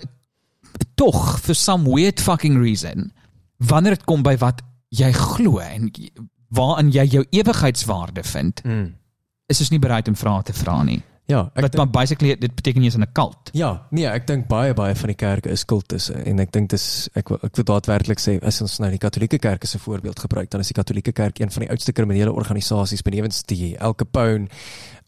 tog 0.95 1.41
for 1.41 1.55
some 1.55 1.95
weird 1.95 2.21
fucking 2.21 2.61
reason 2.61 3.13
wanneer 3.57 3.97
dit 3.97 4.05
kom 4.05 4.23
by 4.23 4.37
wat 4.37 4.63
jy 4.89 5.13
glo 5.13 5.59
en 5.59 5.91
waarin 6.49 6.91
jy 6.91 7.05
jou 7.07 7.25
ewigheidswaarde 7.31 8.23
vind, 8.25 8.63
Mm. 8.65 8.95
is 9.49 9.61
ons 9.61 9.71
nie 9.71 9.79
bereid 9.79 10.09
om 10.09 10.15
vrae 10.17 10.43
te 10.43 10.53
vra 10.53 10.83
nie. 10.83 11.03
Ja, 11.29 11.41
ek 11.57 11.63
Wat 11.63 11.73
dink- 11.73 11.77
maar 11.77 11.91
basically 11.91 12.37
dit 12.37 12.55
beteken 12.55 12.83
jy 12.83 12.87
is 12.87 12.95
in 12.95 13.03
'n 13.03 13.13
kult. 13.13 13.51
Ja, 13.53 13.83
nee, 13.91 14.07
ek 14.07 14.27
dink 14.29 14.47
baie 14.47 14.73
baie 14.75 14.95
van 14.95 15.07
die 15.09 15.17
kerke 15.17 15.51
is 15.51 15.65
kultusse 15.65 16.15
en 16.15 16.39
ek 16.39 16.53
dink 16.53 16.71
dis 16.71 17.09
ek 17.17 17.29
wil 17.29 17.39
ek 17.43 17.57
wil 17.57 17.65
daadwerklik 17.65 18.19
sê 18.21 18.39
as 18.45 18.61
ons 18.63 18.79
nou 18.79 18.91
die 18.91 18.99
Katolieke 18.99 19.39
Kerk 19.41 19.65
as 19.65 19.75
'n 19.75 19.79
voorbeeld 19.81 20.21
gebruik, 20.21 20.51
dan 20.51 20.61
is 20.61 20.69
die 20.69 20.75
Katolieke 20.75 21.13
Kerk 21.13 21.41
een 21.41 21.51
van 21.51 21.63
die 21.63 21.71
oudste 21.71 21.93
kriminele 21.93 22.33
organisasies 22.33 23.03
benewens 23.03 23.43
die 23.43 23.77
El 23.77 23.95
Capone, 23.95 24.47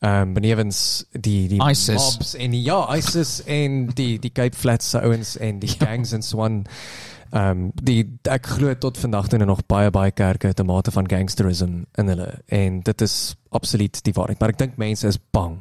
ehm 0.01 0.23
um, 0.23 0.35
benewens 0.35 1.05
die 1.13 1.47
die 1.49 1.61
ISIS. 1.71 1.95
mobs 2.19 2.35
en 2.35 2.51
die, 2.51 2.63
ja, 2.63 2.97
ISIS 2.97 3.43
en 3.47 3.87
die 3.87 4.19
die 4.19 4.31
Cape 4.33 4.57
Flats 4.57 4.91
se 4.91 4.99
ouens 5.01 5.37
en 5.39 5.61
die 5.61 5.69
gangs 5.79 6.13
en 6.13 6.23
so 6.23 6.43
aan. 6.43 6.65
Ehm 7.31 7.51
um, 7.51 7.71
die 7.75 8.05
ek 8.31 8.47
glo 8.47 8.75
tot 8.75 8.99
vandag 8.99 9.29
toe 9.29 9.39
nog 9.39 9.67
baie 9.67 9.91
baie 9.91 10.11
kerke 10.11 10.53
'n 10.57 10.67
mate 10.67 10.91
van 10.91 11.09
gangsterism 11.09 11.85
in 11.95 12.09
hulle. 12.09 12.41
En 12.47 12.81
dit 12.81 13.01
is 13.01 13.37
absoluut 13.51 14.03
die 14.05 14.13
waarheid, 14.13 14.39
maar 14.41 14.49
ek 14.49 14.59
dink 14.59 14.77
mense 14.77 15.07
is 15.07 15.19
bang 15.31 15.59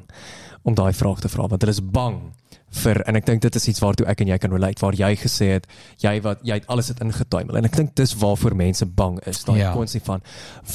om 0.64 0.76
daai 0.76 0.94
vraag 0.94 1.20
te 1.20 1.30
vra 1.30 1.48
want 1.48 1.62
hulle 1.62 1.72
is 1.72 1.82
bang 1.92 2.34
vir 2.70 3.02
en 3.08 3.16
ek 3.16 3.26
dink 3.26 3.42
dit 3.42 3.56
is 3.56 3.68
iets 3.68 3.80
waartoe 3.80 4.08
ek 4.08 4.22
en 4.22 4.28
jy 4.28 4.38
kan 4.38 4.52
relate 4.52 4.82
waar 4.84 4.94
jy 4.94 5.16
gesê 5.16 5.46
het 5.54 5.68
jy 6.04 6.22
wat 6.22 6.40
jy 6.44 6.54
het 6.54 6.68
alles 6.68 6.88
het 6.88 7.00
ingetuimel. 7.00 7.58
En 7.58 7.66
ek 7.66 7.76
dink 7.76 7.96
dis 7.96 8.14
waarvoor 8.16 8.56
mense 8.56 8.86
bang 8.86 9.20
is 9.28 9.44
daai 9.44 9.60
Ja. 9.60 9.74
konsep 9.74 10.06
van 10.06 10.22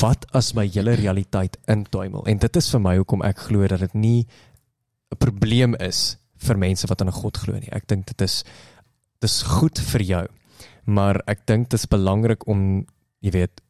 wat 0.01 0.27
as 0.33 0.55
my 0.55 0.67
hele 0.67 0.95
realiteit 0.95 1.57
intuimel? 1.69 2.27
En 2.27 2.39
dit 2.39 2.57
is 2.57 2.71
vir 2.71 2.81
my 2.81 2.97
hoekom 2.97 3.23
ek 3.23 3.39
glo 3.39 3.67
dat 3.67 3.81
dit 3.81 3.95
nie 3.95 4.27
'n 5.13 5.17
probleem 5.19 5.75
is 5.75 6.17
vir 6.37 6.59
mense 6.59 6.87
wat 6.87 7.01
aan 7.01 7.09
'n 7.09 7.13
God 7.23 7.37
glo 7.37 7.55
nie. 7.55 7.69
Ek 7.73 7.87
dink 7.87 8.07
dit 8.07 8.21
is 8.23 8.45
dis 9.21 9.43
goed 9.43 9.79
vir 9.79 10.03
jou 10.03 10.27
maar 10.85 11.23
ek 11.27 11.47
dink 11.47 11.71
dit 11.71 11.79
is 11.81 11.87
belangrik 11.87 12.47
om 12.47 12.87
jy 13.21 13.31
weet 13.31 13.61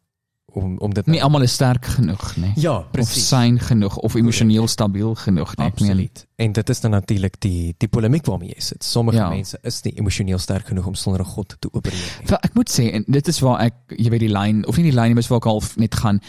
om 0.55 0.77
om 0.79 0.93
dit 0.93 1.07
Nie 1.07 1.23
almal 1.25 1.43
is 1.43 1.53
sterk 1.53 1.85
genoeg 1.87 2.37
nie. 2.37 2.53
ja 2.57 2.75
Of 2.79 2.91
presies 2.93 3.29
syn 3.29 3.59
genoeg 3.59 3.97
of 3.97 4.15
emosioneel 4.15 4.67
stabiel 4.69 5.15
genoeg 5.15 5.57
nie. 5.57 5.65
Meen, 5.65 5.73
Absoluut. 5.73 6.27
En 6.37 6.53
dit 6.53 6.69
is 6.69 6.81
dan 6.81 6.91
natuurlik 6.91 7.41
die 7.41 7.75
die 7.79 7.89
polemiek 7.89 8.27
waarmee 8.27 8.49
jy 8.55 8.61
sit. 8.61 8.85
Sommige 8.85 9.17
Ja. 9.17 9.25
ja. 9.25 9.31
mense 9.31 9.59
is 9.63 9.83
nie 9.83 9.95
emosioneel 9.99 10.39
sterk 10.39 10.67
genoeg 10.67 10.87
om 10.87 10.95
sonder 10.95 11.21
'n 11.23 11.25
God 11.25 11.57
te 11.59 11.69
opereer 11.73 12.01
nie. 12.21 12.29
Wel, 12.29 12.39
ek 12.43 12.55
moet 12.55 12.71
sê 12.71 12.93
en 12.93 13.05
dit 13.09 13.29
is 13.29 13.41
waar 13.41 13.61
ek 13.61 13.75
jy 13.97 14.11
weet 14.11 14.21
die 14.21 14.33
lyn 14.33 14.67
of 14.67 14.77
nie 14.77 14.85
die 14.91 14.93
lyn 14.95 15.05
nie, 15.07 15.15
maar 15.15 15.23
is 15.23 15.29
waar 15.29 15.39
ek 15.41 15.45
half 15.45 15.77
net 15.77 15.95
gaan 15.95 16.21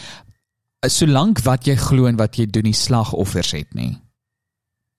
solank 0.88 1.40
wat 1.46 1.66
jy 1.68 1.76
glo 1.76 2.06
en 2.08 2.16
wat 2.20 2.36
jy 2.38 2.46
doen 2.46 2.64
nie 2.64 2.74
slagoffers 2.74 3.52
het 3.52 3.74
nie. 3.74 3.98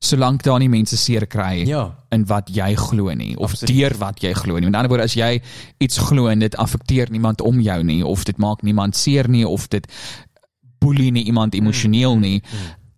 Solank 0.05 0.43
daar 0.45 0.59
nie 0.61 0.69
mense 0.69 0.97
seer 1.01 1.25
kry 1.31 1.63
Ja, 1.67 1.87
in 2.13 2.27
wat 2.29 2.51
jy 2.53 2.75
glo 2.77 3.13
nie 3.17 3.33
of 3.39 3.51
Absoluut. 3.55 3.75
deur 3.77 3.95
wat 3.99 4.21
jy 4.21 4.33
glo 4.37 4.59
nie. 4.59 4.69
Met 4.69 4.75
ander 4.77 4.91
woorde 4.93 5.05
as 5.09 5.15
jy 5.17 5.41
iets 5.81 5.99
glo 5.99 6.29
en 6.29 6.39
dit 6.45 6.57
affekteer 6.61 7.11
niemand 7.11 7.41
om 7.41 7.61
jou 7.65 7.83
nie 7.83 8.03
of 8.05 8.25
dit 8.29 8.37
maak 8.39 8.63
niemand 8.63 8.97
seer 8.97 9.29
nie 9.29 9.47
of 9.49 9.69
dit 9.73 9.87
boelie 10.85 11.11
nie 11.13 11.25
iemand 11.25 11.55
emosioneel 11.57 12.19
nie, 12.21 12.43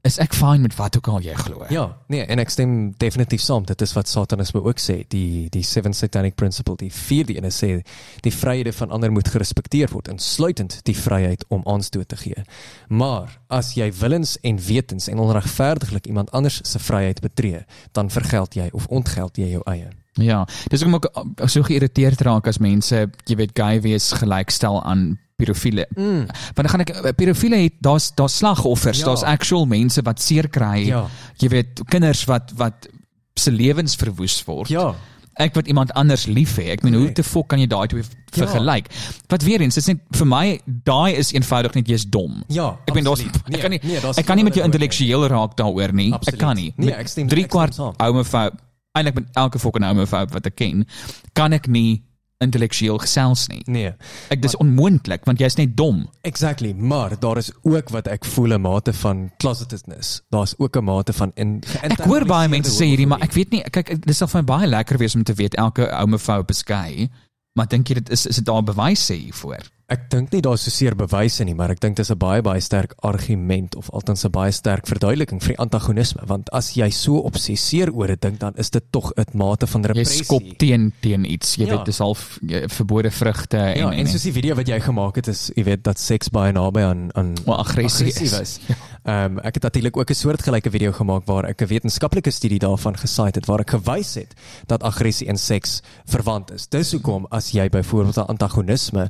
is 0.06 0.18
ek 0.22 0.34
fyn 0.36 0.62
met 0.62 0.74
wat 0.78 0.96
ook 0.98 1.08
al 1.10 1.24
jy 1.24 1.34
glo. 1.38 1.64
Ja, 1.72 1.86
nee, 2.12 2.22
en 2.22 2.40
ek 2.42 2.52
stem 2.52 2.72
definitief 3.00 3.42
saam. 3.42 3.66
Dit 3.66 3.82
is 3.82 3.94
wat 3.96 4.08
Satanisme 4.10 4.62
ook 4.62 4.80
sê, 4.82 5.00
die 5.12 5.48
die 5.52 5.64
seven 5.66 5.96
satanic 5.96 6.36
principle, 6.38 6.76
die 6.78 6.92
vierde 6.92 7.36
ene 7.36 7.50
sê 7.54 7.80
die 8.22 8.32
vryhede 8.34 8.72
van 8.76 8.94
ander 8.94 9.12
moet 9.12 9.28
gerespekteer 9.32 9.90
word, 9.92 10.10
insluitend 10.12 10.78
die 10.86 10.96
vryheid 10.96 11.44
om 11.50 11.66
aanstoot 11.66 12.08
te 12.12 12.20
gee. 12.20 12.46
Maar 12.88 13.34
as 13.50 13.74
jy 13.78 13.90
willens 14.00 14.36
en 14.46 14.60
wetens 14.62 15.10
en 15.10 15.22
onregverdiglik 15.22 16.06
iemand 16.06 16.30
anders 16.36 16.60
se 16.62 16.78
vryheid 16.78 17.20
betree, 17.24 17.64
dan 17.92 18.10
vergeld 18.10 18.54
jy 18.54 18.70
of 18.72 18.86
ontgeld 18.86 19.38
jy 19.42 19.56
jou 19.56 19.62
eie. 19.66 19.90
Ja, 20.22 20.46
dis 20.72 20.80
hoekom 20.80 21.00
ek 21.02 21.10
uh, 21.12 21.48
so 21.50 21.66
geïrriteerd 21.66 22.22
raak 22.24 22.48
as 22.48 22.60
mense, 22.62 23.02
jy 23.28 23.36
weet, 23.36 23.52
gay 23.56 23.82
wees 23.84 24.12
gelykstel 24.16 24.80
aan 24.80 25.16
pedofiele. 25.36 25.86
Mm. 25.96 26.24
Want 26.26 26.64
dan 26.64 26.68
gaan 26.72 26.80
ek 26.86 26.90
eh, 26.96 27.12
pedofiele 27.16 27.56
het 27.66 27.76
daar's 27.84 28.10
daar's 28.16 28.36
slagoffers, 28.40 28.98
Ja. 28.98 29.04
daar's 29.10 29.22
actual 29.22 29.66
mense 29.66 30.02
wat 30.02 30.20
seer 30.22 30.48
kry. 30.48 30.86
Ja. 30.88 31.06
Jy 31.36 31.48
weet, 31.48 31.82
kinders 31.88 32.24
wat 32.24 32.52
wat 32.56 32.88
se 33.36 33.52
lewens 33.52 33.94
verwoes 33.96 34.42
word. 34.44 34.68
Ja, 34.72 34.94
Ek 35.38 35.52
wat 35.54 35.66
iemand 35.68 35.90
anders 35.92 36.22
lief 36.26 36.54
hê. 36.56 36.70
Ek 36.72 36.80
meen 36.82 36.94
hoe 36.94 37.02
Nee. 37.04 37.12
te 37.12 37.22
fok 37.22 37.48
kan 37.48 37.58
jy 37.60 37.66
daai 37.68 37.86
twee 37.88 38.00
Ja. 38.02 38.46
vergelyk? 38.46 38.86
Wat 39.28 39.42
weer 39.42 39.60
eens, 39.60 39.74
dis 39.74 39.86
net 39.86 39.98
vir 40.10 40.26
my 40.26 40.60
daai 40.64 41.12
is 41.14 41.32
eenvoudig 41.32 41.74
net 41.74 41.86
jy's 41.88 42.06
dom. 42.08 42.42
ja. 42.48 42.70
Ek 42.88 42.94
ben 42.94 43.04
daar's 43.04 43.20
ek 43.20 43.60
kan 43.60 43.70
nie 43.70 43.80
nee, 43.82 44.00
daar's 44.00 44.16
ek 44.16 44.24
kan 44.24 44.36
nie 44.36 44.44
met 44.44 44.54
jou 44.54 44.64
intellektueel 44.64 45.26
raak 45.28 45.54
daaroor 45.56 45.92
nie. 45.92 46.12
Absoluut. 46.12 46.40
Ek 46.40 46.46
kan 46.46 46.56
nie. 46.56 46.72
Nee, 46.78 46.90
ek 46.94 47.08
stem- 47.08 47.28
drie 47.28 47.44
ek 47.44 47.50
stem 47.50 47.58
kwart 47.60 47.74
saam. 47.74 47.92
homofoob 47.98 48.54
eintlik 48.96 49.14
met 49.14 49.24
elke 49.34 49.58
fucking 49.58 49.84
homofoob 49.84 50.32
wat 50.32 50.46
ek 50.46 50.56
ken, 50.56 50.86
kan 51.34 51.52
ek 51.52 51.68
nie 51.68 52.02
intellektueel 52.44 52.98
gesels 52.98 53.46
nie. 53.48 53.62
Nee. 53.64 53.92
Ek 54.32 54.42
dis 54.42 54.56
onmoontlik 54.60 55.24
want 55.28 55.40
jy's 55.40 55.56
net 55.56 55.76
dom. 55.76 56.04
Exactly, 56.28 56.72
maar 56.72 57.16
daar 57.20 57.40
is 57.40 57.50
ook 57.62 57.92
wat 57.94 58.10
ek 58.12 58.24
voel 58.24 58.56
'n 58.56 58.60
mate 58.60 58.92
van 58.92 59.30
closetedness. 59.38 60.22
Daar's 60.30 60.54
ook 60.58 60.76
'n 60.76 60.84
mate 60.84 61.12
van 61.12 61.32
in 61.34 61.62
Ek 61.82 62.00
hoor 62.04 62.24
baie 62.24 62.48
mense 62.48 62.70
sê 62.70 62.84
hierdie, 62.84 63.06
maar 63.06 63.20
ek 63.20 63.32
weet 63.32 63.50
nie, 63.50 63.62
kyk 63.62 64.06
dis 64.06 64.16
sal 64.16 64.28
vir 64.28 64.42
my 64.42 64.44
baie 64.44 64.66
lekker 64.66 64.98
wees 64.98 65.14
om 65.14 65.22
te 65.22 65.34
weet 65.34 65.54
elke 65.54 65.88
homofoob 65.90 66.50
is 66.50 66.62
gay. 66.62 67.08
Maar 67.54 67.68
dink 67.68 67.88
jy 67.88 67.94
dit 67.94 68.10
is 68.10 68.26
is 68.26 68.36
dit 68.36 68.44
daar 68.44 68.62
bewyse 68.62 69.14
hiervoor? 69.14 69.64
Ek 69.88 70.08
dink 70.10 70.32
nie 70.34 70.40
daar's 70.42 70.64
so 70.66 70.72
seer 70.74 70.96
bewyse 70.98 71.44
nie, 71.46 71.52
maar 71.54 71.70
ek 71.70 71.78
dink 71.78 71.94
dis 71.94 72.10
'n 72.10 72.18
baie 72.18 72.42
baie 72.42 72.58
sterk 72.60 72.96
argument 73.06 73.76
of 73.76 73.88
althans 73.94 74.24
'n 74.26 74.32
baie 74.34 74.50
sterk 74.50 74.84
verduideliking 74.84 75.38
vir 75.40 75.54
die 75.54 75.58
antagonisme, 75.62 76.26
want 76.26 76.50
as 76.52 76.74
jy 76.74 76.90
so 76.90 77.18
obsesseer 77.22 77.94
oor 77.94 78.08
dit 78.08 78.20
dink 78.20 78.40
dan 78.40 78.52
is 78.56 78.68
dit 78.70 78.82
tog 78.90 79.12
'n 79.16 79.24
mate 79.38 79.64
van 79.68 79.82
Jy 79.82 79.86
repressie. 79.86 80.24
skop 80.24 80.42
teen 80.58 80.92
teen 81.00 81.24
iets. 81.24 81.54
Jy 81.54 81.66
Ja. 81.66 81.76
weet 81.76 81.84
dis 81.86 81.98
half 81.98 82.38
jy- 82.42 82.66
verbode 82.68 83.10
vrugte 83.12 83.58
en 83.58 83.78
Ja, 83.78 83.90
en 83.92 84.06
soos 84.08 84.22
die 84.24 84.32
video 84.32 84.56
wat 84.56 84.66
jy 84.66 84.80
gemaak 84.80 85.14
het 85.16 85.28
is, 85.28 85.52
jy 85.54 85.62
weet 85.62 85.84
dat 85.84 85.98
seks 86.00 86.28
baie 86.30 86.52
naby 86.52 86.80
aan 86.80 87.10
aan 87.14 87.34
Wel, 87.46 87.56
aggressie 87.56 88.06
is. 88.08 88.32
is. 88.32 88.58
Ehm 89.04 89.38
ek 89.38 89.54
het 89.54 89.62
natuurlik 89.62 89.96
ook 89.96 90.10
'n 90.10 90.14
soortgelyke 90.14 90.68
video 90.70 90.90
gemaak 90.90 91.26
waar 91.26 91.44
ek 91.44 91.62
'n 91.62 91.66
wetenskaplike 91.68 92.30
studie 92.32 92.58
daarvan 92.58 92.96
gesait 92.98 93.36
het 93.36 93.46
waar 93.46 93.60
ek 93.60 93.70
gewys 93.70 94.14
het 94.16 94.34
dat 94.66 94.82
aggressie 94.82 95.28
en 95.28 95.36
seks 95.38 95.80
verwant 96.06 96.50
is. 96.50 96.66
Dis 96.66 96.90
hoekom 96.92 97.26
as 97.30 97.52
jy 97.52 97.68
byvoorbeeld 97.68 98.16
'n 98.16 98.26
antagonisme, 98.30 99.08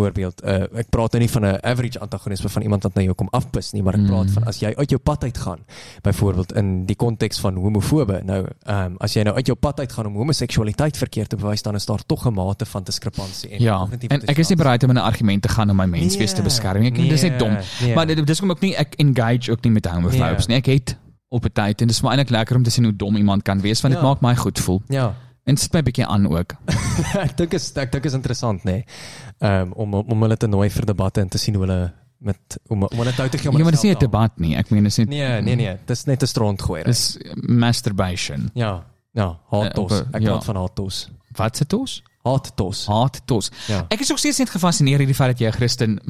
byvoorbeeld 0.00 0.44
uh, 0.44 0.78
ek 0.78 0.88
praat 0.90 1.12
nou 1.12 1.20
nie 1.22 1.30
van 1.30 1.42
'n 1.44 1.58
average 1.64 1.98
antagonisme 2.00 2.48
van 2.48 2.62
iemand 2.62 2.82
wat 2.82 2.94
na 2.94 3.02
jou 3.02 3.14
kom 3.14 3.28
afpis 3.30 3.72
nie, 3.72 3.82
maar 3.82 3.94
ek 3.94 4.06
praat 4.06 4.26
Mm. 4.26 4.32
van 4.32 4.44
as 4.44 4.58
jy 4.60 4.72
uit 4.76 4.90
jou 4.90 5.00
pad 5.00 5.22
uitgaan, 5.24 5.58
byvoorbeeld 6.02 6.52
in 6.52 6.86
die 6.86 6.96
konteks 6.96 7.38
van 7.40 7.54
homofobe. 7.56 8.20
Nou, 8.24 8.46
ehm 8.66 8.84
um, 8.84 8.94
as 8.98 9.12
jy 9.14 9.22
nou 9.22 9.36
uit 9.36 9.46
jou 9.46 9.58
pad 9.58 9.78
uitgaan 9.80 10.06
om 10.06 10.14
homoseksualiteit 10.16 10.96
verkeerd 10.96 11.28
te 11.28 11.36
bewys, 11.36 11.62
dan 11.62 11.74
is 11.74 11.86
daar 11.86 12.02
tog 12.06 12.26
'n 12.26 12.32
mate 12.34 12.66
van 12.66 12.82
diskrepansie 12.82 13.50
en 13.50 13.62
Ja, 13.62 13.88
en 14.08 14.20
ek 14.26 14.38
is 14.38 14.48
nie 14.48 14.56
bereid 14.56 14.82
om 14.82 14.90
in 14.90 14.96
'n 14.96 15.02
argument 15.02 15.42
te 15.42 15.48
gaan 15.48 15.70
om 15.70 15.76
my 15.76 15.86
menswees 15.86 16.30
te 16.30 16.36
Nee, 16.36 16.44
beskerm. 16.44 16.82
Ek 16.82 16.96
nee, 16.96 17.08
dis 17.08 17.22
net 17.22 17.38
dom. 17.38 17.56
nee. 17.80 17.94
Maar 17.94 18.06
dit 18.06 18.26
dis 18.26 18.40
kom 18.40 18.50
ook 18.50 18.60
nie 18.60 18.74
ek 18.76 18.94
engage 18.94 19.50
ook 19.50 19.62
nie 19.62 19.72
met 19.72 19.86
homofoobes 19.86 20.46
Nee. 20.46 20.56
nie. 20.60 20.74
Ek 20.74 20.80
het 20.80 20.96
op 21.28 21.44
'n 21.44 21.52
tyd 21.52 21.80
en 21.80 21.86
dis 21.86 22.00
maar 22.02 22.12
eintlik 22.12 22.30
lekker 22.30 22.56
om 22.56 22.62
te 22.62 22.70
sien 22.70 22.84
hoe 22.84 22.96
dom 22.96 23.16
iemand 23.16 23.42
kan 23.42 23.60
wees 23.60 23.80
want 23.80 23.94
dit 23.94 24.02
Ja. 24.02 24.08
maak 24.08 24.20
my 24.20 24.36
goed 24.36 24.58
voel. 24.58 24.82
Ja. 24.88 25.14
En 25.46 25.56
sit 25.56 25.72
my 25.76 25.82
bietjie 25.86 26.06
aan 26.06 26.26
ook. 26.26 26.56
ek 27.26 27.36
dink 27.38 27.52
is 27.54 27.68
ek 27.78 27.92
dink 27.94 28.04
is 28.08 28.16
interessant 28.18 28.64
nê. 28.66 28.72
Nee. 28.80 28.84
Ehm 29.38 29.70
um, 29.70 29.72
om 29.84 29.94
om 30.02 30.22
hulle 30.26 30.36
te 30.36 30.48
nooi 30.50 30.66
vir 30.74 30.86
debatte 30.88 31.22
en 31.22 31.28
te 31.30 31.38
sien 31.38 31.54
hoe 31.54 31.62
hulle 31.66 31.92
met 32.18 32.56
om 32.72 32.82
om 32.82 32.98
hulle 32.98 33.12
uit 33.14 33.30
te 33.30 33.38
gee 33.38 33.50
om 33.50 33.56
Ja, 33.58 33.62
maar 33.62 33.76
dis 33.76 33.82
nie 33.86 33.94
'n 33.94 33.98
debat 33.98 34.32
nie. 34.42 34.56
Ek 34.56 34.70
meen 34.70 34.84
dis 34.84 34.96
nie 34.98 35.06
Nee, 35.06 35.40
nee 35.42 35.54
nee, 35.56 35.76
dis 35.86 36.04
net 36.06 36.22
'n 36.22 36.26
stront 36.26 36.62
gooi. 36.62 36.82
Dis 36.84 37.18
masturbation. 37.46 38.50
ja, 38.54 38.84
ja, 39.12 39.38
haattos. 39.50 39.92
Eh, 39.92 40.06
Ek 40.12 40.22
ja. 40.22 40.28
praat 40.30 40.44
van 40.44 40.56
haattos. 40.56 41.08
Wat 41.36 41.56
se 41.56 41.66
tos? 41.66 42.02
Haattos. 42.24 42.86
Haattos. 42.86 43.50
Ja. 43.68 43.86
Ek 43.88 44.00
is 44.00 44.08
nog 44.08 44.18
steeds 44.18 44.38
net 44.38 44.50
gefassineer 44.50 44.98
hierdie 44.98 45.14
feit 45.14 45.30
dat 45.30 45.38
jy 45.38 45.46
'n 45.46 45.52
Christen 45.52 46.00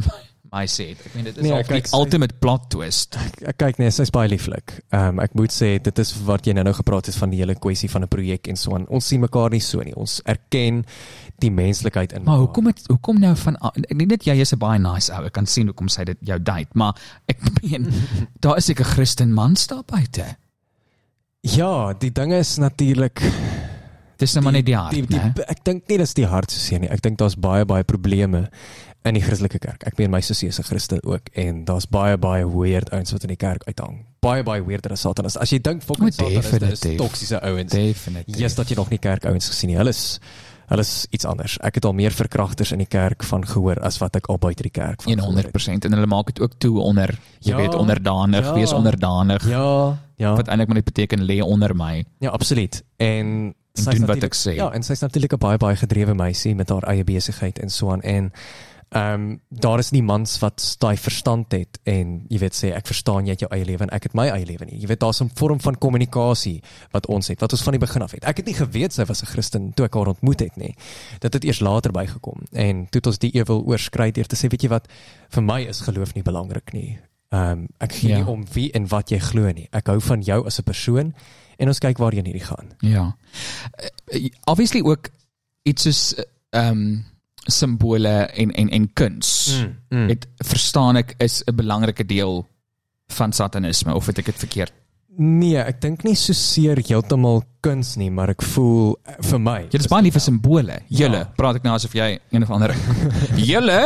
my 0.53 0.65
sê. 0.71 0.91
Ek 0.95 1.15
meen 1.15 1.27
dit 1.29 1.37
is 1.37 1.45
Nee, 1.45 1.63
kyk, 1.67 1.89
die 1.89 1.97
ultimate 1.97 2.37
plot 2.43 2.69
twist. 2.73 3.17
Ek, 3.21 3.41
ek 3.53 3.59
kyk 3.61 3.81
nee, 3.83 3.93
sy's 3.95 4.13
baie 4.15 4.31
lieflik. 4.31 4.79
Ehm 4.91 5.17
um, 5.17 5.23
ek 5.25 5.37
moet 5.39 5.55
sê 5.55 5.77
dit 5.83 6.03
is 6.03 6.13
wat 6.27 6.47
jy 6.47 6.55
nou-nou 6.57 6.75
gepraat 6.79 7.11
het 7.11 7.19
van 7.19 7.33
die 7.35 7.41
hele 7.43 7.57
kwessie 7.59 7.91
van 7.93 8.07
'n 8.07 8.11
projek 8.13 8.49
en 8.53 8.57
so 8.57 8.75
aan. 8.75 8.87
Ons 8.89 9.09
sien 9.13 9.21
mekaar 9.21 9.51
nie 9.51 9.61
so 9.61 9.83
nie. 9.83 9.95
Ons 9.95 10.21
erken 10.25 10.85
die 11.43 11.51
menslikheid 11.51 12.13
in 12.13 12.25
Maar 12.25 12.39
hoekom 12.47 12.67
het 12.67 12.83
hoekom 12.89 13.21
nou 13.21 13.35
van 13.37 13.57
ek 13.63 13.97
weet 13.97 14.09
net 14.09 14.27
jy 14.27 14.41
is 14.41 14.53
'n 14.53 14.59
baie 14.59 14.79
nice 14.79 15.13
ou. 15.13 15.25
Ek 15.25 15.33
kan 15.33 15.47
sien 15.47 15.67
hoekom 15.67 15.89
sy 15.89 16.05
dit 16.05 16.19
jou 16.21 16.39
date, 16.39 16.71
maar 16.75 16.95
ek 17.29 17.39
meen 17.63 17.93
daar 18.41 18.57
is 18.57 18.65
seker 18.65 18.85
Christen 18.85 19.33
mans 19.33 19.67
daar 19.67 19.85
buite. 19.85 20.37
Ja, 21.41 21.93
die 21.93 22.11
ding 22.11 22.33
is 22.33 22.57
natuurlik 22.59 23.23
Dis 24.17 24.33
nou 24.33 24.43
maar 24.47 24.55
net 24.57 24.65
die 24.65 24.77
hart, 24.77 24.95
die, 24.97 25.05
die, 25.05 25.19
né? 25.21 25.45
ek 25.45 25.61
dink 25.67 25.91
nie 25.91 25.99
dis 26.01 26.15
die 26.17 26.25
hart 26.25 26.53
so 26.53 26.61
seer 26.61 26.81
nie. 26.81 26.89
Ek 26.89 27.03
dink 27.05 27.19
daar's 27.21 27.37
baie 27.37 27.67
baie 27.69 27.85
probleme 27.85 28.47
in 29.07 29.15
die 29.15 29.23
Christelike 29.23 29.59
kerk. 29.63 29.85
Ek 29.87 29.97
meen 29.99 30.11
my 30.11 30.21
sussie 30.21 30.49
is 30.49 30.59
'n 30.59 30.65
Christen 30.67 30.99
ook 31.05 31.29
en 31.35 31.65
daar's 31.65 31.87
baie 31.87 32.17
baie 32.19 32.45
weird 32.45 32.91
ouens 32.91 33.13
wat 33.13 33.23
in 33.23 33.29
die 33.29 33.37
kerk 33.37 33.63
uithang. 33.67 34.05
Baie 34.21 34.43
baie 34.43 34.65
weirder 34.65 34.93
as 34.93 35.01
Satanas. 35.01 35.37
As 35.39 35.51
jy 35.51 35.59
dink 35.61 35.83
fucking 35.83 36.09
Oh, 36.09 36.11
Satanas 36.11 36.45
is 36.45 36.51
definitief. 36.81 36.99
toksiese 36.99 37.41
ouens. 37.43 37.73
Definitief. 37.73 38.37
Yes, 38.39 38.55
dat 38.55 38.69
jy 38.69 38.75
nog 38.77 38.91
nie 38.91 38.99
kerk 38.99 39.25
ouens 39.25 39.49
gesien 39.49 39.69
nie. 39.71 39.77
Hulle 39.77 39.91
is 39.91 40.19
hulle 40.69 40.81
is 40.81 41.07
iets 41.11 41.25
anders. 41.25 41.59
Ek 41.63 41.75
het 41.75 41.85
al 41.85 41.93
meer 41.93 42.11
verkragters 42.11 42.73
in 42.73 42.79
die 42.79 42.87
kerk 42.89 43.23
van 43.23 43.47
gehoor 43.47 43.79
as 43.81 43.99
wat 43.99 44.17
ek 44.17 44.27
al 44.29 44.39
buite 44.39 44.63
die 44.63 44.71
kerk 44.71 45.03
van 45.03 45.13
gehoor 45.19 45.37
het. 45.37 45.47
100% 45.55 45.85
en 45.85 45.93
hulle 45.93 46.07
maak 46.07 46.27
dit 46.27 46.41
ook 46.41 46.53
toe 46.59 46.81
onder 46.81 47.19
jy 47.41 47.51
Ja, 47.51 47.57
weet 47.57 47.75
onderdanig, 47.75 48.45
ja. 48.45 48.55
wees 48.55 48.73
onderdanig. 48.73 49.49
Ja, 49.49 49.97
ja. 50.17 50.35
Wat 50.35 50.49
eintlik 50.49 50.67
maar 50.69 50.77
net 50.77 50.85
beteken 50.85 51.23
lê 51.25 51.41
onder 51.41 51.77
my. 51.77 52.05
Ja, 52.19 52.31
absoluut. 52.31 52.83
En 52.97 53.55
sy's 53.75 53.95
doen 53.95 54.07
wat 54.07 54.23
ek 54.25 54.35
sê. 54.35 54.55
Ja, 54.57 54.71
en 54.73 54.83
sy's 54.83 55.01
natuurlik 55.01 55.33
'n 55.33 55.39
baie 55.39 55.57
baie 55.59 55.77
gedrewe 55.77 56.15
meisie 56.15 56.55
met 56.55 56.69
haar 56.69 56.83
eie 56.83 57.05
besigheid 57.05 57.59
en 57.59 57.71
so 57.71 57.91
aan 57.93 58.01
en 58.03 58.33
ehm 58.89 59.15
um, 59.15 59.41
daar 59.51 59.79
is 59.79 59.91
nie 59.91 60.03
mans 60.03 60.39
wat 60.39 60.77
daai 60.79 60.97
verstand 60.97 61.53
het 61.53 61.79
en 61.85 62.25
jy 62.31 62.39
weet 62.39 62.55
sê 62.55 62.71
ek 62.75 62.87
verstaan 62.87 63.27
jy 63.27 63.31
het 63.35 63.41
jou 63.41 63.49
eie 63.51 63.65
lewe 63.65 63.83
en 63.83 63.91
ek 63.91 64.03
het 64.03 64.15
my 64.15 64.29
eie 64.29 64.47
lewe 64.47 64.65
nie. 64.65 64.79
Jy 64.81 64.87
weet 64.87 65.01
daar's 65.01 65.21
'n 65.21 65.31
vorm 65.35 65.61
van 65.61 65.75
kommunikasie 65.79 66.63
wat 66.93 67.07
ons 67.07 67.29
het, 67.29 67.41
wat 67.41 67.53
ons 67.53 67.63
van 67.63 67.73
die 67.73 67.81
begin 67.81 68.03
af 68.03 68.11
het. 68.13 68.25
Ek 68.25 68.37
het 68.37 68.47
nie 68.47 68.55
geweet 68.55 68.93
sy 68.93 69.05
was 69.05 69.23
'n 69.23 69.27
Christen 69.27 69.73
toe 69.75 69.87
ek 69.87 69.95
haar 69.95 70.07
ontmoet 70.07 70.41
het 70.41 70.57
nie. 70.57 70.75
Dit 71.21 71.33
het 71.33 71.45
eers 71.45 71.61
later 71.61 71.91
bygekom 71.93 72.43
en 72.53 72.85
toe 72.91 72.99
het 72.99 73.07
ons 73.07 73.19
die 73.19 73.31
ewel 73.35 73.65
oorskry 73.67 74.11
deur 74.13 74.27
te 74.27 74.37
sê 74.37 74.49
weet 74.49 74.63
jy 74.63 74.69
wat 74.69 74.87
vir 75.31 75.43
my 75.43 75.61
is 75.67 75.81
geloof 75.81 76.15
nie 76.15 76.23
belangrik 76.23 76.73
nie. 76.73 76.99
Ehm 77.31 77.51
um, 77.51 77.69
ek 77.81 77.93
gee 77.93 78.09
Ja. 78.11 78.17
nie 78.19 78.27
om 78.27 78.45
wie 78.53 78.71
en 78.73 78.87
wat 78.89 79.11
jy 79.11 79.19
glo 79.19 79.51
nie. 79.53 79.69
Ek 79.73 79.87
hou 79.87 80.01
van 80.01 80.23
jou 80.23 80.47
as 80.47 80.59
'n 80.59 80.63
persoon 80.63 81.15
en 81.59 81.69
ons 81.69 81.79
kyk 81.79 81.99
waarheen 81.99 82.25
hierdie 82.25 82.45
gaan. 82.47 82.69
Ja. 82.81 83.17
Uh, 84.13 84.29
Obviously 84.45 84.81
ook 84.83 85.09
iets 85.65 85.83
soos 85.83 86.15
ehm 86.51 86.71
um, 86.71 87.05
simbole 87.47 88.09
en 88.09 88.53
en 88.53 88.69
en 88.71 88.93
kuns. 88.93 89.31
Mm, 89.63 89.99
mm. 89.99 90.07
Dit 90.07 90.29
verstaan 90.45 90.97
ek 90.97 91.15
is 91.19 91.43
'n 91.47 91.55
belangrike 91.57 92.07
deel 92.07 92.47
van 93.13 93.33
satanisme 93.33 93.95
of 93.95 94.07
het 94.07 94.19
ek 94.19 94.25
dit 94.25 94.39
verkeerd? 94.39 94.73
Nee, 95.19 95.57
ek 95.57 95.81
dink 95.81 96.03
nie 96.05 96.15
so 96.15 96.35
seer 96.37 96.77
heeltemal 96.77 97.43
kuns 97.65 97.95
nie, 97.97 98.11
maar 98.11 98.29
ek 98.35 98.43
voel 98.43 98.99
eh, 99.09 99.15
vir 99.23 99.39
my. 99.41 99.55
Jy 99.73 99.79
is 99.81 99.87
baie 99.89 100.03
lief 100.05 100.13
vir 100.13 100.21
simbole. 100.21 100.75
Julle, 100.93 101.23
Ja. 101.25 101.31
praat 101.39 101.57
ek 101.57 101.65
nou 101.65 101.73
asof 101.75 101.95
jy 101.95 102.19
een 102.31 102.43
of 102.43 102.51
ander 102.51 102.75
Julle 103.51 103.79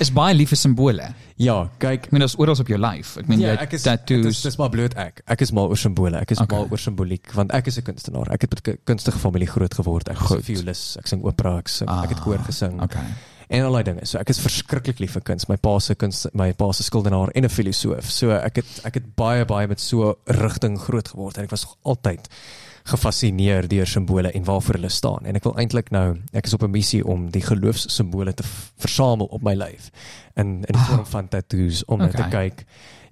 is 0.00 0.10
baie 0.14 0.34
lief 0.34 0.48
vir 0.54 0.56
simbole. 0.60 1.08
Ja, 1.40 1.68
kyk. 1.82 2.06
Ek 2.06 2.12
meen 2.12 2.20
daar's 2.22 2.36
oral 2.38 2.54
op 2.62 2.68
jou 2.70 2.78
lyf. 2.78 3.16
Ek 3.18 3.26
meen 3.28 3.40
Ja, 3.40 3.54
jy 3.56 3.58
ek 3.66 3.72
is 3.74 3.82
dit 3.82 3.90
tattoos. 4.06 4.26
is 4.36 4.42
dis 4.42 4.56
maar 4.60 4.70
bloot 4.70 4.94
ek. 4.94 5.22
Ek 5.26 5.40
is 5.42 5.52
mal 5.52 5.66
oor 5.68 5.76
simbole. 5.80 6.16
Ek 6.22 6.30
is 6.30 6.38
Okay. 6.40 6.56
mal 6.56 6.68
oor 6.70 6.78
simboliek 6.78 7.34
want 7.34 7.50
ek 7.52 7.66
is 7.66 7.78
'n 7.78 7.82
kunstenaar. 7.82 8.30
Ek 8.32 8.42
het 8.42 8.50
met 8.54 8.68
'n 8.68 8.78
kunstige 8.86 9.18
familie 9.18 9.48
groot 9.48 9.74
geword. 9.74 10.08
Ek 10.08 10.16
is. 10.20 10.30
'n 10.30 10.42
violis, 10.42 10.96
ek 10.98 11.06
sing 11.08 11.24
opera, 11.24 11.58
ek 11.58 11.68
sing, 11.68 11.88
ek 11.88 12.08
het 12.10 12.18
Ah, 12.18 12.24
koor 12.24 12.38
gesing. 12.38 12.80
Okay. 12.82 13.02
En 13.50 13.64
allerlei 13.64 13.82
dinge. 13.82 14.04
So 14.06 14.18
ek 14.18 14.28
is 14.30 14.38
verskriklik 14.38 15.00
lief 15.02 15.16
vir 15.16 15.22
kuns. 15.26 15.48
My 15.50 15.56
pa 15.58 15.72
se 15.82 15.94
kuns, 15.98 16.26
my 16.38 16.52
pa 16.54 16.68
se 16.72 16.84
skildenaar 16.86 17.32
en 17.34 17.44
'n 17.44 17.48
filosoof. 17.50 18.10
So 18.10 18.30
ek 18.30 18.56
het 18.56 18.80
ek 18.84 18.94
het 18.94 19.14
baie 19.16 19.44
baie 19.44 19.66
met 19.66 19.80
so 19.80 20.10
'n 20.10 20.14
rigting 20.38 20.78
groot 20.78 21.08
geword 21.08 21.36
en 21.38 21.44
ek 21.44 21.50
was 21.50 21.66
altyd 21.82 22.28
gefassineer 22.84 23.68
deur 23.68 23.86
simbole 23.86 24.30
en 24.32 24.44
waarvoor 24.44 24.74
hulle 24.74 24.88
staan. 24.88 25.26
En 25.26 25.36
ek 25.36 25.44
wil 25.44 25.56
eintlik 25.58 25.90
nou, 25.90 26.16
ek 26.32 26.46
is 26.46 26.54
op 26.54 26.62
'n 26.62 26.70
missie 26.70 27.04
om 27.06 27.30
die 27.30 27.42
geloofssimbole 27.42 28.34
te 28.34 28.42
versamel 28.78 29.26
op 29.26 29.42
my 29.42 29.54
lyf 29.54 29.90
in 30.36 30.46
in 30.46 30.72
die 30.72 30.76
Ah. 30.80 30.88
vorm 30.88 31.06
van 31.06 31.28
tattoos 31.28 31.84
om 31.84 31.98
net 31.98 32.16
te 32.16 32.22
Okay. 32.22 32.48
kyk, 32.50 32.64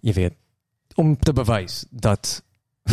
jy 0.02 0.12
weet, 0.12 0.34
om 0.96 1.16
te 1.16 1.32
bewys 1.32 1.84
dat 1.90 2.42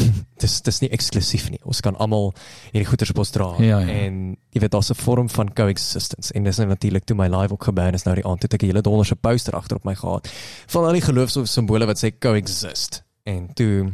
dis 0.42 0.62
dis 0.62 0.80
nie 0.82 0.90
eksklusief 0.90 1.50
nie. 1.50 1.60
Ons 1.64 1.82
kan 1.82 1.96
almal 1.96 2.34
hierdie 2.72 2.88
goeders 2.90 3.12
op 3.14 3.22
ons 3.24 3.32
dra 3.32 3.48
Ja, 3.60 3.80
ja. 3.80 3.88
en 4.06 4.38
jy 4.52 4.62
weet 4.62 4.72
daar's 4.72 4.92
'n 4.92 5.00
vorm 5.00 5.30
van 5.30 5.54
coexistence 5.54 6.34
en 6.34 6.44
dis 6.44 6.58
nou 6.58 6.68
natuurlik 6.68 7.06
toe 7.06 7.16
my 7.16 7.28
live 7.28 7.54
ook 7.54 7.64
gebeur 7.64 7.94
is 7.94 8.04
nou 8.06 8.16
die 8.16 8.26
aand 8.26 8.40
toe 8.40 8.50
ek 8.54 8.64
'n 8.64 8.68
hele 8.68 8.82
donderse 8.82 9.16
poster 9.16 9.54
agter 9.56 9.78
op 9.78 9.86
my 9.86 9.96
gehad 9.96 10.28
van 10.68 10.86
al 10.86 10.94
die 10.94 11.02
geloofssimbole 11.02 11.86
wat 11.86 11.98
sê 12.04 12.12
coexist. 12.20 13.04
En 13.24 13.54
toe 13.54 13.92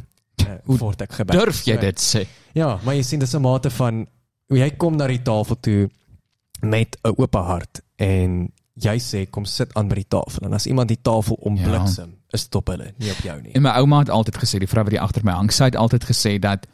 uh, 0.48 0.58
word 0.66 1.02
ek 1.02 1.14
gebel. 1.14 1.40
Durf 1.40 1.64
jy 1.66 1.78
dit 1.78 2.00
sê? 2.00 2.26
Ja, 2.54 2.80
maar 2.84 2.96
jy 2.96 3.04
sien 3.04 3.20
dis 3.20 3.34
'n 3.36 3.42
mate 3.42 3.70
van 3.70 4.08
hoe 4.48 4.58
jy 4.58 4.70
kom 4.78 4.96
na 4.98 5.08
die 5.08 5.22
tafel 5.22 5.56
toe 5.60 5.90
met 6.62 6.98
'n 7.04 7.14
oop 7.18 7.34
hart 7.36 7.82
en 7.96 8.52
jy 8.76 8.98
sê 9.00 9.30
kom 9.30 9.46
sit 9.46 9.74
aan 9.74 9.88
by 9.88 9.96
die 9.96 10.08
tafel 10.08 10.46
en 10.46 10.54
as 10.54 10.66
iemand 10.68 10.88
die 10.88 11.02
tafel 11.02 11.38
ombliksem, 11.42 12.10
ja. 12.10 12.18
Is 12.32 12.46
dit 12.48 12.56
op 12.56 12.72
hulle, 12.72 12.94
nie 12.98 13.12
op 13.12 13.24
jou 13.26 13.38
nie. 13.42 13.54
En 13.58 13.66
my 13.66 13.74
ouma 13.82 14.00
het 14.04 14.10
altyd 14.14 14.40
gesê, 14.44 14.62
die 14.64 14.70
vrou 14.70 14.86
wat 14.88 14.96
hier 14.96 15.04
agter 15.04 15.26
my 15.28 15.36
hang, 15.36 15.52
sy 15.54 15.72
het 15.72 15.80
altyd 15.80 16.08
gesê 16.08 16.38
dat 16.42 16.68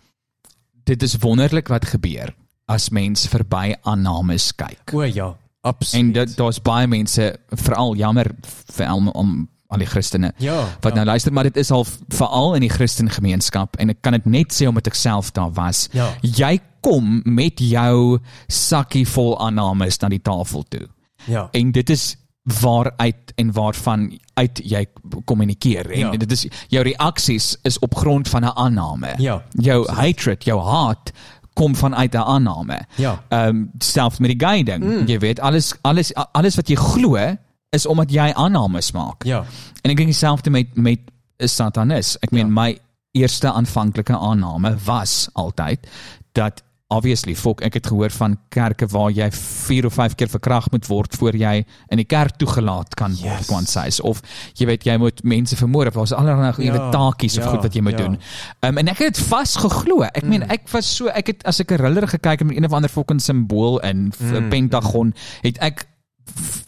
dit 0.87 1.03
is 1.03 1.17
wonderlik 1.23 1.71
wat 1.73 1.89
gebeur 1.91 2.33
as 2.71 2.89
mens 2.95 3.27
verby 3.31 3.75
aannames 3.87 4.51
kyk. 4.55 4.93
O 4.93 5.03
ja, 5.03 5.33
absoluut. 5.67 5.99
En 6.03 6.11
dit 6.15 6.35
daar's 6.37 6.61
baie 6.63 6.87
mense 6.87 7.29
veral 7.63 7.95
jammer 7.99 8.31
vir 8.75 8.87
al 8.87 9.11
om 9.13 9.37
al 9.67 9.81
die 9.83 9.87
Christene 9.89 10.31
ja, 10.39 10.61
wat 10.79 10.93
ja. 10.93 11.01
nou 11.01 11.05
luister 11.09 11.33
maar 11.35 11.43
dit 11.43 11.57
is 11.59 11.71
al 11.75 11.83
veral 12.15 12.53
in 12.55 12.63
die 12.63 12.71
Christen 12.71 13.09
gemeenskap 13.11 13.75
en 13.83 13.91
ek 13.91 13.99
kan 14.05 14.15
dit 14.15 14.29
net 14.31 14.55
sê 14.55 14.67
omdat 14.69 14.87
ek 14.87 14.95
self 14.95 15.33
daar 15.35 15.51
was. 15.57 15.87
Ja. 15.95 16.13
Jy 16.23 16.53
kom 16.85 17.19
met 17.25 17.59
jou 17.59 18.19
sakkie 18.47 19.03
vol 19.09 19.35
aannames 19.43 19.99
na 19.99 20.11
die 20.13 20.23
tafel 20.23 20.63
toe. 20.71 20.85
Ja. 21.27 21.49
En 21.51 21.73
dit 21.75 21.89
is 21.91 22.13
waaruit 22.61 23.31
en 23.35 23.51
waarvan 23.51 24.19
uit 24.33 24.61
jy 24.63 24.85
kommunikeer 25.25 25.91
en 25.91 25.99
Ja. 25.99 26.11
dit 26.11 26.31
is 26.31 26.47
jou 26.67 26.83
reaksies 26.83 27.57
is 27.61 27.79
op 27.79 27.95
grond 27.95 28.27
van 28.29 28.41
'n 28.43 28.51
aanname. 28.55 29.13
Ja, 29.17 29.43
Jou 29.51 29.91
hatred, 29.91 30.43
jou 30.43 30.61
haat 30.61 31.11
kom 31.53 31.75
vanuit 31.75 32.13
'n 32.13 32.17
aanname. 32.17 32.85
Ja. 32.95 33.23
Ehm 33.29 33.47
um, 33.47 33.71
selfs 33.77 34.17
met 34.19 34.29
die 34.39 34.47
guiding. 34.47 34.83
Mm. 34.83 35.07
Jy 35.07 35.19
weet 35.19 35.39
alles 35.39 35.73
alles 35.81 36.13
alles 36.31 36.55
wat 36.55 36.67
jy 36.67 36.75
glo 36.75 37.35
is 37.69 37.85
omdat 37.85 38.11
jy 38.11 38.31
aannames 38.33 38.91
maak. 38.91 39.23
Ja. 39.23 39.45
En 39.81 39.91
ek 39.91 39.97
dink 39.97 40.09
dieselfde 40.09 40.49
met 40.49 40.77
met 40.77 40.99
satanis. 41.37 42.17
Ek 42.19 42.31
meen 42.31 42.47
Ja. 42.47 42.61
my 42.61 42.79
eerste 43.11 43.51
aanvanklike 43.51 44.17
aanname 44.17 44.75
was 44.85 45.29
altyd 45.33 45.87
dat 46.31 46.63
obviously 46.87 47.35
fok 47.35 47.61
ek 47.67 47.73
het 47.81 47.87
gehoor 47.89 48.13
van 48.15 48.37
kerke 48.53 48.87
waar 48.87 49.11
jy 49.11 49.27
4 49.35 49.85
of 49.89 49.93
5 49.93 50.15
keer 50.15 50.29
verkragt 50.31 50.71
moet 50.71 50.85
word 50.87 51.15
voor 51.19 51.35
jy 51.35 51.65
in 51.91 51.99
die 51.99 52.07
kerk 52.07 52.37
toegelaat 52.39 52.95
kan 52.95 53.11
word 53.11 53.43
Yes. 53.43 53.49
want 53.51 53.69
sy 53.69 53.83
is 53.91 53.99
of 53.99 54.21
jy 54.55 54.69
weet 54.69 54.87
jy 54.87 54.95
moet 55.01 55.19
mense 55.27 55.55
vermoor 55.59 55.87
of 55.91 55.99
daar's 55.99 56.15
allerlei 56.15 56.53
Ja, 56.63 56.71
weet 56.71 56.91
taakies 56.95 57.37
of 57.37 57.43
ja, 57.43 57.49
goed 57.49 57.65
wat 57.67 57.75
jy 57.75 57.81
moet 57.81 57.99
ja. 57.99 58.05
doen. 58.05 58.15
Um, 58.63 58.77
en 58.77 58.87
ek 58.87 59.01
het 59.03 59.17
dit 59.17 59.25
vasgeglo. 59.27 60.01
Ek 60.07 60.23
meen 60.23 60.45
ek 60.47 60.69
was 60.71 60.87
so 60.95 61.11
ek 61.11 61.27
het 61.33 61.43
as 61.49 61.59
ek 61.59 61.71
'n 61.75 61.81
riller 61.81 62.07
gekyk 62.07 62.39
het 62.39 62.47
met 62.47 62.57
een 62.57 62.65
of 62.65 62.73
ander 62.73 62.89
fucking 62.89 63.21
simbool 63.21 63.79
in 63.79 64.13
mm. 64.19 64.31
Mm. 64.31 64.49
pentagon 64.49 65.13
het 65.41 65.57
ek 65.59 65.85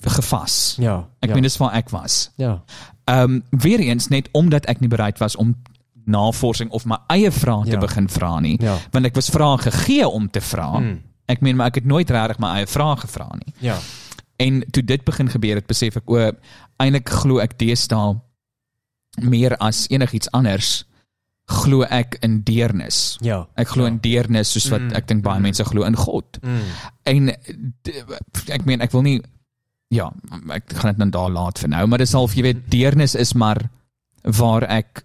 gevas. 0.03 0.75
Ja. 0.79 1.07
Ek 1.19 1.29
ja. 1.29 1.33
meen 1.33 1.43
dis 1.47 1.57
waar 1.57 1.73
ek 1.73 1.89
was. 1.89 2.31
ja. 2.35 2.61
Ehm 3.09 3.23
um, 3.23 3.43
weer 3.49 3.79
eens 3.79 4.07
net 4.07 4.29
omdat 4.31 4.65
ek 4.65 4.79
nie 4.79 4.89
bereid 4.89 5.17
was 5.17 5.35
om 5.35 5.55
navorsing 6.09 6.71
of 6.75 6.85
my 6.89 6.97
eie 7.13 7.31
vrae 7.31 7.63
te 7.65 7.77
Ja. 7.77 7.79
begin 7.79 8.07
vra 8.09 8.39
nie, 8.39 8.57
Ja. 8.61 8.77
want 8.91 9.05
ek 9.05 9.15
was 9.15 9.29
vrae 9.29 9.57
gegee 9.57 10.07
om 10.07 10.29
te 10.29 10.41
vra. 10.41 10.79
Mm. 10.79 11.01
Ek 11.27 11.41
meen 11.41 11.55
maar 11.55 11.67
ek 11.67 11.75
het 11.75 11.85
nooit 11.85 12.09
regtig 12.09 12.39
my 12.39 12.55
eie 12.57 12.67
vrae 12.67 12.95
gevra 12.97 13.27
nie. 13.45 13.53
Ja. 13.59 13.77
En 14.39 14.63
toe 14.71 14.83
dit 14.83 15.03
begin 15.05 15.29
gebeur 15.29 15.55
het, 15.55 15.67
besef 15.67 15.95
ek 15.97 16.09
o, 16.09 16.31
eintlik 16.79 17.09
glo 17.09 17.39
ek 17.39 17.57
deesdae 17.59 18.15
meer 19.21 19.55
as 19.59 19.87
enigiets 19.89 20.29
anders 20.31 20.85
glo 21.49 21.81
ek 21.83 22.17
in 22.21 22.41
deernis. 22.45 23.17
Ja. 23.25 23.47
Ek 23.57 23.67
glo 23.73 23.83
ja. 23.83 23.89
in 23.89 23.97
deernis 23.99 24.51
soos 24.53 24.69
wat 24.69 24.81
Mm. 24.81 24.95
ek 24.95 25.07
dink 25.07 25.23
baie 25.23 25.39
mense 25.41 25.63
glo 25.65 25.83
in 25.83 25.95
God. 25.95 26.37
Mm. 26.43 26.61
En 27.05 27.29
ek 28.53 28.65
meen 28.65 28.81
ek 28.81 28.91
wil 28.91 29.01
nie 29.01 29.21
ja, 29.91 30.11
ek 30.53 30.69
gaan 30.77 30.91
dit 30.93 30.97
nou 31.01 31.09
daar 31.09 31.31
laat 31.33 31.57
vir 31.59 31.69
nou, 31.69 31.87
maar 31.87 31.97
dis 31.97 32.13
half 32.13 32.35
jy 32.37 32.43
weet 32.43 32.69
deernis 32.69 33.15
is 33.15 33.33
maar 33.33 33.69
waar 34.37 34.63
ek 34.69 35.03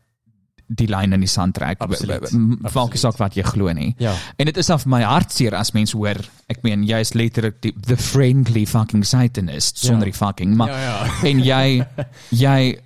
die 0.68 0.86
lyn 0.88 1.12
in 1.12 1.20
die 1.20 1.28
sand 1.28 1.54
trek. 1.54 1.78
Maak 1.80 1.90
Absoluut. 1.90 2.98
saak 2.98 3.16
wat 3.18 3.34
jy 3.34 3.42
glo 3.42 3.72
nie. 3.72 3.94
Ja. 3.98 4.14
En 4.38 4.46
dit 4.46 4.56
is 4.56 4.70
af 4.70 4.86
my 4.86 5.02
hartseer 5.02 5.54
as 5.54 5.72
mense 5.72 5.96
hoor, 5.96 6.16
ek 6.48 6.62
meen 6.62 6.84
jy 6.84 7.00
is 7.00 7.12
letterlik 7.14 7.60
die 7.60 7.72
the 7.86 7.96
friendly 7.96 8.64
fucking 8.66 9.04
satanist 9.04 9.78
sonder 9.78 10.06
Ja. 10.06 10.12
die 10.12 10.18
fucking 10.18 10.56
maar 10.56 10.68
Ja, 10.68 10.78
ja. 10.80 11.10
en 11.30 11.38
jy 11.40 11.86
jy 12.30 12.78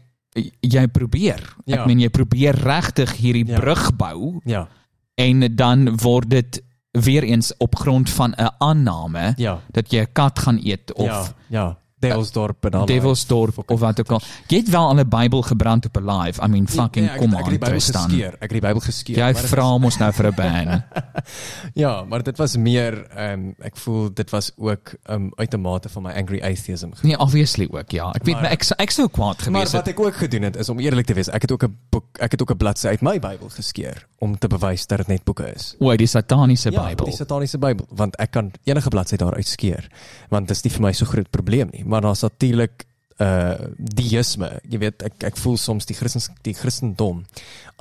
jy 0.62 0.86
probeer. 0.86 1.40
Ek 1.66 1.74
Ja. 1.78 1.86
meen 1.86 1.98
jy 2.00 2.08
probeer 2.08 2.54
regtig 2.54 3.12
hierdie 3.16 3.46
Ja. 3.46 3.58
brug 3.60 3.96
bou 3.96 4.40
Ja. 4.44 4.68
en 5.16 5.56
dan 5.56 5.96
word 5.96 6.28
dit 6.30 6.62
weer 6.92 7.22
eens 7.22 7.52
op 7.58 7.76
grond 7.76 8.10
van 8.10 8.34
'n 8.38 8.48
aanname 8.58 9.34
Ja. 9.36 9.60
dat 9.72 9.90
jy 9.92 10.00
'n 10.02 10.12
kat 10.12 10.38
gaan 10.38 10.58
eet 10.64 10.92
of 10.94 11.06
ja. 11.06 11.24
Ja. 11.48 11.76
Devilsdorp 12.00 12.64
en 12.64 12.70
al. 12.74 12.86
Devilsdorp 12.86 13.70
of 13.70 13.80
wat 13.80 14.00
ook 14.00 14.10
al. 14.12 14.20
Jy 14.46 14.56
het 14.56 14.68
wel 14.70 14.86
al 14.88 14.94
'n 14.98 15.08
Bybel 15.08 15.42
gebrand 15.42 15.86
op 15.86 15.96
'n 15.96 16.04
live. 16.10 16.42
I 16.42 16.46
mean 16.48 16.68
fucking 16.68 17.06
Nee, 17.06 17.14
ek- 17.14 17.20
kom 17.20 17.32
ek 17.32 17.36
het 17.38 17.44
aan 17.44 17.50
die 17.50 17.58
Bybel 17.58 17.80
geskeer. 17.80 18.32
Ek 18.34 18.40
het 18.40 18.50
die 18.50 18.60
Bybel 18.60 18.80
geskeer. 18.80 19.16
Jy 19.16 19.32
maar 19.32 19.42
vra 19.42 19.78
mos 19.78 19.98
nou 19.98 20.12
vir 20.12 20.26
'n 20.26 20.34
ban. 20.34 20.82
Ja, 21.74 22.04
maar 22.04 22.22
dit 22.22 22.36
was 22.36 22.56
meer 22.56 23.06
ehm 23.10 23.50
ek 23.60 23.76
voel 23.76 24.10
dit 24.14 24.30
was 24.30 24.52
ook 24.56 24.94
um, 25.10 25.30
uit 25.36 25.52
'n 25.54 25.60
mate 25.60 25.88
van 25.88 26.02
my 26.02 26.10
angry 26.12 26.40
atheism. 26.40 26.88
Nee, 27.02 27.18
obviously 27.18 27.68
ook 27.70 27.90
ja. 27.90 28.10
Ek 28.12 28.24
weet 28.24 28.34
Maar- 28.34 28.42
maar, 28.42 28.50
ek 28.52 28.64
ek 28.78 28.90
sou 28.90 29.08
kwaad 29.08 29.36
Maar 29.36 29.44
gewees 29.44 29.72
wat 29.72 29.86
het. 29.86 29.94
ek 29.98 30.00
ook 30.04 30.14
gedoen 30.16 30.42
het 30.42 30.56
is 30.56 30.68
om 30.68 30.78
eerlik 30.78 31.06
te 31.06 31.14
wees, 31.14 31.28
ek 31.28 31.42
het 31.42 31.52
ook 31.52 31.62
'n 31.64 31.76
boek, 31.90 32.04
ek 32.18 32.30
het 32.30 32.42
ook 32.42 32.50
'n 32.50 32.56
bladsy 32.56 32.86
uit 32.88 33.00
my 33.00 33.18
Bybel 33.18 33.48
geskeer 33.48 34.06
om 34.18 34.38
te 34.38 34.46
bewys 34.48 34.86
dat 34.86 34.98
dit 34.98 35.06
net 35.06 35.24
boeke 35.24 35.52
is. 35.54 35.74
O, 35.78 35.96
die 35.96 36.06
sataniese 36.06 36.70
Ja, 36.70 36.86
Bybel. 36.88 37.04
die 37.06 37.14
sataniese 37.14 37.58
Bybel, 37.58 37.86
want 37.90 38.16
ek 38.16 38.30
kan 38.30 38.50
enige 38.64 38.88
bladsy 38.88 39.16
daaruit 39.16 39.46
skeer, 39.46 39.88
want 40.28 40.48
dit 40.48 40.56
is 40.56 40.62
nie 40.62 40.70
vir 40.72 40.80
my 40.82 40.92
so 40.92 41.04
groot 41.06 41.30
probleem 41.30 41.68
nie, 41.72 41.84
maar 41.88 42.04
daar's 42.04 42.22
natuurlik 42.26 42.84
uh 43.18 43.54
deïsme. 43.98 44.48
Jy 44.70 44.78
weet, 44.78 45.02
ek 45.02 45.24
ek 45.32 45.38
voel 45.42 45.56
soms 45.58 45.88
die 45.88 45.96
Christens 45.98 46.28
die 46.46 46.54
Christendom 46.54 47.24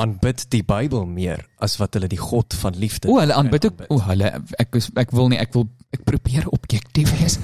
aanbid 0.01 0.47
die 0.53 0.63
Bybel 0.65 1.05
meer 1.09 1.43
as 1.61 1.75
wat 1.77 1.93
hulle 1.97 2.09
die 2.09 2.17
God 2.21 2.55
van 2.57 2.77
liefde. 2.77 3.09
O, 3.09 3.19
hulle 3.21 3.35
aanbid 3.37 3.67
ook. 3.69 3.83
O, 3.93 3.99
hulle 4.07 4.31
ek 4.57 4.79
is, 4.79 4.89
ek 4.97 5.13
wil 5.13 5.29
nie 5.29 5.37
ek 5.41 5.53
wil 5.53 5.67
ek 5.93 6.01
probeer 6.09 6.47
objektief 6.57 7.13
wees. 7.19 7.37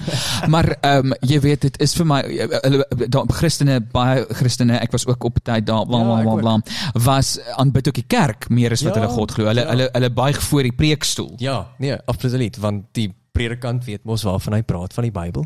maar 0.53 0.71
ehm 0.79 1.13
um, 1.13 1.15
jy 1.21 1.37
weet 1.45 1.67
dit 1.69 1.79
is 1.85 1.93
vir 1.99 2.09
my 2.09 2.19
hulle 2.25 3.07
daar 3.13 3.29
Christene 3.29 3.77
baie 3.93 4.25
Christene 4.41 4.81
ek 4.81 4.93
was 4.97 5.05
ook 5.07 5.29
op 5.29 5.37
tyd 5.45 5.69
daar 5.69 5.85
bla 5.85 6.01
Ja, 6.01 6.21
bla 6.25 6.37
bla 6.41 6.57
bla 6.57 7.01
was 7.05 7.35
aanbid 7.61 7.91
ook 7.91 8.01
die 8.01 8.09
kerk 8.09 8.49
meer 8.49 8.73
as 8.73 8.81
wat 8.87 8.97
Ja, 8.97 9.03
hulle 9.03 9.13
God 9.13 9.37
glo. 9.37 9.51
Hulle 9.53 9.67
ja. 9.67 9.69
hulle 9.69 9.91
hulle 9.93 10.09
buig 10.09 10.41
voor 10.49 10.65
die 10.65 10.77
preekstoel. 10.81 11.35
Ja, 11.45 11.59
nee, 11.77 11.97
absoluut, 12.09 12.57
want 12.57 12.89
die 12.97 13.11
predikant 13.33 13.85
weet 13.87 14.03
mos 14.07 14.23
waarvan 14.27 14.57
hy 14.57 14.61
praat 14.67 14.93
van 14.93 15.07
die 15.07 15.13
Bybel 15.13 15.45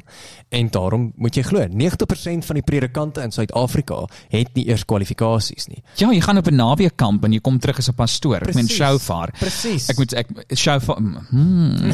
en 0.59 0.69
daarom 0.73 1.07
moet 1.15 1.37
jy 1.39 1.43
glo 1.47 1.63
90% 1.71 2.47
van 2.47 2.59
die 2.59 2.65
predikante 2.65 3.23
in 3.23 3.31
Suid-Afrika 3.31 4.03
het 4.33 4.53
nie 4.57 4.67
eers 4.67 4.83
kwalifikasies 4.87 5.69
nie. 5.71 5.81
Ja, 6.01 6.11
jy 6.11 6.21
gaan 6.21 6.41
op 6.41 6.47
'n 6.51 6.59
naweekkamp 6.59 7.23
en 7.23 7.33
jy 7.33 7.39
kom 7.39 7.59
terug 7.59 7.77
as 7.77 7.89
'n 7.89 7.95
pastoor. 7.95 8.43
Ek 8.47 8.55
meen 8.55 8.67
shofar. 8.67 9.31
Presies. 9.39 9.89
Ek 9.89 9.97
moet 9.97 10.13
ek 10.13 10.27
shofar 10.55 10.97
hmm. 10.97 11.91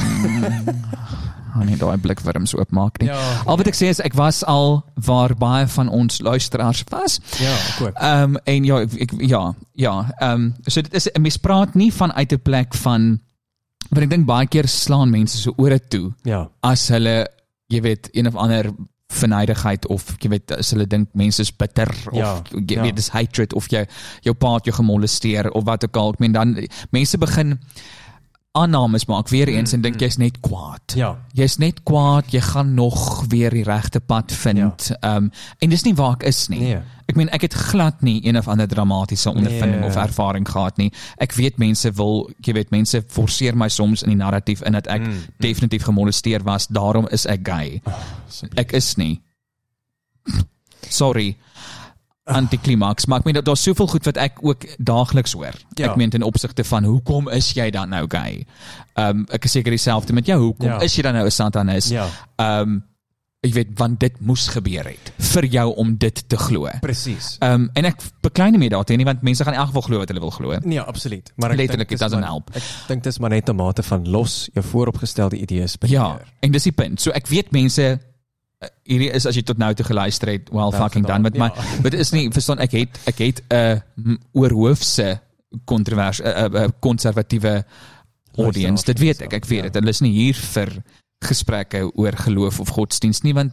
Gaan 1.54 1.66
nie 1.70 1.78
daai 1.78 1.98
blikwurms 1.98 2.56
oopmaak 2.56 3.00
nie. 3.00 3.10
Ja, 3.10 3.44
al 3.46 3.58
wat 3.58 3.68
ek 3.68 3.76
sê 3.76 3.90
is 3.94 4.00
ek 4.00 4.14
was 4.14 4.44
al 4.44 4.84
waar 4.96 5.36
baie 5.36 5.68
van 5.68 5.90
ons 5.90 6.22
luisteraars 6.22 6.84
was. 6.90 7.20
Ja, 7.40 7.54
ek 7.54 7.82
ook. 7.82 7.94
Ehm 8.02 8.24
um, 8.24 8.38
en 8.46 8.66
ja, 8.66 8.80
ek, 8.82 8.94
ek 8.94 9.12
ja, 9.22 9.54
ja, 9.74 10.10
ehm 10.18 10.32
um, 10.34 10.54
so 10.66 10.82
dit 10.82 10.94
is 10.94 11.08
'n 11.14 11.22
mens 11.22 11.38
praat 11.38 11.76
nie 11.76 11.94
van 11.94 12.14
uit 12.14 12.34
'n 12.34 12.42
plek 12.42 12.74
van 12.74 13.22
want 13.92 14.04
ek 14.06 14.10
dink 14.10 14.26
baie 14.30 14.48
keer 14.48 14.68
slaan 14.68 15.12
mense 15.12 15.38
so 15.38 15.54
ore 15.58 15.80
toe 15.80 16.12
Ja. 16.26 16.48
as 16.64 16.88
hulle 16.94 17.26
jy 17.70 17.82
weet 17.82 18.10
een 18.14 18.28
of 18.28 18.36
ander 18.36 18.72
verneidigheid 19.14 19.86
of 19.94 20.16
jy 20.24 20.30
weet 20.34 20.52
as 20.56 20.72
hulle 20.74 20.88
dink 20.90 21.10
mense 21.14 21.40
is 21.44 21.52
bitter 21.52 21.90
of 22.12 22.18
Ja, 22.18 22.32
jy 22.54 22.78
ja. 22.80 22.82
weet 22.86 22.96
dis 22.98 23.10
hatred 23.14 23.54
of 23.54 23.68
jy 23.70 23.86
jou 24.26 24.34
pa 24.34 24.56
het 24.56 24.66
jou 24.70 24.76
gemolesteer 24.80 25.52
of 25.54 25.64
wat 25.68 25.84
ook 25.86 25.98
al 26.02 26.14
ek 26.16 26.20
meen 26.24 26.34
dan 26.34 26.56
mense 26.92 27.18
begin 27.22 27.60
aannames 28.54 29.06
maak 29.10 29.30
weer 29.34 29.50
eens 29.50 29.72
en 29.74 29.82
dink 29.82 29.98
jy's 30.02 30.18
net 30.22 30.36
kwaad. 30.46 30.94
Ja. 30.96 31.16
Jy's 31.34 31.56
net 31.58 31.80
kwaad, 31.84 32.28
jy 32.32 32.42
gaan 32.46 32.74
nog 32.78 33.24
weer 33.32 33.50
die 33.50 33.64
regte 33.66 34.00
pad 34.00 34.32
vind. 34.32 34.92
Ehm 35.00 35.16
um, 35.26 35.32
en 35.60 35.70
dis 35.74 35.84
nie 35.88 35.96
waar 35.98 36.14
ek 36.20 36.28
is 36.30 36.44
nie. 36.54 36.60
Nee. 36.60 36.82
Ek 37.10 37.18
meen 37.18 37.30
ek 37.34 37.42
het 37.48 37.54
glad 37.54 38.02
nie 38.06 38.20
een 38.28 38.38
of 38.38 38.48
ander 38.48 38.68
dramatiese 38.70 39.30
ondervinding 39.34 39.80
Nee. 39.82 39.90
of 39.90 39.96
ervaring 39.98 40.46
gehad 40.50 40.78
nie. 40.78 40.92
Ek 41.18 41.34
weet 41.34 41.58
mense 41.58 41.92
wil, 41.98 42.30
jy 42.46 42.54
weet 42.54 42.70
mense 42.72 43.02
forceer 43.08 43.58
my 43.58 43.68
soms 43.70 44.04
in 44.06 44.10
die 44.14 44.18
narratief 44.22 44.62
in 44.62 44.78
dat 44.78 44.88
ek 44.88 45.02
Mm, 45.02 45.18
definitief 45.40 45.84
gemolesteer 45.84 46.44
was, 46.44 46.68
daarom 46.68 47.08
is 47.12 47.26
ek 47.26 47.48
gay. 47.48 47.82
Ek 48.56 48.72
is 48.72 48.96
nie. 48.98 49.22
Sorry. 50.90 51.38
Antiklimaks, 52.40 53.06
maar 53.06 53.20
ek 53.20 53.26
meen 53.28 53.36
dat 53.36 53.46
daar's 53.46 53.64
soveel 53.64 53.88
goed 53.88 54.06
wat 54.08 54.18
ek 54.18 54.38
ook 54.42 54.64
daagliks 54.80 55.34
hoor. 55.36 55.54
Ja. 55.76 55.90
Ek 55.92 55.96
meen 56.00 56.10
ten 56.10 56.24
opsigte 56.24 56.64
van 56.64 56.84
hoekom 56.88 57.28
is 57.30 57.52
jy 57.54 57.70
dan 57.76 57.90
nou 57.90 58.06
gay? 58.08 58.46
Ehm 58.96 59.24
um, 59.24 59.26
ek 59.30 59.44
is 59.46 59.52
seker 59.52 59.72
dieselfde 59.76 60.14
met 60.14 60.26
jou. 60.26 60.40
Hoekom 60.42 60.68
Ja. 60.70 60.80
is 60.82 60.96
jy 60.96 61.02
dan 61.04 61.14
nou 61.14 61.26
'n 61.26 61.32
satanis? 61.32 61.88
Ja. 61.92 62.08
Ehm 62.38 62.60
um, 62.62 62.84
ek 63.44 63.54
weet 63.54 63.68
want 63.76 64.00
dit 64.00 64.20
moes 64.22 64.48
gebeur 64.48 64.86
het 64.88 65.12
vir 65.20 65.46
jou 65.46 65.76
om 65.76 65.98
dit 65.98 66.24
te 66.30 66.38
glo. 66.38 66.70
Presies. 66.82 67.36
Ehm 67.40 67.54
um, 67.54 67.70
en 67.74 67.86
ek 67.86 68.00
beklei 68.22 68.50
nie 68.52 68.60
meer 68.60 68.70
daarteen 68.70 68.98
nie 68.98 69.06
want 69.06 69.22
mense 69.22 69.44
gaan 69.44 69.54
in 69.54 69.60
elk 69.60 69.68
geval 69.68 69.82
glo 69.82 69.98
wat 69.98 70.08
hulle 70.08 70.20
wil 70.24 70.32
glo. 70.32 70.58
Nee, 70.64 70.80
absoluut. 70.80 71.32
Maar 71.36 71.52
ek 71.52 71.58
Letterlik, 71.58 71.90
dink 71.90 71.92
it 71.92 72.00
dis 72.00 72.08
doesn't 72.08 72.20
maar- 72.22 72.30
help. 72.30 72.56
Ek 72.56 72.64
dink 72.88 73.04
dis 73.04 73.20
maar 73.20 73.30
net 73.30 73.50
'n 73.50 73.56
mate 73.56 73.84
van 73.84 74.10
los 74.10 74.50
jou 74.54 74.66
vooropgestelde 74.66 75.36
idees 75.38 75.76
by 75.78 75.88
Ja, 75.88 76.20
en 76.40 76.52
dis 76.52 76.64
die 76.64 76.72
punt. 76.72 77.02
So 77.02 77.12
ek 77.12 77.28
weet 77.28 77.52
mense 77.52 78.00
hierdie 78.84 79.12
is 79.14 79.26
as 79.26 79.36
jy 79.36 79.44
tot 79.44 79.58
nou 79.58 79.74
toe 79.74 79.86
geluister 79.86 80.28
het, 80.32 80.50
well 80.52 80.72
Wel 80.72 80.80
fucking 80.82 81.06
done 81.08 81.22
gedaan, 81.22 81.22
met 81.22 81.38
my 81.38 81.50
ja. 81.56 81.82
but 81.82 81.92
dit 81.92 82.00
is 82.00 82.12
nie 82.12 82.30
verstaan 82.32 82.60
ek 82.60 82.72
het 82.72 83.00
ek 83.06 83.18
het 83.18 83.42
'n 83.50 83.80
uh, 84.10 84.16
oorhoofse 84.34 85.20
kontrovers 85.66 86.20
'n 86.22 86.28
uh, 86.28 86.62
uh, 86.64 86.68
konservatiewe 86.80 87.66
audience. 88.38 88.86
Dit 88.86 89.00
weet 89.00 89.22
ek, 89.22 89.34
ek 89.34 89.46
weet 89.46 89.58
Ja. 89.64 89.70
dit. 89.70 89.76
Hulle 89.76 89.90
is 89.90 90.02
nie 90.02 90.12
hier 90.12 90.36
vir 90.36 90.84
gesprekke 91.24 91.92
oor 91.96 92.12
geloof 92.18 92.60
of 92.60 92.70
godsdiens 92.70 93.22
nie 93.24 93.34
want 93.34 93.52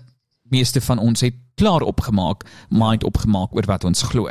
meeste 0.51 0.81
van 0.81 0.99
ons 0.99 1.21
het 1.21 1.35
klaar 1.55 1.83
opgemaak, 1.83 2.45
mind 2.69 3.05
opgemaak 3.05 3.53
oor 3.55 3.67
wat 3.67 3.85
ons 3.85 4.03
glo. 4.03 4.29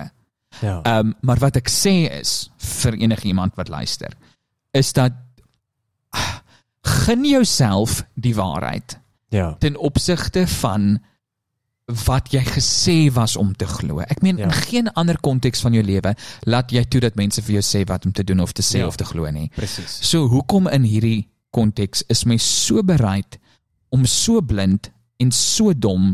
Ja. 0.62 0.82
Ehm 0.84 1.08
um, 1.08 1.16
maar 1.22 1.40
wat 1.40 1.56
ek 1.56 1.70
sê 1.70 2.10
is 2.20 2.50
vir 2.58 2.94
enigiemand 2.94 3.56
wat 3.56 3.70
luister, 3.70 4.14
is 4.72 4.94
dat 4.94 5.14
ah, 6.10 6.40
gun 6.82 7.26
jouself 7.26 8.04
die 8.16 8.36
waarheid 8.36 9.00
Ja. 9.30 9.56
ten 9.60 9.78
opsigte 9.78 10.48
van 10.48 11.00
wat 12.06 12.30
jy 12.34 12.42
gesê 12.46 12.98
was 13.14 13.36
om 13.36 13.56
te 13.56 13.66
glo. 13.66 14.00
Ek 14.06 14.22
meen 14.22 14.38
ja. 14.38 14.46
in 14.46 14.54
geen 14.54 14.92
ander 14.94 15.18
konteks 15.20 15.64
van 15.66 15.74
jou 15.74 15.84
lewe 15.84 16.14
laat 16.46 16.72
jy 16.72 16.84
toe 16.86 17.02
dat 17.02 17.18
mense 17.18 17.42
vir 17.42 17.60
jou 17.60 17.66
sê 17.66 17.84
wat 17.90 18.06
om 18.06 18.14
te 18.14 18.24
doen 18.24 18.40
of 18.46 18.54
te 18.54 18.66
sê 18.66 18.84
ja. 18.84 18.88
Of 18.88 19.00
te 19.00 19.08
glo 19.10 19.30
nie. 19.34 19.50
Presies. 19.56 19.98
So 20.06 20.30
hoekom 20.30 20.70
in 20.70 20.86
hierdie 20.86 21.28
konteks 21.56 22.04
is 22.14 22.26
mens 22.30 22.46
so 22.46 22.84
bereid 22.86 23.40
om 23.90 24.06
so 24.06 24.42
blind 24.46 24.92
en 25.18 25.32
so 25.34 25.74
dom 25.74 26.14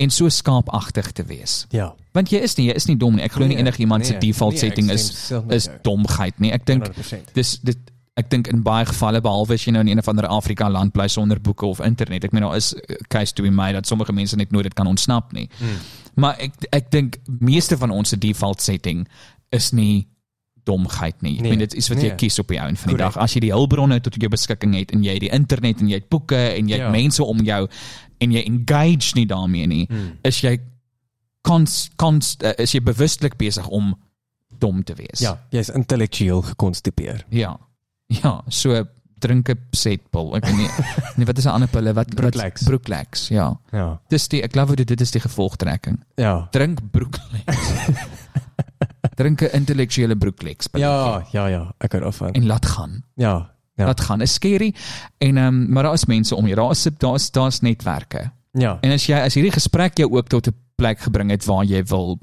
en 0.00 0.10
so 0.14 0.30
skaapagtig 0.30 1.10
te 1.12 1.26
wees? 1.26 1.64
Ja. 1.74 1.90
Want 2.14 2.30
jy 2.32 2.40
is 2.46 2.56
nie, 2.58 2.68
jy 2.70 2.78
is 2.78 2.86
nie 2.88 2.96
dom 2.98 3.18
nie. 3.18 3.26
Ek 3.26 3.34
glo 3.34 3.46
nie 3.46 3.58
Nee, 3.58 3.66
enigiemand 3.66 4.06
se 4.06 4.14
nee, 4.14 4.22
default 4.30 4.56
nee, 4.56 4.62
setting 4.62 4.90
is 4.94 5.10
is 5.50 5.68
domheid 5.82 6.38
nie. 6.38 6.54
Ek 6.54 6.66
dink 6.66 6.86
100%. 6.86 7.34
dis 7.34 7.58
dit 7.66 7.90
ek 8.20 8.28
dink 8.32 8.48
in 8.52 8.62
baie 8.66 8.84
gevalle 8.88 9.20
behalwe 9.24 9.56
as 9.56 9.64
jy 9.66 9.72
nou 9.74 9.80
in 9.84 9.88
een 9.94 9.98
of 10.02 10.08
ander 10.12 10.26
Afrika 10.30 10.68
land 10.70 10.92
bly 10.92 11.08
sonder 11.08 11.40
boeke 11.40 11.66
of 11.66 11.80
internet. 11.84 12.24
Ek 12.28 12.32
meen 12.36 12.44
daar 12.46 12.56
is 12.60 12.74
eh, 12.76 12.96
case 13.08 13.32
to 13.34 13.42
be 13.46 13.50
made 13.50 13.74
dat 13.78 13.86
sommige 13.88 14.12
mense 14.12 14.36
net 14.36 14.52
nooit 14.52 14.68
dit 14.68 14.74
kan 14.78 14.86
ontsnap 14.90 15.32
nie. 15.36 15.48
Hmm. 15.58 15.80
Maar 16.20 16.38
ek 16.46 16.52
ek 16.76 16.90
dink 16.92 17.18
meeste 17.40 17.76
van 17.80 17.90
ons 17.90 18.08
se 18.12 18.18
default 18.18 18.60
setting 18.62 19.06
is 19.50 19.70
nie 19.72 20.06
domheid 20.68 21.22
nie. 21.24 21.36
Ek 21.38 21.42
Nee, 21.42 21.50
meen 21.54 21.62
dit 21.64 21.74
is 21.80 21.88
wat 21.88 21.98
jy 22.02 22.10
nee. 22.12 22.16
kies 22.20 22.36
op 22.38 22.48
die 22.52 22.58
einde 22.60 22.76
van 22.78 22.90
die 22.92 22.96
Correct. 22.98 23.14
dag. 23.16 23.22
As 23.24 23.32
jy 23.34 23.40
die 23.46 23.52
hulpbronne 23.54 24.00
tot 24.04 24.14
jou 24.20 24.28
beskikking 24.30 24.74
het 24.76 24.92
en 24.92 25.02
jy 25.02 25.14
het 25.16 25.24
die 25.24 25.32
internet 25.32 25.80
en 25.80 25.88
jy 25.88 25.98
het 26.02 26.08
boeke 26.12 26.36
en 26.36 26.68
jy 26.68 26.76
het 26.76 26.86
Ja. 26.86 26.90
mense 26.92 27.24
om 27.24 27.40
jou 27.42 27.62
en 28.20 28.32
jy 28.36 28.42
engage 28.44 29.14
nie 29.16 29.26
daarmee 29.26 29.66
nie, 29.66 29.86
Hmm. 29.88 30.18
is 30.22 30.40
jy 30.44 30.58
kons 31.42 31.88
kons 31.96 32.36
uh, 32.44 32.52
is 32.58 32.74
jy 32.74 32.80
bewustelik 32.84 33.38
besig 33.40 33.66
om 33.68 33.94
dom 34.60 34.82
te 34.84 34.94
wees. 34.94 35.20
Ja, 35.24 35.38
jy's 35.50 35.70
intellektueel 35.72 36.42
gekonstipeer. 36.52 37.24
Ja. 37.30 37.54
Ja, 38.10 38.40
so 38.48 38.84
drink 39.20 39.48
'n 39.52 39.58
setpil. 39.70 40.34
Ek 40.36 40.44
weet 40.48 40.56
nie 40.56 40.68
nee, 41.16 41.26
wat 41.26 41.38
is 41.38 41.44
'n 41.46 41.54
ander 41.54 41.68
pille 41.68 41.92
wat 41.94 42.14
Brooklex. 42.14 42.62
Brooklex, 42.64 43.28
ja. 43.28 43.52
Ja. 43.72 44.00
Dis 44.08 44.28
die 44.28 44.42
ek 44.42 44.52
glo 44.52 44.74
dit 44.74 44.88
dit 44.88 45.00
is 45.00 45.10
die 45.10 45.20
gevolgtrekking. 45.20 46.00
Ja. 46.16 46.48
Drink 46.50 46.80
Brooklex. 46.90 47.70
drink 49.20 49.42
'n 49.42 49.52
intellektuele 49.52 50.16
Brooklex 50.16 50.68
Ja, 50.72 51.22
ja, 51.32 51.46
ja, 51.46 51.74
ek 51.78 51.92
hou 51.92 52.02
daarvan. 52.02 52.32
en 52.32 52.46
laat 52.46 52.66
gaan. 52.66 53.02
Ja. 53.14 53.50
Ja. 53.76 53.86
Laat 53.86 54.00
gaan. 54.00 54.20
Is 54.20 54.32
scary 54.34 54.74
en 55.18 55.36
ehm 55.36 55.46
um, 55.46 55.72
maar 55.72 55.82
daar 55.82 55.92
is 55.94 56.04
mense 56.06 56.34
om 56.36 56.44
jou. 56.46 56.56
Daar 56.56 56.70
is 56.70 56.82
daar's 56.98 57.30
daar's 57.30 57.60
netwerke. 57.60 58.30
Ja. 58.52 58.78
En 58.80 58.90
as 58.92 59.06
jy 59.06 59.14
as 59.20 59.34
hierdie 59.34 59.52
gesprek 59.52 59.96
jou 59.96 60.10
ook 60.16 60.28
tot 60.28 60.46
'n 60.48 60.54
plek 60.76 60.98
gebring 61.00 61.30
het 61.30 61.44
waar 61.44 61.64
jy 61.64 61.82
wil 61.84 62.18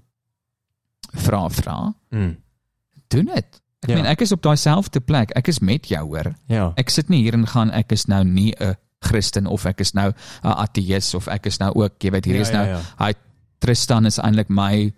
vra 1.14 1.50
vra, 1.50 1.94
Mm. 2.10 2.36
doen 3.08 3.26
dit. 3.26 3.62
Ek 3.84 3.90
Ja. 3.90 3.96
meen 3.96 4.06
ek 4.06 4.22
is 4.22 4.32
op 4.32 4.42
daai 4.42 4.58
selfde 4.58 5.00
plek. 5.00 5.32
Ek 5.36 5.48
is 5.48 5.60
met 5.60 5.86
jou 5.88 6.06
hoor. 6.08 6.34
Ja. 6.48 6.74
Ek 6.76 6.90
sit 6.90 7.10
nie 7.10 7.22
hier 7.22 7.34
en 7.34 7.48
gaan 7.48 7.72
ek 7.72 7.92
is 7.92 8.08
nou 8.08 8.24
nie 8.24 8.54
'n 8.60 8.76
Christen 9.00 9.46
of 9.48 9.66
ek 9.66 9.80
is 9.82 9.94
nou 9.94 10.10
'n 10.44 10.48
ateïs 10.58 11.14
of 11.16 11.28
ek 11.28 11.46
is 11.46 11.60
nou 11.60 11.72
ook, 11.76 11.94
jy 12.04 12.12
weet 12.12 12.26
hier 12.26 12.36
Ja, 12.36 12.42
is 12.42 12.52
nou 12.52 12.66
ja, 12.68 12.78
ja. 12.78 13.06
hy 13.06 13.14
Tristan 13.60 14.06
is 14.06 14.18
eintlik 14.20 14.50
my 14.50 14.92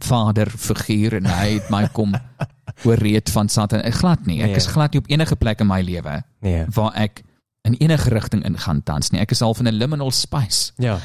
vader 0.00 0.50
figuur 0.50 1.14
en 1.14 1.24
hy 1.26 1.52
het 1.58 1.70
my 1.70 1.86
kom 1.94 2.14
ooreed 2.88 3.30
van 3.30 3.48
Satan. 3.48 3.80
Ek 3.80 3.94
glad 3.94 4.26
nie. 4.26 4.40
Ek 4.42 4.48
Nee. 4.48 4.56
is 4.56 4.66
glad 4.66 4.92
nie 4.92 4.98
op 5.00 5.08
enige 5.10 5.36
plek 5.36 5.60
in 5.60 5.66
my 5.66 5.80
lewe 5.82 6.22
Nee. 6.42 6.64
waar 6.74 6.92
ek 6.96 7.22
in 7.64 7.74
enige 7.74 8.08
rigting 8.10 8.44
ingaan 8.44 8.82
tans 8.82 9.10
nie. 9.12 9.20
Ek 9.20 9.30
is 9.30 9.42
al 9.42 9.54
van 9.54 9.66
'n 9.68 9.74
liminal 9.78 10.10
space. 10.10 10.72
Ja. 10.78 10.98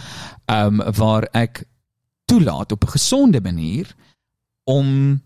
Ehm 0.47 0.81
um, 0.81 0.91
waar 0.93 1.27
ek 1.33 1.63
toelaat 2.25 2.71
op 2.71 2.83
'n 2.83 2.87
gesonde 2.97 3.41
manier 3.41 3.95
om 4.65 5.21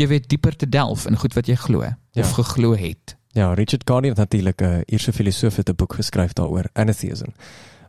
jy 0.00 0.06
weet 0.08 0.28
dieper 0.32 0.56
te 0.56 0.68
delf 0.68 1.06
in 1.06 1.16
goed 1.20 1.34
wat 1.36 1.46
jy 1.46 1.54
glo 1.60 1.82
Ja. 1.84 1.96
of 2.22 2.30
geglo 2.38 2.72
het. 2.76 3.16
Ja, 3.32 3.52
Richard 3.54 3.82
Gardner 3.84 4.10
het 4.10 4.18
natuurlik 4.18 4.60
'n 4.62 4.82
Ierse 4.86 5.12
filosoof 5.12 5.56
het 5.56 5.68
'n 5.70 5.74
boek 5.76 5.94
geskryf 5.94 6.32
daaroor, 6.32 6.64
Atheism, 6.74 7.30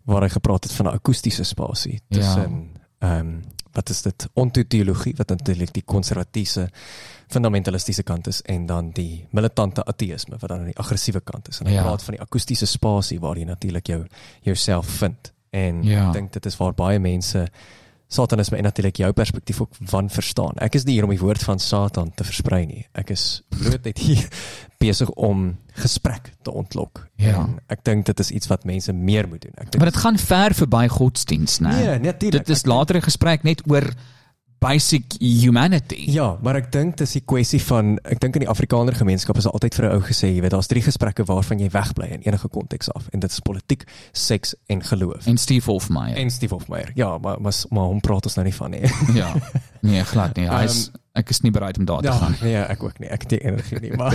waar 0.06 0.22
hy 0.22 0.30
gepraat 0.30 0.64
het 0.64 0.74
van 0.74 0.86
'n 0.86 0.94
akoestiese 0.94 1.44
spasie 1.44 2.02
Ja. 2.08 2.18
tussen 2.20 2.70
ehm 3.00 3.20
um, 3.20 3.42
wat 3.74 3.90
is 3.90 4.02
dit? 4.02 4.28
Ontoteologie 4.34 5.14
wat 5.16 5.28
natuurlik 5.30 5.74
die 5.74 5.84
konservatiewe 5.86 6.70
fundamentalistiese 7.28 8.04
kant 8.04 8.28
is 8.28 8.42
en 8.42 8.66
dan 8.66 8.90
die 8.92 9.28
militante 9.32 9.84
ateïsme 9.86 10.38
wat 10.40 10.50
dan 10.50 10.60
aan 10.60 10.66
die 10.72 10.78
aggressiewe 10.78 11.22
kant 11.22 11.48
is. 11.48 11.60
En 11.60 11.68
hy 11.68 11.74
Ja. 11.74 11.82
praat 11.84 12.04
van 12.04 12.14
die 12.14 12.22
akoestiese 12.22 12.66
spasie 12.66 13.20
waar 13.20 13.38
jy 13.38 13.44
natuurlik 13.44 13.86
jou 13.88 14.06
jouself 14.42 14.86
vind. 14.88 15.34
En 15.50 15.84
Ja. 15.84 16.08
ek 16.08 16.14
dink 16.14 16.34
dit 16.34 16.46
is 16.46 16.58
waar 16.58 16.74
baie 16.74 17.00
mense 17.00 17.48
Satanisme 18.12 18.58
en 18.60 18.64
natuurlik 18.68 19.00
jou 19.00 19.12
perspektief 19.16 19.62
ook 19.64 19.78
van 19.88 20.10
verstaan. 20.12 20.58
Ek 20.60 20.76
is 20.76 20.84
nie 20.84 20.98
hier 20.98 21.08
om 21.08 21.14
die 21.14 21.22
woord 21.22 21.44
van 21.48 21.62
Satan 21.64 22.12
te 22.16 22.26
versprei 22.28 22.66
nie. 22.68 22.84
Ek 22.98 23.14
is 23.14 23.42
bloot 23.56 23.88
net 23.88 24.02
hier 24.04 24.26
besig 24.84 25.10
om 25.16 25.54
gesprek 25.80 26.34
te 26.44 26.52
ontlok. 26.52 27.06
Ja. 27.22 27.46
En 27.46 27.60
ek 27.72 27.86
dink 27.88 28.10
dit 28.10 28.20
is 28.20 28.32
iets 28.36 28.52
wat 28.52 28.66
mense 28.68 28.92
meer 28.94 29.30
moet 29.32 29.46
doen. 29.46 29.56
Ek 29.56 29.70
dink 29.70 29.80
Maar 29.80 29.94
dit 29.94 30.02
gaan 30.04 30.20
ver 30.20 30.58
verby 30.60 30.88
godsdiens, 30.92 31.60
né? 31.64 31.76
Nee, 31.78 32.00
natuurlik. 32.00 32.44
Dit 32.44 32.58
is 32.58 32.66
later 32.68 33.00
'n 33.00 33.08
gesprek 33.08 33.48
net 33.48 33.64
oor 33.72 33.88
basic 34.62 35.16
humanity. 35.20 36.04
Ja, 36.14 36.36
maar 36.46 36.60
ek 36.60 36.68
dink 36.74 37.00
dis 37.02 37.16
die 37.18 37.24
kwessie 37.26 37.60
van 37.66 37.96
ek 38.06 38.20
dink 38.22 38.36
in 38.38 38.44
die 38.46 38.50
Afrikaner 38.52 38.94
gemeenskap 38.94 39.40
is 39.42 39.48
altyd 39.50 39.74
vir 39.76 39.86
'n 39.90 39.96
ou 39.98 40.02
gesê, 40.06 40.30
jy 40.36 40.42
weet, 40.46 40.52
daar's 40.54 40.68
drie 40.70 40.84
gesprekke 40.86 41.26
waarvan 41.26 41.60
jy 41.60 41.70
wegbly 41.74 42.12
in 42.14 42.22
enige 42.22 42.48
konteks 42.48 42.92
af 42.94 43.08
en 43.12 43.20
dit 43.20 43.32
is 43.32 43.40
politiek, 43.40 43.84
seks 44.14 44.54
en 44.70 44.84
geloof. 44.84 45.26
En 45.28 45.38
Steve 45.38 45.66
Hofmeyer. 45.72 46.16
en 46.18 46.30
Steve 46.30 46.54
Hofmeyer. 46.54 46.92
Ja, 46.96 47.18
maar 47.18 47.42
maar 47.42 47.54
maar 47.70 47.84
hom 47.90 48.00
praat 48.00 48.26
ons 48.26 48.36
nou 48.36 48.46
nie 48.46 48.54
van 48.56 48.72
nie. 48.72 48.82
ja. 49.22 49.34
Nee, 49.82 50.04
glad 50.04 50.36
nie. 50.38 50.48
Hy 50.48 50.64
is 50.64 50.92
ek 51.14 51.30
is 51.30 51.42
nie 51.42 51.52
bereid 51.52 51.78
om 51.78 51.86
daar 51.86 52.02
te 52.02 52.08
Ja, 52.08 52.14
gaan. 52.14 52.36
nee, 52.42 52.56
ek 52.56 52.84
ook 52.84 53.00
nie. 53.00 53.10
Ek 53.10 53.22
het 53.22 53.32
nie 53.32 53.40
energie 53.44 53.80
nie, 53.80 53.92
maar 53.98 54.14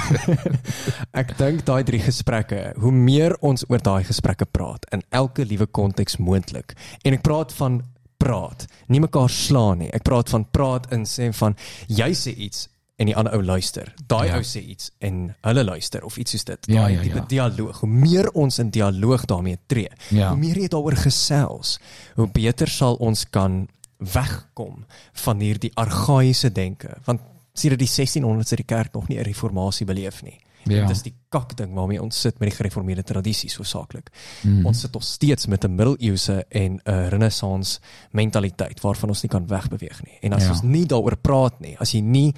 ek 1.23 1.37
dink 1.39 1.65
daai 1.67 1.83
drie 1.85 2.01
gesprekke, 2.01 2.73
hoe 2.81 2.93
meer 2.93 3.37
ons 3.41 3.65
oor 3.69 3.79
daai 3.83 4.05
gesprekke 4.05 4.47
praat 4.47 4.87
in 4.93 5.03
elke 5.11 5.45
liewe 5.45 5.67
konteks 5.67 6.17
moontlik. 6.17 6.73
En 7.05 7.13
ek 7.13 7.23
praat 7.23 7.53
van 7.53 7.83
praat, 8.27 8.67
nie 8.89 9.01
mekaar 9.01 9.31
slaan 9.31 9.79
nie. 9.85 9.91
Ek 9.95 10.03
praat 10.07 10.29
van 10.33 10.45
praat 10.51 10.91
in 10.93 11.05
sê 11.07 11.31
van 11.35 11.55
jy 11.89 12.11
sê 12.15 12.35
iets 12.37 12.69
en 12.99 13.07
die 13.11 13.15
ander 13.17 13.35
ou 13.37 13.43
luister. 13.45 13.91
Daai 14.09 14.27
Ja. 14.29 14.37
ou 14.39 14.43
sê 14.43 14.63
iets 14.65 14.91
en 15.01 15.35
hulle 15.45 15.65
luister 15.65 16.05
of 16.05 16.17
iets 16.19 16.31
soos 16.33 16.45
dit. 16.45 16.67
Ja, 16.67 16.81
Daai 16.87 16.95
ja, 16.95 17.03
tipe 17.03 17.19
ja. 17.19 17.25
dialoog. 17.29 17.81
Hoe 17.81 17.89
meer 17.91 18.31
ons 18.33 18.59
in 18.59 18.71
dialoog 18.71 19.27
daarmee 19.27 19.59
tree, 19.67 19.89
Ja. 20.11 20.29
hoe 20.31 20.39
meer 20.39 20.57
jy 20.59 20.69
daaroor 20.69 20.97
gesels, 20.97 21.79
hoe 22.17 22.27
beter 22.27 22.69
sal 22.69 22.95
ons 22.95 23.25
kan 23.31 23.69
wegkom 23.99 24.85
van 25.13 25.41
hierdie 25.41 25.73
argaïese 25.75 26.51
denke 26.53 26.97
want 27.07 27.21
sedert 27.57 27.81
die 27.81 27.89
1600s 27.89 28.51
het 28.53 28.59
die 28.61 28.69
kerk 28.69 28.93
nog 28.95 29.09
nie 29.09 29.19
'n 29.19 29.25
reformatie 29.25 29.87
beleef 29.87 30.23
nie. 30.23 30.39
Ja. 30.69 30.87
Dis 30.87 31.03
die 31.03 31.15
kakding 31.29 31.75
waarmee 31.75 32.03
ons 32.03 32.21
sit 32.21 32.39
met 32.39 32.49
die 32.49 32.57
gereformeerde 32.57 33.03
tradisies 33.03 33.57
hoofsaaklik. 33.57 34.11
Mm. 34.43 34.67
Ons 34.67 34.81
sit 34.81 34.93
nog 34.93 35.03
steeds 35.03 35.47
met 35.47 35.65
'n 35.65 35.75
middeleeuse 35.75 36.45
en 36.49 36.81
'n 36.85 37.09
renessans 37.09 37.81
mentaliteit 38.11 38.81
waarvan 38.81 39.09
ons 39.09 39.23
nie 39.23 39.31
kan 39.31 39.47
wegbeweeg 39.47 40.03
nie. 40.05 40.19
En 40.21 40.33
as 40.33 40.43
Ja. 40.45 40.51
ons 40.51 40.63
nie 40.63 40.87
daaroor 40.87 41.17
praat 41.17 41.61
nie, 41.61 41.77
as 41.79 41.93
jy 41.93 42.01
nie 42.01 42.35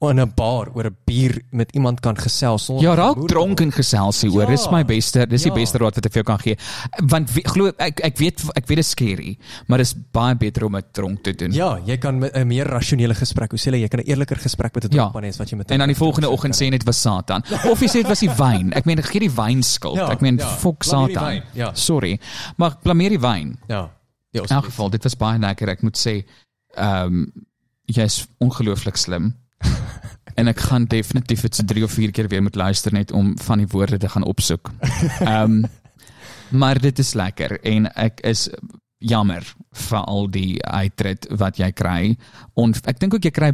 in 0.00 0.18
'n 0.20 0.32
bar 0.34 0.68
oor 0.74 0.86
'n 0.86 0.96
bier 1.04 1.42
met 1.50 1.72
iemand 1.74 2.00
kan 2.00 2.16
gesels 2.16 2.64
sonder 2.64 2.82
Ja, 2.84 2.94
raak 2.94 3.26
dronk 3.28 3.60
en 3.60 3.70
gesels 3.72 4.22
hieroor. 4.22 4.42
Ja. 4.48 4.56
Dis 4.56 4.70
my 4.70 4.82
beste, 4.84 5.26
dis 5.26 5.42
die 5.42 5.50
Ja. 5.52 5.54
beste 5.54 5.78
raad 5.78 5.94
wat 5.94 6.06
ek 6.06 6.12
vir 6.12 6.22
jou 6.22 6.24
kan 6.24 6.38
gee. 6.38 6.56
Want 7.06 7.30
wie- 7.32 7.42
glo 7.44 7.66
ek 7.78 8.00
ek 8.00 8.16
weet 8.18 8.40
ek 8.56 8.66
weet 8.66 8.76
dit 8.76 8.78
is 8.78 8.90
scary, 8.90 9.38
maar 9.68 9.78
dis 9.78 9.94
baie 10.12 10.34
beter 10.34 10.64
om 10.64 10.72
dit 10.72 10.84
dronk 10.92 11.22
te 11.22 11.32
doen. 11.34 11.52
Ja, 11.52 11.78
jy 11.84 11.96
kan 11.98 12.18
'n 12.24 12.46
meer 12.46 12.66
rasionele 12.66 13.14
gesprek, 13.14 13.50
hoe 13.50 13.58
sê 13.58 13.72
jy, 13.72 13.80
jy 13.82 13.88
kan 13.88 14.00
'n 14.00 14.06
eerliker 14.08 14.36
gesprek 14.36 14.74
met 14.74 14.84
'n 14.84 14.88
Ja. 14.94 15.02
dronkman 15.10 15.24
hê 15.24 15.28
as 15.28 15.36
wat 15.38 15.50
jy 15.50 15.56
met 15.56 15.68
'n 15.68 15.72
En 15.72 15.78
dan 15.78 15.88
die 15.88 15.96
volgende 15.96 16.30
oggend 16.30 16.54
sê 16.54 16.70
net 16.70 16.84
was 16.84 17.00
Satan. 17.00 17.42
Of 17.70 17.80
jy 17.80 17.86
sê 17.88 17.92
dit 17.92 18.08
was 18.08 18.20
die 18.20 18.30
wyn. 18.30 18.72
Ek 18.72 18.84
meen 18.86 19.02
gee 19.02 19.20
die 19.20 19.30
wyn 19.30 19.62
skuld. 19.62 19.96
Ja, 19.96 20.08
ek 20.10 20.20
meen 20.22 20.36
ja. 20.38 20.46
fok 20.46 20.80
die 20.82 20.88
Satan. 20.88 21.24
wyn, 21.24 21.42
ja. 21.54 21.72
Sorry. 21.74 22.18
Maar 22.56 22.76
blameer 22.82 23.10
die 23.10 23.20
wyn. 23.20 23.58
Ja. 23.68 23.90
Ja, 24.32 24.40
In 24.42 24.46
elk 24.48 24.64
geval, 24.64 24.90
dit 24.90 25.02
was 25.02 25.16
baie 25.16 25.38
lekker. 25.38 25.68
Ek 25.68 25.82
moet 25.82 25.98
sê, 25.98 26.24
ehm 26.76 27.04
um, 27.06 27.32
jy's 27.86 28.26
ongelooflik 28.38 28.96
slim. 28.96 29.34
En 30.40 30.50
ek 30.50 30.62
gaan 30.70 30.88
definitief 30.90 31.44
dit 31.46 31.60
se 31.60 31.64
3 31.68 31.84
of 31.84 31.92
4 31.92 32.14
keer 32.16 32.28
weer 32.32 32.42
moet 32.42 32.56
luister 32.56 32.94
net 32.96 33.12
om 33.12 33.34
van 33.38 33.60
die 33.62 33.68
woorde 33.70 33.98
te 34.00 34.08
gaan 34.08 34.24
opsoek. 34.24 34.72
Ehm 35.20 35.60
um, 35.60 35.68
maar 36.50 36.80
dit 36.82 36.98
is 36.98 37.12
lekker 37.14 37.60
en 37.62 37.84
ek 37.94 38.24
is 38.26 38.48
jammer 38.98 39.44
vir 39.86 39.98
al 40.00 40.24
die 40.34 40.58
uitrit 40.66 41.28
wat 41.38 41.60
jy 41.62 41.68
kry. 41.70 42.16
En 42.58 42.74
ek 42.90 42.98
dink 42.98 43.14
ook 43.14 43.28
jy 43.28 43.30
kry 43.30 43.52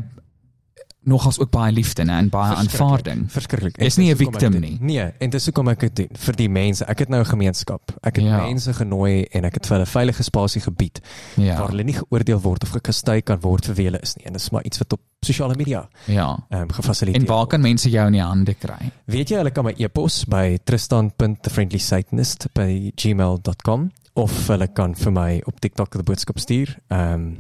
nogals 1.07 1.39
ook 1.39 1.51
baie 1.51 1.73
liefde 1.73 2.05
né, 2.05 2.13
en 2.19 2.29
baie 2.29 2.55
aanvaarding. 2.55 3.27
Verskriklik. 3.33 3.77
Jy's 3.81 3.97
nie 3.97 4.11
'n 4.13 4.17
victim 4.17 4.61
nie. 4.61 4.77
Nee, 4.81 5.13
en 5.19 5.31
dis 5.31 5.45
hoekom 5.45 5.69
ek 5.69 5.81
dit 5.81 5.97
doen 5.97 6.09
vir 6.13 6.35
die 6.37 6.49
mense. 6.49 6.85
Ek 6.85 6.99
het 6.99 7.09
nou 7.09 7.21
'n 7.23 7.27
gemeenskap. 7.27 7.91
Ek 8.03 8.17
het 8.17 8.25
Ja. 8.25 8.41
mense 8.47 8.73
genooi 8.75 9.25
en 9.31 9.45
ek 9.45 9.55
het 9.55 9.67
vir 9.67 9.77
hulle 9.77 9.87
veilige 9.87 10.23
spasie 10.23 10.61
gebied 10.61 11.01
Ja. 11.37 11.59
waar 11.59 11.69
hulle 11.69 11.85
nie 11.85 11.95
geoordeel 11.95 12.41
word 12.41 12.63
of 12.63 12.69
gekastei 12.71 13.21
kan 13.23 13.41
word 13.41 13.65
vir 13.67 13.75
wie 13.75 13.85
hulle 13.85 14.01
is 14.03 14.17
nie. 14.17 14.27
En 14.27 14.33
dis 14.33 14.51
maar 14.51 14.65
iets 14.65 14.79
wat 14.79 14.93
op 14.93 15.01
sosiale 15.23 15.55
media 15.57 15.89
Ja. 16.07 16.39
ehm 16.51 16.63
um, 16.63 16.69
gefasiliteer 16.73 17.21
En 17.21 17.27
waar 17.27 17.47
kan 17.47 17.61
mense 17.61 17.91
jou 17.91 18.07
in 18.07 18.13
die 18.13 18.23
hande 18.23 18.55
kry? 18.55 18.91
Weet 19.07 19.29
jy 19.29 19.37
hulle 19.37 19.51
kan 19.51 19.65
my 19.65 19.75
e-pos 19.79 20.25
by 20.25 20.59
tristan.thefriendlysatanist 20.65 22.47
by 22.55 22.91
gmail.com 22.97 23.91
of 24.15 24.47
hulle 24.49 24.69
kan 24.73 24.95
vir 24.95 25.13
my 25.13 25.43
op 25.47 25.61
TikTok 25.61 25.95
'n 25.97 26.03
boodskap 26.05 26.39
stuur. 26.39 26.77
Ehm 26.89 27.13
um, 27.15 27.37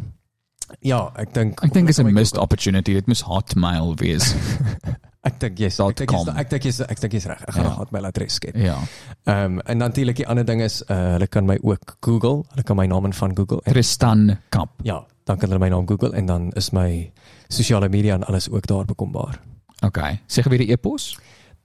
ja, 0.81 1.11
ek 1.17 1.35
dink 1.35 1.63
Ek 1.65 1.73
dink 1.73 1.89
is 1.89 1.99
'n 1.99 2.13
missed 2.13 2.35
Google. 2.35 2.43
opportunity. 2.43 2.93
Dit 2.93 3.07
moet 3.07 3.21
hotmail 3.21 3.95
wees. 3.97 4.35
Ek 5.27 5.41
dink 5.41 5.59
jy's 5.59 5.77
Dot 5.77 5.91
ek 5.91 5.97
dink 5.97 6.11
jy's 6.11 6.25
com. 6.27 6.37
ek 6.37 6.49
dink 6.51 6.63
jy's 6.63 6.81
ek 6.81 7.01
dink 7.01 7.13
jy's 7.13 7.25
reg. 7.27 7.41
Ek 7.43 7.51
gaan 7.55 7.63
Ja. 7.65 7.69
nog 7.69 7.79
hotmail 7.79 8.05
adres 8.07 8.35
skep. 8.35 8.57
ja. 8.57 8.79
Ehm 9.25 9.45
um, 9.45 9.61
en 9.67 9.79
natuurlik 9.79 10.17
die 10.17 10.27
ander 10.29 10.45
ding 10.45 10.61
is 10.63 10.83
uh, 10.89 10.97
hulle 11.13 11.27
kan 11.27 11.45
my 11.47 11.59
ook 11.63 11.97
Google. 12.01 12.45
Hulle 12.51 12.63
kan 12.63 12.77
my 12.77 12.87
naam 12.87 13.05
in 13.05 13.13
van 13.13 13.37
Google. 13.37 13.61
En, 13.65 13.73
Tristan 13.73 14.37
Kap. 14.51 14.69
ja, 14.83 15.05
dan 15.25 15.37
kan 15.39 15.49
hulle 15.49 15.59
my 15.61 15.69
naam 15.69 15.87
Google 15.89 16.13
en 16.15 16.27
dan 16.27 16.51
is 16.55 16.71
my 16.71 17.13
sosiale 17.49 17.89
media 17.89 18.15
en 18.15 18.25
alles 18.25 18.51
ook 18.51 18.67
daar 18.67 18.85
bekombaar. 18.85 19.41
Okay. 19.85 20.21
Sê 20.29 20.43
gou 20.43 20.51
weer 20.51 20.59
die 20.67 20.73
e-pos. 20.73 21.19